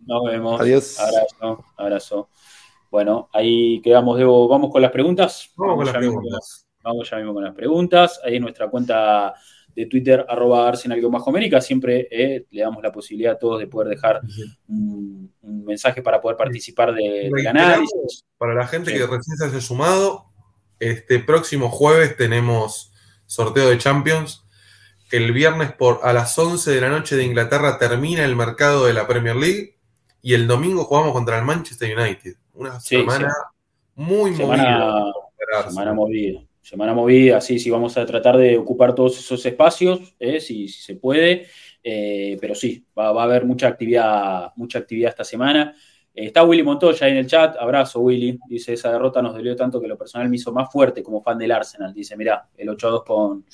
nos 0.00 0.24
vemos. 0.24 0.60
Adiós. 0.60 0.98
Abrazo, 0.98 1.64
abrazo. 1.76 2.28
Bueno, 2.90 3.28
ahí 3.32 3.80
quedamos, 3.80 4.18
Debo. 4.18 4.48
Vamos 4.48 4.72
con 4.72 4.82
las 4.82 4.90
preguntas. 4.90 5.52
Vamos, 5.56 5.76
vamos 5.76 5.76
con 5.76 5.86
las 5.86 5.96
preguntas. 5.96 6.66
Mismo, 6.66 6.82
vamos 6.82 7.10
ya 7.10 7.16
mismo 7.18 7.34
con 7.34 7.44
las 7.44 7.54
preguntas. 7.54 8.20
Ahí 8.24 8.36
en 8.36 8.42
nuestra 8.42 8.68
cuenta 8.68 9.34
de 9.72 9.86
Twitter, 9.86 10.26
arroba 10.28 10.66
Arsenal-América, 10.66 11.60
siempre 11.60 12.08
eh, 12.10 12.46
le 12.50 12.60
damos 12.60 12.82
la 12.82 12.90
posibilidad 12.90 13.34
a 13.34 13.38
todos 13.38 13.60
de 13.60 13.68
poder 13.68 13.90
dejar 13.90 14.20
un, 14.66 15.32
un 15.40 15.64
mensaje 15.64 16.02
para 16.02 16.20
poder 16.20 16.36
participar 16.36 16.92
de, 16.92 17.30
del 17.32 17.46
análisis. 17.46 18.24
Para 18.36 18.54
la 18.54 18.66
gente 18.66 18.90
sí. 18.90 18.96
que 18.96 19.06
recién 19.06 19.36
se 19.36 19.44
haya 19.44 19.60
sumado, 19.60 20.24
Este 20.80 21.20
próximo 21.20 21.70
jueves 21.70 22.16
tenemos 22.16 22.92
sorteo 23.26 23.68
de 23.68 23.78
Champions. 23.78 24.44
El 25.10 25.32
viernes 25.32 25.72
por, 25.72 26.00
a 26.02 26.12
las 26.12 26.38
11 26.38 26.70
de 26.70 26.80
la 26.80 26.90
noche 26.90 27.16
de 27.16 27.24
Inglaterra 27.24 27.78
termina 27.78 28.24
el 28.24 28.36
mercado 28.36 28.86
de 28.86 28.92
la 28.92 29.06
Premier 29.06 29.36
League. 29.36 29.76
Y 30.20 30.34
el 30.34 30.46
domingo 30.46 30.84
jugamos 30.84 31.12
contra 31.12 31.38
el 31.38 31.44
Manchester 31.44 31.96
United. 31.96 32.34
Una 32.54 32.80
semana 32.80 33.32
muy 33.94 34.32
movida. 34.32 35.12
Semana 35.68 35.92
movida. 35.94 36.40
Semana 36.60 36.92
movida, 36.92 37.40
sí, 37.40 37.58
sí, 37.58 37.70
vamos 37.70 37.96
a 37.96 38.04
tratar 38.04 38.36
de 38.36 38.58
ocupar 38.58 38.94
todos 38.94 39.18
esos 39.18 39.46
espacios, 39.46 40.14
eh, 40.18 40.38
si, 40.38 40.68
se 40.68 40.96
puede. 40.96 41.46
Eh, 41.82 42.36
pero 42.40 42.54
sí, 42.54 42.84
va, 42.98 43.08
a 43.08 43.22
haber 43.22 43.46
mucha 43.46 43.68
actividad, 43.68 44.52
mucha 44.56 44.80
actividad 44.80 45.10
esta 45.10 45.24
semana. 45.24 45.74
Eh, 46.12 46.26
está 46.26 46.44
Willy 46.44 46.62
Montoya 46.62 47.08
en 47.08 47.16
el 47.16 47.26
chat. 47.26 47.56
Abrazo, 47.56 48.00
Willy. 48.00 48.38
Dice, 48.48 48.74
esa 48.74 48.92
derrota 48.92 49.22
nos 49.22 49.32
dolió 49.32 49.56
tanto 49.56 49.80
que 49.80 49.88
lo 49.88 49.96
personal 49.96 50.28
me 50.28 50.36
hizo 50.36 50.52
más 50.52 50.70
fuerte 50.70 51.02
como 51.02 51.22
fan 51.22 51.38
del 51.38 51.52
Arsenal. 51.52 51.94
Dice, 51.94 52.16
mirá, 52.18 52.46
el 52.56 52.68
8-2 52.68 53.04
con, 53.04 53.46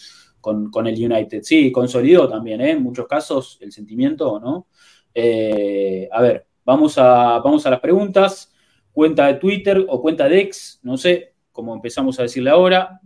con, 0.70 0.86
el 0.86 0.94
United. 0.94 1.42
Sí, 1.42 1.72
consolidó 1.72 2.28
también, 2.28 2.60
¿eh? 2.60 2.72
en 2.72 2.82
muchos 2.82 3.06
casos, 3.06 3.58
el 3.60 3.72
sentimiento, 3.72 4.38
¿no? 4.40 4.68
a 5.16 6.20
ver, 6.20 6.46
vamos 6.64 6.98
a, 6.98 7.38
vamos 7.38 7.64
a 7.66 7.70
las 7.70 7.80
preguntas. 7.80 8.52
Cuenta 8.92 9.26
de 9.26 9.34
Twitter 9.34 9.84
o 9.88 10.00
cuenta 10.00 10.28
de 10.28 10.40
ex, 10.40 10.78
no 10.82 10.96
sé, 10.96 11.34
como 11.50 11.74
empezamos 11.74 12.18
a 12.18 12.22
decirle 12.22 12.50
ahora. 12.50 13.00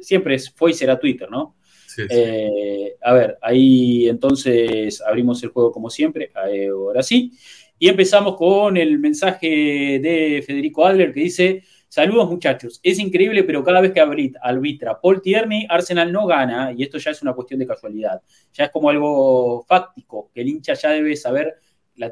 Siempre 0.00 0.38
fue 0.38 0.70
y 0.72 0.74
será 0.74 0.98
Twitter, 0.98 1.30
¿no? 1.30 1.56
Eh, 2.08 2.96
a 3.02 3.12
ver, 3.12 3.38
ahí 3.42 4.08
entonces 4.08 5.02
abrimos 5.02 5.42
el 5.42 5.50
juego 5.50 5.72
como 5.72 5.90
siempre, 5.90 6.30
eh, 6.50 6.68
ahora 6.68 7.02
sí. 7.02 7.32
Y 7.78 7.88
empezamos 7.88 8.36
con 8.36 8.76
el 8.76 8.98
mensaje 8.98 9.98
de 10.00 10.42
Federico 10.46 10.86
Adler 10.86 11.12
que 11.12 11.20
dice, 11.20 11.62
saludos 11.92 12.30
muchachos, 12.30 12.80
es 12.82 12.98
increíble, 12.98 13.44
pero 13.44 13.62
cada 13.62 13.82
vez 13.82 13.92
que 13.92 14.00
arbitra 14.00 14.98
Paul 14.98 15.20
Tierney, 15.20 15.66
Arsenal 15.68 16.10
no 16.10 16.24
gana, 16.24 16.72
y 16.74 16.84
esto 16.84 16.96
ya 16.96 17.10
es 17.10 17.20
una 17.20 17.34
cuestión 17.34 17.60
de 17.60 17.66
casualidad, 17.66 18.22
ya 18.54 18.64
es 18.64 18.70
como 18.70 18.88
algo 18.88 19.62
fáctico, 19.68 20.30
que 20.32 20.40
el 20.40 20.48
hincha 20.48 20.72
ya 20.72 20.88
debe 20.88 21.14
saber, 21.16 21.54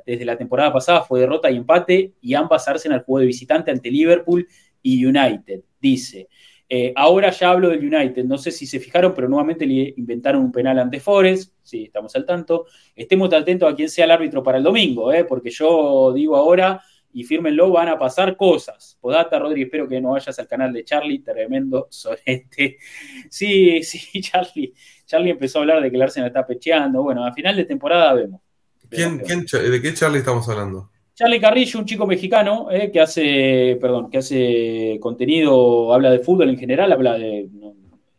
desde 0.05 0.27
la 0.27 0.37
temporada 0.37 0.71
pasada 0.71 1.01
fue 1.01 1.21
derrota 1.21 1.51
y 1.51 1.57
empate, 1.57 2.13
y 2.21 2.35
ambas 2.35 2.69
Arsenal 2.69 3.05
jugó 3.07 3.21
de 3.21 3.27
visitante 3.27 3.71
ante 3.71 3.91
Liverpool 3.91 4.47
y 4.83 5.03
United, 5.03 5.63
dice. 5.81 6.29
Eh, 6.69 6.93
ahora 6.95 7.31
ya 7.31 7.51
hablo 7.51 7.71
del 7.71 7.83
United, 7.83 8.23
no 8.27 8.37
sé 8.37 8.51
si 8.51 8.67
se 8.67 8.81
fijaron, 8.81 9.15
pero 9.15 9.31
nuevamente 9.31 9.65
le 9.65 9.95
inventaron 9.97 10.43
un 10.43 10.53
penal 10.53 10.79
ante 10.79 11.01
Forest, 11.01 11.55
sí, 11.63 11.85
estamos 11.85 12.15
al 12.15 12.27
tanto. 12.27 12.67
Estemos 12.95 13.33
atentos 13.33 13.73
a 13.73 13.75
quién 13.75 13.89
sea 13.89 14.05
el 14.05 14.11
árbitro 14.11 14.43
para 14.43 14.59
el 14.59 14.65
domingo, 14.65 15.11
eh, 15.11 15.25
porque 15.25 15.49
yo 15.49 16.13
digo 16.13 16.37
ahora, 16.37 16.83
y 17.13 17.25
fírmenlo, 17.25 17.71
van 17.71 17.89
a 17.89 17.99
pasar 17.99 18.37
cosas. 18.37 18.97
Podata, 19.01 19.39
Rodri, 19.39 19.63
espero 19.63 19.89
que 19.89 20.01
no 20.01 20.11
vayas 20.11 20.39
al 20.39 20.47
canal 20.47 20.73
de 20.73 20.85
Charlie, 20.85 21.21
tremendo 21.21 21.89
sorete. 21.91 22.79
Sí, 23.31 23.83
sí, 23.83 24.21
Charlie. 24.23 24.73
Charlie 25.07 25.31
empezó 25.31 25.59
a 25.59 25.63
hablar 25.63 25.83
de 25.83 25.91
que 25.91 25.97
el 25.97 26.03
Arsenal 26.03 26.29
está 26.29 26.47
pecheando. 26.47 27.03
Bueno, 27.03 27.25
a 27.25 27.33
final 27.33 27.57
de 27.57 27.65
temporada 27.65 28.15
vemos. 28.15 28.41
¿De 28.89 29.81
qué 29.83 29.95
Charlie 29.95 30.19
estamos 30.19 30.49
hablando? 30.49 30.91
Charlie 31.15 31.39
Carrillo, 31.39 31.81
un 31.81 31.85
chico 31.85 32.07
mexicano 32.07 32.71
eh, 32.71 32.91
que 32.91 32.99
hace, 32.99 33.77
perdón, 33.79 34.11
que 34.11 34.19
hace 34.19 34.99
contenido, 35.01 35.93
habla 35.93 36.11
de 36.11 36.21
fútbol 36.21 36.49
en 36.49 36.57
general, 36.57 36.91
habla 36.93 37.19
de, 37.19 37.47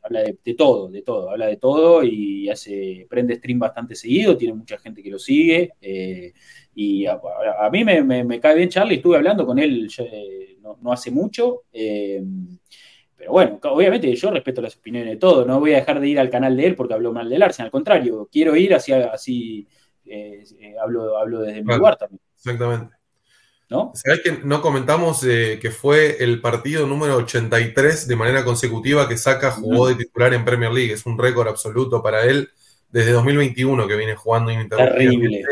habla 0.03 0.21
de, 0.21 0.53
todo, 0.53 0.87
de 0.87 1.01
todo, 1.01 1.31
habla 1.31 1.47
de 1.47 1.57
todo 1.57 2.03
y 2.03 2.47
hace, 2.49 3.07
prende 3.09 3.37
stream 3.37 3.57
bastante 3.57 3.95
seguido, 3.95 4.37
tiene 4.37 4.53
mucha 4.53 4.77
gente 4.77 5.01
que 5.01 5.09
lo 5.09 5.17
sigue. 5.17 5.71
Eh, 5.81 6.33
y 6.73 7.05
a, 7.05 7.19
mí 7.71 7.83
me, 7.83 8.39
cae 8.39 8.55
bien 8.55 8.69
Charlie, 8.69 8.95
estuve 8.95 9.17
hablando 9.17 9.45
con 9.45 9.59
él 9.59 9.89
eh, 9.97 10.57
no, 10.61 10.91
hace 10.91 11.11
mucho. 11.11 11.63
pero 11.71 13.31
bueno, 13.31 13.59
obviamente 13.63 14.15
yo 14.15 14.31
respeto 14.31 14.61
las 14.61 14.77
opiniones 14.77 15.11
de 15.11 15.17
todos, 15.17 15.45
no 15.45 15.59
voy 15.59 15.73
a 15.73 15.77
dejar 15.77 15.99
de 15.99 16.07
ir 16.07 16.19
al 16.19 16.29
canal 16.29 16.55
de 16.55 16.67
él 16.67 16.75
porque 16.75 16.93
habló 16.93 17.11
mal 17.13 17.29
del 17.29 17.43
Arsenal, 17.43 17.67
al 17.67 17.71
contrario, 17.71 18.29
quiero 18.31 18.55
ir 18.55 18.73
hacia 18.73 19.11
así, 19.11 19.67
hablo, 20.81 21.17
hablo 21.17 21.41
desde 21.41 21.63
mi 21.63 21.75
lugar 21.75 21.97
también. 21.97 22.21
Exactamente. 22.35 22.95
¿No? 23.69 23.91
¿Sabes 23.93 24.19
que 24.21 24.39
no 24.43 24.61
comentamos 24.61 25.23
eh, 25.23 25.57
que 25.61 25.71
fue 25.71 26.21
el 26.21 26.41
partido 26.41 26.85
número 26.85 27.15
83 27.15 28.05
de 28.05 28.15
manera 28.17 28.43
consecutiva 28.43 29.07
que 29.07 29.15
Saca 29.15 29.49
jugó 29.51 29.87
de 29.87 29.95
titular 29.95 30.33
en 30.33 30.43
Premier 30.43 30.73
League? 30.73 30.91
Es 30.91 31.05
un 31.05 31.17
récord 31.17 31.47
absoluto 31.47 32.03
para 32.03 32.25
él 32.25 32.49
desde 32.89 33.13
2021 33.13 33.87
que 33.87 33.95
viene 33.95 34.15
jugando 34.15 34.51
ininterrumpidamente. 34.51 35.45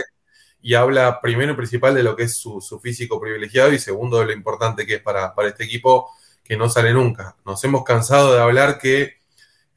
Y 0.62 0.74
habla 0.74 1.22
primero 1.22 1.53
y 1.53 1.55
principal 1.55 1.95
de 1.95 2.03
lo 2.03 2.16
que 2.16 2.24
es 2.24 2.36
su, 2.36 2.80
físico 2.82 3.20
privilegiado 3.20 3.72
y 3.72 3.80
segundo 3.80 4.20
de 4.20 4.26
lo 4.26 4.32
importante 4.34 4.86
que 4.86 4.95
es 4.95 5.01
para, 5.01 5.34
para 5.34 5.49
este 5.49 5.64
equipo 5.64 6.10
que 6.43 6.57
no 6.57 6.70
sale 6.70 6.93
nunca. 6.93 7.36
Nos 7.45 7.64
hemos 7.64 7.84
cansado 7.84 8.34
de 8.34 8.41
hablar 8.41 8.80
que 8.80 9.20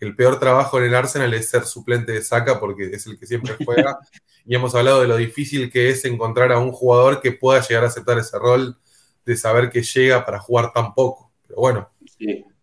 el 0.00 0.16
peor 0.16 0.40
trabajo 0.40 0.78
en 0.78 0.84
el 0.84 0.94
Arsenal 0.94 1.32
es 1.34 1.48
ser 1.48 1.64
suplente 1.64 2.10
de 2.10 2.22
Saca 2.22 2.58
porque 2.58 2.90
es 2.92 3.06
el 3.06 3.18
que 3.18 3.26
siempre 3.26 3.54
juega 3.64 4.00
y 4.44 4.54
hemos 4.54 4.74
hablado 4.74 5.00
de 5.00 5.06
lo 5.06 5.16
difícil 5.16 5.70
que 5.70 5.90
es 5.90 6.04
encontrar 6.04 6.50
a 6.50 6.58
un 6.58 6.72
jugador 6.72 7.20
que 7.20 7.32
pueda 7.32 7.60
llegar 7.60 7.84
a 7.84 7.86
aceptar 7.86 8.18
ese 8.18 8.38
rol 8.38 8.76
de 9.24 9.36
saber 9.36 9.70
que 9.70 9.82
llega 9.82 10.24
para 10.24 10.40
jugar 10.40 10.72
tan 10.72 10.94
poco. 10.94 11.32
Pero 11.46 11.60
bueno, 11.60 11.90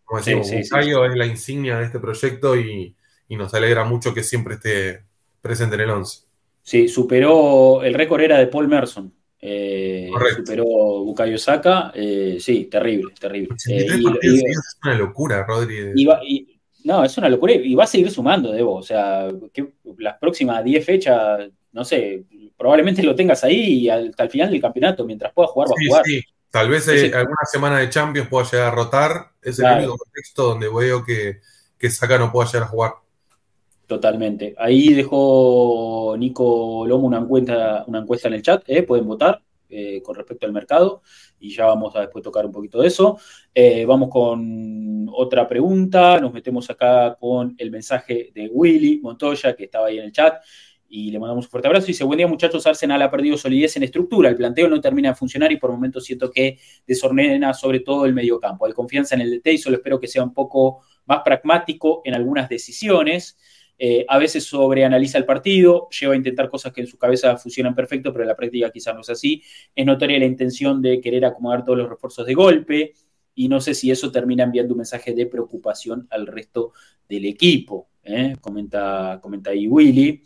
como 0.03 0.20
decimos, 0.20 0.51
es 0.51 0.72
la 0.72 1.26
insignia 1.26 1.78
de 1.78 1.86
este 1.86 1.99
proyecto 1.99 2.55
y, 2.57 2.95
nos 3.30 3.53
alegra 3.53 3.84
mucho 3.84 4.11
que 4.11 4.24
siempre 4.24 4.55
esté 4.55 5.05
presente 5.39 5.76
en 5.76 5.82
el 5.82 5.91
11. 5.91 6.24
Sí, 6.70 6.88
superó, 6.88 7.82
el 7.84 7.93
récord 7.93 8.22
era 8.22 8.38
de 8.38 8.47
Paul 8.47 8.67
Merson. 8.67 9.11
Eh, 9.41 10.11
superó 10.36 10.65
Bukayo 10.65 11.38
Saka, 11.38 11.91
eh, 11.95 12.38
sí, 12.39 12.65
terrible, 12.65 13.13
terrible. 13.20 13.55
Eh, 13.70 13.88
es 13.88 14.78
una 14.84 14.95
locura, 14.95 15.45
Rodri. 15.47 15.93
no, 16.84 17.03
es 17.03 17.17
una 17.17 17.30
locura 17.30 17.53
y 17.53 17.74
va 17.74 17.86
a 17.86 17.88
seguir 17.88 18.11
sumando, 18.11 18.51
Debo. 18.51 18.76
O 18.76 18.84
sea, 18.84 19.30
que 19.51 19.74
las 19.97 20.17
próximas 20.20 20.63
10 20.63 20.86
fechas 20.86 21.49
no 21.72 21.84
sé, 21.84 22.26
probablemente 22.57 23.03
lo 23.03 23.15
tengas 23.15 23.43
ahí 23.43 23.80
y 23.80 23.89
hasta 23.89 24.24
el 24.24 24.30
final 24.30 24.51
del 24.51 24.61
campeonato, 24.61 25.05
mientras 25.05 25.34
pueda 25.34 25.47
jugar, 25.47 25.70
va 25.70 25.74
a 25.74 25.88
jugar. 25.88 26.05
Sí. 26.05 26.22
Tal 26.51 26.70
vez 26.70 26.88
eh, 26.88 27.11
alguna 27.13 27.45
semana 27.51 27.80
de 27.80 27.89
Champions 27.89 28.28
pueda 28.28 28.49
llegar 28.49 28.67
a 28.67 28.76
rotar. 28.76 29.32
Es 29.41 29.59
el 29.59 29.65
único 29.78 29.97
contexto 29.97 30.43
donde 30.43 30.67
veo 30.67 31.03
que, 31.03 31.41
que 31.78 31.89
Saka 31.89 32.17
no 32.17 32.32
pueda 32.32 32.47
llegar 32.47 32.63
a 32.63 32.72
jugar. 32.72 32.93
Totalmente. 33.89 34.53
Ahí 34.59 34.93
dejó 34.93 36.15
Nico 36.15 36.85
Lomo 36.85 37.07
una 37.07 37.17
encuesta, 37.17 37.83
una 37.87 37.97
encuesta 37.97 38.27
en 38.27 38.35
el 38.35 38.43
chat, 38.43 38.61
¿eh? 38.67 38.83
pueden 38.83 39.07
votar 39.07 39.41
eh, 39.67 39.99
con 40.03 40.13
respecto 40.13 40.45
al 40.45 40.53
mercado 40.53 41.01
y 41.39 41.49
ya 41.49 41.65
vamos 41.65 41.95
a 41.95 42.01
después 42.01 42.23
tocar 42.23 42.45
un 42.45 42.51
poquito 42.51 42.81
de 42.81 42.87
eso. 42.87 43.17
vamos 43.87 44.09
con 44.11 45.07
otra 45.11 45.47
pregunta, 45.47 46.19
nos 46.19 46.31
metemos 46.31 46.69
acá 46.69 47.17
con 47.19 47.55
el 47.57 47.71
mensaje 47.71 48.29
de 48.31 48.47
Willy 48.47 48.99
Montoya 48.99 49.55
que 49.55 49.63
estaba 49.63 49.87
ahí 49.87 49.97
en 49.97 50.05
el 50.05 50.11
chat 50.11 50.35
y 50.87 51.09
le 51.09 51.17
mandamos 51.17 51.45
un 51.45 51.49
fuerte 51.49 51.67
abrazo. 51.67 51.87
Dice, 51.87 52.03
buen 52.03 52.17
día 52.17 52.27
muchachos, 52.27 52.67
Arsenal 52.67 53.01
ha 53.01 53.09
perdido 53.09 53.37
solidez 53.37 53.75
en 53.77 53.81
estructura, 53.81 54.29
el 54.29 54.35
planteo 54.35 54.67
no 54.67 54.79
termina 54.79 55.09
de 55.09 55.15
funcionar 55.15 55.51
y 55.51 55.57
por 55.57 55.71
momentos 55.71 56.05
siento 56.05 56.29
que 56.29 56.59
desordena 56.85 57.55
sobre 57.55 57.79
todo 57.79 58.05
el 58.05 58.13
mediocampo. 58.13 58.67
Hay 58.67 58.73
confianza 58.73 59.15
en 59.15 59.21
el 59.21 59.31
DT 59.31 59.47
y 59.53 59.57
solo 59.57 59.77
espero 59.77 59.99
que 59.99 60.07
sea 60.07 60.23
un 60.23 60.33
poco 60.33 60.81
más 61.07 61.21
pragmático 61.25 62.03
en 62.05 62.13
algunas 62.13 62.47
decisiones. 62.49 63.35
Eh, 63.82 64.05
a 64.09 64.17
veces 64.17 64.43
sobreanaliza 64.43 65.17
el 65.17 65.23
partido, 65.23 65.88
lleva 65.89 66.13
a 66.13 66.17
intentar 66.17 66.49
cosas 66.49 66.73
que 66.73 66.82
en 66.82 66.88
su 66.88 66.97
cabeza 66.97 67.38
funcionan 67.38 67.73
perfecto, 67.73 68.11
pero 68.11 68.25
en 68.25 68.27
la 68.27 68.36
práctica 68.36 68.69
quizás 68.69 68.93
no 68.93 69.01
es 69.01 69.09
así. 69.09 69.41
Es 69.73 69.86
notoria 69.86 70.19
la 70.19 70.25
intención 70.25 70.82
de 70.82 70.99
querer 70.99 71.23
acomodar 71.23 71.63
todos 71.63 71.77
los 71.77 71.89
refuerzos 71.89 72.25
de 72.25 72.34
golpe 72.34 72.93
y 73.34 73.47
no 73.47 73.61
sé 73.61 73.73
si 73.73 73.89
eso 73.89 74.11
termina 74.11 74.43
enviando 74.43 74.73
un 74.73 74.80
mensaje 74.80 75.13
de 75.13 75.25
preocupación 75.27 76.07
al 76.09 76.27
resto 76.27 76.73
del 77.07 77.23
equipo. 77.23 77.88
¿eh? 78.03 78.36
Comenta, 78.41 79.19
comenta 79.21 79.51
ahí 79.51 79.65
Willy. 79.65 80.21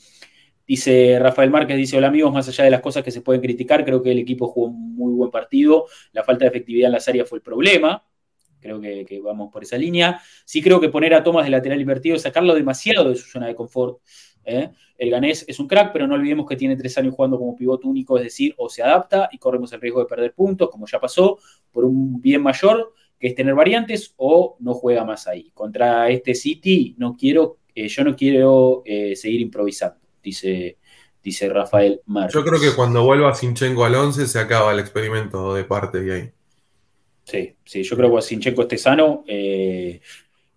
Dice 0.66 1.20
Rafael 1.20 1.52
Márquez, 1.52 1.78
dice, 1.78 1.98
hola 1.98 2.08
amigos, 2.08 2.34
más 2.34 2.48
allá 2.48 2.64
de 2.64 2.72
las 2.72 2.82
cosas 2.82 3.04
que 3.04 3.12
se 3.12 3.22
pueden 3.22 3.42
criticar, 3.42 3.86
creo 3.86 4.02
que 4.02 4.12
el 4.12 4.20
equipo 4.20 4.48
jugó 4.48 4.68
un 4.68 4.96
muy 4.96 5.14
buen 5.14 5.30
partido, 5.30 5.86
la 6.14 6.24
falta 6.24 6.46
de 6.46 6.50
efectividad 6.50 6.88
en 6.88 6.94
las 6.94 7.08
áreas 7.08 7.28
fue 7.28 7.40
el 7.40 7.44
problema, 7.44 8.02
creo 8.64 8.82
que, 8.82 9.22
vamos 9.24 9.52
por 9.52 9.64
esa 9.64 9.78
línea. 9.78 10.22
Sí 10.46 10.62
creo 10.62 10.80
que 10.80 10.90
poner 10.90 11.14
a 11.14 11.22
Tomás 11.22 11.46
de 11.46 11.52
lateral 11.52 11.80
invertido 11.80 12.16
es 12.16 12.24
sacarlo 12.24 12.56
demasiado 12.56 13.10
de 13.10 13.16
su 13.16 13.30
zona 13.30 13.48
de 13.48 13.56
confort. 13.56 14.00
¿eh? 14.46 14.72
El 14.98 15.10
ganés 15.12 15.46
es 15.48 15.60
un 15.60 15.68
crack, 15.68 15.92
pero 15.94 16.08
no 16.08 16.16
olvidemos 16.16 16.48
que 16.48 16.56
tiene 16.56 16.76
tres 16.76 16.98
años 16.98 17.14
jugando 17.14 17.38
como 17.38 17.56
pivote 17.56 17.86
único, 17.86 18.18
es 18.18 18.24
decir, 18.24 18.56
o 18.58 18.70
se 18.70 18.82
adapta 18.82 19.30
y 19.32 19.38
corremos 19.38 19.72
el 19.74 19.82
riesgo 19.82 20.00
de 20.00 20.06
perder 20.06 20.34
puntos, 20.34 20.70
como 20.70 20.88
ya 20.88 21.00
pasó, 21.00 21.38
por 21.72 21.86
un 21.86 22.22
bien 22.22 22.42
mayor, 22.42 22.94
que 23.20 23.28
es 23.28 23.36
tener 23.36 23.54
variantes, 23.54 24.14
o 24.18 24.58
no 24.60 24.74
juega 24.74 25.06
más 25.06 25.28
ahí. 25.28 25.52
Contra 25.54 26.10
este 26.10 26.34
City, 26.34 26.96
no 26.98 27.16
quiero, 27.16 27.58
eh, 27.76 27.88
yo 27.88 28.04
no 28.04 28.16
quiero 28.16 28.82
eh, 28.86 29.16
seguir 29.16 29.42
improvisando 29.42 30.04
dice, 30.24 30.78
dice 31.22 31.50
Rafael 31.50 32.02
Marcos. 32.06 32.34
Yo 32.34 32.44
creo 32.44 32.60
que 32.60 32.76
cuando 32.76 33.04
vuelva 33.04 33.36
Sinchenko 33.36 33.86
al 33.86 33.96
11 33.96 34.28
se 34.28 34.40
acaba 34.40 34.72
el 34.72 34.80
experimento 34.80 35.54
de 35.54 35.66
parte 35.66 36.02
de 36.02 36.16
ahí. 36.16 36.32
Sí, 37.24 37.56
sí, 37.64 37.84
yo 37.84 37.96
creo 37.96 38.16
que 38.16 38.22
Sinchenko 38.22 38.64
esté 38.64 38.78
sano. 38.78 39.24
Eh, 39.28 40.00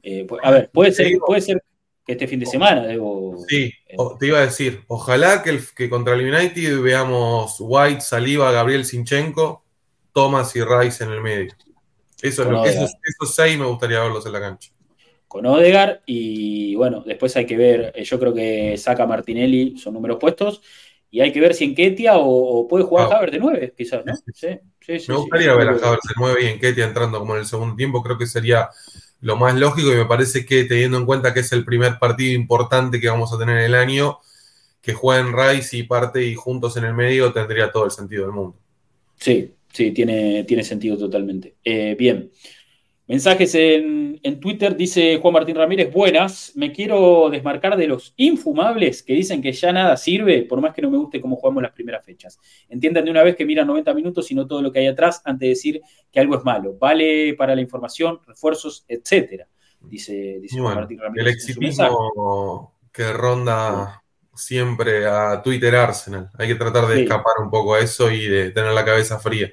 eh, 0.02 0.26
a 0.42 0.50
ver, 0.50 0.70
puede 0.70 0.92
ser, 0.92 1.18
puede 1.18 1.40
ser 1.40 1.62
que 2.04 2.12
este 2.12 2.26
fin 2.26 2.40
de 2.40 2.46
semana 2.46 2.86
debo. 2.86 3.44
Sí, 3.48 3.72
eh, 3.88 3.96
te 4.18 4.26
iba 4.26 4.38
a 4.38 4.46
decir, 4.46 4.82
ojalá 4.88 5.42
que, 5.42 5.58
que 5.76 5.88
contra 5.88 6.14
el 6.14 6.32
United 6.32 6.80
veamos 6.80 7.56
White, 7.60 8.00
Saliva, 8.00 8.52
Gabriel 8.52 8.84
Sinchenko, 8.84 9.64
Thomas 10.12 10.54
y 10.56 10.62
Rice 10.62 11.04
en 11.04 11.10
el 11.10 11.20
medio. 11.20 11.54
Eso 12.22 12.42
es 12.42 12.48
lo 12.48 12.62
que 12.62 12.70
esos, 12.70 12.94
esos 13.02 13.34
seis 13.34 13.58
me 13.58 13.66
gustaría 13.66 14.00
verlos 14.00 14.24
en 14.26 14.32
la 14.32 14.40
cancha 14.40 14.70
con 15.28 15.44
Odegar 15.46 16.02
y 16.06 16.74
bueno, 16.76 17.02
después 17.04 17.36
hay 17.36 17.46
que 17.46 17.56
ver, 17.56 17.92
eh, 17.94 18.04
yo 18.04 18.18
creo 18.18 18.32
que 18.32 18.76
saca 18.78 19.06
Martinelli 19.06 19.76
son 19.76 19.94
números 19.94 20.18
puestos 20.18 20.62
y 21.10 21.20
hay 21.20 21.32
que 21.32 21.40
ver 21.40 21.54
si 21.54 21.64
en 21.64 21.74
Ketia 21.74 22.16
o, 22.16 22.66
puede 22.68 22.84
jugar 22.84 23.12
a 23.12 23.16
Havertz 23.16 23.32
de 23.32 23.38
9, 23.38 23.74
quizás, 23.76 24.04
¿no? 24.04 24.14
Sí, 24.34 24.48
sí, 24.86 25.00
sí, 25.00 25.10
me 25.10 25.18
gustaría 25.18 25.54
ver 25.54 25.68
a 25.68 25.72
Havertz 25.72 26.08
de 26.08 26.14
9 26.16 26.40
y 26.42 26.46
en 26.46 26.60
Ketia 26.60 26.84
entrando 26.84 27.18
como 27.18 27.34
en 27.34 27.40
el 27.40 27.46
segundo 27.46 27.74
tiempo, 27.74 28.02
creo 28.02 28.16
que 28.16 28.26
sería 28.26 28.70
lo 29.20 29.36
más 29.36 29.54
lógico 29.58 29.92
y 29.92 29.96
me 29.96 30.04
parece 30.04 30.46
que 30.46 30.64
teniendo 30.64 30.98
en 30.98 31.06
cuenta 31.06 31.34
que 31.34 31.40
es 31.40 31.52
el 31.52 31.64
primer 31.64 31.98
partido 31.98 32.34
importante 32.34 33.00
que 33.00 33.08
vamos 33.08 33.32
a 33.32 33.38
tener 33.38 33.58
en 33.58 33.64
el 33.64 33.74
año, 33.74 34.18
que 34.80 34.92
jueguen 34.92 35.34
Rice 35.36 35.76
y 35.76 35.82
parte 35.82 36.24
y 36.24 36.34
juntos 36.34 36.76
en 36.76 36.84
el 36.84 36.94
medio 36.94 37.32
tendría 37.32 37.72
todo 37.72 37.84
el 37.84 37.90
sentido 37.90 38.22
del 38.22 38.32
mundo. 38.32 38.56
Sí, 39.16 39.52
sí, 39.72 39.90
tiene, 39.90 40.44
tiene 40.44 40.62
sentido 40.62 40.96
totalmente. 40.96 41.56
Eh, 41.64 41.96
bien. 41.98 42.30
Mensajes 43.08 43.54
en, 43.54 44.40
Twitter, 44.40 44.76
dice 44.76 45.18
Juan 45.22 45.34
Martín 45.34 45.54
Ramírez, 45.54 45.92
buenas, 45.92 46.50
me 46.56 46.72
quiero 46.72 47.30
desmarcar 47.30 47.76
de 47.76 47.86
los 47.86 48.12
infumables 48.16 49.04
que 49.04 49.12
dicen 49.12 49.40
que 49.40 49.52
ya 49.52 49.72
nada 49.72 49.96
sirve, 49.96 50.42
por 50.42 50.60
más 50.60 50.74
que 50.74 50.82
no 50.82 50.90
me 50.90 50.98
guste 50.98 51.20
cómo 51.20 51.36
jugamos 51.36 51.62
las 51.62 51.70
primeras 51.70 52.04
fechas. 52.04 52.40
Entiendan 52.68 53.04
de 53.04 53.12
una 53.12 53.22
vez 53.22 53.36
que 53.36 53.46
miran 53.46 53.68
90 53.68 53.94
minutos 53.94 54.28
y 54.32 54.34
no 54.34 54.48
todo 54.48 54.60
lo 54.60 54.72
que 54.72 54.80
hay 54.80 54.88
atrás 54.88 55.22
antes 55.24 55.40
de 55.40 55.48
decir 55.50 55.80
que 56.10 56.18
algo 56.18 56.36
es 56.36 56.44
malo. 56.44 56.76
Vale 56.80 57.34
para 57.34 57.54
la 57.54 57.60
información, 57.60 58.18
refuerzos, 58.26 58.84
etcétera, 58.88 59.46
dice, 59.82 60.40
Juan 60.50 60.74
Martín 60.74 60.98
Ramírez. 60.98 61.26
El 61.26 61.32
exitismo 61.32 62.74
que 62.90 63.12
ronda 63.12 64.02
siempre 64.34 65.06
a 65.06 65.42
Twitter 65.42 65.76
Arsenal. 65.76 66.30
Hay 66.38 66.48
que 66.48 66.56
tratar 66.56 66.86
de 66.86 67.02
escapar 67.02 67.34
un 67.40 67.50
poco 67.50 67.74
a 67.74 67.80
eso 67.80 68.10
y 68.10 68.26
de 68.26 68.50
tener 68.50 68.72
la 68.72 68.84
cabeza 68.84 69.20
fría. 69.20 69.52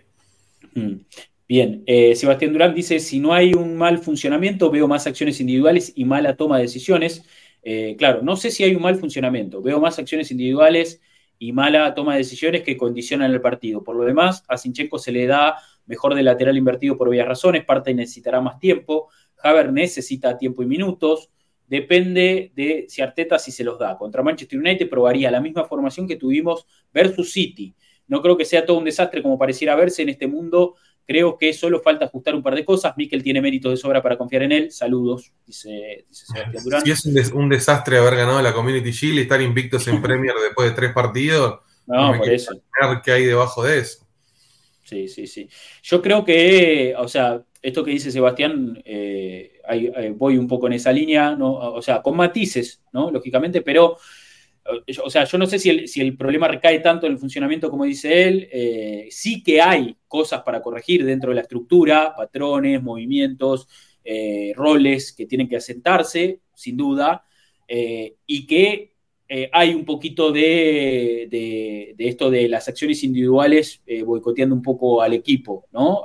Bien, 1.48 1.84
eh, 1.86 2.15
Sebastián 2.15 2.53
Durán 2.53 2.74
dice, 2.74 2.99
si 2.99 3.20
no 3.20 3.34
hay 3.34 3.53
un 3.53 3.76
mal 3.76 3.99
funcionamiento, 3.99 4.72
veo 4.72 4.88
más 4.88 5.06
acciones 5.07 5.41
individuales 5.41 5.91
y 5.95 6.06
mala 6.06 6.38
toma 6.38 6.57
de 6.57 6.64
decisiones. 6.64 7.26
Eh, 7.64 7.95
claro, 7.98 8.22
no 8.22 8.36
sé 8.36 8.49
si 8.49 8.64
hay 8.64 8.76
un 8.76 8.82
mal 8.82 8.95
funcionamiento, 8.95 9.61
veo 9.61 9.80
más 9.80 9.99
acciones 9.99 10.32
individuales 10.32 11.02
y 11.38 11.52
mala 11.52 11.94
toma 11.94 12.14
de 12.14 12.20
decisiones 12.20 12.64
que 12.64 12.78
condicionan 12.78 13.32
el 13.32 13.41
partido. 13.41 13.84
Por 13.84 13.95
lo 13.98 14.03
demás, 14.03 14.44
a 14.48 14.57
Sinchenko 14.57 14.98
se 14.98 15.11
le 15.11 15.28
da 15.28 15.57
mejor 15.86 16.15
de 16.15 16.24
lateral 16.24 16.57
invertido 16.57 16.98
por 16.98 17.10
varias 17.10 17.28
razones, 17.28 17.65
parte 17.65 17.94
necesitará 17.94 18.40
más 18.40 18.60
tiempo, 18.60 19.10
Haber 19.44 19.74
necesita 19.74 20.38
tiempo 20.38 20.64
y 20.64 20.65
minutos, 20.65 21.30
depende 21.68 22.53
de 22.56 22.86
si 22.88 23.02
Arteta 23.02 23.38
si 23.38 23.52
se 23.52 23.65
los 23.65 23.78
da. 23.78 23.98
Contra 23.98 24.24
Manchester 24.24 24.57
United 24.57 24.90
probaría 24.90 25.30
la 25.30 25.41
misma 25.41 25.65
formación 25.65 26.07
que 26.07 26.15
tuvimos 26.15 26.65
versus 26.94 27.34
City. 27.34 27.76
No 28.07 28.22
creo 28.22 28.38
que 28.38 28.45
sea 28.45 28.65
todo 28.65 28.78
un 28.78 28.86
desastre 28.86 29.22
como 29.22 29.38
pareciera 29.38 29.76
verse 29.76 30.02
en 30.02 30.10
este 30.10 30.28
mundo 30.28 30.76
Creo 31.05 31.38
que 31.38 31.53
solo 31.53 31.81
falta 31.81 32.05
ajustar 32.05 32.34
un 32.34 32.41
par 32.41 32.55
de 32.55 32.63
cosas. 32.63 32.93
Miquel 32.95 33.21
tiene 33.21 33.41
mérito 33.41 33.69
de 33.69 33.77
sobra 33.77 34.01
para 34.01 34.17
confiar 34.17 34.43
en 34.43 34.51
él. 34.53 34.71
Saludos, 34.71 35.34
dice, 35.45 36.05
Sebastián 36.09 36.63
Durán. 36.63 36.81
Si 36.84 36.91
es 36.91 37.31
un, 37.31 37.49
desastre 37.49 37.97
haber 37.97 38.15
ganado 38.15 38.41
la 38.41 38.53
Community 38.53 38.91
Shield 38.91 39.19
y 39.19 39.21
estar 39.21 39.41
invictos 39.41 39.88
en 39.88 40.01
Premier 40.01 40.34
después 40.41 40.69
de 40.69 40.75
tres 40.75 40.93
partidos, 40.93 41.59
no, 41.85 42.17
por 42.17 42.30
eso. 42.30 42.53
qué 43.03 43.11
hay 43.11 43.25
debajo 43.25 43.63
de 43.63 43.80
eso. 43.80 44.07
Sí, 44.84 45.07
sí, 45.07 45.27
sí. 45.27 45.49
Yo 45.81 46.01
creo 46.01 46.23
que, 46.23 46.93
o 46.97 47.07
sea, 47.07 47.41
esto 47.61 47.84
que 47.84 47.91
dice 47.91 48.11
Sebastián, 48.11 48.81
eh, 48.85 49.61
voy 50.15 50.38
un 50.38 50.47
poco 50.47 50.67
en 50.67 50.73
esa 50.73 50.91
línea, 50.91 51.35
¿no? 51.35 51.53
o 51.53 51.81
sea, 51.81 52.01
con 52.01 52.15
matices, 52.15 52.81
¿no? 52.91 53.09
Lógicamente, 53.09 53.61
pero 53.61 53.97
o 55.03 55.10
sea, 55.10 55.26
yo 55.26 55.38
no 55.38 55.45
sé 55.45 55.60
si 55.60 56.02
el, 56.02 56.18
problema 56.18 56.48
recae 56.48 56.80
tanto 56.80 57.06
en 57.06 57.14
el 57.14 57.19
funcionamiento 57.19 57.69
como 57.69 57.84
dice 57.84 58.27
él, 58.27 58.48
eh, 58.52 59.07
sí 59.11 59.44
que 59.44 59.61
hay 59.61 59.98
cosas 60.07 60.41
para 60.44 60.61
corregir 60.61 61.03
dentro 61.03 61.30
de 61.30 61.35
la 61.35 61.41
estructura, 61.41 62.14
patrones, 62.15 62.81
movimientos, 62.81 63.68
eh, 64.03 64.53
roles 64.56 65.11
que 65.14 65.26
tienen 65.26 65.49
que 65.49 65.57
asentarse, 65.57 66.40
sin 66.53 66.77
duda, 66.77 67.26
eh, 67.68 68.15
y 68.26 68.45
que 68.48 68.94
hay 69.52 69.73
un 69.73 69.84
poquito 69.84 70.31
de, 70.31 71.95
esto 71.98 72.30
de 72.30 72.48
las 72.48 72.68
acciones 72.68 73.03
individuales 73.03 73.81
boicoteando 74.06 74.53
un 74.53 74.61
poco 74.61 75.02
al 75.02 75.14
equipo, 75.14 75.65
¿no? 75.72 76.03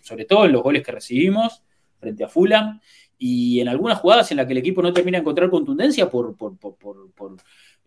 sobre 0.00 0.26
todo 0.26 0.44
en 0.44 0.52
los 0.52 0.62
goles 0.62 0.84
que 0.84 0.92
recibimos 0.92 1.64
frente 1.98 2.22
a 2.22 2.28
Fulham 2.28 2.78
y 3.18 3.58
en 3.58 3.66
algunas 3.66 3.98
jugadas 3.98 4.30
en 4.30 4.36
las 4.36 4.46
que 4.46 4.52
el 4.52 4.58
equipo 4.58 4.80
no 4.80 4.92
termina 4.92 5.18
de 5.18 5.22
encontrar 5.22 5.50
contundencia 5.50 6.08
por 6.08 6.36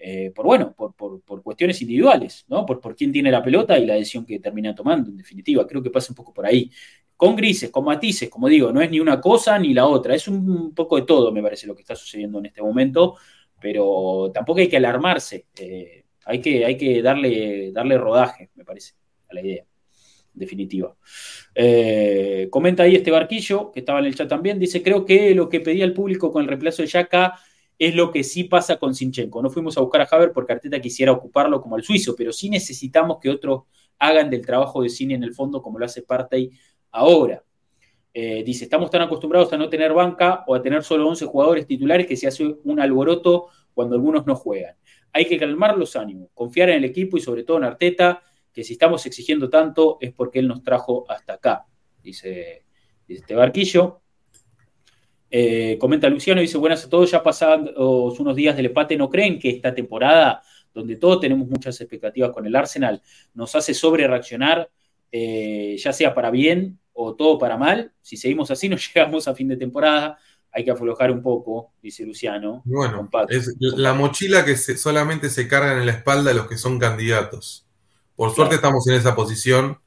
eh, 0.04 0.32
por 0.34 0.46
bueno, 0.46 0.74
por, 0.74 1.44
cuestiones 1.44 1.80
individuales, 1.82 2.46
¿no? 2.48 2.66
Por, 2.66 2.80
por 2.82 2.96
quién 2.96 3.12
tiene 3.12 3.30
la 3.30 3.44
pelota 3.44 3.78
y 3.78 3.86
la 3.86 3.94
decisión 3.94 4.26
que 4.26 4.40
termina 4.40 4.74
tomando, 4.74 5.12
en 5.12 5.18
definitiva. 5.18 5.68
Creo 5.68 5.84
que 5.84 5.92
pasa 5.92 6.12
un 6.12 6.16
poco 6.16 6.34
por 6.34 6.46
ahí. 6.46 6.72
Con 7.16 7.36
grises, 7.36 7.70
con 7.70 7.86
matices, 7.86 8.28
como 8.28 8.48
digo, 8.48 8.72
no 8.72 8.82
es 8.82 8.90
ni 8.90 9.00
una 9.00 9.22
cosa 9.22 9.60
ni 9.60 9.76
la 9.76 9.86
otra, 9.86 10.16
es 10.16 10.28
un 10.28 10.74
poco 10.74 10.96
de 10.96 11.04
todo, 11.04 11.32
me 11.32 11.44
parece, 11.44 11.68
lo 11.68 11.76
que 11.76 11.82
está 11.82 11.96
sucediendo 11.96 12.40
en 12.40 12.48
este 12.48 12.64
momento, 12.64 13.16
pero 13.60 14.32
tampoco 14.34 14.60
hay 14.60 14.68
que 14.68 14.78
alarmarse, 14.78 15.46
eh, 15.60 16.06
hay, 16.26 16.42
que, 16.42 16.66
hay 16.66 16.78
que 16.78 17.00
darle, 17.04 17.72
darle 17.72 17.98
rodaje, 18.00 18.50
me 18.56 18.66
parece, 18.66 18.94
a 19.30 19.36
la 19.36 19.42
idea 19.42 19.66
definitiva. 20.34 20.96
Eh, 21.54 22.48
comenta 22.50 22.84
ahí 22.84 22.96
este 22.96 23.12
barquillo, 23.12 23.72
que 23.72 23.82
estaba 23.82 24.00
en 24.00 24.06
el 24.06 24.16
chat 24.16 24.28
también, 24.28 24.58
dice, 24.58 24.82
creo 24.82 25.06
que 25.06 25.36
lo 25.36 25.48
que 25.48 25.60
pedía 25.60 25.86
el 25.86 25.94
público 25.94 26.32
con 26.32 26.42
el 26.42 26.48
reemplazo 26.48 26.82
de 26.82 26.88
Yaka 26.88 27.36
es 27.82 27.96
lo 27.96 28.12
que 28.12 28.24
sí 28.24 28.44
pasa 28.44 28.78
con 28.78 28.94
Sinchenko. 28.94 29.42
No 29.42 29.50
fuimos 29.50 29.76
a 29.76 29.82
buscar 29.82 30.02
a 30.02 30.08
Haber 30.12 30.32
porque 30.32 30.54
Arteta 30.54 30.80
quisiera 30.80 31.12
ocuparlo 31.12 31.60
como 31.60 31.78
el 31.78 31.84
suizo, 31.84 32.16
pero 32.16 32.32
sí 32.32 32.48
necesitamos 32.48 33.18
que 33.20 33.28
otros 33.28 33.64
hagan 33.98 34.30
del 34.30 34.46
trabajo 34.46 34.84
de 34.84 34.90
cine 34.90 35.16
en 35.16 35.24
el 35.24 35.34
fondo 35.34 35.64
como 35.64 35.80
lo 35.80 35.86
hace 35.86 36.04
Partey 36.04 36.52
ahora. 36.92 37.44
Eh, 38.14 38.44
dice, 38.44 38.66
estamos 38.66 38.92
tan 38.92 39.02
acostumbrados 39.02 39.52
a 39.54 39.58
no 39.58 39.68
tener 39.68 39.94
banca 39.94 40.44
o 40.46 40.54
a 40.54 40.62
tener 40.62 40.84
solo 40.84 41.08
11 41.08 41.26
jugadores 41.26 41.66
titulares 41.66 42.06
que 42.06 42.16
se 42.16 42.28
hace 42.28 42.56
un 42.64 42.80
alboroto 42.80 43.48
cuando 43.74 43.96
algunos 43.96 44.28
no 44.28 44.36
juegan. 44.36 44.76
Hay 45.12 45.26
que 45.26 45.40
calmar 45.40 45.76
los 45.76 45.96
ánimos, 45.96 46.30
confiar 46.36 46.70
en 46.70 46.76
el 46.76 46.86
equipo 46.86 47.18
y 47.18 47.22
sobre 47.22 47.44
todo 47.44 47.58
en 47.58 47.64
Arteta, 47.64 48.22
que 48.54 48.64
si 48.64 48.74
estamos 48.74 49.04
exigiendo 49.08 49.50
tanto 49.50 49.98
es 50.00 50.14
porque 50.14 50.38
él 50.38 50.48
nos 50.48 50.62
trajo 50.62 51.04
hasta 51.10 51.34
acá, 51.34 51.66
dice, 52.04 52.64
dice 53.08 53.22
este 53.22 53.34
barquillo. 53.34 54.01
Eh, 55.34 55.78
comenta 55.80 56.10
Luciano, 56.10 56.42
dice, 56.42 56.58
buenas 56.58 56.84
a 56.84 56.90
todos, 56.90 57.10
ya 57.10 57.24
pasados 57.24 58.20
unos 58.20 58.36
días 58.36 58.56
del 58.58 58.66
empate, 58.66 58.98
¿no 58.98 59.10
creen 59.10 59.40
que 59.40 59.50
esta 59.50 59.74
temporada, 59.74 60.44
donde 60.74 60.98
todos 60.98 61.22
tenemos 61.22 61.48
muchas 61.48 61.80
expectativas 61.80 62.32
con 62.32 62.46
el 62.46 62.54
Arsenal, 62.54 63.02
nos 63.34 63.56
hace 63.56 63.74
sobre 63.74 64.06
reaccionar, 64.08 64.70
eh, 65.10 65.78
ya 65.80 65.94
sea 65.94 66.14
para 66.14 66.32
bien 66.32 66.78
o 66.92 67.16
todo 67.16 67.40
para 67.40 67.56
mal? 67.56 67.94
Si 68.02 68.18
seguimos 68.18 68.52
así, 68.52 68.68
no 68.70 68.76
llegamos 68.76 69.30
a 69.30 69.34
fin 69.34 69.48
de 69.48 69.56
temporada, 69.56 70.20
hay 70.52 70.66
que 70.66 70.72
aflojar 70.72 71.12
un 71.12 71.22
poco, 71.22 71.72
dice 71.82 72.06
Luciano. 72.06 72.62
Bueno, 72.66 73.10
es 73.30 73.56
la 73.60 73.94
mochila 73.94 74.44
que 74.44 74.58
solamente 74.58 75.30
se 75.30 75.48
carga 75.48 75.78
en 75.78 75.86
la 75.86 75.94
espalda 75.94 76.34
los 76.34 76.48
que 76.48 76.58
son 76.58 76.78
candidatos. 76.78 77.66
Por 78.18 78.36
suerte 78.36 78.56
estamos 78.56 78.86
en 78.90 78.96
esa 78.96 79.16
posición 79.16 79.80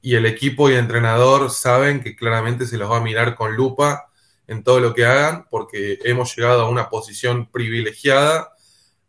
y 0.00 0.16
el 0.16 0.26
equipo 0.26 0.68
y 0.68 0.72
el 0.72 0.80
entrenador 0.80 1.50
saben 1.50 2.02
que 2.02 2.16
claramente 2.16 2.66
se 2.66 2.78
los 2.78 2.90
va 2.90 2.96
a 2.96 3.00
mirar 3.00 3.36
con 3.36 3.54
lupa 3.54 4.08
en 4.46 4.64
todo 4.64 4.80
lo 4.80 4.94
que 4.94 5.04
hagan, 5.04 5.46
porque 5.50 5.98
hemos 6.04 6.36
llegado 6.36 6.62
a 6.62 6.68
una 6.68 6.88
posición 6.88 7.50
privilegiada 7.50 8.50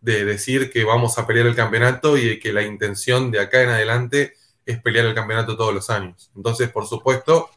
de 0.01 0.25
decir 0.25 0.69
que 0.69 0.83
vamos 0.83 1.17
a 1.17 1.25
pelear 1.25 1.47
el 1.47 1.55
campeonato 1.55 2.17
y 2.17 2.27
de 2.27 2.39
que 2.39 2.51
la 2.51 2.63
intención 2.63 3.31
de 3.31 3.39
acá 3.39 3.63
en 3.63 3.69
adelante 3.69 4.33
es 4.65 4.81
pelear 4.81 5.05
el 5.05 5.15
campeonato 5.15 5.55
todos 5.55 5.73
los 5.73 5.89
años. 5.89 6.31
Entonces, 6.35 6.69
por 6.69 6.85
supuesto, 6.87 7.49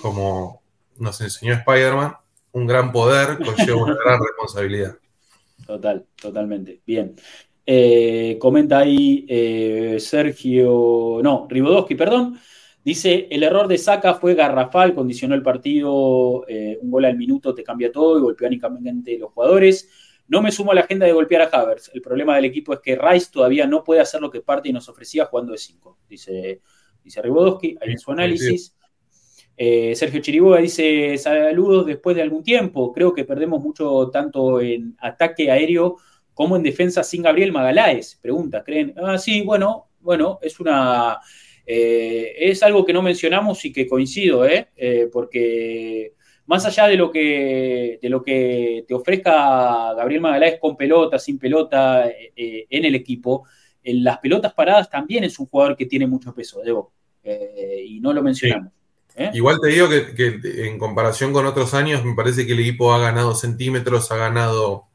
como 0.00 0.62
nos 0.96 1.20
enseñó 1.20 1.54
Spider-Man, 1.54 2.14
un 2.52 2.66
gran 2.66 2.92
poder 2.92 3.38
conlleva 3.44 3.82
una 3.82 3.96
gran 4.04 4.20
responsabilidad. 4.20 4.96
Total, 5.66 6.06
totalmente. 6.20 6.80
Bien. 6.86 7.14
Eh, 7.66 8.38
comenta 8.40 8.78
ahí 8.78 9.26
eh, 9.28 9.98
Sergio, 10.00 11.20
no, 11.22 11.46
Ribodowski, 11.50 11.94
perdón. 11.94 12.40
Dice, 12.88 13.28
el 13.30 13.42
error 13.42 13.68
de 13.68 13.76
Saca 13.76 14.14
fue 14.14 14.34
garrafal, 14.34 14.94
condicionó 14.94 15.34
el 15.34 15.42
partido, 15.42 16.46
eh, 16.48 16.78
un 16.80 16.90
gol 16.90 17.04
al 17.04 17.18
minuto 17.18 17.54
te 17.54 17.62
cambia 17.62 17.92
todo 17.92 18.16
y 18.16 18.22
golpeó 18.22 18.46
anímicamente 18.46 19.18
los 19.18 19.30
jugadores. 19.30 19.90
No 20.26 20.40
me 20.40 20.50
sumo 20.50 20.72
a 20.72 20.74
la 20.74 20.80
agenda 20.80 21.04
de 21.04 21.12
golpear 21.12 21.42
a 21.42 21.50
Havertz. 21.52 21.90
El 21.92 22.00
problema 22.00 22.36
del 22.36 22.46
equipo 22.46 22.72
es 22.72 22.80
que 22.80 22.96
Rice 22.96 23.28
todavía 23.30 23.66
no 23.66 23.84
puede 23.84 24.00
hacer 24.00 24.22
lo 24.22 24.30
que 24.30 24.40
parte 24.40 24.70
y 24.70 24.72
nos 24.72 24.88
ofrecía 24.88 25.26
jugando 25.26 25.52
de 25.52 25.58
5, 25.58 25.98
dice, 26.08 26.62
dice 27.04 27.20
Ribodowski, 27.20 27.76
ahí 27.78 27.90
en 27.90 27.98
su 27.98 28.10
análisis. 28.10 28.74
Eh, 29.54 29.94
Sergio 29.94 30.22
Chiriboga 30.22 30.60
dice, 30.60 31.18
saludos 31.18 31.84
después 31.84 32.16
de 32.16 32.22
algún 32.22 32.42
tiempo. 32.42 32.90
Creo 32.94 33.12
que 33.12 33.26
perdemos 33.26 33.62
mucho 33.62 34.08
tanto 34.10 34.62
en 34.62 34.96
ataque 34.98 35.50
aéreo 35.50 35.98
como 36.32 36.56
en 36.56 36.62
defensa 36.62 37.02
sin 37.02 37.20
Gabriel 37.20 37.52
Magaláes. 37.52 38.18
Pregunta, 38.22 38.64
¿creen? 38.64 38.94
Ah, 38.96 39.18
sí, 39.18 39.42
bueno, 39.42 39.90
bueno, 40.00 40.38
es 40.40 40.58
una 40.58 41.18
eh, 41.70 42.34
es 42.38 42.62
algo 42.62 42.86
que 42.86 42.94
no 42.94 43.02
mencionamos 43.02 43.62
y 43.66 43.70
que 43.70 43.86
coincido, 43.86 44.46
¿eh? 44.46 44.68
¿eh? 44.74 45.10
porque 45.12 46.14
más 46.46 46.64
allá 46.64 46.86
de 46.86 46.96
lo, 46.96 47.10
que, 47.10 47.98
de 48.00 48.08
lo 48.08 48.22
que 48.22 48.86
te 48.88 48.94
ofrezca 48.94 49.92
Gabriel 49.92 50.22
Magaláes 50.22 50.58
con 50.58 50.78
pelota, 50.78 51.18
sin 51.18 51.38
pelota 51.38 52.10
en 52.34 52.84
el 52.86 52.94
equipo, 52.94 53.44
en 53.82 54.02
las 54.02 54.16
pelotas 54.16 54.54
paradas 54.54 54.88
también 54.88 55.24
es 55.24 55.38
un 55.38 55.44
jugador 55.44 55.76
que 55.76 55.84
tiene 55.84 56.06
mucho 56.06 56.34
peso, 56.34 56.62
Debo, 56.62 56.90
y 57.22 58.00
no 58.00 58.14
lo 58.14 58.22
mencionamos. 58.22 58.72
Igual 59.34 59.58
te 59.60 59.68
digo 59.68 59.88
que, 59.90 60.40
en 60.66 60.78
comparación 60.78 61.34
con 61.34 61.44
otros 61.44 61.74
años, 61.74 62.02
me 62.02 62.14
parece 62.14 62.46
que 62.46 62.54
el 62.54 62.60
equipo 62.60 62.94
ha 62.94 62.98
ganado 62.98 63.34
centímetros, 63.34 64.10
ha 64.10 64.16
ganado 64.16 64.86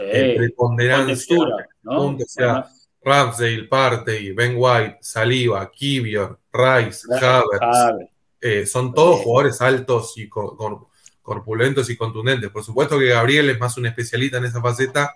eh, 0.00 0.34
preponderancia. 0.36 1.36
¿no? 1.82 2.06
O 2.06 2.18
sea, 2.26 2.66
Ramsdale, 3.08 3.64
Partey, 3.64 4.32
Ben 4.32 4.54
White, 4.56 4.98
Saliba, 5.00 5.70
Kivior, 5.70 6.38
Rice, 6.52 7.06
Havertz. 7.10 8.08
Eh, 8.40 8.66
son 8.66 8.92
todos 8.94 9.20
jugadores 9.20 9.60
altos 9.60 10.12
y 10.16 10.28
corpulentos 10.28 11.88
y 11.90 11.96
contundentes. 11.96 12.50
Por 12.50 12.62
supuesto 12.62 12.98
que 12.98 13.06
Gabriel 13.06 13.50
es 13.50 13.58
más 13.58 13.76
un 13.78 13.86
especialista 13.86 14.36
en 14.36 14.44
esa 14.44 14.60
faceta, 14.60 15.14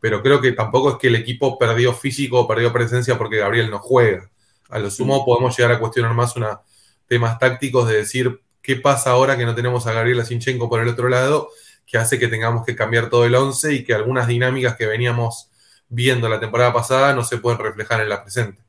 pero 0.00 0.22
creo 0.22 0.40
que 0.40 0.52
tampoco 0.52 0.92
es 0.92 0.96
que 0.96 1.08
el 1.08 1.16
equipo 1.16 1.58
perdió 1.58 1.92
físico 1.92 2.40
o 2.40 2.48
perdió 2.48 2.72
presencia 2.72 3.18
porque 3.18 3.38
Gabriel 3.38 3.70
no 3.70 3.80
juega. 3.80 4.30
A 4.68 4.78
lo 4.78 4.90
sumo 4.90 5.24
podemos 5.24 5.56
llegar 5.56 5.72
a 5.72 5.78
cuestionar 5.78 6.14
más 6.14 6.36
una, 6.36 6.60
temas 7.06 7.38
tácticos 7.38 7.88
de 7.88 7.96
decir 7.96 8.40
qué 8.62 8.76
pasa 8.76 9.10
ahora 9.10 9.36
que 9.36 9.44
no 9.44 9.54
tenemos 9.54 9.86
a 9.86 9.92
Gabriela 9.92 10.24
Sinchenko 10.24 10.68
por 10.68 10.80
el 10.80 10.88
otro 10.88 11.08
lado, 11.08 11.50
que 11.86 11.98
hace 11.98 12.18
que 12.18 12.28
tengamos 12.28 12.64
que 12.64 12.74
cambiar 12.74 13.10
todo 13.10 13.24
el 13.24 13.34
11 13.34 13.74
y 13.74 13.84
que 13.84 13.94
algunas 13.94 14.26
dinámicas 14.26 14.76
que 14.76 14.86
veníamos 14.86 15.50
viendo 15.88 16.28
la 16.28 16.40
temporada 16.40 16.72
pasada 16.72 17.14
no 17.14 17.22
se 17.22 17.38
pueden 17.38 17.58
reflejar 17.58 18.00
en 18.00 18.08
la 18.08 18.22
presente. 18.22 18.66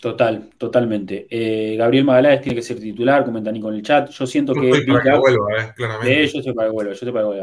Total, 0.00 0.50
totalmente. 0.56 1.26
Eh, 1.28 1.76
Gabriel 1.76 2.04
Magaláes 2.04 2.40
tiene 2.40 2.54
que 2.54 2.62
ser 2.62 2.78
titular, 2.78 3.24
comenta 3.24 3.50
Nico 3.50 3.68
en 3.68 3.76
el 3.76 3.82
chat. 3.82 4.10
Yo 4.10 4.28
siento 4.28 4.54
que. 4.54 4.70
Eh. 4.70 4.86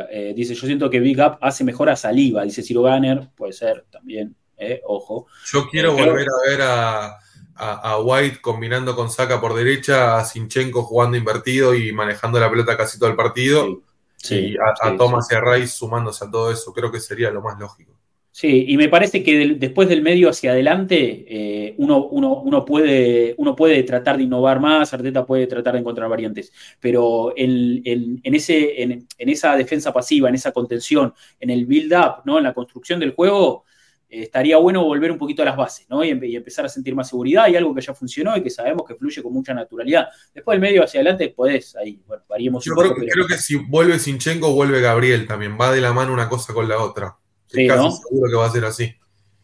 Eh, 0.10 0.34
dice: 0.34 0.54
Yo 0.56 0.66
siento 0.66 0.90
que 0.90 1.02
Big 1.02 1.20
Up 1.20 1.38
hace 1.42 1.66
mejor 1.66 1.90
a 1.90 1.98
Saliva. 1.98 2.44
Dice 2.44 2.64
Ciro 2.64 2.84
Ganner, 2.84 3.28
puede 3.36 3.52
ser 3.52 3.86
también, 3.92 4.38
eh, 4.58 4.82
ojo. 4.86 5.28
Yo 5.52 5.68
quiero 5.70 5.92
volver 5.92 6.28
a 6.30 6.50
ver 6.50 6.62
a, 6.62 7.18
a, 7.56 8.00
White 8.00 8.40
combinando 8.40 8.96
con 8.96 9.10
Saka 9.10 9.42
por 9.42 9.54
derecha, 9.54 10.18
a 10.18 10.24
Sinchenko 10.24 10.84
jugando 10.84 11.18
invertido 11.18 11.76
y 11.76 11.92
manejando 11.92 12.40
la 12.40 12.50
pelota 12.50 12.78
casi 12.78 12.98
todo 12.98 13.10
el 13.10 13.18
partido. 13.18 13.82
y 14.30 14.56
a, 14.56 14.96
Thomas 14.96 15.28
y 15.30 15.36
a 15.36 15.42
Rice 15.42 15.76
sumándose 15.76 16.24
a 16.24 16.32
todo 16.32 16.52
eso. 16.52 16.72
Creo 16.74 16.90
que 16.90 17.02
sería 17.02 17.32
lo 17.32 17.42
más 17.42 17.60
lógico. 17.60 17.92
Sí, 18.38 18.66
y 18.68 18.76
me 18.76 18.90
parece 18.90 19.24
que 19.24 19.56
después 19.58 19.88
del 19.88 20.02
medio 20.02 20.28
hacia 20.28 20.52
adelante 20.52 21.26
eh, 21.26 21.74
uno, 21.78 22.06
uno, 22.08 22.66
puede, 22.66 23.34
uno 23.38 23.56
puede 23.56 23.82
tratar 23.84 24.18
de 24.18 24.24
innovar 24.24 24.60
más, 24.60 24.94
Arteta 24.94 25.26
puede 25.26 25.48
tratar 25.48 25.76
de 25.76 25.80
encontrar 25.80 26.10
variantes, 26.10 26.52
pero 26.82 27.32
en, 27.38 28.20
ese, 28.26 28.82
en, 28.84 29.08
esa 29.18 29.56
defensa 29.56 29.94
pasiva, 29.94 30.28
en 30.28 30.36
esa 30.36 30.52
contención, 30.52 31.14
en 31.40 31.50
el 31.50 31.66
build-up, 31.66 32.24
¿no? 32.26 32.38
en 32.38 32.44
la 32.44 32.54
construcción 32.54 33.00
del 33.00 33.14
juego, 33.14 33.64
eh, 34.10 34.24
estaría 34.24 34.58
bueno 34.58 34.84
volver 34.84 35.14
un 35.14 35.18
poquito 35.18 35.42
a 35.42 35.46
las 35.46 35.56
bases, 35.56 35.90
¿no? 35.90 36.04
Y, 36.04 36.10
empezar 36.10 36.66
a 36.66 36.70
sentir 36.70 36.94
más 36.94 37.08
seguridad 37.08 37.48
y 37.48 37.56
algo 37.56 37.74
que 37.74 37.80
ya 37.80 37.94
funcionó 37.94 38.36
y 38.36 38.44
que 38.44 38.50
sabemos 38.50 38.86
que 38.86 38.96
fluye 38.96 39.24
con 39.24 39.32
mucha 39.32 39.54
naturalidad. 39.54 40.10
Después 40.34 40.56
del 40.56 40.62
medio 40.62 40.84
hacia 40.84 41.00
adelante 41.00 41.30
podés, 41.30 41.74
ahí, 41.78 42.02
bueno, 42.06 42.24
variemos 42.28 42.66
Yo 42.66 42.74
creo, 42.74 42.96
creo 42.96 43.28
que 43.28 43.38
si 43.38 43.56
vuelve 43.56 43.98
Sinchenko, 43.98 44.52
vuelve 44.52 44.82
Gabriel 44.82 45.26
también, 45.26 45.58
va 45.58 45.72
de 45.72 45.80
la 45.80 45.94
mano 45.94 46.12
una 46.12 46.28
cosa 46.28 46.54
con 46.54 46.68
la 46.68 46.80
otra. 46.80 47.16
Sí, 47.56 47.68
casi 47.68 47.98
seguro 47.98 48.30
que 48.30 48.38
va 48.38 48.46
a 48.46 48.52
ser 48.52 48.66
así. 48.66 48.94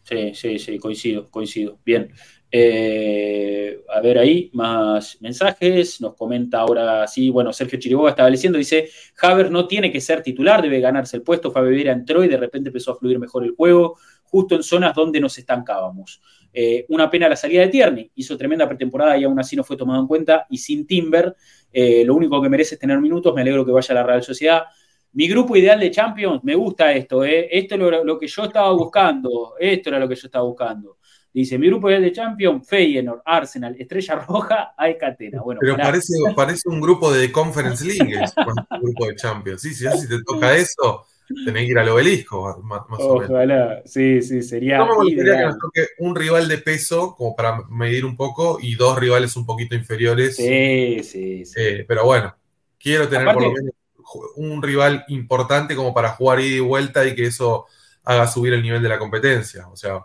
Sí, 0.02 0.34
sí, 0.34 0.58
sí, 0.58 0.78
coincido, 0.78 1.30
coincido. 1.30 1.78
Bien. 1.84 2.12
Eh, 2.54 3.82
a 3.88 4.00
ver 4.00 4.18
ahí, 4.18 4.50
más 4.52 5.16
mensajes. 5.20 6.00
Nos 6.00 6.14
comenta 6.14 6.60
ahora 6.60 7.06
sí, 7.06 7.30
bueno, 7.30 7.52
Sergio 7.52 7.78
Chiriboga 7.78 8.10
estableciendo, 8.10 8.58
dice, 8.58 8.90
Haber 9.22 9.50
no 9.50 9.66
tiene 9.66 9.90
que 9.90 10.00
ser 10.00 10.22
titular, 10.22 10.60
debe 10.60 10.80
ganarse 10.80 11.16
el 11.16 11.22
puesto. 11.22 11.50
Fabio 11.50 11.70
Vera 11.70 11.92
entró 11.92 12.22
y 12.22 12.28
de 12.28 12.36
repente 12.36 12.68
empezó 12.68 12.92
a 12.92 12.96
fluir 12.96 13.18
mejor 13.18 13.44
el 13.44 13.54
juego 13.54 13.96
justo 14.24 14.54
en 14.54 14.62
zonas 14.62 14.94
donde 14.94 15.20
nos 15.20 15.36
estancábamos. 15.38 16.20
Eh, 16.54 16.84
una 16.88 17.10
pena 17.10 17.28
la 17.28 17.36
salida 17.36 17.62
de 17.62 17.68
Tierney, 17.68 18.10
hizo 18.14 18.36
tremenda 18.36 18.68
pretemporada 18.68 19.16
y 19.16 19.24
aún 19.24 19.38
así 19.38 19.56
no 19.56 19.64
fue 19.64 19.76
tomado 19.76 20.00
en 20.00 20.06
cuenta. 20.06 20.46
Y 20.50 20.58
sin 20.58 20.86
Timber, 20.86 21.36
eh, 21.72 22.02
lo 22.04 22.14
único 22.14 22.40
que 22.42 22.48
merece 22.48 22.74
es 22.74 22.80
tener 22.80 22.98
minutos. 22.98 23.34
Me 23.34 23.42
alegro 23.42 23.64
que 23.64 23.72
vaya 23.72 23.92
a 23.92 23.94
la 23.94 24.02
Real 24.02 24.22
Sociedad. 24.22 24.64
Mi 25.14 25.28
grupo 25.28 25.56
ideal 25.56 25.78
de 25.78 25.90
Champions, 25.90 26.42
me 26.42 26.54
gusta 26.54 26.90
esto, 26.92 27.22
eh. 27.22 27.46
esto 27.50 27.74
es 27.74 28.04
lo, 28.04 28.18
que 28.18 28.26
yo 28.26 28.44
estaba 28.44 28.72
buscando, 28.72 29.54
esto 29.58 29.90
era 29.90 29.98
lo 29.98 30.08
que 30.08 30.14
yo 30.14 30.26
estaba 30.26 30.44
buscando. 30.44 30.96
Dice, 31.34 31.58
mi 31.58 31.66
grupo 31.66 31.88
ideal 31.88 32.02
de 32.02 32.12
Champions, 32.12 32.66
Feyenoord, 32.66 33.20
Arsenal, 33.24 33.76
Estrella 33.78 34.16
Roja, 34.16 34.74
Alcatena. 34.76 35.42
Bueno, 35.42 35.60
Pero 35.62 35.76
parece, 35.76 36.14
parece, 36.34 36.68
un 36.68 36.80
grupo 36.80 37.12
de 37.12 37.30
Conference 37.30 37.84
League, 37.84 38.18
un 38.36 38.80
grupo 38.80 39.06
de 39.06 39.16
Champions. 39.16 39.60
Sí, 39.60 39.74
sí, 39.74 39.86
si 39.98 40.08
te 40.08 40.22
toca 40.24 40.56
eso, 40.56 41.06
tenés 41.44 41.64
que 41.64 41.70
ir 41.72 41.78
al 41.78 41.88
obelisco, 41.90 42.62
más, 42.62 42.82
o 42.98 43.20
menos. 43.20 43.82
sí, 43.84 44.22
sí, 44.22 44.42
sería. 44.42 44.78
No 44.78 44.86
me 44.86 44.94
gustaría 45.04 45.36
que 45.36 45.44
nos 45.44 45.58
toque 45.58 45.86
un 45.98 46.16
rival 46.16 46.48
de 46.48 46.58
peso, 46.58 47.14
como 47.16 47.36
para 47.36 47.62
medir 47.68 48.06
un 48.06 48.16
poco, 48.16 48.58
y 48.60 48.76
dos 48.76 48.98
rivales 48.98 49.36
un 49.36 49.44
poquito 49.44 49.74
inferiores. 49.74 50.36
Sí, 50.36 51.02
sí, 51.02 51.44
sí. 51.44 51.54
Eh, 51.56 51.84
pero 51.86 52.04
bueno, 52.04 52.34
quiero 52.78 53.08
tener 53.08 53.32
por 53.32 53.42
lo 53.42 53.52
menos 53.52 53.72
un 54.36 54.62
rival 54.62 55.04
importante 55.08 55.76
como 55.76 55.94
para 55.94 56.10
jugar 56.10 56.40
ida 56.40 56.56
y 56.56 56.60
vuelta 56.60 57.06
y 57.06 57.14
que 57.14 57.26
eso 57.26 57.66
haga 58.04 58.26
subir 58.26 58.52
el 58.52 58.62
nivel 58.62 58.82
de 58.82 58.88
la 58.88 58.98
competencia. 58.98 59.68
O 59.68 59.76
sea, 59.76 60.04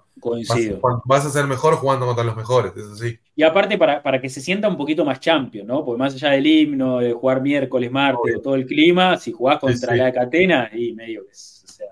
Vas, 1.05 1.25
a 1.25 1.29
ser 1.29 1.45
mejor 1.45 1.75
jugando 1.75 2.05
contra 2.05 2.23
los 2.23 2.35
mejores, 2.35 2.75
eso 2.75 2.95
sí. 2.95 3.17
Y 3.35 3.43
aparte 3.43 3.77
para, 3.77 4.01
para, 4.01 4.19
que 4.19 4.29
se 4.29 4.41
sienta 4.41 4.67
un 4.67 4.77
poquito 4.77 5.05
más 5.05 5.19
champion, 5.19 5.67
¿no? 5.67 5.85
Porque 5.85 5.99
más 5.99 6.15
allá 6.15 6.31
del 6.31 6.47
himno, 6.47 6.99
de 6.99 7.13
jugar 7.13 7.41
miércoles, 7.41 7.91
martes, 7.91 8.41
todo 8.41 8.55
el 8.55 8.65
clima, 8.65 9.17
si 9.17 9.31
jugás 9.31 9.59
contra 9.59 9.95
la 9.95 10.11
catena, 10.11 10.69
y 10.73 10.93
medio 10.93 11.23
que 11.23 11.31
o 11.31 11.71
sea, 11.71 11.87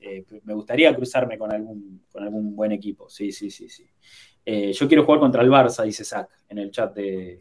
eh, 0.00 0.24
me 0.44 0.54
gustaría 0.54 0.94
cruzarme 0.94 1.38
con 1.38 1.52
algún, 1.52 2.04
con 2.10 2.22
algún 2.22 2.54
buen 2.54 2.72
equipo. 2.72 3.08
Sí, 3.08 3.32
sí, 3.32 3.50
sí, 3.50 3.68
sí. 3.68 3.88
Eh, 4.44 4.72
yo 4.72 4.88
quiero 4.88 5.04
jugar 5.04 5.20
contra 5.20 5.42
el 5.42 5.50
Barça, 5.50 5.84
dice 5.84 6.04
Zach 6.04 6.28
en 6.48 6.58
el 6.58 6.70
chat 6.70 6.94
de. 6.94 7.40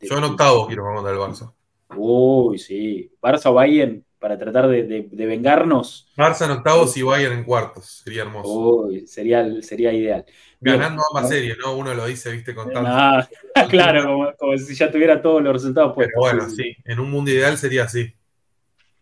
yo 0.00 0.18
en 0.18 0.24
octavo 0.24 0.66
quiero 0.66 0.82
jugar 0.82 0.96
contra 0.96 1.12
el 1.12 1.18
Barça. 1.18 1.52
Uy, 1.96 2.58
sí. 2.58 3.10
Barça 3.20 3.50
o 3.50 3.54
Bayern 3.54 4.04
para 4.18 4.38
tratar 4.38 4.68
de, 4.68 5.06
vengarnos. 5.12 6.08
Barça 6.16 6.46
en 6.46 6.52
octavos 6.52 6.96
y 6.96 7.02
Bayern 7.02 7.34
en 7.34 7.44
cuartos. 7.44 8.02
Sería 8.04 8.22
hermoso. 8.22 8.48
Uy, 8.48 9.06
sería, 9.06 9.46
sería 9.60 9.92
ideal. 9.92 10.24
Ganando 10.60 11.02
ambas 11.10 11.28
series, 11.28 11.58
¿no? 11.58 11.76
Uno 11.76 11.92
lo 11.92 12.06
dice, 12.06 12.32
viste, 12.32 12.54
con 12.54 12.72
tanto. 12.72 12.88
Ah, 12.90 13.28
claro, 13.68 14.34
como, 14.38 14.56
si 14.56 14.74
ya 14.74 14.90
tuviera 14.90 15.20
todos 15.20 15.42
los 15.42 15.52
resultados 15.52 15.94
puestos. 15.94 16.14
Pero 16.22 16.38
bueno, 16.38 16.50
sí. 16.50 16.74
En 16.84 17.00
un 17.00 17.10
mundo 17.10 17.30
ideal 17.30 17.58
sería 17.58 17.84
así. 17.84 18.14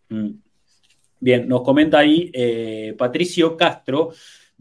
Mm. 0.08 0.30
Bien, 1.20 1.48
nos 1.48 1.62
comenta 1.62 1.98
ahí 2.00 2.32
eh, 2.34 2.96
Patricio 2.98 3.56
Castro. 3.56 4.12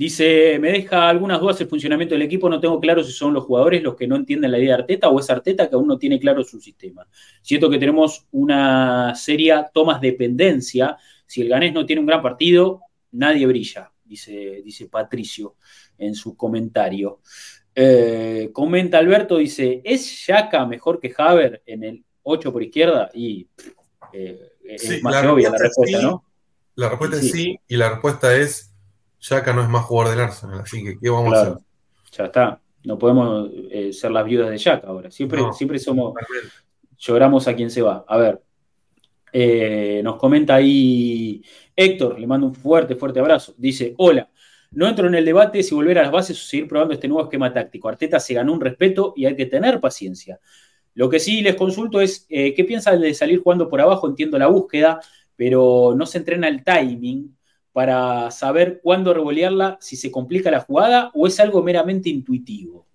Dice, 0.01 0.57
me 0.57 0.71
deja 0.71 1.07
algunas 1.07 1.39
dudas 1.39 1.61
el 1.61 1.67
funcionamiento 1.67 2.15
del 2.15 2.23
equipo, 2.23 2.49
no 2.49 2.59
tengo 2.59 2.79
claro 2.79 3.03
si 3.03 3.11
son 3.11 3.35
los 3.35 3.43
jugadores 3.43 3.83
los 3.83 3.95
que 3.95 4.07
no 4.07 4.15
entienden 4.15 4.49
la 4.49 4.57
idea 4.57 4.69
de 4.69 4.81
Arteta 4.81 5.09
o 5.09 5.19
es 5.19 5.29
Arteta 5.29 5.69
que 5.69 5.75
aún 5.75 5.87
no 5.87 5.99
tiene 5.99 6.19
claro 6.19 6.43
su 6.43 6.59
sistema. 6.59 7.07
Siento 7.43 7.69
que 7.69 7.77
tenemos 7.77 8.25
una 8.31 9.13
seria 9.13 9.69
tomas 9.71 10.01
dependencia. 10.01 10.97
Si 11.27 11.41
el 11.41 11.49
ganés 11.49 11.71
no 11.71 11.85
tiene 11.85 11.99
un 11.99 12.07
gran 12.07 12.19
partido, 12.19 12.81
nadie 13.11 13.45
brilla, 13.45 13.91
dice, 14.03 14.63
dice 14.65 14.87
Patricio 14.87 15.57
en 15.99 16.15
su 16.15 16.35
comentario. 16.35 17.19
Eh, 17.75 18.49
comenta 18.51 18.97
Alberto, 18.97 19.37
dice, 19.37 19.83
¿es 19.83 20.25
Yaka 20.25 20.65
mejor 20.65 20.99
que 20.99 21.13
Haber 21.15 21.61
en 21.67 21.83
el 21.83 22.03
8 22.23 22.51
por 22.51 22.63
izquierda? 22.63 23.11
Y 23.13 23.47
eh, 24.13 24.53
es 24.63 25.03
más 25.03 25.23
obvia 25.27 25.51
la 25.51 25.59
respuesta, 25.59 26.01
¿no? 26.01 26.25
La 26.73 26.89
respuesta 26.89 27.17
es 27.17 27.31
sí, 27.31 27.59
y 27.67 27.77
la 27.77 27.89
respuesta 27.91 28.35
es 28.35 28.70
Yaka 29.21 29.53
no 29.53 29.61
es 29.61 29.69
más 29.69 29.85
jugador 29.85 30.15
del 30.15 30.25
Arsenal, 30.25 30.61
así 30.61 30.83
que 30.83 30.97
¿qué 30.99 31.09
vamos 31.09 31.33
a 31.33 31.41
hacer? 31.41 31.53
Ya 32.11 32.25
está. 32.25 32.61
No 32.83 32.97
podemos 32.97 33.49
eh, 33.69 33.93
ser 33.93 34.11
las 34.11 34.25
viudas 34.25 34.49
de 34.49 34.57
Yaka 34.57 34.87
ahora. 34.87 35.11
Siempre, 35.11 35.41
siempre 35.53 35.77
somos. 35.77 36.13
Lloramos 36.97 37.47
a 37.47 37.55
quien 37.55 37.69
se 37.69 37.81
va. 37.81 38.03
A 38.07 38.17
ver. 38.17 38.41
Eh, 39.33 40.01
nos 40.03 40.17
comenta 40.17 40.55
ahí 40.55 41.41
Héctor, 41.73 42.19
le 42.19 42.27
mando 42.27 42.47
un 42.47 42.55
fuerte, 42.55 42.95
fuerte 42.95 43.19
abrazo. 43.19 43.53
Dice: 43.57 43.93
Hola. 43.97 44.29
No 44.73 44.87
entro 44.87 45.07
en 45.07 45.15
el 45.15 45.25
debate 45.25 45.63
si 45.63 45.75
volver 45.75 45.99
a 45.99 46.03
las 46.03 46.13
bases 46.13 46.41
o 46.41 46.47
seguir 46.47 46.65
probando 46.65 46.93
este 46.93 47.09
nuevo 47.09 47.23
esquema 47.23 47.53
táctico. 47.53 47.89
Arteta 47.89 48.21
se 48.21 48.33
ganó 48.33 48.53
un 48.53 48.61
respeto 48.61 49.13
y 49.17 49.25
hay 49.25 49.35
que 49.35 49.45
tener 49.45 49.81
paciencia. 49.81 50.39
Lo 50.93 51.09
que 51.09 51.19
sí 51.19 51.41
les 51.41 51.55
consulto 51.55 51.99
es, 51.99 52.25
eh, 52.29 52.53
¿qué 52.53 52.63
piensan 52.63 53.01
de 53.01 53.13
salir 53.13 53.41
jugando 53.41 53.69
por 53.69 53.81
abajo? 53.81 54.07
Entiendo 54.07 54.39
la 54.39 54.47
búsqueda, 54.47 55.01
pero 55.35 55.93
no 55.93 56.05
se 56.05 56.19
entrena 56.19 56.47
el 56.47 56.63
timing 56.63 57.35
para 57.73 58.31
saber 58.31 58.81
cuándo 58.83 59.13
revolearla, 59.13 59.77
si 59.79 59.95
se 59.95 60.11
complica 60.11 60.51
la 60.51 60.61
jugada 60.61 61.11
o 61.13 61.27
es 61.27 61.39
algo 61.39 61.63
meramente 61.63 62.09
intuitivo? 62.09 62.87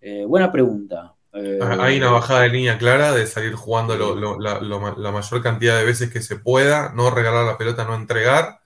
Eh, 0.00 0.24
buena 0.26 0.52
pregunta. 0.52 1.14
Eh, 1.32 1.58
Hay 1.80 1.96
una 1.96 2.10
bajada 2.10 2.42
de 2.42 2.50
línea 2.50 2.78
clara 2.78 3.12
de 3.12 3.26
salir 3.26 3.54
jugando 3.54 3.96
la, 4.38 5.10
mayor 5.10 5.42
cantidad 5.42 5.76
de 5.76 5.84
veces 5.84 6.10
que 6.10 6.22
se 6.22 6.36
pueda, 6.36 6.92
no 6.94 7.10
regalar 7.10 7.44
la 7.44 7.58
pelota, 7.58 7.84
no 7.84 7.94
entregar. 7.94 8.60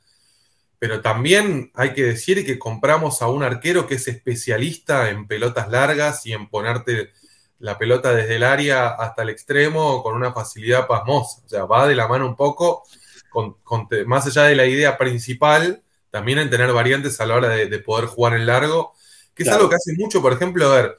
Pero 0.79 1.01
también 1.01 1.73
hay 1.75 1.93
que 1.93 2.05
decir 2.05 2.45
que 2.45 2.59
compramos 2.59 3.23
a 3.23 3.29
un 3.29 3.43
arquero 3.43 3.87
que 3.87 3.95
es 3.95 4.07
especialista 4.07 5.11
en 5.11 5.27
pelotas 5.27 5.69
largas 5.71 6.25
y 6.27 6.33
en 6.33 6.49
ponerte 6.49 7.11
la 7.59 7.79
pelota 7.79 8.13
desde 8.13 8.37
el 8.37 8.45
área 8.45 8.89
hasta 8.89 9.23
el 9.23 9.31
extremo 9.31 10.03
con 10.03 10.15
una 10.15 10.33
facilidad 10.33 10.87
pasmosa. 10.87 11.43
O 11.45 11.49
sea, 11.49 11.65
va 11.65 11.89
de 11.89 11.97
la 11.97 12.07
mano 12.07 12.27
un 12.27 12.37
poco 12.37 12.85
más 14.07 14.27
allá 14.27 14.45
de 14.45 14.57
la 14.57 14.67
idea 14.67 14.97
principal, 14.99 15.83
también 16.11 16.39
en 16.39 16.51
tener 16.51 16.73
variantes 16.73 17.21
a 17.21 17.27
la 17.27 17.35
hora 17.35 17.49
de, 17.49 17.79
poder 17.79 18.07
jugar 18.07 18.35
en 18.35 18.47
largo, 18.47 18.95
que 19.35 19.43
es 19.43 19.49
algo 19.49 19.69
que 19.69 19.77
hace 19.77 19.93
mucho, 19.97 20.21
por 20.21 20.33
ejemplo, 20.33 20.71
a 20.71 20.77
ver, 20.77 20.99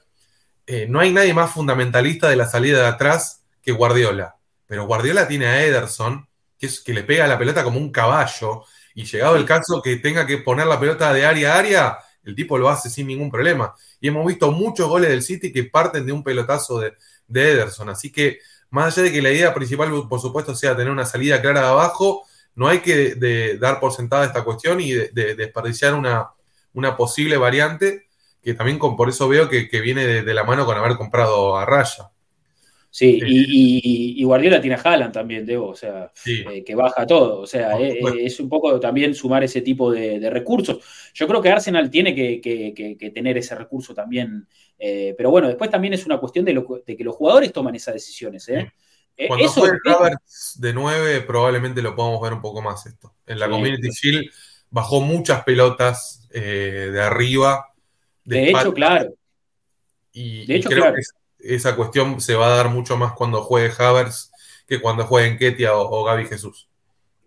eh, 0.67 0.85
no 0.87 0.99
hay 0.99 1.11
nadie 1.11 1.33
más 1.33 1.51
fundamentalista 1.51 2.29
de 2.29 2.35
la 2.35 2.47
salida 2.47 2.79
de 2.79 2.87
atrás 2.87 3.41
que 3.61 3.71
Guardiola. 3.71 4.35
Pero 4.65 4.85
Guardiola 4.85 5.27
tiene 5.27 5.47
a 5.47 5.65
Ederson, 5.65 6.27
que, 6.57 6.67
es, 6.67 6.79
que 6.79 6.93
le 6.93 7.03
pega 7.03 7.27
la 7.27 7.39
pelota 7.39 7.63
como 7.63 7.79
un 7.79 7.91
caballo, 7.91 8.63
y 8.93 9.05
llegado 9.05 9.35
el 9.35 9.45
caso 9.45 9.81
que 9.81 9.97
tenga 9.97 10.25
que 10.25 10.37
poner 10.37 10.67
la 10.67 10.79
pelota 10.79 11.11
de 11.13 11.25
área 11.25 11.55
a 11.55 11.57
área, 11.57 11.97
el 12.23 12.35
tipo 12.35 12.57
lo 12.57 12.69
hace 12.69 12.89
sin 12.89 13.07
ningún 13.07 13.31
problema. 13.31 13.73
Y 13.99 14.09
hemos 14.09 14.25
visto 14.25 14.51
muchos 14.51 14.87
goles 14.87 15.09
del 15.09 15.23
City 15.23 15.51
que 15.51 15.63
parten 15.63 16.05
de 16.05 16.11
un 16.11 16.23
pelotazo 16.23 16.79
de, 16.79 16.93
Ederson. 17.33 17.89
Así 17.89 18.11
que, 18.11 18.39
más 18.69 18.93
allá 18.93 19.03
de 19.03 19.11
que 19.11 19.21
la 19.21 19.31
idea 19.31 19.53
principal, 19.53 19.89
por 20.07 20.19
supuesto, 20.19 20.55
sea 20.55 20.75
tener 20.75 20.91
una 20.91 21.05
salida 21.05 21.41
clara 21.41 21.61
de 21.61 21.67
abajo, 21.67 22.25
no 22.59 22.67
hay 22.67 22.79
que 22.79 23.15
dar 23.57 23.79
por 23.79 23.93
sentada 23.93 24.25
esta 24.25 24.43
cuestión 24.43 24.81
y 24.81 24.91
de, 24.91 25.35
desperdiciar 25.35 25.93
una, 25.93 26.27
una, 26.73 26.97
posible 26.97 27.37
variante 27.37 28.07
que 28.43 28.53
también 28.53 28.77
con, 28.77 28.97
por 28.97 29.07
eso 29.07 29.29
veo 29.29 29.47
que, 29.47 29.69
viene 29.81 30.05
de, 30.05 30.33
la 30.33 30.43
mano 30.43 30.65
con 30.65 30.77
haber 30.77 30.97
comprado 30.97 31.57
a 31.57 31.65
Raya. 31.65 32.11
Sí, 32.91 33.17
y, 33.25 34.21
Guardiola 34.25 34.59
tiene 34.59 34.75
a 34.75 34.81
Haaland 34.81 35.13
también, 35.13 35.45
Debo, 35.45 35.69
o 35.69 35.75
sea, 35.75 36.11
eh, 36.25 36.61
que 36.65 36.75
baja 36.75 37.07
todo. 37.07 37.39
O 37.39 37.47
sea, 37.47 37.79
eh, 37.79 37.99
eh, 37.99 38.25
es 38.25 38.41
un 38.41 38.49
poco 38.49 38.77
también 38.77 39.15
sumar 39.15 39.41
ese 39.41 39.61
tipo 39.61 39.89
de, 39.89 40.29
recursos. 40.29 40.79
Yo 41.13 41.27
creo 41.29 41.41
que 41.41 41.49
Arsenal 41.49 41.89
tiene 41.89 42.13
que, 42.13 43.11
tener 43.13 43.37
ese 43.37 43.55
recurso 43.55 43.93
también. 43.93 44.45
pero 44.77 45.31
bueno, 45.31 45.47
después 45.47 45.69
también 45.69 45.93
es 45.93 46.05
una 46.05 46.17
cuestión 46.17 46.43
de, 46.43 46.61
que 46.97 47.03
los 47.05 47.15
jugadores 47.15 47.53
toman 47.53 47.75
esas 47.75 47.93
decisiones. 47.93 48.49
Cuando 49.27 49.45
Eso, 49.45 49.61
juegue 49.61 49.77
Havertz 49.85 50.59
de 50.59 50.73
9, 50.73 51.21
probablemente 51.21 51.81
lo 51.81 51.95
podamos 51.95 52.21
ver 52.21 52.33
un 52.33 52.41
poco 52.41 52.61
más 52.61 52.85
esto. 52.85 53.13
En 53.25 53.39
la 53.39 53.49
Community 53.49 53.89
Shield 53.89 54.31
bajó 54.69 55.01
muchas 55.01 55.43
pelotas 55.43 56.27
de 56.31 57.01
arriba. 57.01 57.73
De, 58.23 58.49
hecho, 58.49 58.73
claro. 58.73 59.13
Y, 60.13 60.45
de 60.45 60.55
hecho, 60.55 60.69
claro 60.69 60.95
esa 61.39 61.75
cuestión 61.75 62.19
se 62.21 62.35
va 62.35 62.47
a 62.47 62.57
dar 62.57 62.69
mucho 62.69 62.97
más 62.97 63.13
cuando 63.13 63.41
juegue 63.41 63.73
Havers 63.77 64.31
que 64.67 64.79
cuando 64.79 65.05
juegue 65.05 65.37
Ketia 65.37 65.75
o, 65.75 66.03
Gaby 66.03 66.25
Jesús. 66.25 66.69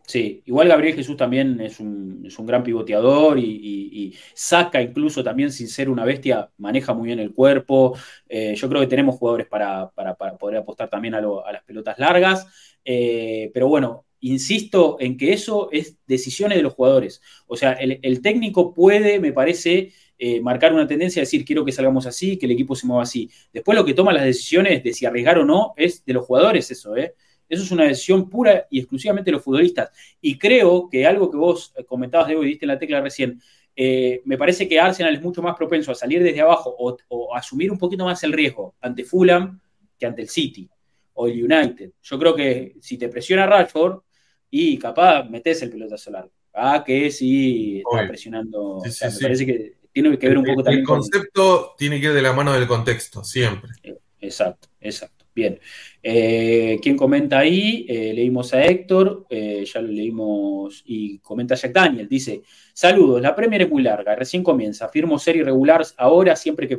Sí, 0.07 0.43
igual 0.47 0.69
Gabriel 0.69 0.95
Jesús 0.97 1.17
también 1.17 1.61
es 1.61 1.81
un, 1.81 2.29
gran 2.41 2.63
pivoteador 2.63 3.39
y, 3.39 4.15
saca 4.35 4.83
incluso 4.83 5.23
también 5.25 5.51
sin 5.51 5.69
ser 5.69 5.89
una 5.89 6.05
bestia, 6.05 6.51
maneja 6.59 6.93
muy 6.93 7.07
bien 7.07 7.21
el 7.21 7.33
cuerpo. 7.33 7.97
Eh, 8.29 8.55
yo 8.57 8.69
creo 8.69 8.81
que 8.81 8.87
tenemos 8.89 9.17
jugadores 9.17 9.47
para, 9.47 9.91
poder 10.39 10.59
apostar 10.59 10.91
también 10.91 11.15
a, 11.15 11.21
las 11.21 11.65
pelotas 11.65 11.99
largas. 11.99 12.47
Eh, 12.85 13.51
pero 13.55 13.69
bueno, 13.69 14.05
insisto 14.21 14.97
en 15.01 15.17
que 15.17 15.33
eso 15.33 15.71
es 15.73 15.97
decisiones 16.07 16.59
de 16.59 16.63
los 16.63 16.75
jugadores. 16.75 17.23
O 17.47 17.57
sea, 17.57 17.73
el 17.73 18.21
técnico 18.23 18.75
puede, 18.75 19.21
me 19.21 19.33
parece, 19.33 19.93
eh, 20.25 20.41
marcar 20.41 20.73
una 20.73 20.87
tendencia, 20.87 21.21
decir 21.21 21.45
quiero 21.45 21.65
que 21.65 21.73
salgamos 21.73 22.07
así, 22.07 22.39
que 22.39 22.47
el 22.47 22.53
equipo 22.53 22.77
se 22.77 22.87
mueva 22.87 23.03
así. 23.03 23.29
Después 23.53 23.77
lo 23.77 23.85
que 23.85 23.93
toma 23.93 24.13
las 24.13 24.23
decisiones 24.23 24.85
de 24.85 24.93
si 24.93 25.05
arriesgar 25.05 25.37
o 25.41 25.45
no 25.45 25.75
es 25.77 26.05
de 26.05 26.13
los 26.13 26.25
jugadores 26.25 26.71
eso, 26.71 26.97
¿eh? 26.97 27.17
Eso 27.53 27.65
es 27.65 27.71
una 27.71 27.85
decisión 27.85 28.31
pura 28.31 28.67
y 28.71 28.79
exclusivamente 28.79 29.31
de 29.31 29.33
los 29.33 29.45
futbolistas. 29.45 29.91
Y 30.23 30.39
creo 30.39 30.89
que 30.89 31.07
algo 31.07 31.31
que 31.31 31.37
vos 31.37 31.75
eh, 31.77 31.85
comentabas, 31.85 32.29
Diego, 32.29 32.43
y 32.43 32.47
diste 32.47 32.65
en 32.65 32.69
la 32.69 32.79
tecla 32.79 33.03
recién, 33.03 33.43
eh, 33.77 34.23
me 34.25 34.39
parece 34.39 34.67
que 34.67 34.81
Arsenal 34.81 35.15
es 35.15 35.21
mucho 35.21 35.43
más 35.43 35.55
propenso 35.55 35.93
a 35.93 35.95
salir 35.95 36.23
desde 36.23 36.41
abajo 36.41 36.75
o, 36.79 37.37
asumir 37.37 37.71
un 37.71 37.77
poquito 37.77 38.07
más 38.07 38.23
el 38.25 38.33
riesgo 38.33 38.75
ante 38.81 39.05
Fulham 39.05 39.61
que 39.99 40.07
ante 40.07 40.23
el 40.23 40.31
City 40.31 40.67
o 41.13 41.27
el 41.27 41.45
United. 41.45 41.91
Yo 42.01 42.19
creo 42.19 42.35
que 42.35 42.77
si 42.81 42.97
te 42.97 43.11
presiona 43.11 43.45
Rashford 43.45 44.01
y 44.49 44.79
capaz 44.79 45.25
metes 45.25 45.61
el 45.61 45.69
pelotazo 45.69 46.11
largo. 46.11 46.33
Ah, 46.55 46.83
que 46.83 47.11
sí 47.11 47.83
está 47.87 48.09
presionando. 48.09 48.81
me 48.83 49.21
parece 49.21 49.45
que 49.45 49.75
tiene 49.93 50.19
que 50.19 50.27
ver 50.27 50.39
un 50.39 50.45
poco 50.45 50.63
también. 50.63 50.81
El 50.81 50.87
concepto 50.87 51.75
tiene 51.77 52.01
que 52.01 52.07
ir 52.07 52.13
de 52.15 52.23
la 52.23 52.33
mano 52.33 52.55
del 52.55 52.67
contexto, 52.67 53.23
siempre. 53.23 53.73
Eh, 53.83 53.99
exacto, 54.21 54.69
exacto. 54.81 55.22
Bien. 55.35 55.59
Eh, 56.03 56.79
¿Quién 56.83 56.97
comenta 56.97 57.39
ahí? 57.39 57.87
Eh, 57.89 58.13
leímos 58.15 58.53
a 58.53 58.65
Héctor, 58.65 59.27
ya 59.31 59.81
lo 59.81 59.89
leímos 59.89 60.83
y 60.85 61.19
comenta 61.19 61.55
Jack 61.55 61.73
Daniel. 61.73 62.09
Dice: 62.09 62.43
Saludos, 62.75 63.23
la 63.23 63.35
Premier 63.35 63.63
es 63.63 63.71
muy 63.71 63.83
larga, 63.83 64.15
recién 64.15 64.43
comienza. 64.43 64.89
Firmo 64.89 65.19
ser 65.19 65.37
irregular 65.37 65.85
ahora, 65.97 66.37
siempre 66.37 66.69
que 66.69 66.77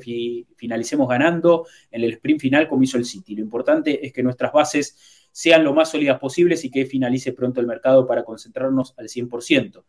finalicemos 0.56 1.10
ganando 1.10 1.66
en 1.90 2.04
el 2.04 2.14
sprint 2.14 2.42
final, 2.42 2.68
como 2.68 2.84
hizo 2.84 2.98
el 2.98 3.06
City. 3.06 3.36
Lo 3.36 3.42
importante 3.42 4.06
es 4.06 4.14
que 4.14 4.22
nuestras 4.22 4.54
bases 4.54 5.28
sean 5.32 5.64
lo 5.64 5.74
más 5.74 5.90
sólidas 5.90 6.20
posibles 6.20 6.64
y 6.64 6.70
que 6.70 6.86
finalice 6.86 7.34
pronto 7.34 7.60
el 7.60 7.66
mercado 7.66 8.06
para 8.06 8.24
concentrarnos 8.24 8.94
al 8.98 9.08
100% 9.08 9.84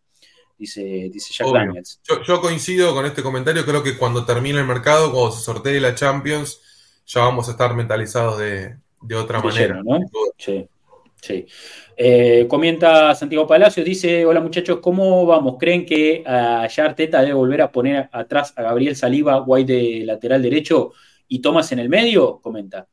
dice, 0.59 1.11
Jack 1.13 1.53
Daniels. 1.53 2.01
Yo, 2.27 2.41
coincido 2.41 2.95
con 2.95 3.07
este 3.07 3.23
comentario, 3.23 3.65
creo 3.65 3.83
que 3.83 3.97
cuando 3.97 4.25
termine 4.25 4.61
el 4.61 4.67
mercado, 4.67 5.13
cuando 5.13 5.33
se 5.33 5.43
sortee 5.43 5.81
la 5.81 5.95
Champions, 5.95 6.61
ya 7.07 7.21
vamos 7.21 7.49
a 7.49 7.53
estar 7.53 7.75
mentalizados 7.75 8.39
de, 8.39 8.77
otra 9.15 9.41
manera. 9.41 9.83
Sí, 10.39 10.67
sí. 11.21 11.47
Eh, 11.97 12.47
comenta 12.49 13.15
Santiago 13.15 13.47
Palacios, 13.47 13.85
dice, 13.85 14.25
hola 14.25 14.41
muchachos, 14.41 14.81
¿cómo 14.81 15.25
vamos? 15.27 15.57
¿Creen 15.59 15.87
que 15.87 16.25
a 16.27 16.65
Arteta 16.65 17.21
debe 17.21 17.35
volver 17.35 17.63
a 17.63 17.71
poner 17.71 18.09
atrás 18.13 18.53
a 18.57 18.63
Gabriel 18.63 18.97
Saliba, 18.97 19.39
Guay 19.39 19.65
de 19.65 20.03
lateral 20.05 20.43
derecho 20.43 20.93
y 21.29 21.41
Thomas 21.41 21.71
en 21.73 21.79
el 21.79 21.89
medio? 21.89 22.41
Comenta. 22.41 22.89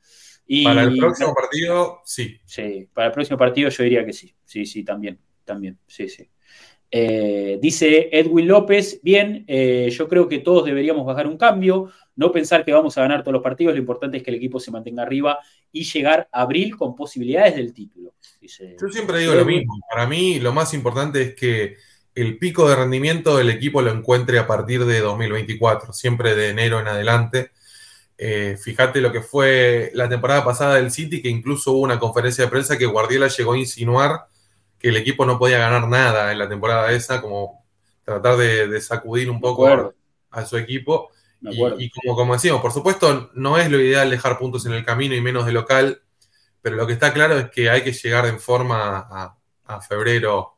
para 0.63 0.83
el 0.83 0.97
próximo 0.97 1.33
partido, 1.33 2.01
sí. 2.05 2.39
Sí, 2.45 2.87
para 2.93 3.07
el 3.07 3.13
próximo 3.13 3.37
partido 3.37 3.69
yo 3.69 3.83
diría 3.83 4.05
que 4.05 4.13
sí. 4.13 4.33
Sí, 4.45 4.65
sí, 4.65 4.83
también, 4.83 5.19
también, 5.45 5.79
sí, 5.87 6.09
sí. 6.09 6.29
Eh, 6.93 7.57
dice 7.61 8.09
Edwin 8.11 8.49
López, 8.49 8.99
bien, 9.01 9.45
eh, 9.47 9.89
yo 9.91 10.09
creo 10.09 10.27
que 10.27 10.39
todos 10.39 10.65
deberíamos 10.65 11.05
bajar 11.05 11.25
un 11.25 11.37
cambio, 11.37 11.89
no 12.17 12.33
pensar 12.33 12.65
que 12.65 12.73
vamos 12.73 12.97
a 12.97 13.01
ganar 13.01 13.23
todos 13.23 13.31
los 13.31 13.41
partidos, 13.41 13.73
lo 13.73 13.79
importante 13.79 14.17
es 14.17 14.23
que 14.23 14.29
el 14.29 14.35
equipo 14.35 14.59
se 14.59 14.71
mantenga 14.71 15.03
arriba 15.03 15.39
y 15.71 15.85
llegar 15.85 16.27
a 16.33 16.41
abril 16.41 16.75
con 16.75 16.93
posibilidades 16.93 17.55
del 17.55 17.73
título. 17.73 18.13
yo 18.41 18.89
siempre 18.89 19.19
digo 19.19 19.33
lo 19.33 19.45
mismo, 19.45 19.79
para 19.89 20.05
mí 20.05 20.41
lo 20.41 20.51
más 20.51 20.73
importante 20.73 21.21
es 21.21 21.35
que 21.35 21.77
el 22.13 22.37
pico 22.37 22.67
de 22.67 22.75
rendimiento 22.75 23.37
del 23.37 23.49
equipo 23.49 23.81
lo 23.81 23.91
encuentre 23.91 24.37
a 24.37 24.45
partir 24.45 24.83
de 24.83 24.99
2024, 24.99 25.93
siempre 25.93 26.35
de 26.35 26.49
enero 26.49 26.81
en 26.81 26.89
adelante. 26.89 27.51
Eh, 28.17 28.57
fíjate 28.61 28.99
lo 28.99 29.13
que 29.13 29.21
fue 29.21 29.91
la 29.93 30.09
temporada 30.09 30.43
pasada 30.43 30.75
del 30.75 30.91
City, 30.91 31.21
que 31.21 31.29
incluso 31.29 31.71
hubo 31.71 31.79
una 31.79 31.99
conferencia 31.99 32.43
de 32.43 32.51
prensa 32.51 32.77
que 32.77 32.85
Guardiola 32.85 33.29
llegó 33.29 33.53
a 33.53 33.57
insinuar 33.57 34.25
que 34.81 34.89
el 34.89 34.97
equipo 34.97 35.25
no 35.25 35.37
podía 35.37 35.59
ganar 35.59 35.87
nada 35.87 36.31
en 36.31 36.39
la 36.39 36.49
temporada 36.49 36.91
esa, 36.91 37.21
como 37.21 37.63
tratar 38.03 38.35
de, 38.37 38.81
sacudir 38.81 39.29
un 39.29 39.39
poco 39.39 39.93
a, 40.31 40.45
su 40.45 40.57
equipo. 40.57 41.11
Y, 41.41 41.89
como, 41.91 42.15
como 42.15 42.33
decíamos, 42.33 42.61
por 42.61 42.71
supuesto, 42.71 43.29
no 43.35 43.57
es 43.57 43.69
lo 43.69 43.79
ideal 43.79 44.09
dejar 44.09 44.39
puntos 44.39 44.65
en 44.65 44.73
el 44.73 44.83
camino 44.83 45.13
y 45.13 45.21
menos 45.21 45.45
de 45.45 45.51
local, 45.51 46.01
pero 46.61 46.75
lo 46.75 46.87
que 46.87 46.93
está 46.93 47.13
claro 47.13 47.37
es 47.37 47.51
que 47.51 47.69
hay 47.69 47.83
que 47.83 47.93
llegar 47.93 48.25
en 48.25 48.39
forma 48.39 49.37
a, 49.65 49.81
febrero, 49.81 50.57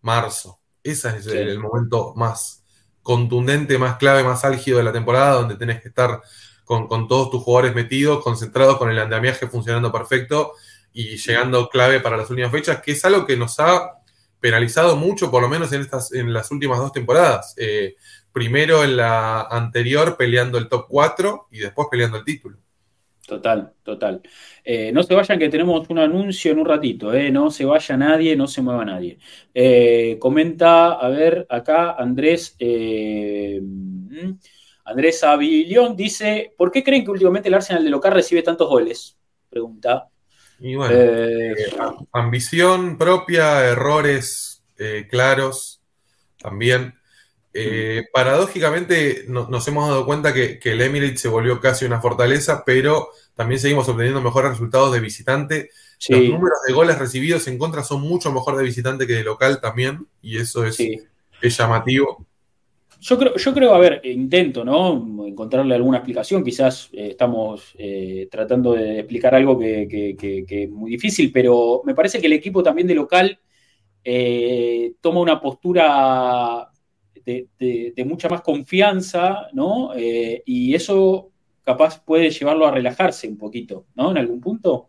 marzo. 0.00 0.60
Ese 0.82 1.18
es 1.18 1.26
el, 1.26 1.58
momento 1.58 2.14
más 2.16 2.64
contundente, 3.02 3.76
más 3.76 3.96
clave, 3.96 4.22
más 4.22 4.44
álgido 4.44 4.78
de 4.78 4.84
la 4.84 4.92
temporada, 4.92 5.34
donde 5.34 5.56
tenés 5.56 5.82
que 5.82 5.88
estar 5.88 6.22
con, 6.64 6.86
con 6.86 7.08
todos 7.08 7.30
tus 7.30 7.42
jugadores 7.42 7.74
metidos, 7.74 8.22
concentrados, 8.22 8.78
con 8.78 8.90
el 8.90 8.98
andamiaje 8.98 9.48
funcionando 9.48 9.90
perfecto 9.90 10.52
y 10.98 11.16
llegando 11.16 11.68
clave 11.68 12.00
para 12.00 12.16
las 12.16 12.28
últimas 12.28 12.50
fechas, 12.50 12.82
que 12.82 12.90
es 12.90 13.04
algo 13.04 13.24
que 13.24 13.36
nos 13.36 13.60
ha 13.60 14.00
penalizado 14.40 14.96
mucho, 14.96 15.30
por 15.30 15.40
lo 15.40 15.48
menos 15.48 15.72
en, 15.72 15.82
estas, 15.82 16.12
en 16.12 16.32
las 16.32 16.50
últimas 16.50 16.80
dos 16.80 16.92
temporadas. 16.92 17.54
Eh, 17.56 17.94
primero 18.32 18.82
en 18.82 18.96
la 18.96 19.42
anterior 19.42 20.16
peleando 20.16 20.58
el 20.58 20.68
top 20.68 20.86
4 20.88 21.46
y 21.52 21.60
después 21.60 21.86
peleando 21.88 22.16
el 22.16 22.24
título. 22.24 22.58
Total, 23.24 23.74
total. 23.84 24.22
Eh, 24.64 24.90
no 24.90 25.04
se 25.04 25.14
vayan 25.14 25.38
que 25.38 25.48
tenemos 25.48 25.88
un 25.88 26.00
anuncio 26.00 26.50
en 26.50 26.58
un 26.58 26.66
ratito, 26.66 27.14
eh. 27.14 27.30
no 27.30 27.52
se 27.52 27.64
vaya 27.64 27.96
nadie, 27.96 28.34
no 28.34 28.48
se 28.48 28.60
mueva 28.60 28.84
nadie. 28.84 29.20
comenta, 30.18 30.94
a 30.94 31.08
ver, 31.10 31.46
acá 31.48 31.92
Andrés, 31.92 32.56
Andrés 34.84 35.22
Avilión 35.22 35.94
dice, 35.94 36.52
¿por 36.58 36.72
qué 36.72 36.82
creen 36.82 37.04
que 37.04 37.12
últimamente 37.12 37.48
el 37.48 37.54
Arsenal 37.54 37.84
de 37.84 37.90
local 37.90 38.14
recibe 38.14 38.42
tantos 38.42 38.68
goles? 38.68 39.16
Pregunta. 39.48 40.08
Y 40.60 40.74
bueno, 40.74 40.94
eh, 40.94 41.52
eh, 41.52 41.76
ambición 42.12 42.98
propia, 42.98 43.64
errores 43.64 44.62
eh, 44.78 45.06
claros 45.10 45.80
también. 46.38 46.94
Paradójicamente 48.12 49.24
nos 49.26 49.66
hemos 49.66 49.88
dado 49.88 50.06
cuenta 50.06 50.32
que, 50.32 50.60
el 50.62 50.80
Emirates 50.80 51.20
se 51.20 51.28
volvió 51.28 51.60
casi 51.60 51.84
una 51.84 52.00
fortaleza, 52.00 52.62
pero 52.64 53.08
también 53.34 53.60
seguimos 53.60 53.88
obteniendo 53.88 54.20
mejores 54.20 54.52
resultados 54.52 54.92
de 54.92 55.00
visitante. 55.00 55.70
Los 56.08 56.20
números 56.20 56.58
de 56.66 56.72
goles 56.72 56.98
recibidos 56.98 57.48
en 57.48 57.58
contra 57.58 57.82
son 57.82 58.02
mucho 58.02 58.32
mejor 58.32 58.56
de 58.56 58.62
visitante 58.62 59.08
que 59.08 59.14
de 59.14 59.24
local 59.24 59.60
también, 59.60 60.06
y 60.22 60.38
eso 60.38 60.64
es, 60.64 60.78
es 60.78 61.56
llamativo. 61.56 62.27
Yo 63.00 63.16
creo, 63.16 63.36
yo 63.36 63.54
creo, 63.54 63.74
a 63.74 63.78
ver, 63.78 64.00
intento, 64.04 64.64
¿no? 64.64 65.24
Encontrarle 65.24 65.74
alguna 65.74 65.98
explicación. 65.98 66.42
Quizás 66.42 66.90
eh, 66.92 67.10
estamos 67.10 67.74
eh, 67.78 68.28
tratando 68.30 68.72
de 68.72 68.98
explicar 68.98 69.34
algo 69.36 69.56
que, 69.56 70.16
es 70.48 70.70
muy 70.70 70.90
difícil, 70.90 71.30
pero 71.30 71.82
me 71.84 71.94
parece 71.94 72.20
que 72.20 72.26
el 72.26 72.32
equipo 72.32 72.62
también 72.62 72.88
de 72.88 72.94
local 72.96 73.38
eh, 74.02 74.94
toma 75.00 75.20
una 75.20 75.40
postura 75.40 76.70
de, 77.24 78.04
mucha 78.04 78.28
más 78.28 78.40
confianza, 78.40 79.48
¿no? 79.52 79.90
y 79.94 80.74
eso 80.74 81.30
capaz 81.62 82.02
puede 82.02 82.30
llevarlo 82.30 82.66
a 82.66 82.70
relajarse 82.70 83.28
un 83.28 83.36
poquito, 83.36 83.86
¿no? 83.94 84.10
En 84.10 84.18
algún 84.18 84.40
punto. 84.40 84.88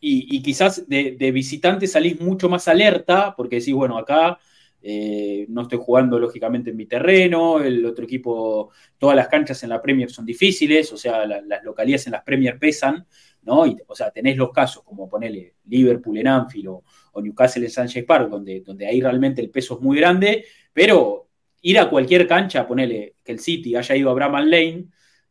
Y, 0.00 0.42
quizás 0.42 0.88
de, 0.88 1.30
visitante 1.32 1.86
salís 1.86 2.20
mucho 2.20 2.48
más 2.48 2.66
alerta, 2.66 3.34
porque 3.36 3.56
decís, 3.60 3.74
bueno, 3.74 3.98
acá 3.98 4.38
eh, 4.82 5.46
no 5.48 5.62
estoy 5.62 5.78
jugando 5.80 6.18
lógicamente 6.18 6.70
en 6.70 6.76
mi 6.76 6.86
terreno, 6.86 7.60
el 7.60 7.84
otro 7.86 8.04
equipo, 8.04 8.70
todas 8.98 9.14
las 9.14 9.28
canchas 9.28 9.62
en 9.62 9.68
la 9.68 9.80
Premier 9.80 10.10
son 10.10 10.26
difíciles, 10.26 10.92
o 10.92 10.96
sea, 10.96 11.24
las 11.24 11.62
localidades 11.62 12.06
en 12.06 12.12
las 12.12 12.24
Premier 12.24 12.58
pesan, 12.58 13.06
¿no? 13.42 13.64
o 13.86 13.94
sea, 13.94 14.10
tenés 14.10 14.36
los 14.36 14.50
casos 14.50 14.82
como 14.82 15.08
ponerle 15.08 15.54
Liverpool 15.66 16.18
en 16.18 16.28
Anfield 16.28 16.68
o, 16.68 17.22
Newcastle 17.22 17.64
en 17.64 17.70
Sanchez 17.70 18.04
Park, 18.04 18.28
donde, 18.28 18.60
donde 18.60 18.86
ahí 18.86 19.00
realmente 19.00 19.40
el 19.40 19.50
peso 19.50 19.74
es 19.74 19.80
muy 19.80 19.98
grande, 19.98 20.44
pero 20.72 21.28
ir 21.60 21.78
a 21.78 21.88
cualquier 21.88 22.26
cancha, 22.26 22.66
ponerle 22.66 23.16
que 23.22 23.32
el 23.32 23.38
City 23.38 23.76
haya 23.76 23.94
ido 23.94 24.10
a 24.10 24.14
Bramall 24.14 24.50
Lane, 24.50 24.86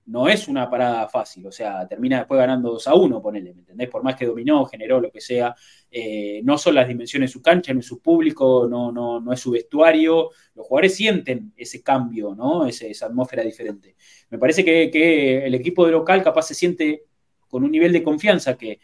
no 0.06 0.28
es 0.28 0.48
una 0.48 0.70
parada 0.70 1.08
fácil, 1.08 1.46
o 1.48 1.52
sea, 1.52 1.88
termina 1.88 2.18
después 2.20 2.40
ganando 2.40 2.72
2 2.72 2.88
a 2.88 2.96
1, 2.96 3.22
ponele, 3.22 3.54
¿me 3.54 3.62
entendés? 3.62 3.90
Por 3.90 4.04
más 4.04 4.16
que 4.16 4.26
dominó, 4.26 4.66
generó 4.66 5.00
lo 5.00 5.12
que 5.12 5.22
sea, 5.22 5.56
eh, 5.90 6.42
no 6.44 6.58
son 6.58 6.76
las 6.76 6.88
dimensiones 6.88 7.30
de 7.30 7.34
su 7.34 7.42
cancha, 7.42 7.74
no 7.74 7.82
es 7.82 7.86
su 7.86 8.02
público, 8.02 8.68
no, 8.70 8.92
no, 8.92 9.20
no 9.20 9.32
es 9.32 9.40
su 9.40 9.52
vestuario, 9.52 10.32
los 10.56 10.66
jugadores 10.66 10.96
sienten 10.96 11.54
ese 11.56 11.84
cambio, 11.84 12.34
¿no? 12.36 12.66
esa 12.66 13.06
atmósfera 13.06 13.44
diferente. 13.44 13.96
Me 14.30 14.38
parece 14.38 14.66
que, 14.66 15.46
el 15.46 15.54
equipo 15.56 15.86
de 15.86 15.92
local 15.92 16.24
capaz 16.24 16.44
se 16.44 16.56
siente 16.56 17.06
con 17.48 17.64
un 17.64 17.72
nivel 17.72 17.94
de 17.94 18.04
confianza 18.04 18.58
que, 18.58 18.80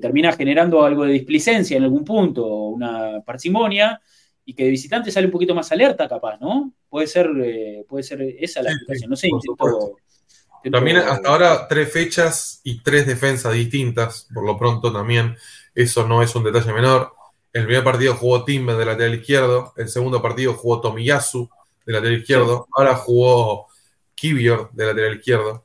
termina 0.00 0.32
generando 0.32 0.84
algo 0.84 1.04
de 1.04 1.12
displicencia 1.12 1.76
en 1.76 1.84
algún 1.84 2.04
punto, 2.04 2.44
una 2.44 3.22
parsimonia, 3.24 4.00
y 4.44 4.52
que 4.52 4.64
de 4.64 4.70
visitante 4.70 5.12
sale 5.12 5.26
un 5.26 5.32
poquito 5.32 5.54
más 5.54 5.70
alerta 5.70 6.08
capaz, 6.08 6.38
¿no? 6.40 6.72
Puede 6.88 7.06
ser, 7.06 7.28
eh, 7.44 7.84
puede 7.88 8.02
ser 8.02 8.20
esa 8.22 8.62
la 8.62 8.70
explicación, 8.70 9.10
no 9.10 9.16
sé, 9.16 9.28
intento 9.28 9.96
también 10.70 10.98
hasta 10.98 11.28
ahora 11.28 11.68
tres 11.68 11.92
fechas 11.92 12.60
y 12.64 12.80
tres 12.80 13.06
defensas 13.06 13.52
distintas, 13.54 14.28
por 14.32 14.44
lo 14.44 14.58
pronto 14.58 14.92
también. 14.92 15.36
Eso 15.74 16.06
no 16.06 16.22
es 16.22 16.34
un 16.34 16.44
detalle 16.44 16.72
menor. 16.72 17.12
El 17.52 17.64
primer 17.64 17.84
partido 17.84 18.14
jugó 18.14 18.44
Timber 18.44 18.76
de 18.76 18.84
lateral 18.84 19.14
izquierdo, 19.14 19.72
el 19.76 19.88
segundo 19.88 20.20
partido 20.20 20.54
jugó 20.54 20.80
Tomiyasu 20.80 21.48
de 21.84 21.92
lateral 21.92 22.18
izquierdo, 22.18 22.66
ahora 22.72 22.94
jugó 22.96 23.66
Kibior 24.14 24.70
de 24.72 24.86
lateral 24.86 25.16
izquierdo. 25.16 25.64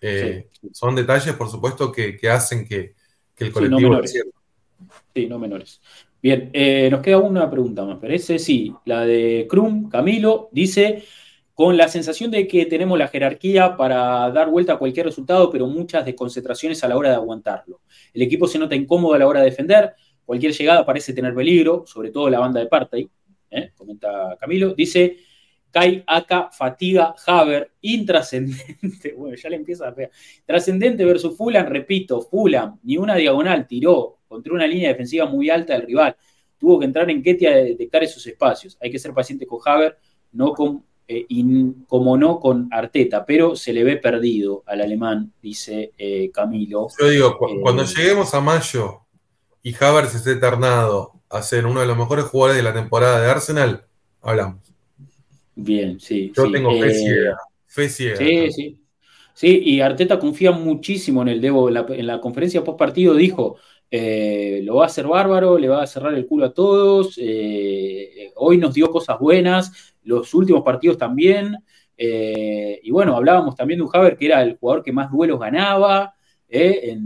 Eh, 0.00 0.48
son 0.72 0.94
detalles, 0.94 1.34
por 1.34 1.48
supuesto, 1.48 1.92
que, 1.92 2.18
hacen 2.30 2.66
que, 2.66 2.94
el 3.36 3.52
colectivo... 3.52 3.78
Sí, 3.78 3.82
no 3.82 3.90
menores. 3.90 4.20
Sí, 5.14 5.26
no 5.26 5.38
menores. 5.38 5.80
Bien, 6.22 6.50
eh, 6.52 6.88
nos 6.90 7.00
queda 7.00 7.18
una 7.18 7.50
pregunta, 7.50 7.84
me 7.84 7.96
parece. 7.96 8.38
Sí, 8.38 8.74
la 8.84 9.04
de 9.04 9.46
Krum, 9.48 9.88
Camilo, 9.88 10.48
dice 10.52 11.04
con 11.54 11.76
la 11.76 11.88
sensación 11.88 12.30
de 12.30 12.46
que 12.46 12.66
tenemos 12.66 12.98
la 12.98 13.08
jerarquía 13.08 13.76
para 13.76 14.30
dar 14.30 14.50
vuelta 14.50 14.74
a 14.74 14.78
cualquier 14.78 15.06
resultado, 15.06 15.50
pero 15.50 15.66
muchas 15.66 16.04
desconcentraciones 16.04 16.82
a 16.84 16.88
la 16.88 16.96
hora 16.96 17.10
de 17.10 17.16
aguantarlo. 17.16 17.80
El 18.14 18.22
equipo 18.22 18.46
se 18.46 18.58
nota 18.58 18.74
incómodo 18.74 19.14
a 19.14 19.18
la 19.18 19.26
hora 19.26 19.40
de 19.40 19.46
defender, 19.46 19.94
cualquier 20.24 20.52
llegada 20.52 20.86
parece 20.86 21.12
tener 21.12 21.34
peligro, 21.34 21.84
sobre 21.86 22.10
todo 22.10 22.30
la 22.30 22.38
banda 22.38 22.60
de 22.60 22.66
Partey, 22.66 23.10
¿eh? 23.50 23.72
comenta 23.76 24.36
Camilo. 24.38 24.74
Dice, 24.74 25.18
Kai, 25.70 26.02
Aka, 26.06 26.50
Fatiga, 26.50 27.14
Haber, 27.26 27.72
intrascendente. 27.80 29.14
Bueno, 29.16 29.36
ya 29.36 29.48
le 29.48 29.56
empieza 29.56 29.88
a 29.88 29.94
pegar. 29.94 30.10
Trascendente 30.44 31.04
versus 31.04 31.36
Fulham, 31.36 31.66
repito, 31.66 32.22
Fulham, 32.22 32.78
ni 32.82 32.96
una 32.96 33.16
diagonal, 33.16 33.66
tiró 33.66 34.18
contra 34.26 34.52
una 34.52 34.66
línea 34.66 34.88
defensiva 34.88 35.26
muy 35.26 35.50
alta 35.50 35.74
del 35.74 35.82
rival. 35.82 36.16
Tuvo 36.58 36.78
que 36.78 36.84
entrar 36.84 37.10
en 37.10 37.22
Ketia 37.22 37.50
a 37.50 37.56
detectar 37.56 38.02
esos 38.02 38.26
espacios. 38.26 38.76
Hay 38.80 38.90
que 38.90 38.98
ser 38.98 39.12
paciente 39.12 39.46
con 39.46 39.60
Haber, 39.64 39.98
no 40.32 40.52
con 40.52 40.84
eh, 41.12 41.26
y 41.28 41.44
como 41.88 42.16
no 42.16 42.38
con 42.38 42.68
Arteta, 42.70 43.26
pero 43.26 43.56
se 43.56 43.72
le 43.72 43.82
ve 43.82 43.96
perdido 43.96 44.62
al 44.64 44.80
alemán, 44.80 45.32
dice 45.42 45.90
eh, 45.98 46.30
Camilo. 46.32 46.86
Yo 47.00 47.08
digo, 47.08 47.36
cuando 47.36 47.82
eh, 47.82 47.86
lleguemos 47.86 48.32
a 48.32 48.40
mayo 48.40 49.00
y 49.60 49.74
Havertz 49.74 50.14
esté 50.14 50.34
eternado 50.34 51.14
a 51.28 51.42
ser 51.42 51.66
uno 51.66 51.80
de 51.80 51.88
los 51.88 51.98
mejores 51.98 52.26
jugadores 52.26 52.58
de 52.58 52.62
la 52.62 52.72
temporada 52.72 53.20
de 53.20 53.28
Arsenal, 53.28 53.86
hablamos. 54.22 54.72
Bien, 55.56 55.98
sí. 55.98 56.30
Yo 56.32 56.48
tengo 56.48 56.70
fe 56.78 56.94
ciega. 56.94 57.36
Fe 57.66 57.88
ciega. 57.88 58.16
Sí, 58.16 58.52
sí. 58.52 58.80
Sí, 59.34 59.62
y 59.64 59.80
Arteta 59.80 60.16
confía 60.16 60.52
muchísimo 60.52 61.22
en 61.22 61.28
el 61.28 61.40
Debo. 61.40 61.66
En 61.66 61.74
la, 61.74 61.86
en 61.88 62.06
la 62.06 62.20
conferencia 62.20 62.62
post 62.62 62.78
partido 62.78 63.14
dijo: 63.14 63.56
lo 63.90 64.76
va 64.76 64.84
a 64.84 64.86
hacer 64.86 65.08
bárbaro, 65.08 65.58
le 65.58 65.68
va 65.68 65.82
a 65.82 65.88
cerrar 65.88 66.14
el 66.14 66.26
culo 66.26 66.46
a 66.46 66.54
todos. 66.54 67.18
hoy 68.36 68.58
nos 68.58 68.74
dio 68.74 68.92
cosas 68.92 69.18
buenas 69.18 69.89
los 70.02 70.32
últimos 70.34 70.62
partidos 70.62 70.98
también. 70.98 71.56
Eh, 71.96 72.80
y 72.82 72.90
bueno, 72.90 73.16
hablábamos 73.16 73.54
también 73.54 73.78
de 73.78 73.84
un 73.84 73.90
Haber 73.92 74.16
que 74.16 74.26
era 74.26 74.42
el 74.42 74.56
jugador 74.56 74.82
que 74.82 74.92
más 74.92 75.10
duelos 75.10 75.38
ganaba. 75.38 76.14
Eh, 76.48 76.96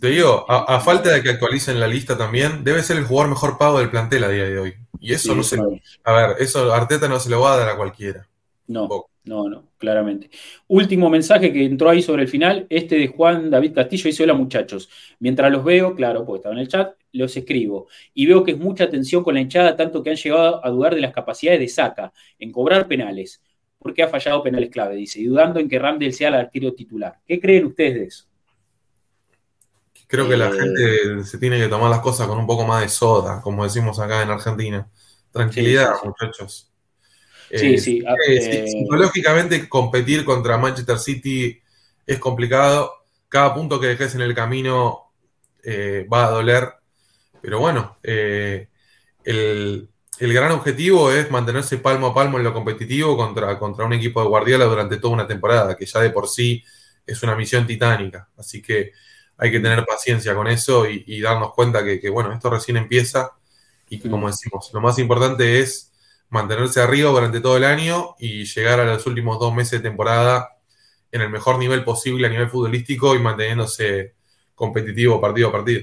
Te 0.00 0.08
digo, 0.08 0.46
a, 0.48 0.80
falta 0.80 1.10
de 1.10 1.22
que 1.22 1.30
actualicen 1.30 1.78
la 1.78 1.86
lista 1.86 2.16
también, 2.16 2.64
debe 2.64 2.82
ser 2.82 2.96
el 2.96 3.04
jugador 3.04 3.30
mejor 3.30 3.58
pago 3.58 3.78
del 3.78 3.90
plantel 3.90 4.24
a 4.24 4.28
día 4.28 4.44
de 4.44 4.58
hoy. 4.58 4.74
Y 5.00 5.12
eso 5.12 5.34
no 5.34 5.42
se. 5.42 5.58
A 6.04 6.12
ver, 6.12 6.36
eso 6.38 6.72
Arteta 6.72 7.08
no 7.08 7.18
se 7.18 7.30
lo 7.30 7.40
va 7.40 7.54
a 7.54 7.56
dar 7.58 7.68
a 7.68 7.76
cualquiera. 7.76 8.28
No, 8.66 8.88
no, 9.24 9.48
no, 9.48 9.68
claramente. 9.78 10.30
Último 10.68 11.08
mensaje 11.08 11.52
que 11.52 11.64
entró 11.64 11.90
ahí 11.90 12.02
sobre 12.02 12.22
el 12.22 12.28
final, 12.28 12.66
este 12.70 12.96
de 12.96 13.08
Juan 13.08 13.50
David 13.50 13.74
Castillo 13.74 14.04
dice, 14.04 14.22
hola 14.24 14.34
muchachos, 14.34 14.88
mientras 15.20 15.50
los 15.52 15.64
veo, 15.64 15.94
claro, 15.94 16.24
porque 16.24 16.38
estaba 16.38 16.54
en 16.54 16.60
el 16.60 16.68
chat, 16.68 16.94
los 17.12 17.36
escribo 17.36 17.88
y 18.14 18.26
veo 18.26 18.42
que 18.42 18.52
es 18.52 18.58
mucha 18.58 18.84
atención 18.84 19.22
con 19.22 19.34
la 19.34 19.40
hinchada, 19.40 19.76
tanto 19.76 20.02
que 20.02 20.10
han 20.10 20.16
llegado 20.16 20.64
a 20.64 20.70
dudar 20.70 20.94
de 20.94 21.00
las 21.00 21.12
capacidades 21.12 21.60
de 21.60 21.68
Saca 21.68 22.12
en 22.38 22.50
cobrar 22.50 22.88
penales, 22.88 23.42
porque 23.78 24.02
ha 24.02 24.08
fallado 24.08 24.42
penales 24.42 24.70
clave, 24.70 24.96
dice, 24.96 25.20
y 25.20 25.24
dudando 25.24 25.60
en 25.60 25.68
que 25.68 25.78
Ramdel 25.78 26.12
sea 26.12 26.28
el 26.28 26.34
arquero 26.34 26.72
titular. 26.72 27.18
¿Qué 27.26 27.40
creen 27.40 27.66
ustedes 27.66 27.94
de 27.94 28.04
eso? 28.04 28.26
Creo 30.08 30.28
que 30.28 30.36
la 30.36 30.48
eh, 30.48 30.52
gente 30.52 31.24
se 31.24 31.38
tiene 31.38 31.58
que 31.58 31.68
tomar 31.68 31.90
las 31.90 32.00
cosas 32.00 32.26
con 32.26 32.38
un 32.38 32.46
poco 32.46 32.66
más 32.66 32.82
de 32.82 32.88
soda, 32.88 33.40
como 33.40 33.64
decimos 33.64 33.98
acá 33.98 34.22
en 34.22 34.30
Argentina. 34.30 34.88
Tranquilidad, 35.30 35.94
muchachos. 36.04 36.71
Sí, 37.52 37.74
eh, 37.74 37.78
sí. 37.78 38.04
Eh, 38.28 38.66
psicológicamente 38.66 39.68
competir 39.68 40.24
contra 40.24 40.58
Manchester 40.58 40.98
City 40.98 41.60
es 42.06 42.18
complicado. 42.18 42.92
Cada 43.28 43.54
punto 43.54 43.78
que 43.78 43.88
dejes 43.88 44.14
en 44.14 44.22
el 44.22 44.34
camino 44.34 45.10
va 46.10 46.26
a 46.26 46.30
doler 46.30 46.82
pero 47.42 47.58
bueno, 47.58 47.98
eh, 48.04 48.68
el, 49.24 49.88
gran 50.20 50.52
objetivo 50.52 51.10
es 51.10 51.28
mantenerse 51.30 51.78
palmo 51.78 52.06
a 52.06 52.14
palmo 52.14 52.38
en 52.38 52.44
lo 52.44 52.54
competitivo 52.54 53.16
contra, 53.16 53.58
contra 53.58 53.84
un 53.84 53.92
equipo 53.92 54.22
de 54.22 54.28
Guardiola 54.28 54.64
durante 54.66 54.98
toda 54.98 55.14
una 55.14 55.26
temporada, 55.26 55.76
que 55.76 55.84
ya 55.84 56.00
de 56.00 56.10
por 56.10 56.28
sí 56.28 56.64
es 57.04 57.20
una 57.24 57.34
misión 57.34 57.66
titánica. 57.66 58.28
Así 58.36 58.62
que 58.62 58.92
hay 59.36 59.50
que 59.50 59.58
tener 59.58 59.84
paciencia 59.84 60.36
con 60.36 60.46
eso 60.46 60.86
y, 60.88 61.20
darnos 61.20 61.52
cuenta 61.52 61.84
que, 61.84 62.08
bueno, 62.10 62.32
esto 62.32 62.48
recién 62.48 62.76
empieza 62.76 63.32
y 63.88 63.98
que, 63.98 64.08
como 64.08 64.28
decimos, 64.28 64.70
lo 64.72 64.80
más 64.80 65.00
importante 65.00 65.58
es 65.58 65.91
mantenerse 66.32 66.80
arriba 66.80 67.10
durante 67.10 67.40
todo 67.40 67.58
el 67.58 67.64
año 67.64 68.16
y 68.18 68.44
llegar 68.44 68.80
a 68.80 68.86
los 68.86 69.06
últimos 69.06 69.38
dos 69.38 69.54
meses 69.54 69.82
de 69.82 69.90
temporada 69.90 70.56
en 71.10 71.20
el 71.20 71.28
mejor 71.28 71.58
nivel 71.58 71.84
posible 71.84 72.26
a 72.26 72.30
nivel 72.30 72.48
futbolístico 72.48 73.14
y 73.14 73.18
manteniéndose 73.18 74.14
competitivo 74.54 75.20
partido 75.20 75.48
a 75.48 75.52
partido. 75.52 75.82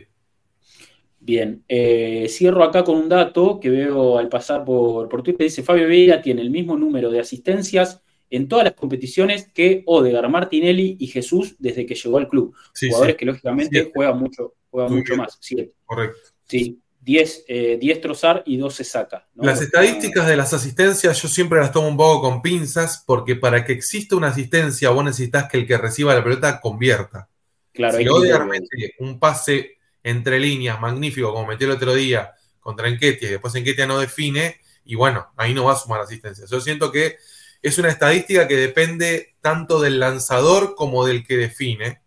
Bien, 1.20 1.64
eh, 1.68 2.26
cierro 2.30 2.64
acá 2.64 2.84
con 2.84 2.96
un 2.96 3.08
dato 3.08 3.60
que 3.60 3.70
veo 3.70 4.18
al 4.18 4.28
pasar 4.28 4.66
por, 4.66 5.08
por 5.08 5.22
Twitter. 5.22 5.46
Dice 5.46 5.62
Fabio 5.62 5.88
Vieira 5.88 6.20
tiene 6.20 6.42
el 6.42 6.50
mismo 6.50 6.76
número 6.76 7.12
de 7.12 7.20
asistencias 7.20 8.02
en 8.32 8.48
todas 8.48 8.66
las 8.66 8.74
competiciones 8.74 9.52
que 9.54 9.84
Odegar, 9.86 10.28
Martinelli 10.30 10.98
y 11.00 11.08
Jesús 11.08 11.58
desde 11.60 11.86
que 11.86 11.94
llegó 11.94 12.18
al 12.18 12.28
club. 12.28 12.56
Jugadores 12.74 13.16
que 13.18 13.26
lógicamente 13.26 13.92
juegan 13.94 14.18
mucho, 14.18 14.56
juegan 14.72 14.96
mucho 14.96 15.16
más. 15.16 15.40
Correcto. 15.86 16.18
Sí, 16.46 16.80
10 17.10 17.46
eh, 17.48 18.00
Trozar 18.02 18.44
y 18.46 18.58
12 18.58 18.84
Saca. 18.84 19.28
Las 19.36 19.62
estadísticas 19.62 20.28
de 20.28 20.38
las 20.38 20.54
asistencias 20.54 21.20
yo 21.22 21.28
siempre 21.28 21.60
las 21.60 21.72
tomo 21.72 21.88
un 21.88 21.98
poco 21.98 22.22
con 22.22 22.42
pinzas 22.42 23.04
porque 23.06 23.36
para 23.36 23.66
que 23.66 23.74
exista 23.74 24.16
una 24.16 24.28
asistencia 24.28 24.92
vos 24.92 25.04
necesitas 25.04 25.50
que 25.50 25.58
el 25.58 25.68
que 25.68 25.78
reciba 25.78 26.14
la 26.14 26.24
pelota 26.24 26.62
convierta. 26.62 27.28
Claro, 27.74 27.98
si 27.98 28.08
Odegar 28.08 28.46
mete 28.46 28.94
un 29.00 29.20
pase 29.20 29.78
entre 30.04 30.40
líneas, 30.40 30.80
magnífico, 30.80 31.34
como 31.34 31.48
metió 31.48 31.68
el 31.68 31.74
otro 31.74 31.94
día 31.96 32.32
contra 32.60 32.88
Enquetia 32.88 33.28
y 33.28 33.32
después 33.32 33.56
Enquetia 33.56 33.88
no 33.88 34.00
define, 34.00 34.60
y 34.86 34.96
bueno, 34.96 35.32
ahí 35.38 35.54
no 35.54 35.66
va 35.66 35.74
a 35.74 35.78
sumar 35.78 36.02
asistencia. 36.02 36.46
Yo 36.46 36.62
siento 36.62 36.92
que 36.92 37.18
es 37.62 37.78
una 37.78 37.90
estadística 37.90 38.48
que 38.48 38.56
depende 38.56 39.36
tanto 39.42 39.80
del 39.80 40.00
lanzador 40.00 40.76
como 40.76 41.06
del 41.06 41.26
que 41.26 41.38
define, 41.38 42.02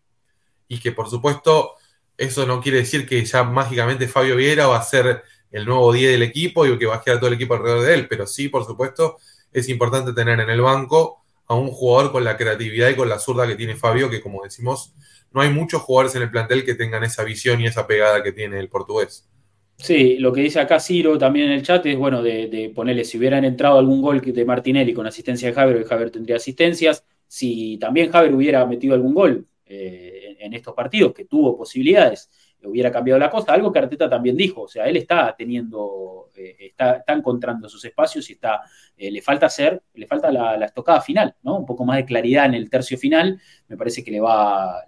y 0.68 0.78
que 0.78 0.92
por 0.92 1.10
supuesto 1.10 1.74
eso 2.22 2.46
no 2.46 2.60
quiere 2.60 2.78
decir 2.78 3.06
que 3.06 3.24
ya 3.24 3.42
mágicamente 3.42 4.06
Fabio 4.06 4.36
Viera 4.36 4.68
va 4.68 4.78
a 4.78 4.82
ser 4.82 5.22
el 5.50 5.66
nuevo 5.66 5.92
10 5.92 6.12
del 6.12 6.22
equipo 6.22 6.64
y 6.64 6.78
que 6.78 6.86
va 6.86 6.96
a 6.96 7.02
quedar 7.02 7.18
todo 7.18 7.28
el 7.28 7.34
equipo 7.34 7.54
alrededor 7.54 7.84
de 7.84 7.94
él, 7.94 8.06
pero 8.08 8.26
sí, 8.26 8.48
por 8.48 8.64
supuesto, 8.64 9.18
es 9.52 9.68
importante 9.68 10.12
tener 10.12 10.38
en 10.40 10.48
el 10.48 10.60
banco 10.60 11.22
a 11.46 11.56
un 11.56 11.68
jugador 11.68 12.12
con 12.12 12.24
la 12.24 12.36
creatividad 12.36 12.88
y 12.90 12.94
con 12.94 13.08
la 13.08 13.18
zurda 13.18 13.46
que 13.46 13.56
tiene 13.56 13.74
Fabio, 13.74 14.08
que 14.08 14.20
como 14.20 14.42
decimos, 14.42 14.94
no 15.32 15.40
hay 15.40 15.50
muchos 15.50 15.82
jugadores 15.82 16.14
en 16.14 16.22
el 16.22 16.30
plantel 16.30 16.64
que 16.64 16.74
tengan 16.74 17.02
esa 17.02 17.24
visión 17.24 17.60
y 17.60 17.66
esa 17.66 17.86
pegada 17.86 18.22
que 18.22 18.32
tiene 18.32 18.58
el 18.60 18.68
portugués. 18.68 19.28
Sí, 19.76 20.16
lo 20.18 20.32
que 20.32 20.42
dice 20.42 20.60
acá 20.60 20.78
Ciro 20.78 21.18
también 21.18 21.46
en 21.46 21.52
el 21.54 21.62
chat 21.62 21.84
es, 21.86 21.96
bueno, 21.96 22.22
de, 22.22 22.70
ponerle, 22.72 23.04
si 23.04 23.18
hubieran 23.18 23.44
entrado 23.44 23.78
algún 23.78 24.00
gol 24.00 24.20
de 24.20 24.44
Martinelli 24.44 24.94
con 24.94 25.06
asistencia 25.06 25.48
de 25.48 25.54
Javier, 25.54 25.84
Javier 25.84 26.10
tendría 26.10 26.36
asistencias. 26.36 27.04
Si 27.26 27.78
también 27.78 28.12
Javier 28.12 28.32
hubiera 28.32 28.64
metido 28.64 28.94
algún 28.94 29.12
gol 29.12 29.46
eh, 29.66 30.11
en 30.44 30.54
estos 30.54 30.74
partidos, 30.74 31.12
que 31.12 31.24
tuvo 31.24 31.56
posibilidades, 31.56 32.30
hubiera 32.64 32.90
cambiado 32.90 33.18
la 33.18 33.30
cosa, 33.30 33.52
algo 33.52 33.72
que 33.72 33.78
Arteta 33.78 34.08
también 34.08 34.36
dijo, 34.36 34.62
o 34.62 34.68
sea, 34.68 34.86
él 34.86 34.96
está 34.96 35.34
teniendo, 35.36 36.30
eh, 36.36 36.56
está, 36.60 37.04
encontrando 37.08 37.68
sus 37.68 37.84
espacios 37.84 38.28
y 38.30 38.34
está, 38.34 38.62
eh, 38.96 39.10
le 39.10 39.20
falta 39.20 39.46
hacer, 39.46 39.82
le 39.94 40.06
falta 40.06 40.30
la, 40.30 40.64
estocada 40.64 41.00
final, 41.00 41.34
¿no? 41.42 41.58
Un 41.58 41.66
poco 41.66 41.84
más 41.84 41.96
de 41.96 42.04
claridad 42.04 42.46
en 42.46 42.54
el 42.54 42.70
tercio 42.70 42.96
final, 42.96 43.40
me 43.68 43.76
parece 43.76 44.04
que 44.04 44.10
le 44.10 44.20
va, 44.20 44.84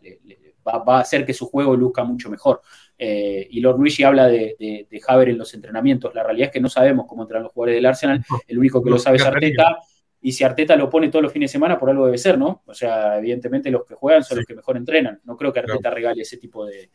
va, 0.66 0.96
a 0.98 1.00
hacer 1.00 1.24
que 1.24 1.34
su 1.34 1.46
juego 1.46 1.76
luzca 1.76 2.04
mucho 2.04 2.30
mejor. 2.30 2.62
Eh, 2.96 3.46
y 3.50 3.60
Lord 3.60 3.78
Luigi 3.78 4.04
habla 4.04 4.28
de, 4.28 4.56
de, 4.58 5.00
Haber 5.06 5.28
en 5.30 5.38
los 5.38 5.52
entrenamientos, 5.52 6.14
la 6.14 6.22
realidad 6.22 6.46
es 6.46 6.52
que 6.52 6.60
no 6.60 6.68
sabemos 6.68 7.06
cómo 7.06 7.22
entran 7.22 7.42
los 7.42 7.52
jugadores 7.52 7.76
del 7.76 7.86
Arsenal, 7.86 8.24
el 8.46 8.58
único 8.58 8.82
que 8.82 8.90
lo 8.90 8.98
sabe 8.98 9.16
es 9.16 9.24
Arteta, 9.24 9.78
y 10.24 10.32
si 10.32 10.42
Arteta 10.42 10.74
lo 10.74 10.88
pone 10.88 11.10
todos 11.10 11.22
los 11.22 11.32
fines 11.32 11.50
de 11.50 11.52
semana, 11.52 11.78
por 11.78 11.90
algo 11.90 12.06
debe 12.06 12.16
ser, 12.16 12.38
¿no? 12.38 12.62
O 12.64 12.72
sea, 12.72 13.18
evidentemente 13.18 13.70
los 13.70 13.84
que 13.84 13.94
juegan 13.94 14.24
son 14.24 14.38
los 14.38 14.46
que 14.46 14.54
mejor 14.54 14.78
entrenan. 14.78 15.20
No 15.24 15.36
creo 15.36 15.52
que 15.52 15.58
Arteta 15.58 15.90
regale 15.90 16.22
ese 16.22 16.38
tipo 16.38 16.64
de, 16.64 16.90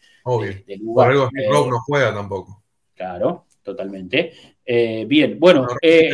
lugar. 0.79 1.09
Por 1.09 1.11
algo 1.11 1.29
eh, 1.37 1.69
no 1.69 1.79
juega 1.81 2.11
tampoco. 2.11 2.63
Claro, 2.95 3.45
totalmente. 3.61 4.33
Eh, 4.65 5.05
bien, 5.07 5.37
bueno. 5.39 5.67
Eh, 5.79 6.09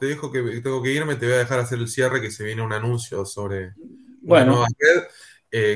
te, 0.00 0.06
dejo, 0.06 0.32
que 0.32 0.62
tengo 0.62 0.82
que 0.82 0.92
irme, 0.92 1.16
te 1.16 1.26
voy 1.26 1.34
a 1.34 1.38
dejar 1.40 1.60
hacer 1.60 1.78
el 1.78 1.88
cierre, 1.88 2.22
que 2.22 2.30
se 2.30 2.42
viene 2.42 2.62
un 2.62 2.72
anuncio 2.72 3.26
sobre 3.26 3.74
bueno. 4.22 4.64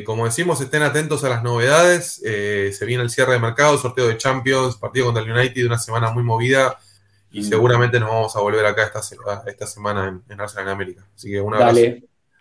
como 0.07 0.25
decimos, 0.25 0.63
estén 0.63 0.83
atentos 0.83 1.25
a 1.25 1.29
las 1.29 1.43
novedades. 1.43 2.23
se 2.23 2.87
viene 2.87 3.03
el 3.03 3.11
cierre 3.11 3.35
de 3.35 3.39
mercado, 3.39 3.77
sorteo 3.77 4.09
de 4.09 4.17
Champions, 4.17 4.77
partido 4.77 5.05
contra 5.05 5.23
el 5.23 5.31
United, 5.31 5.67
una 5.67 5.79
semana 5.79 6.11
muy 6.11 6.23
movida 6.23 6.79
y 7.31 7.43
seguramente 7.43 8.01
nos 8.01 8.09
vamos 8.09 8.37
a 8.37 8.41
volver 8.41 8.65
acá 8.65 8.85
esta, 8.85 9.01
esta 9.47 9.67
semana 9.67 10.09
en, 10.09 10.23
en 10.29 10.41
Arsenal 10.41 10.67
en 10.67 10.73
América. 10.73 11.09
Así 11.15 11.31
que 11.31 11.41
un 11.41 11.55
abrazo. 11.55 11.81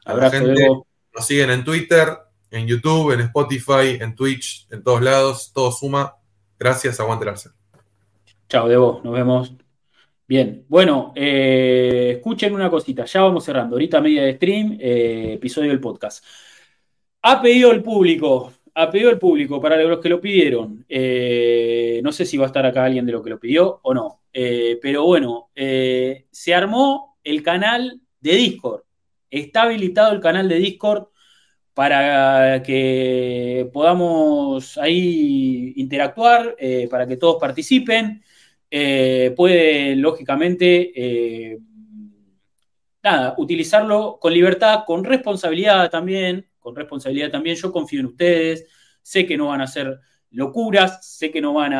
A 0.05 0.13
la 0.13 0.29
gente. 0.29 0.67
Nos 1.13 1.25
siguen 1.25 1.49
en 1.49 1.63
Twitter, 1.63 2.17
en 2.51 2.67
YouTube, 2.67 3.11
en 3.11 3.21
Spotify, 3.21 3.97
en 3.99 4.15
Twitch, 4.15 4.67
en 4.69 4.83
todos 4.83 5.01
lados. 5.01 5.51
Todo 5.53 5.71
suma. 5.71 6.15
Gracias, 6.59 6.99
aguante 6.99 7.25
el 7.25 7.29
Arsenal. 7.29 7.57
Chao, 8.47 8.67
Debo. 8.67 9.01
Nos 9.03 9.13
vemos. 9.13 9.53
Bien, 10.27 10.65
bueno, 10.67 11.13
eh, 11.15 12.15
escuchen 12.17 12.53
una 12.53 12.69
cosita, 12.69 13.05
ya 13.05 13.21
vamos 13.21 13.45
cerrando, 13.45 13.75
ahorita 13.75 14.01
media 14.01 14.23
de 14.23 14.35
stream, 14.35 14.77
eh, 14.77 15.35
episodio 15.35 15.69
del 15.69 15.79
podcast. 15.79 16.21
Ha 17.21 17.41
pedido 17.41 17.71
el 17.71 17.81
público, 17.81 18.51
ha 18.79 18.91
pedido 18.91 19.09
el 19.09 19.17
público 19.17 19.59
para 19.59 19.75
los 19.81 19.99
que 19.99 20.09
lo 20.09 20.21
pidieron. 20.21 20.85
Eh, 20.87 21.99
no 22.03 22.11
sé 22.11 22.27
si 22.27 22.37
va 22.37 22.45
a 22.45 22.47
estar 22.47 22.63
acá 22.63 22.85
alguien 22.85 23.07
de 23.07 23.11
lo 23.11 23.23
que 23.23 23.31
lo 23.31 23.39
pidió 23.39 23.79
o 23.81 23.91
no. 23.91 24.21
Eh, 24.31 24.77
pero 24.79 25.03
bueno, 25.03 25.49
eh, 25.55 26.27
se 26.29 26.53
armó 26.53 27.17
el 27.23 27.41
canal 27.41 27.99
de 28.19 28.35
Discord. 28.35 28.83
Está 29.31 29.63
habilitado 29.63 30.13
el 30.13 30.21
canal 30.21 30.47
de 30.47 30.59
Discord 30.59 31.07
para 31.73 32.61
que 32.61 33.67
podamos 33.73 34.77
ahí 34.77 35.73
interactuar, 35.75 36.55
para 36.89 37.07
que 37.07 37.17
todos 37.17 37.37
participen. 37.39 38.23
puede, 38.69 39.95
lógicamente, 39.95 41.59
nada, 43.03 43.35
utilizarlo 43.37 44.19
con 44.21 44.33
libertad, 44.33 44.83
con 44.85 45.03
responsabilidad 45.03 45.89
también, 45.89 46.46
con 46.67 46.75
responsabilidad 46.75 47.31
también. 47.31 47.55
Yo 47.55 47.71
confío 47.71 48.01
en 48.01 48.07
ustedes, 48.07 48.65
sé 49.01 49.25
que 49.25 49.37
no 49.37 49.47
van 49.47 49.61
a 49.61 49.67
ser 49.67 49.97
locuras, 50.31 50.99
sé 51.17 51.31
que 51.31 51.39
no 51.39 51.53
van 51.53 51.71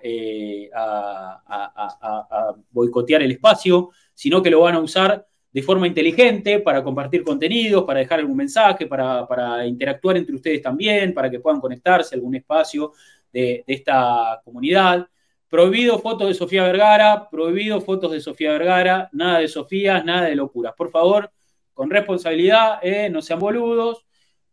eh, 0.00 0.70
a, 0.72 2.54
boicotear 2.70 3.22
el 3.22 3.32
espacio, 3.32 3.90
sino 4.14 4.40
que 4.40 4.50
lo 4.50 4.60
van 4.60 4.76
a 4.76 4.78
usar 4.78 5.26
de 5.50 5.60
forma 5.60 5.88
inteligente 5.88 6.60
para 6.60 6.84
compartir 6.84 7.24
contenidos, 7.24 7.82
para 7.82 7.98
dejar 7.98 8.20
algún 8.20 8.36
mensaje, 8.36 8.86
para, 8.86 9.66
interactuar 9.66 10.16
entre 10.16 10.36
ustedes 10.36 10.62
también, 10.62 11.12
para 11.12 11.28
que 11.28 11.40
puedan 11.40 11.60
conectarse 11.60 12.14
a 12.14 12.16
algún 12.16 12.36
espacio 12.36 12.92
de, 13.32 13.64
esta 13.66 14.40
comunidad. 14.44 15.08
Prohibido 15.48 15.98
fotos 15.98 16.28
de 16.28 16.34
Sofía 16.34 16.62
Vergara, 16.62 17.28
prohibido 17.28 17.80
fotos 17.80 18.12
de 18.12 18.20
Sofía 18.20 18.52
Vergara, 18.52 19.08
nada 19.10 19.40
de 19.40 19.48
Sofías, 19.48 20.04
nada 20.04 20.28
de 20.28 20.36
locuras. 20.36 20.74
Por 20.76 20.92
favor, 20.92 21.28
con 21.74 21.90
responsabilidad, 21.90 22.80
eh, 22.82 23.08
no 23.08 23.22
sean 23.22 23.38
boludos. 23.38 24.07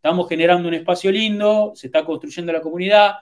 Estamos 0.06 0.28
generando 0.28 0.68
un 0.68 0.74
espacio 0.74 1.10
lindo, 1.10 1.72
se 1.74 1.88
está 1.88 2.04
construyendo 2.04 2.52
la 2.52 2.60
comunidad 2.60 3.16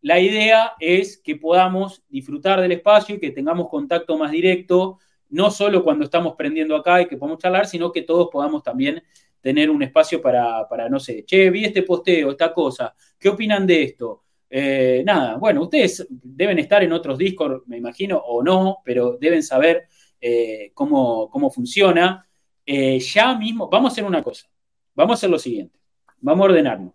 la 0.00 0.20
idea 0.20 0.74
es 0.78 1.18
que 1.18 1.36
podamos 1.36 2.04
disfrutar 2.08 2.60
del 2.60 2.72
espacio 2.72 3.16
y 3.16 3.18
que 3.18 3.32
tengamos 3.32 3.68
contacto 3.68 4.16
más 4.16 4.30
directo, 4.30 4.98
no 5.30 5.50
solo 5.50 5.82
cuando 5.82 6.04
estamos 6.04 6.34
prendiendo 6.36 6.76
acá 6.76 7.02
y 7.02 7.08
que 7.08 7.16
podamos 7.16 7.40
charlar, 7.40 7.66
sino 7.66 7.90
que 7.90 8.02
todos 8.02 8.28
podamos 8.30 8.62
también 8.62 9.02
tener 9.40 9.70
un 9.70 9.82
espacio 9.82 10.22
para, 10.22 10.88
no 10.88 11.00
sé, 11.00 11.24
che, 11.24 11.50
vi 11.50 11.64
este 11.64 11.82
posteo, 11.82 12.30
esta 12.30 12.52
cosa, 12.52 12.94
¿qué 13.18 13.28
opinan 13.28 13.66
de 13.66 13.82
esto? 13.82 14.22
Eh, 14.48 15.02
nada, 15.04 15.36
bueno, 15.36 15.62
ustedes 15.62 16.06
deben 16.10 16.58
estar 16.58 16.82
en 16.82 16.92
otros 16.92 17.18
Discord, 17.18 17.64
me 17.66 17.76
imagino, 17.76 18.16
o 18.16 18.42
no, 18.42 18.78
pero 18.84 19.18
deben 19.20 19.42
saber 19.42 19.88
eh, 20.20 20.70
cómo, 20.74 21.50
funciona. 21.52 22.24
Eh, 22.64 23.00
ya 23.00 23.34
mismo, 23.34 23.68
vamos 23.68 23.90
a 23.90 23.92
hacer 23.92 24.04
una 24.04 24.22
cosa, 24.22 24.48
vamos 24.94 25.12
a 25.12 25.16
hacer 25.16 25.30
lo 25.30 25.38
siguiente, 25.38 25.78
vamos 26.20 26.44
a 26.44 26.50
ordenarnos. 26.50 26.92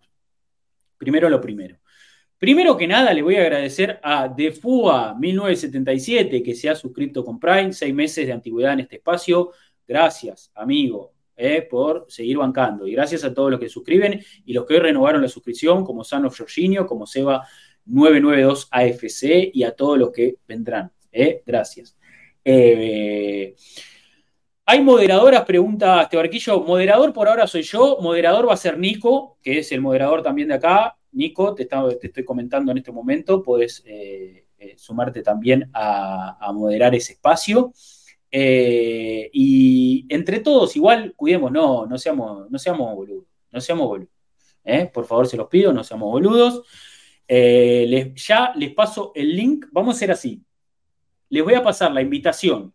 Primero 0.98 1.28
lo 1.28 1.40
primero. 1.40 1.78
Primero 2.38 2.76
que 2.76 2.86
nada, 2.86 3.12
le 3.14 3.22
voy 3.22 3.36
a 3.36 3.42
agradecer 3.42 3.98
a 4.02 4.28
Defua1977 4.28 6.42
que 6.42 6.54
se 6.54 6.68
ha 6.68 6.74
suscrito 6.74 7.24
con 7.24 7.40
Prime, 7.40 7.72
seis 7.72 7.94
meses 7.94 8.26
de 8.26 8.32
antigüedad 8.32 8.74
en 8.74 8.80
este 8.80 8.96
espacio. 8.96 9.52
Gracias, 9.86 10.50
amigo, 10.54 11.12
eh, 11.36 11.62
por 11.62 12.06
seguir 12.08 12.38
bancando. 12.38 12.86
Y 12.86 12.92
gracias 12.92 13.24
a 13.24 13.32
todos 13.32 13.50
los 13.50 13.60
que 13.60 13.68
suscriben 13.68 14.20
y 14.44 14.52
los 14.52 14.66
que 14.66 14.74
hoy 14.74 14.80
renovaron 14.80 15.22
la 15.22 15.28
suscripción, 15.28 15.84
como 15.84 16.04
Sano 16.04 16.30
Jorginho, 16.30 16.86
como 16.86 17.06
Seba992 17.06 18.68
AFC 18.70 19.50
y 19.54 19.62
a 19.62 19.70
todos 19.70 19.98
los 19.98 20.10
que 20.10 20.36
vendrán. 20.46 20.92
Eh, 21.10 21.42
gracias. 21.46 21.96
Eh, 22.44 23.54
hay 24.66 24.80
moderadoras, 24.80 25.44
pregunta 25.44 26.02
este 26.02 26.16
barquillo. 26.16 26.60
Moderador 26.60 27.12
por 27.12 27.28
ahora 27.28 27.46
soy 27.46 27.62
yo, 27.62 27.98
moderador 28.00 28.48
va 28.48 28.54
a 28.54 28.56
ser 28.56 28.78
Nico, 28.78 29.38
que 29.42 29.58
es 29.58 29.70
el 29.72 29.80
moderador 29.80 30.22
también 30.22 30.48
de 30.48 30.54
acá. 30.54 30.96
Nico, 31.12 31.54
te, 31.54 31.68
estoy 32.02 32.24
comentando 32.24 32.72
en 32.72 32.78
este 32.78 32.90
momento, 32.90 33.42
puedes 33.42 33.82
eh, 33.86 34.46
eh, 34.58 34.74
sumarte 34.76 35.22
también 35.22 35.70
a, 35.74 36.50
moderar 36.54 36.94
ese 36.94 37.12
espacio. 37.12 37.72
Eh, 38.30 39.30
y 39.32 40.06
entre 40.08 40.40
todos, 40.40 40.74
igual, 40.76 41.12
cuidemos, 41.14 41.52
no, 41.52 41.86
no 41.86 41.98
seamos, 41.98 42.50
no 42.50 42.58
seamos 42.58 42.94
boludos, 42.96 43.26
no 43.52 43.60
seamos 43.60 43.86
boludos. 43.86 44.10
Por 44.92 45.04
favor, 45.04 45.26
se 45.26 45.36
los 45.36 45.48
pido, 45.48 45.74
no 45.74 45.84
seamos 45.84 46.10
boludos. 46.10 46.62
ya 47.28 48.52
les 48.56 48.74
paso 48.74 49.12
el 49.14 49.36
link, 49.36 49.66
vamos 49.72 49.94
a 49.94 49.96
hacer 49.96 50.10
así. 50.10 50.42
Les 51.28 51.44
voy 51.44 51.54
a 51.54 51.62
pasar 51.62 51.92
la 51.92 52.00
invitación 52.00 52.73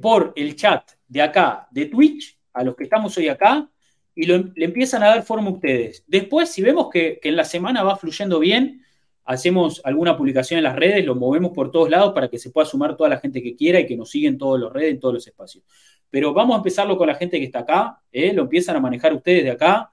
por 0.00 0.32
el 0.36 0.56
chat 0.56 0.90
de 1.08 1.22
acá, 1.22 1.68
de 1.70 1.86
Twitch, 1.86 2.38
a 2.52 2.64
los 2.64 2.74
que 2.74 2.84
estamos 2.84 3.16
hoy 3.18 3.28
acá, 3.28 3.68
y 4.14 4.26
le 4.26 4.52
empiezan 4.56 5.02
a 5.02 5.08
dar 5.08 5.22
forma 5.22 5.48
a 5.48 5.52
ustedes. 5.52 6.04
Después, 6.06 6.50
si 6.50 6.62
vemos 6.62 6.88
que, 6.90 7.18
en 7.22 7.36
la 7.36 7.44
semana 7.44 7.82
va 7.82 7.96
fluyendo 7.96 8.38
bien, 8.38 8.82
hacemos 9.24 9.80
alguna 9.84 10.16
publicación 10.16 10.58
en 10.58 10.64
las 10.64 10.76
redes, 10.76 11.04
lo 11.04 11.14
movemos 11.14 11.52
por 11.52 11.70
todos 11.70 11.88
lados 11.88 12.12
para 12.12 12.28
que 12.28 12.38
se 12.38 12.50
pueda 12.50 12.66
sumar 12.66 12.96
toda 12.96 13.08
la 13.08 13.18
gente 13.18 13.42
que 13.42 13.54
quiera 13.54 13.80
y 13.80 13.86
que 13.86 13.96
nos 13.96 14.10
siga 14.10 14.28
en 14.28 14.36
todas 14.36 14.60
las 14.60 14.72
redes, 14.72 14.92
en 14.92 15.00
todos 15.00 15.14
los 15.14 15.26
espacios. 15.26 15.64
Pero 16.10 16.34
vamos 16.34 16.54
a 16.54 16.58
empezarlo 16.58 16.98
con 16.98 17.06
la 17.06 17.14
gente 17.14 17.38
que 17.38 17.46
está 17.46 17.60
acá, 17.60 18.00
¿eh? 18.10 18.32
lo 18.32 18.42
empiezan 18.42 18.76
a 18.76 18.80
manejar 18.80 19.14
ustedes 19.14 19.44
de 19.44 19.50
acá. 19.50 19.90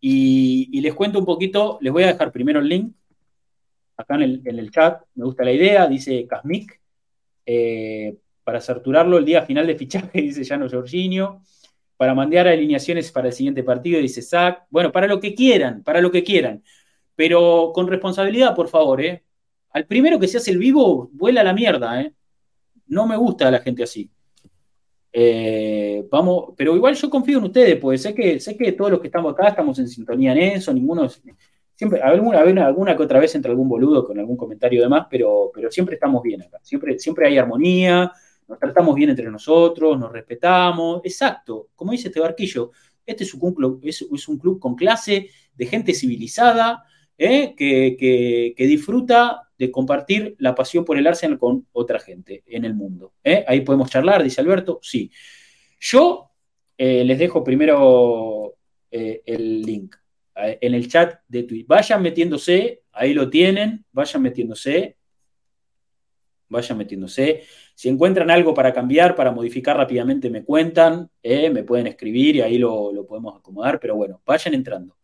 Y, 0.00 0.80
les 0.80 0.94
cuento 0.94 1.18
un 1.18 1.24
poquito, 1.24 1.78
les 1.80 1.92
voy 1.92 2.04
a 2.04 2.08
dejar 2.08 2.30
primero 2.30 2.60
el 2.60 2.68
link, 2.68 2.94
acá 3.96 4.14
en 4.14 4.40
el, 4.44 4.70
chat, 4.70 5.02
me 5.16 5.24
gusta 5.24 5.44
la 5.44 5.52
idea, 5.52 5.88
dice 5.88 6.24
Casmic, 6.26 6.80
eh, 7.44 8.16
para 8.48 8.62
saturarlo 8.62 9.18
el 9.18 9.26
día 9.26 9.42
final 9.42 9.66
de 9.66 9.76
fichaje, 9.76 10.22
dice 10.22 10.42
Llano 10.42 10.70
Jorginho 10.70 11.42
para 11.98 12.14
mandar 12.14 12.48
alineaciones 12.48 13.12
para 13.12 13.26
el 13.26 13.34
siguiente 13.34 13.62
partido, 13.62 14.00
dice 14.00 14.22
Zach. 14.22 14.62
Bueno, 14.70 14.90
para 14.90 15.06
lo 15.06 15.20
que 15.20 15.34
quieran, 15.34 15.82
para 15.82 16.00
lo 16.00 16.10
que 16.10 16.24
quieran. 16.24 16.62
Pero 17.14 17.72
con 17.74 17.86
responsabilidad, 17.88 18.54
por 18.54 18.68
favor, 18.68 19.02
¿eh? 19.02 19.22
Al 19.72 19.84
primero 19.84 20.18
que 20.18 20.28
se 20.28 20.38
hace 20.38 20.50
el 20.50 20.56
vivo, 20.56 21.10
vuela 21.12 21.44
la 21.44 21.52
mierda, 21.52 22.00
¿eh? 22.00 22.14
No 22.86 23.06
me 23.06 23.18
gusta 23.18 23.50
la 23.50 23.58
gente 23.58 23.82
así. 23.82 24.10
Eh, 25.12 26.08
vamos, 26.10 26.54
pero 26.56 26.74
igual 26.74 26.94
yo 26.94 27.10
confío 27.10 27.36
en 27.36 27.44
ustedes, 27.44 27.76
pues 27.76 28.00
sé 28.00 28.14
que, 28.14 28.40
sé 28.40 28.56
que 28.56 28.72
todos 28.72 28.92
los 28.92 29.00
que 29.00 29.08
estamos 29.08 29.34
acá 29.34 29.48
estamos 29.48 29.78
en 29.78 29.88
sintonía 29.88 30.32
en 30.32 30.38
eso, 30.38 30.72
ninguno. 30.72 31.06
Siempre, 31.74 32.00
alguna, 32.00 32.64
alguna 32.64 32.96
que 32.96 33.02
otra 33.02 33.20
vez 33.20 33.34
entre 33.34 33.50
algún 33.50 33.68
boludo 33.68 34.06
con 34.06 34.18
algún 34.18 34.38
comentario 34.38 34.80
de 34.80 34.88
más, 34.88 35.06
pero, 35.10 35.50
pero 35.52 35.70
siempre 35.70 35.96
estamos 35.96 36.22
bien 36.22 36.40
acá. 36.40 36.58
Siempre, 36.62 36.98
siempre 36.98 37.26
hay 37.26 37.36
armonía, 37.36 38.10
nos 38.48 38.58
tratamos 38.58 38.94
bien 38.94 39.10
entre 39.10 39.30
nosotros, 39.30 39.98
nos 39.98 40.10
respetamos. 40.10 41.00
Exacto, 41.04 41.68
como 41.74 41.92
dice 41.92 42.08
este 42.08 42.20
barquillo, 42.20 42.72
este 43.04 43.24
es 43.24 43.34
un 43.34 43.54
club, 43.54 43.80
es, 43.84 44.28
un 44.28 44.38
club 44.38 44.58
con 44.58 44.74
clase, 44.74 45.30
de 45.54 45.66
gente 45.66 45.94
civilizada, 45.94 46.84
¿eh? 47.16 47.54
que, 47.56 48.54
disfruta 48.58 49.48
de 49.58 49.70
compartir 49.70 50.36
la 50.38 50.54
pasión 50.54 50.84
por 50.84 50.98
el 50.98 51.06
Arsenal 51.06 51.38
con 51.38 51.66
otra 51.72 51.98
gente 51.98 52.42
en 52.46 52.64
el 52.64 52.74
mundo. 52.74 53.14
¿eh? 53.24 53.44
Ahí 53.48 53.62
podemos 53.62 53.90
charlar, 53.90 54.22
dice 54.22 54.40
Alberto. 54.40 54.78
Sí. 54.82 55.10
Yo 55.80 56.30
eh, 56.76 57.04
les 57.04 57.18
dejo 57.18 57.42
primero 57.42 58.54
el 58.90 59.62
link. 59.62 59.96
en 60.34 60.74
el 60.74 60.88
chat 60.88 61.20
de 61.28 61.42
Twitch. 61.42 61.66
Vayan 61.66 62.02
metiéndose, 62.02 62.82
ahí 62.92 63.12
lo 63.12 63.28
tienen, 63.28 63.84
vayan 63.92 64.22
metiéndose, 64.22 64.96
vayan 66.48 66.78
metiéndose. 66.78 67.42
Si 67.78 67.88
encuentran 67.88 68.28
algo 68.28 68.54
para 68.54 68.72
cambiar, 68.72 69.14
para 69.14 69.30
modificar 69.30 69.76
rápidamente, 69.76 70.30
me 70.30 70.42
cuentan, 70.42 71.08
eh, 71.22 71.48
me 71.48 71.62
pueden 71.62 71.86
escribir 71.86 72.34
y 72.34 72.40
ahí 72.40 72.58
lo, 72.58 73.06
podemos 73.06 73.38
acomodar, 73.38 73.78
pero 73.78 73.94
bueno, 73.94 74.20
vayan 74.26 74.54
entrando. 74.54 74.96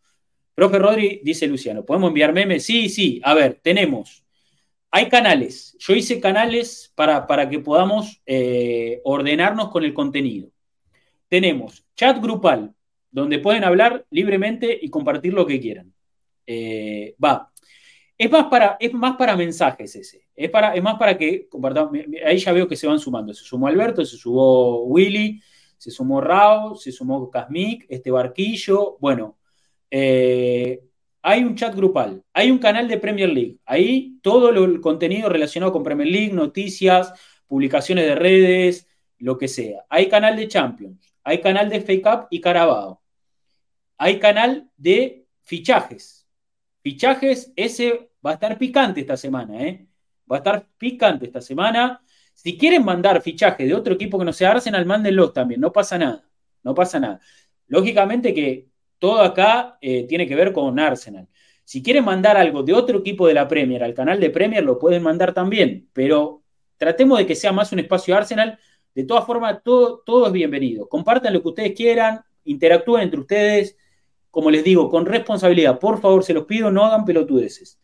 Profe 0.53 0.77
Rodri, 0.77 1.21
dice 1.23 1.47
Luciano, 1.47 1.85
¿podemos 1.85 2.09
enviar 2.09 2.33
memes? 2.33 2.65
Sí, 2.65 2.89
sí, 2.89 3.21
a 3.23 3.33
ver, 3.33 3.61
tenemos. 3.63 4.25
Hay 4.91 5.07
canales. 5.07 5.77
Yo 5.79 5.95
hice 5.95 6.19
canales 6.19 6.91
para, 6.95 7.25
para 7.27 7.49
que 7.49 7.59
podamos 7.59 8.21
eh, 8.25 8.99
ordenarnos 9.05 9.69
con 9.69 9.85
el 9.85 9.93
contenido. 9.93 10.49
Tenemos 11.29 11.85
chat 11.95 12.21
grupal, 12.21 12.75
donde 13.09 13.39
pueden 13.39 13.63
hablar 13.63 14.05
libremente 14.09 14.77
y 14.81 14.89
compartir 14.89 15.33
lo 15.33 15.45
que 15.45 15.61
quieran. 15.61 15.93
Eh, 16.45 17.15
va, 17.23 17.53
es 18.17 18.31
más 18.31 18.45
para, 18.45 18.77
es 18.79 18.93
más 18.93 19.17
para 19.17 19.35
mensajes 19.35 19.95
ese. 19.95 20.27
Es, 20.35 20.49
para, 20.49 20.73
es 20.73 20.81
más 20.81 20.97
para 20.97 21.17
que 21.17 21.47
compartamos. 21.49 21.91
Ahí 22.25 22.37
ya 22.37 22.53
veo 22.53 22.67
que 22.67 22.75
se 22.75 22.87
van 22.87 22.99
sumando. 22.99 23.33
Se 23.33 23.43
sumó 23.43 23.67
Alberto, 23.67 24.05
se 24.05 24.17
sumó 24.17 24.83
Willy, 24.83 25.41
se 25.77 25.91
sumó 25.91 26.21
Rao, 26.21 26.75
se 26.75 26.91
sumó 26.91 27.29
Casmic, 27.29 27.85
este 27.89 28.11
barquillo. 28.11 28.97
Bueno, 28.99 29.37
eh, 29.91 30.81
hay 31.21 31.43
un 31.43 31.55
chat 31.55 31.75
grupal, 31.75 32.23
hay 32.33 32.51
un 32.51 32.59
canal 32.59 32.87
de 32.87 32.97
Premier 32.97 33.29
League. 33.29 33.59
Ahí 33.65 34.17
todo 34.21 34.49
el 34.49 34.79
contenido 34.79 35.27
relacionado 35.29 35.73
con 35.73 35.83
Premier 35.83 36.07
League, 36.07 36.33
noticias, 36.33 37.13
publicaciones 37.47 38.05
de 38.05 38.15
redes, 38.15 38.87
lo 39.17 39.37
que 39.37 39.47
sea. 39.47 39.85
Hay 39.89 40.07
canal 40.07 40.37
de 40.37 40.47
Champions, 40.47 41.13
hay 41.23 41.41
canal 41.41 41.69
de 41.69 41.81
Fake 41.81 42.05
Up 42.05 42.27
y 42.29 42.39
Carabao. 42.39 43.01
Hay 43.97 44.19
canal 44.19 44.69
de 44.77 45.25
fichajes 45.43 46.24
Fichajes, 46.85 47.51
ese 47.55 48.11
va 48.23 48.29
a 48.29 48.33
estar 48.35 48.59
picante 48.59 49.01
esta 49.01 49.17
semana, 49.17 49.59
¿eh? 49.65 49.87
Va 50.31 50.35
a 50.35 50.37
estar 50.37 50.67
picante 50.77 51.25
esta 51.25 51.41
semana. 51.41 51.99
Si 52.35 52.59
quieren 52.59 52.85
mandar 52.85 53.23
fichaje 53.23 53.65
de 53.65 53.73
otro 53.73 53.95
equipo 53.95 54.19
que 54.19 54.25
no 54.25 54.31
sea 54.31 54.51
Arsenal, 54.51 54.85
mándenlos 54.85 55.33
también, 55.33 55.59
no 55.61 55.71
pasa 55.71 55.97
nada, 55.97 56.29
no 56.61 56.75
pasa 56.75 56.99
nada. 56.99 57.19
Lógicamente 57.65 58.35
que 58.35 58.69
todo 58.99 59.23
acá 59.23 59.79
eh, 59.81 60.05
tiene 60.07 60.27
que 60.27 60.35
ver 60.35 60.53
con 60.53 60.79
Arsenal. 60.79 61.27
Si 61.63 61.81
quieren 61.81 62.05
mandar 62.05 62.37
algo 62.37 62.61
de 62.61 62.73
otro 62.73 62.99
equipo 62.99 63.25
de 63.27 63.33
la 63.33 63.47
Premier 63.47 63.83
al 63.83 63.95
canal 63.95 64.19
de 64.19 64.29
Premier, 64.29 64.63
lo 64.63 64.77
pueden 64.77 65.01
mandar 65.01 65.33
también, 65.33 65.89
pero 65.91 66.43
tratemos 66.77 67.17
de 67.17 67.25
que 67.25 67.33
sea 67.33 67.51
más 67.51 67.71
un 67.71 67.79
espacio 67.79 68.15
Arsenal. 68.15 68.59
De 68.93 69.05
todas 69.05 69.25
formas, 69.25 69.63
todo, 69.63 70.03
todo 70.05 70.27
es 70.27 70.33
bienvenido. 70.33 70.87
Compartan 70.87 71.33
lo 71.33 71.41
que 71.41 71.47
ustedes 71.47 71.73
quieran, 71.73 72.21
interactúen 72.43 73.01
entre 73.01 73.21
ustedes 73.21 73.75
como 74.35 74.51
les 74.51 74.65
digo, 74.65 74.89
con 74.89 75.05
responsabilidad. 75.05 75.79
Por 75.79 76.01
favor, 76.01 76.21
se 76.21 76.33
los 76.33 76.43
pido, 76.43 76.69
no 76.69 76.83
hagan 76.83 77.05
pelotudeces. 77.05 77.79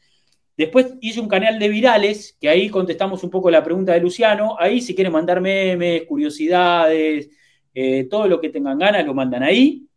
Después 0.57 0.95
hice 0.99 1.21
un 1.21 1.29
canal 1.29 1.57
de 1.57 1.69
virales, 1.69 2.37
que 2.41 2.49
ahí 2.49 2.69
contestamos 2.69 3.23
un 3.23 3.29
poco 3.29 3.49
la 3.49 3.63
pregunta 3.63 3.93
de 3.93 4.01
Luciano. 4.01 4.57
Ahí, 4.59 4.81
si 4.81 4.93
quieren 4.93 5.13
mandar 5.13 5.39
memes, 5.39 6.03
curiosidades, 6.03 7.29
eh, 7.73 8.05
todo 8.09 8.27
lo 8.27 8.41
que 8.41 8.49
tengan 8.49 8.77
ganas, 8.77 9.05
lo 9.05 9.13
mandan 9.13 9.43
ahí. 9.43 9.87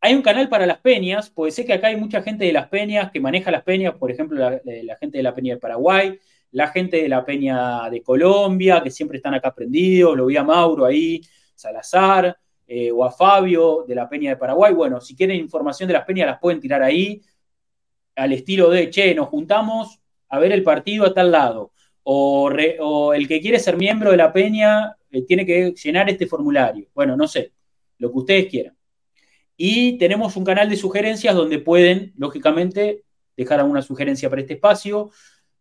Hay 0.00 0.14
un 0.14 0.22
canal 0.22 0.48
para 0.48 0.66
las 0.66 0.80
peñas, 0.80 1.30
porque 1.30 1.52
sé 1.52 1.64
que 1.64 1.74
acá 1.74 1.86
hay 1.86 1.96
mucha 1.96 2.20
gente 2.20 2.44
de 2.44 2.52
las 2.52 2.66
peñas 2.66 3.12
que 3.12 3.20
maneja 3.20 3.52
las 3.52 3.62
peñas, 3.62 3.94
por 3.94 4.10
ejemplo, 4.10 4.36
la, 4.40 4.60
la 4.64 4.96
gente 4.96 5.18
de 5.18 5.22
la 5.22 5.36
peña 5.36 5.54
de 5.54 5.60
Paraguay, 5.60 6.18
la 6.50 6.66
gente 6.66 7.00
de 7.00 7.08
la 7.08 7.24
peña 7.24 7.88
de 7.90 8.02
Colombia, 8.02 8.82
que 8.82 8.90
siempre 8.90 9.18
están 9.18 9.34
acá 9.34 9.54
prendidos, 9.54 10.16
lo 10.16 10.26
vi 10.26 10.36
a 10.36 10.42
Mauro 10.42 10.84
ahí, 10.84 11.20
Salazar. 11.54 12.36
Eh, 12.70 12.92
o 12.92 13.02
a 13.02 13.10
Fabio 13.10 13.86
de 13.88 13.94
la 13.94 14.06
Peña 14.06 14.28
de 14.28 14.36
Paraguay. 14.36 14.74
Bueno, 14.74 15.00
si 15.00 15.16
quieren 15.16 15.36
información 15.36 15.86
de 15.86 15.94
las 15.94 16.04
peñas, 16.04 16.26
las 16.26 16.38
pueden 16.38 16.60
tirar 16.60 16.82
ahí, 16.82 17.22
al 18.14 18.34
estilo 18.34 18.68
de, 18.68 18.90
che, 18.90 19.14
nos 19.14 19.28
juntamos 19.28 19.98
a 20.28 20.38
ver 20.38 20.52
el 20.52 20.62
partido 20.62 21.06
a 21.06 21.14
tal 21.14 21.32
lado. 21.32 21.72
O, 22.02 22.50
el 23.14 23.26
que 23.26 23.40
quiere 23.40 23.58
ser 23.58 23.78
miembro 23.78 24.10
de 24.10 24.18
la 24.18 24.34
peña 24.34 24.96
eh, 25.10 25.22
tiene 25.22 25.46
que 25.46 25.72
llenar 25.82 26.10
este 26.10 26.26
formulario. 26.26 26.88
Bueno, 26.94 27.16
no 27.16 27.26
sé, 27.26 27.52
lo 27.96 28.12
que 28.12 28.18
ustedes 28.18 28.46
quieran. 28.48 28.76
Y 29.56 29.96
tenemos 29.96 30.36
un 30.36 30.44
canal 30.44 30.68
de 30.68 30.76
sugerencias 30.76 31.34
donde 31.34 31.60
pueden, 31.60 32.12
lógicamente, 32.18 33.02
dejar 33.34 33.60
alguna 33.60 33.80
sugerencia 33.80 34.28
para 34.28 34.42
este 34.42 34.54
espacio. 34.54 35.10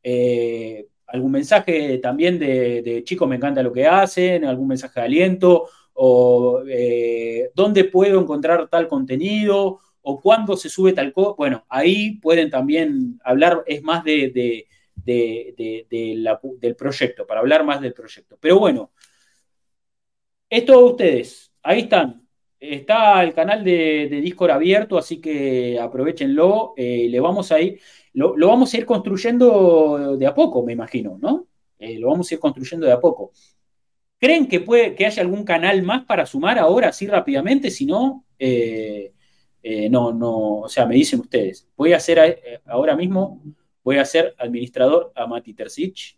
Eh, 0.04 0.88
algún 1.08 1.32
mensaje 1.32 2.00
también 2.00 2.38
de, 2.38 2.82
de, 2.82 3.04
chicos, 3.06 3.30
me 3.30 3.38
encanta 3.38 3.64
lo 3.64 3.72
que 3.72 3.88
hacen, 3.88 4.44
algún 4.44 4.68
mensaje 4.68 5.00
de 5.00 5.06
aliento, 5.06 5.70
o 6.00 6.62
eh, 6.70 7.50
dónde 7.56 7.84
puedo 7.86 8.22
encontrar 8.22 8.68
tal 8.70 8.88
contenido, 8.88 9.80
o 10.02 10.22
cuándo 10.22 10.56
se 10.56 10.70
sube 10.70 10.94
tal 10.94 11.12
cosa. 11.12 11.36
Bueno, 11.38 11.66
ahí 11.70 12.20
pueden 12.20 12.50
también 12.52 13.20
hablar, 13.24 13.64
es 13.66 13.82
más 13.82 14.04
de, 14.04 14.68
del 14.96 16.76
proyecto, 16.78 17.26
para 17.26 17.40
hablar 17.40 17.66
más 17.66 17.82
del 17.82 17.94
proyecto. 17.94 18.38
Pero 18.40 18.60
bueno, 18.60 18.92
esto 20.50 20.86
ustedes, 20.86 21.52
ahí 21.64 21.82
están. 21.82 22.28
Está 22.60 23.24
el 23.24 23.34
canal 23.34 23.64
de, 23.64 24.08
Discord 24.22 24.52
abierto, 24.52 24.98
así 24.98 25.20
que 25.20 25.80
aprovechenlo. 25.80 26.74
Eh, 26.78 27.08
le 27.10 27.20
vamos 27.20 27.52
a 27.52 27.60
ir, 27.60 27.82
lo, 28.14 28.36
vamos 28.48 28.74
a 28.74 28.78
ir 28.78 28.86
construyendo 28.86 30.16
de 30.16 30.26
a 30.28 30.34
poco, 30.34 30.64
me 30.64 30.74
imagino, 30.74 31.18
¿no? 31.20 31.48
Eh, 31.80 31.98
lo 32.00 32.10
vamos 32.10 32.32
a 32.32 32.36
ir 32.36 32.40
construyendo 32.40 32.86
de 32.88 32.94
a 32.94 33.00
poco. 33.00 33.32
¿Creen 34.20 34.48
que, 34.48 34.62
puede, 34.62 34.96
que 34.96 35.06
haya 35.06 35.22
algún 35.22 35.44
canal 35.44 35.84
más 35.84 36.06
para 36.06 36.26
sumar 36.26 36.58
ahora, 36.58 36.90
así 36.90 37.06
rápidamente? 37.06 37.70
Si 37.70 37.86
no, 37.86 38.26
eh, 38.40 39.14
eh, 39.62 39.90
no, 39.90 40.12
no, 40.12 40.62
o 40.62 40.70
sea, 40.70 40.88
me 40.88 40.96
dicen 40.96 41.20
ustedes. 41.20 41.68
Voy 41.76 41.94
a 41.94 41.98
hacer 41.98 42.18
eh, 42.20 42.62
ahora 42.66 42.96
mismo, 42.96 43.44
voy 43.84 43.98
a 43.98 44.06
ser 44.06 44.34
administrador 44.40 45.12
a 45.16 45.28
Mati 45.28 45.54
Terzic. 45.54 46.18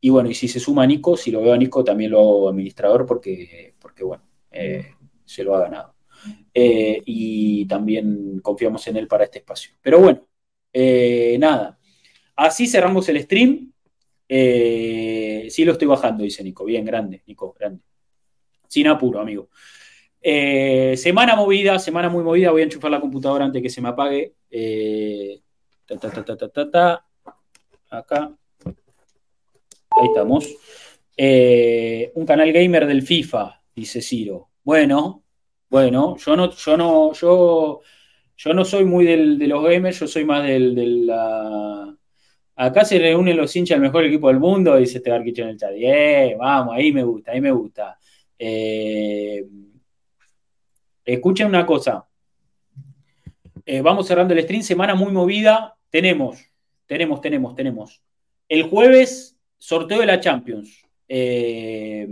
Y 0.00 0.10
bueno, 0.10 0.28
y 0.28 0.34
si 0.34 0.48
se 0.48 0.60
suma 0.60 0.86
Nico, 0.86 1.16
si 1.16 1.30
lo 1.30 1.40
veo 1.40 1.54
a 1.54 1.56
Nico, 1.56 1.82
también 1.82 2.10
lo 2.10 2.20
hago 2.20 2.48
administrador 2.50 3.06
porque, 3.06 3.74
porque 3.78 4.04
bueno, 4.04 4.22
se 5.24 5.42
lo 5.44 5.56
ha 5.56 5.62
ganado. 5.62 5.94
y 6.52 7.64
también 7.66 8.40
confiamos 8.40 8.86
en 8.86 8.98
él 8.98 9.08
para 9.08 9.24
este 9.24 9.38
espacio. 9.38 9.72
Pero 9.80 10.00
bueno, 10.00 10.28
nada. 11.38 11.78
Así 12.36 12.66
cerramos 12.66 13.08
el 13.08 13.22
stream. 13.22 13.72
Eh, 14.28 15.46
sí 15.50 15.64
lo 15.64 15.72
estoy 15.72 15.88
bajando, 15.88 16.24
dice 16.24 16.42
Nico. 16.42 16.64
Bien, 16.64 16.84
grande, 16.84 17.22
Nico, 17.26 17.54
grande. 17.58 17.82
Sin 18.68 18.86
apuro, 18.88 19.20
amigo. 19.20 19.50
Eh, 20.20 20.96
semana 20.96 21.36
movida, 21.36 21.78
semana 21.78 22.08
muy 22.08 22.24
movida. 22.24 22.50
Voy 22.50 22.62
a 22.62 22.64
enchufar 22.64 22.90
la 22.90 23.00
computadora 23.00 23.44
antes 23.44 23.62
que 23.62 23.70
se 23.70 23.80
me 23.80 23.88
apague. 23.88 24.34
Eh, 24.50 25.40
Acá. 27.90 28.34
Ahí 29.90 30.06
estamos. 30.08 30.48
un 32.14 32.26
canal 32.26 32.52
gamer 32.52 32.86
del 32.86 33.02
FIFA, 33.02 33.62
dice 33.74 34.00
Ciro. 34.00 34.48
Bueno, 34.64 35.24
bueno, 35.68 36.16
yo 36.16 36.36
no, 36.36 36.50
yo 36.50 36.76
no, 36.76 37.12
yo, 37.12 37.80
yo 38.36 38.54
no 38.54 38.64
soy 38.64 38.84
muy 38.84 39.04
del, 39.04 39.38
de 39.38 39.46
los 39.46 39.62
gamers, 39.62 40.00
yo 40.00 40.06
soy 40.06 40.24
más 40.24 40.44
del, 40.44 40.74
de 40.74 40.86
la 40.86 41.96
Acá 42.56 42.84
se 42.84 42.98
reúnen 42.98 43.36
los 43.36 43.54
hinchas 43.56 43.76
del 43.76 43.82
mejor 43.82 44.04
equipo 44.04 44.28
del 44.28 44.38
mundo, 44.38 44.76
dice 44.76 44.98
este 44.98 45.10
barquicho 45.10 45.42
en 45.42 45.48
el 45.48 45.58
chat. 45.58 45.72
Eh, 45.74 46.36
vamos, 46.38 46.74
ahí 46.76 46.92
me 46.92 47.02
gusta, 47.02 47.32
ahí 47.32 47.40
me 47.40 47.50
gusta. 47.50 47.98
Eh, 48.38 49.44
escuchen 51.04 51.48
una 51.48 51.66
cosa. 51.66 52.06
Eh, 53.66 53.80
vamos 53.80 54.06
cerrando 54.06 54.34
el 54.34 54.42
stream, 54.42 54.62
semana 54.62 54.94
muy 54.94 55.10
movida. 55.10 55.76
Tenemos, 55.90 56.38
tenemos, 56.86 57.20
tenemos, 57.20 57.54
tenemos. 57.54 58.02
El 58.48 58.64
jueves, 58.64 59.36
sorteo 59.58 60.00
de 60.00 60.06
la 60.06 60.20
Champions. 60.20 60.84
Eh, 61.08 62.06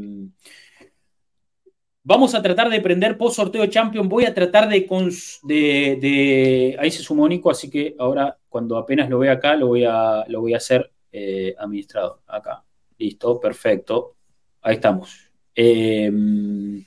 Vamos 2.05 2.35
a 2.35 2.43
tratar 2.43 2.69
de 2.69 2.81
prender 2.81 3.17
post 3.17 3.37
sorteo 3.37 3.65
Champion. 3.67 4.09
Voy 4.09 4.25
a 4.25 4.35
tratar 4.35 4.69
de, 4.69 6.77
Ahí 6.79 6.91
se 6.91 7.03
sumó 7.03 7.29
Nico, 7.29 7.49
así 7.49 7.71
que 7.71 7.95
ahora, 7.97 8.37
cuando 8.49 8.77
apenas 8.77 9.09
lo 9.09 9.21
vea 9.21 9.33
acá, 9.33 9.55
lo 9.55 9.69
voy 9.69 9.85
a, 9.85 10.25
lo 10.27 10.41
voy 10.41 10.55
a 10.55 10.57
hacer 10.57 10.91
eh, 11.13 11.55
administrador. 11.57 12.21
Acá. 12.27 12.65
Listo, 12.99 13.39
perfecto. 13.39 14.17
Ahí 14.63 14.75
estamos. 14.75 15.31
Em, 15.55 16.85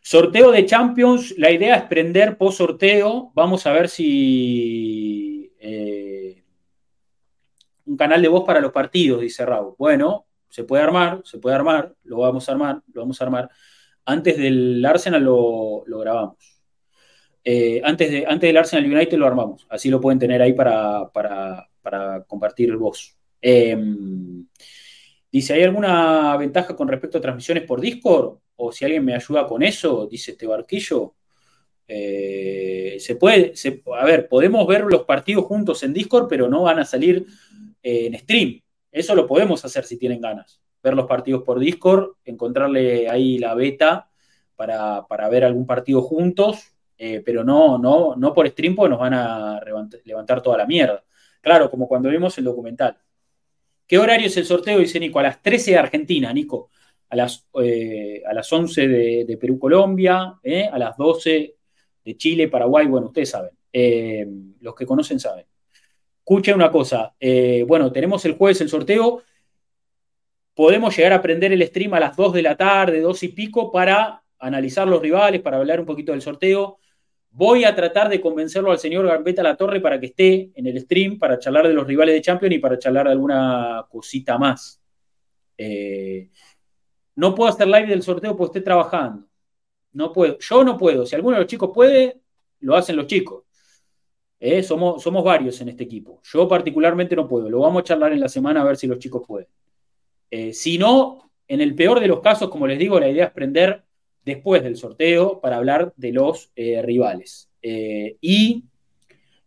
sorteo 0.00 0.52
de 0.52 0.66
Champions. 0.66 1.34
La 1.36 1.50
idea 1.50 1.74
es 1.74 1.82
prender 1.84 2.38
post 2.38 2.58
sorteo. 2.58 3.32
Vamos 3.34 3.66
a 3.66 3.72
ver 3.72 3.88
si. 3.88 5.52
Eh, 5.58 6.44
un 7.86 7.96
canal 7.96 8.22
de 8.22 8.28
voz 8.28 8.44
para 8.44 8.60
los 8.60 8.70
partidos, 8.70 9.20
dice 9.20 9.44
Raúl. 9.44 9.74
Bueno, 9.76 10.26
se 10.48 10.62
puede 10.62 10.84
armar, 10.84 11.22
se 11.24 11.38
puede 11.38 11.56
armar, 11.56 11.92
lo 12.04 12.18
vamos 12.18 12.48
a 12.48 12.52
armar, 12.52 12.82
lo 12.92 13.00
vamos 13.00 13.20
a 13.20 13.24
armar 13.24 13.50
antes 14.08 14.38
del 14.38 14.82
Arsenal 14.86 15.22
lo, 15.22 15.84
grabamos. 15.86 16.62
Eh, 17.44 17.80
antes, 17.84 18.10
de, 18.10 18.24
antes 18.26 18.48
del 18.48 18.56
Arsenal 18.56 18.90
United 18.90 19.18
lo 19.18 19.26
armamos. 19.26 19.66
Así 19.68 19.90
lo 19.90 20.00
pueden 20.00 20.18
tener 20.18 20.40
ahí 20.40 20.54
para, 20.54 21.10
para, 21.12 22.24
compartir 22.26 22.74
voz. 22.76 23.16
Em, 23.40 24.46
dice, 25.30 25.52
¿hay 25.52 25.62
alguna 25.62 26.36
ventaja 26.38 26.74
con 26.74 26.88
respecto 26.88 27.18
a 27.18 27.20
transmisiones 27.20 27.64
por 27.64 27.82
Discord? 27.82 28.38
O 28.56 28.72
si 28.72 28.86
alguien 28.86 29.04
me 29.04 29.14
ayuda 29.14 29.46
con 29.46 29.62
eso, 29.62 30.08
dice 30.10 30.32
este 30.32 30.46
barquillo. 30.46 31.14
Eh, 31.86 32.96
se 33.00 33.14
puede, 33.16 33.52
a 33.94 34.04
ver, 34.06 34.26
podemos 34.28 34.66
ver 34.66 34.84
los 34.84 35.04
partidos 35.04 35.44
juntos 35.44 35.82
en 35.82 35.92
Discord, 35.92 36.28
pero 36.28 36.48
no 36.48 36.62
van 36.62 36.78
a 36.78 36.84
salir 36.86 37.26
en 37.82 38.18
stream. 38.18 38.60
Eso 38.90 39.14
lo 39.14 39.26
podemos 39.26 39.64
hacer 39.66 39.84
si 39.84 39.98
tienen 39.98 40.20
ganas. 40.20 40.62
Ver 40.82 40.94
los 40.94 41.06
partidos 41.06 41.42
por 41.42 41.58
Discord, 41.58 42.12
encontrarle 42.24 43.08
ahí 43.08 43.38
la 43.38 43.54
beta 43.54 44.08
para, 44.58 45.28
ver 45.30 45.44
algún 45.44 45.66
partido 45.66 46.02
juntos, 46.02 46.74
eh, 46.98 47.22
pero 47.24 47.44
no, 47.44 47.78
no, 47.78 48.16
no 48.16 48.34
por 48.34 48.48
stream 48.48 48.74
porque 48.74 48.90
nos 48.90 48.98
van 48.98 49.14
a 49.14 49.60
levantar 50.04 50.42
toda 50.42 50.58
la 50.58 50.66
mierda. 50.66 51.04
Claro, 51.40 51.70
como 51.70 51.86
cuando 51.86 52.08
vimos 52.08 52.36
el 52.38 52.44
documental. 52.44 52.98
¿Qué 53.86 53.98
horario 53.98 54.26
es 54.26 54.36
el 54.36 54.44
sorteo? 54.44 54.80
Dice 54.80 54.98
Nico, 54.98 55.20
a 55.20 55.22
las 55.22 55.40
13 55.40 55.70
de 55.72 55.78
Argentina, 55.78 56.32
Nico. 56.32 56.70
A 57.10 57.16
las, 57.16 57.46
eh, 57.62 58.22
a 58.26 58.34
las 58.34 58.52
11 58.52 58.88
de, 58.88 59.38
Perú-Colombia, 59.40 60.34
eh, 60.42 60.68
a 60.70 60.76
las 60.78 60.96
12 60.96 61.54
de 62.04 62.16
Chile, 62.16 62.48
Paraguay, 62.48 62.86
bueno, 62.86 63.06
ustedes 63.06 63.30
saben. 63.30 63.50
los 64.60 64.74
que 64.74 64.84
conocen 64.84 65.20
saben. 65.20 65.46
Escuchen 66.18 66.56
una 66.56 66.70
cosa, 66.70 67.14
bueno, 67.66 67.90
tenemos 67.92 68.24
el 68.24 68.32
jueves 68.32 68.60
el 68.60 68.68
sorteo. 68.68 69.22
Podemos 70.58 70.96
llegar 70.96 71.12
a 71.12 71.22
prender 71.22 71.52
el 71.52 71.64
stream 71.64 71.94
a 71.94 72.00
las 72.00 72.16
2 72.16 72.32
de 72.32 72.42
la 72.42 72.56
tarde, 72.56 73.00
2 73.00 73.22
y 73.22 73.28
pico, 73.28 73.70
para 73.70 74.24
analizar 74.40 74.88
los 74.88 75.00
rivales, 75.00 75.40
para 75.40 75.58
hablar 75.58 75.78
un 75.78 75.86
poquito 75.86 76.10
del 76.10 76.20
sorteo. 76.20 76.80
Voy 77.30 77.62
a 77.62 77.76
tratar 77.76 78.08
de 78.08 78.20
convencerlo 78.20 78.72
al 78.72 78.80
señor 78.80 79.06
Gambetta 79.06 79.40
La 79.40 79.56
Torre 79.56 79.80
para 79.80 80.00
que 80.00 80.06
esté 80.06 80.50
en 80.56 80.66
el 80.66 80.80
stream, 80.80 81.16
para 81.16 81.38
charlar 81.38 81.68
de 81.68 81.74
los 81.74 81.86
rivales 81.86 82.12
de 82.12 82.22
Champions 82.22 82.56
y 82.56 82.58
para 82.58 82.76
charlar 82.76 83.06
de 83.06 83.12
alguna 83.12 83.86
cosita 83.88 84.36
más. 84.36 84.82
Eh, 85.56 86.28
no 87.14 87.36
puedo 87.36 87.50
hacer 87.50 87.68
live 87.68 87.86
del 87.86 88.02
sorteo 88.02 88.36
porque 88.36 88.58
estoy 88.58 88.64
trabajando. 88.64 89.28
No 89.92 90.12
puedo. 90.12 90.38
Yo 90.40 90.64
no 90.64 90.76
puedo. 90.76 91.06
Si 91.06 91.14
alguno 91.14 91.36
de 91.36 91.42
los 91.42 91.48
chicos 91.48 91.70
puede, 91.72 92.20
lo 92.58 92.74
hacen 92.74 92.96
los 92.96 93.06
chicos. 93.06 93.44
Eh, 94.40 94.64
somos 94.64 95.22
varios 95.22 95.60
en 95.60 95.68
este 95.68 95.84
equipo. 95.84 96.20
Yo 96.24 96.48
particularmente 96.48 97.14
no 97.14 97.28
puedo. 97.28 97.48
Lo 97.48 97.60
vamos 97.60 97.82
a 97.82 97.84
charlar 97.84 98.12
en 98.12 98.18
la 98.18 98.28
semana 98.28 98.62
a 98.62 98.64
ver 98.64 98.76
si 98.76 98.88
los 98.88 98.98
chicos 98.98 99.22
pueden. 99.24 99.46
Eh, 100.30 100.52
si 100.52 100.78
no, 100.78 101.30
en 101.46 101.60
el 101.60 101.74
peor 101.74 102.00
de 102.00 102.08
los 102.08 102.20
casos, 102.20 102.50
como 102.50 102.66
les 102.66 102.78
digo, 102.78 103.00
la 103.00 103.08
idea 103.08 103.26
es 103.26 103.32
prender 103.32 103.84
después 104.24 104.62
del 104.62 104.76
sorteo 104.76 105.40
para 105.40 105.56
hablar 105.56 105.92
de 105.96 106.12
los 106.12 106.50
eh, 106.56 106.82
rivales. 106.82 107.50
Eh, 107.62 108.16
y 108.20 108.64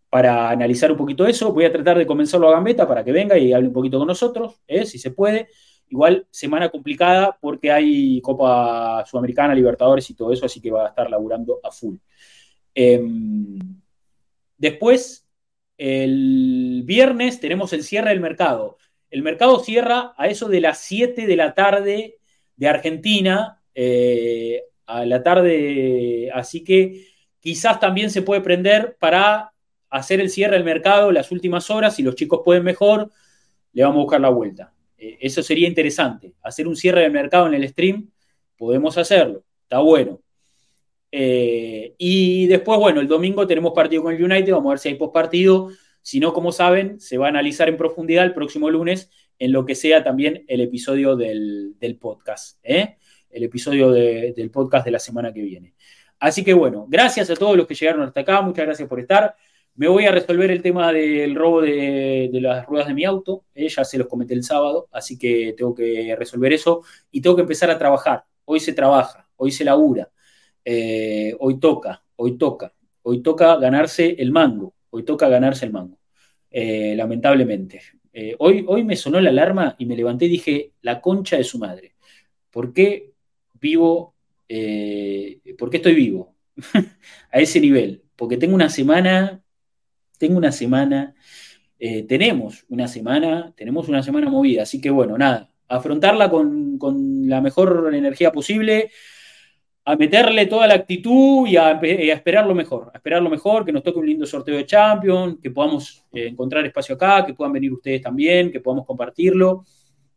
para 0.09 0.49
analizar 0.49 0.91
un 0.91 0.97
poquito 0.97 1.25
eso, 1.25 1.53
voy 1.53 1.65
a 1.65 1.71
tratar 1.71 1.97
de 1.97 2.05
convencerlo 2.05 2.49
a 2.49 2.53
Gambetta 2.53 2.87
para 2.87 3.03
que 3.03 3.11
venga 3.11 3.37
y 3.37 3.53
hable 3.53 3.67
un 3.67 3.73
poquito 3.73 3.97
con 3.97 4.07
nosotros, 4.07 4.61
si 4.85 4.97
se 4.97 5.11
puede. 5.11 5.47
Igual 5.87 6.25
semana 6.31 6.69
complicada 6.69 7.37
porque 7.39 7.71
hay 7.71 8.21
Copa 8.21 9.05
Sudamericana, 9.05 9.53
Libertadores 9.53 10.09
y 10.09 10.15
todo 10.15 10.31
eso, 10.31 10.45
así 10.45 10.61
que 10.61 10.71
va 10.71 10.85
a 10.85 10.89
estar 10.89 11.09
laburando 11.09 11.59
a 11.63 11.71
full. 11.71 11.95
Em, 12.73 13.59
después, 14.57 15.27
el 15.77 16.83
viernes 16.85 17.39
tenemos 17.39 17.73
el 17.73 17.83
cierre 17.83 18.11
del 18.11 18.19
mercado. 18.19 18.77
El 19.11 19.21
mercado 19.21 19.59
cierra 19.59 20.13
a 20.17 20.27
eso 20.27 20.49
de 20.49 20.61
las 20.61 20.79
7 20.79 21.27
de 21.27 21.35
la 21.35 21.53
tarde 21.53 22.17
de 22.55 22.67
Argentina, 22.67 23.61
a 24.85 25.05
la 25.05 25.23
tarde, 25.23 26.31
así 26.33 26.63
que 26.63 27.07
quizás 27.39 27.79
también 27.79 28.09
se 28.09 28.21
puede 28.21 28.41
prender 28.41 28.97
para 28.99 29.51
hacer 29.91 30.21
el 30.21 30.29
cierre 30.29 30.55
del 30.55 30.63
mercado 30.63 31.11
las 31.11 31.31
últimas 31.31 31.69
horas, 31.69 31.95
si 31.95 32.01
los 32.01 32.15
chicos 32.15 32.41
pueden 32.43 32.63
mejor, 32.63 33.11
le 33.73 33.83
vamos 33.83 33.97
a 33.97 34.03
buscar 34.03 34.21
la 34.21 34.29
vuelta. 34.29 34.73
Eh, 34.97 35.17
eso 35.21 35.43
sería 35.43 35.67
interesante, 35.67 36.33
hacer 36.41 36.67
un 36.67 36.75
cierre 36.75 37.01
del 37.01 37.11
mercado 37.11 37.47
en 37.47 37.53
el 37.53 37.67
stream, 37.67 38.09
podemos 38.57 38.97
hacerlo, 38.97 39.43
está 39.63 39.79
bueno. 39.79 40.21
Eh, 41.11 41.93
y 41.97 42.47
después, 42.47 42.79
bueno, 42.79 43.01
el 43.01 43.07
domingo 43.07 43.45
tenemos 43.45 43.73
partido 43.73 44.03
con 44.03 44.15
el 44.15 44.23
United, 44.23 44.53
vamos 44.53 44.67
a 44.67 44.73
ver 44.73 44.79
si 44.79 44.89
hay 44.89 44.95
postpartido. 44.95 45.69
Si 45.69 45.75
no, 46.19 46.33
como 46.33 46.51
saben, 46.51 46.99
se 46.99 47.17
va 47.17 47.27
a 47.27 47.29
analizar 47.29 47.69
en 47.69 47.77
profundidad 47.77 48.25
el 48.25 48.33
próximo 48.33 48.69
lunes 48.69 49.09
en 49.39 49.51
lo 49.51 49.65
que 49.65 49.75
sea 49.75 50.03
también 50.03 50.45
el 50.47 50.61
episodio 50.61 51.15
del, 51.15 51.75
del 51.79 51.97
podcast. 51.97 52.59
¿eh? 52.63 52.97
el 53.31 53.43
episodio 53.43 53.91
del 53.91 54.51
podcast 54.51 54.85
de 54.85 54.91
la 54.91 54.99
semana 54.99 55.33
que 55.33 55.41
viene. 55.41 55.73
Así 56.19 56.43
que 56.43 56.53
bueno, 56.53 56.85
gracias 56.87 57.29
a 57.29 57.35
todos 57.35 57.57
los 57.57 57.65
que 57.65 57.75
llegaron 57.75 58.03
hasta 58.03 58.21
acá, 58.21 58.41
muchas 58.41 58.65
gracias 58.65 58.87
por 58.87 58.99
estar. 58.99 59.35
Me 59.75 59.87
voy 59.87 60.05
a 60.05 60.11
resolver 60.11 60.51
el 60.51 60.61
tema 60.61 60.91
del 60.91 61.33
robo 61.33 61.61
de, 61.61 62.29
las 62.33 62.65
ruedas 62.65 62.87
de 62.87 62.93
mi 62.93 63.05
auto, 63.05 63.45
eh, 63.55 63.69
ya 63.69 63.83
se 63.83 63.97
los 63.97 64.07
comenté 64.07 64.33
el 64.33 64.43
sábado, 64.43 64.89
así 64.91 65.17
que 65.17 65.55
tengo 65.57 65.73
que 65.73 66.15
resolver 66.17 66.53
eso 66.53 66.83
y 67.09 67.21
tengo 67.21 67.35
que 67.35 67.43
empezar 67.43 67.71
a 67.71 67.77
trabajar. 67.77 68.25
Hoy 68.45 68.59
se 68.59 68.73
trabaja, 68.73 69.29
hoy 69.37 69.51
se 69.51 69.63
labura, 69.63 70.11
eh, 70.65 71.35
hoy 71.39 71.59
toca, 71.59 72.03
hoy 72.17 72.37
toca, 72.37 72.73
hoy 73.01 73.21
toca 73.23 73.55
ganarse 73.55 74.15
el 74.19 74.31
mango, 74.31 74.75
hoy 74.91 75.03
toca 75.03 75.27
ganarse 75.27 75.65
el 75.65 75.71
mango, 75.71 75.99
eh, 76.49 76.93
lamentablemente. 76.95 77.81
hoy, 78.39 78.63
hoy 78.67 78.83
me 78.83 78.95
sonó 78.95 79.19
la 79.19 79.29
alarma 79.29 79.75
y 79.79 79.85
me 79.85 79.95
levanté 79.95 80.25
y 80.25 80.29
dije, 80.29 80.73
la 80.81 81.01
concha 81.01 81.37
de 81.37 81.43
su 81.43 81.57
madre. 81.57 81.95
¿Por 82.51 82.73
qué 82.73 83.11
vivo, 83.61 84.15
eh, 84.49 85.39
¿por 85.57 85.69
qué 85.69 85.77
estoy 85.77 85.95
vivo? 85.95 86.35
a 87.31 87.39
ese 87.39 87.61
nivel, 87.61 88.03
porque 88.15 88.37
tengo 88.37 88.55
una 88.55 88.69
semana, 88.69 89.41
tengo 90.17 90.37
una 90.37 90.51
semana, 90.51 91.15
eh, 91.79 92.03
tenemos 92.03 92.65
una 92.67 92.87
semana, 92.87 93.53
tenemos 93.55 93.87
una 93.87 94.03
semana 94.03 94.29
movida, 94.29 94.63
así 94.63 94.81
que 94.81 94.89
bueno, 94.89 95.17
nada, 95.17 95.49
afrontarla 95.67 96.29
con, 96.29 96.79
la 97.27 97.39
mejor 97.39 97.91
energía 97.93 98.31
posible, 98.31 98.91
a 99.83 99.95
meterle 99.95 100.45
toda 100.45 100.67
la 100.67 100.75
actitud 100.75 101.47
y 101.47 101.57
a, 101.57 101.71
esperar 101.81 102.45
lo 102.45 102.53
mejor, 102.53 102.91
a 102.93 102.97
esperar 102.97 103.21
lo 103.21 103.29
mejor, 103.29 103.65
que 103.65 103.71
nos 103.71 103.83
toque 103.83 103.99
un 103.99 104.05
lindo 104.05 104.25
sorteo 104.25 104.55
de 104.55 104.65
Champions, 104.65 105.37
que 105.41 105.51
podamos 105.51 106.05
eh, 106.13 106.27
encontrar 106.27 106.65
espacio 106.65 106.95
acá, 106.95 107.25
que 107.25 107.33
puedan 107.33 107.53
venir 107.53 107.73
ustedes 107.73 108.01
también, 108.01 108.51
que 108.51 108.59
podamos 108.59 108.85
compartirlo. 108.85 109.65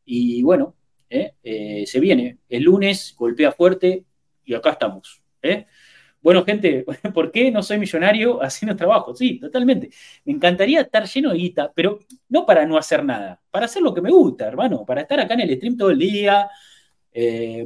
Y 0.05 0.43
bueno, 0.43 0.75
¿eh? 1.15 1.35
Eh, 1.43 1.85
se 1.87 2.01
viene. 2.01 2.39
El 2.49 2.65
lunes 2.65 3.15
golpea 3.17 3.53
fuerte 3.53 4.05
y 4.45 4.55
acá 4.55 4.71
estamos. 4.71 5.23
¿eh? 5.43 5.67
Bueno, 6.21 6.45
gente, 6.45 6.85
¿por 7.15 7.31
qué 7.31 7.51
no 7.51 7.63
soy 7.63 7.79
millonario 7.79 8.43
haciendo 8.43 8.77
trabajo? 8.77 9.15
Sí, 9.15 9.39
totalmente. 9.39 9.91
Me 10.25 10.33
encantaría 10.33 10.83
estar 10.83 11.07
lleno 11.07 11.31
de 11.31 11.39
guita, 11.39 11.73
pero 11.75 12.01
no 12.29 12.45
para 12.45 12.67
no 12.67 12.77
hacer 12.77 13.05
nada, 13.05 13.41
para 13.51 13.67
hacer 13.67 13.83
lo 13.83 13.95
que 13.95 14.03
me 14.03 14.11
gusta, 14.11 14.47
hermano, 14.47 14.85
para 14.85 15.03
estar 15.03 15.21
acá 15.21 15.35
en 15.35 15.41
el 15.41 15.57
stream 15.57 15.77
todo 15.77 15.91
el 15.91 15.99
día, 15.99 16.49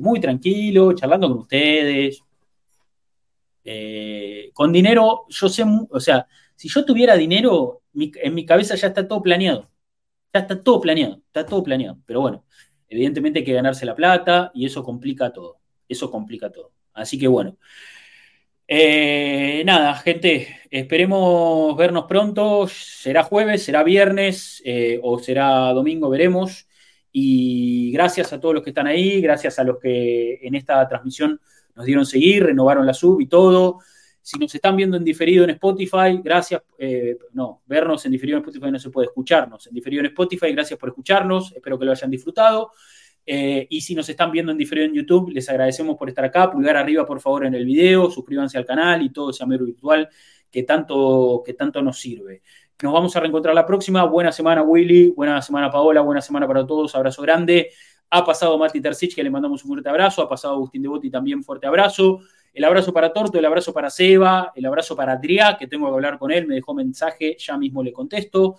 muy 0.01 0.21
tranquilo, 0.21 0.93
charlando 0.95 1.29
con 1.29 1.39
ustedes. 1.39 2.23
con 4.53 4.73
dinero, 4.73 5.25
yo 5.29 5.49
sé, 5.49 5.65
o 5.91 6.01
sea, 6.01 6.27
si 6.57 6.69
yo 6.69 6.85
tuviera 6.85 7.17
dinero, 7.17 7.83
en 7.95 8.35
mi 8.35 8.45
cabeza 8.47 8.75
ya 8.75 8.89
está 8.89 9.07
todo 9.07 9.23
planeado. 9.23 9.71
Ya 10.35 10.41
está 10.41 10.63
todo 10.63 10.81
planeado, 10.81 11.23
está 11.27 11.47
todo 11.47 11.63
planeado. 11.63 11.99
Pero 12.07 12.21
bueno, 12.21 12.45
Evidentemente 12.89 13.41
hay 13.41 13.45
que 13.45 13.53
ganarse 13.53 13.87
la 13.87 13.95
plata 13.95 14.51
y 14.55 14.67
eso 14.67 14.83
complica 14.83 15.33
todo. 15.33 15.61
Eso 15.89 16.11
complica 16.11 16.51
todo. 16.51 16.73
Así 16.95 17.19
que 17.19 17.29
bueno. 17.29 17.59
Eh, 18.71 19.63
nada, 19.65 19.95
gente, 19.97 20.61
esperemos 20.71 21.77
vernos 21.77 22.05
pronto. 22.07 22.67
Será 22.69 23.23
jueves, 23.23 23.63
será 23.63 23.83
viernes 23.83 24.63
eh, 24.65 25.01
o 25.03 25.19
será 25.19 25.73
domingo, 25.73 26.09
veremos. 26.11 26.68
Y 27.21 27.91
gracias 27.91 28.33
a 28.33 28.39
todos 28.39 28.55
los 28.55 28.63
que 28.63 28.71
están 28.71 28.87
ahí, 28.87 29.21
gracias 29.21 29.59
a 29.59 29.65
los 29.65 29.79
que 29.81 30.39
en 30.41 30.55
esta 30.55 30.87
transmisión 30.87 31.41
nos 31.75 31.85
dieron 31.85 32.07
seguir, 32.07 32.45
renovaron 32.45 32.87
la 32.87 32.95
sub 32.95 33.21
y 33.21 33.27
todo. 33.27 33.81
Si 34.23 34.39
nos 34.39 34.55
están 34.55 34.77
viendo 34.77 34.97
en 34.97 35.03
diferido 35.03 35.43
en 35.43 35.51
Spotify, 35.51 36.21
gracias. 36.23 36.63
Eh, 36.79 37.19
no, 37.33 37.63
vernos 37.67 38.07
en 38.07 38.13
diferido 38.13 38.39
en 38.39 38.45
Spotify 38.45 38.71
no 38.71 38.79
se 38.79 38.91
puede 38.91 39.09
escucharnos. 39.09 39.67
En 39.67 39.75
diferido 39.75 40.01
en 40.01 40.07
Spotify, 40.07 40.53
gracias 40.53 40.79
por 40.79 40.91
escucharnos. 40.91 41.53
Espero 41.57 41.77
que 41.77 41.87
lo 41.87 41.91
hayan 41.91 42.09
disfrutado. 42.09 42.71
Eh, 43.27 43.67
y 43.69 43.81
si 43.81 43.97
nos 43.97 44.09
están 44.09 44.31
viendo 44.31 44.53
en 44.53 44.59
diferido 44.59 44.87
en 44.87 44.95
YouTube, 44.95 45.31
les 45.31 45.49
agradecemos 45.49 45.97
por 45.97 46.09
estar 46.09 46.25
acá. 46.25 46.53
Pulgar 46.53 46.77
arriba, 46.77 47.05
por 47.05 47.21
favor, 47.21 47.47
en 47.47 47.55
el 47.55 47.65
video. 47.65 48.13
Suscríbanse 48.13 48.59
al 48.59 48.65
canal 48.65 49.03
y 49.03 49.11
todo 49.11 49.31
ese 49.31 49.43
amero 49.43 49.65
virtual 49.65 50.09
que 50.53 50.63
tanto, 50.63 51.43
que 51.45 51.55
tanto 51.55 51.83
nos 51.83 51.99
sirve. 51.99 52.43
Nos 52.83 52.93
vamos 52.93 53.15
a 53.17 53.21
reencontrar 53.21 53.55
la 53.55 53.67
próxima. 53.67 54.05
Buena 54.05 54.31
semana, 54.31 54.63
Willy. 54.63 55.11
Buena 55.11 55.43
semana, 55.43 55.71
Paola. 55.71 56.01
Buena 56.01 56.21
semana 56.21 56.47
para 56.47 56.67
todos. 56.67 56.95
Abrazo 56.95 57.23
grande. 57.23 57.71
Ha 58.11 58.25
pasado 58.25 58.57
Mati 58.57 58.81
Tercich, 58.81 59.15
que 59.15 59.23
le 59.23 59.31
mandamos 59.31 59.65
un 59.65 59.69
fuerte 59.69 59.89
abrazo. 59.89 60.23
Ha 60.23 60.29
pasado 60.29 60.55
Agustín 60.55 60.83
Devoti, 60.83 61.11
también 61.11 61.43
fuerte 61.43 61.67
abrazo. 61.67 62.21
El 62.55 62.65
abrazo 62.65 62.93
para 62.93 63.13
Torto, 63.13 63.39
el 63.39 63.45
abrazo 63.45 63.73
para 63.73 63.91
Seba, 63.91 64.53
el 64.55 64.67
abrazo 64.67 64.97
para 64.97 65.13
Adrià, 65.13 65.57
que 65.57 65.67
tengo 65.67 65.87
que 65.87 65.95
hablar 65.95 66.19
con 66.19 66.33
él, 66.33 66.47
me 66.47 66.57
dejó 66.57 66.75
mensaje, 66.75 67.37
ya 67.39 67.57
mismo 67.57 67.83
le 67.83 67.93
contesto. 67.93 68.57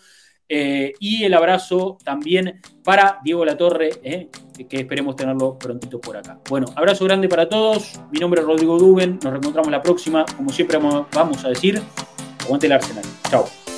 Eh, 0.48 0.94
y 1.00 1.24
el 1.24 1.34
abrazo 1.34 1.98
también 2.04 2.60
para 2.84 3.20
Diego 3.24 3.46
Latorre, 3.46 3.92
eh, 4.02 4.30
que 4.68 4.78
esperemos 4.78 5.16
tenerlo 5.16 5.60
prontito 5.60 6.02
por 6.02 6.18
acá. 6.18 6.40
Bueno, 6.50 6.68
abrazo 6.76 7.06
grande 7.06 7.30
para 7.30 7.48
todos. 7.48 8.00
Mi 8.12 8.20
nombre 8.20 8.42
es 8.42 8.48
Rodrigo 8.48 8.78
Duben. 8.80 9.20
Nos 9.24 9.32
reencontramos 9.32 9.70
la 9.70 9.82
próxima. 9.82 10.26
Como 10.36 10.50
siempre, 10.52 10.80
vamos 10.80 11.46
a 11.46 11.50
decir, 11.50 11.82
aguante 12.44 12.66
el 12.68 12.74
Arsenal. 12.74 13.04
Chao. 13.30 13.69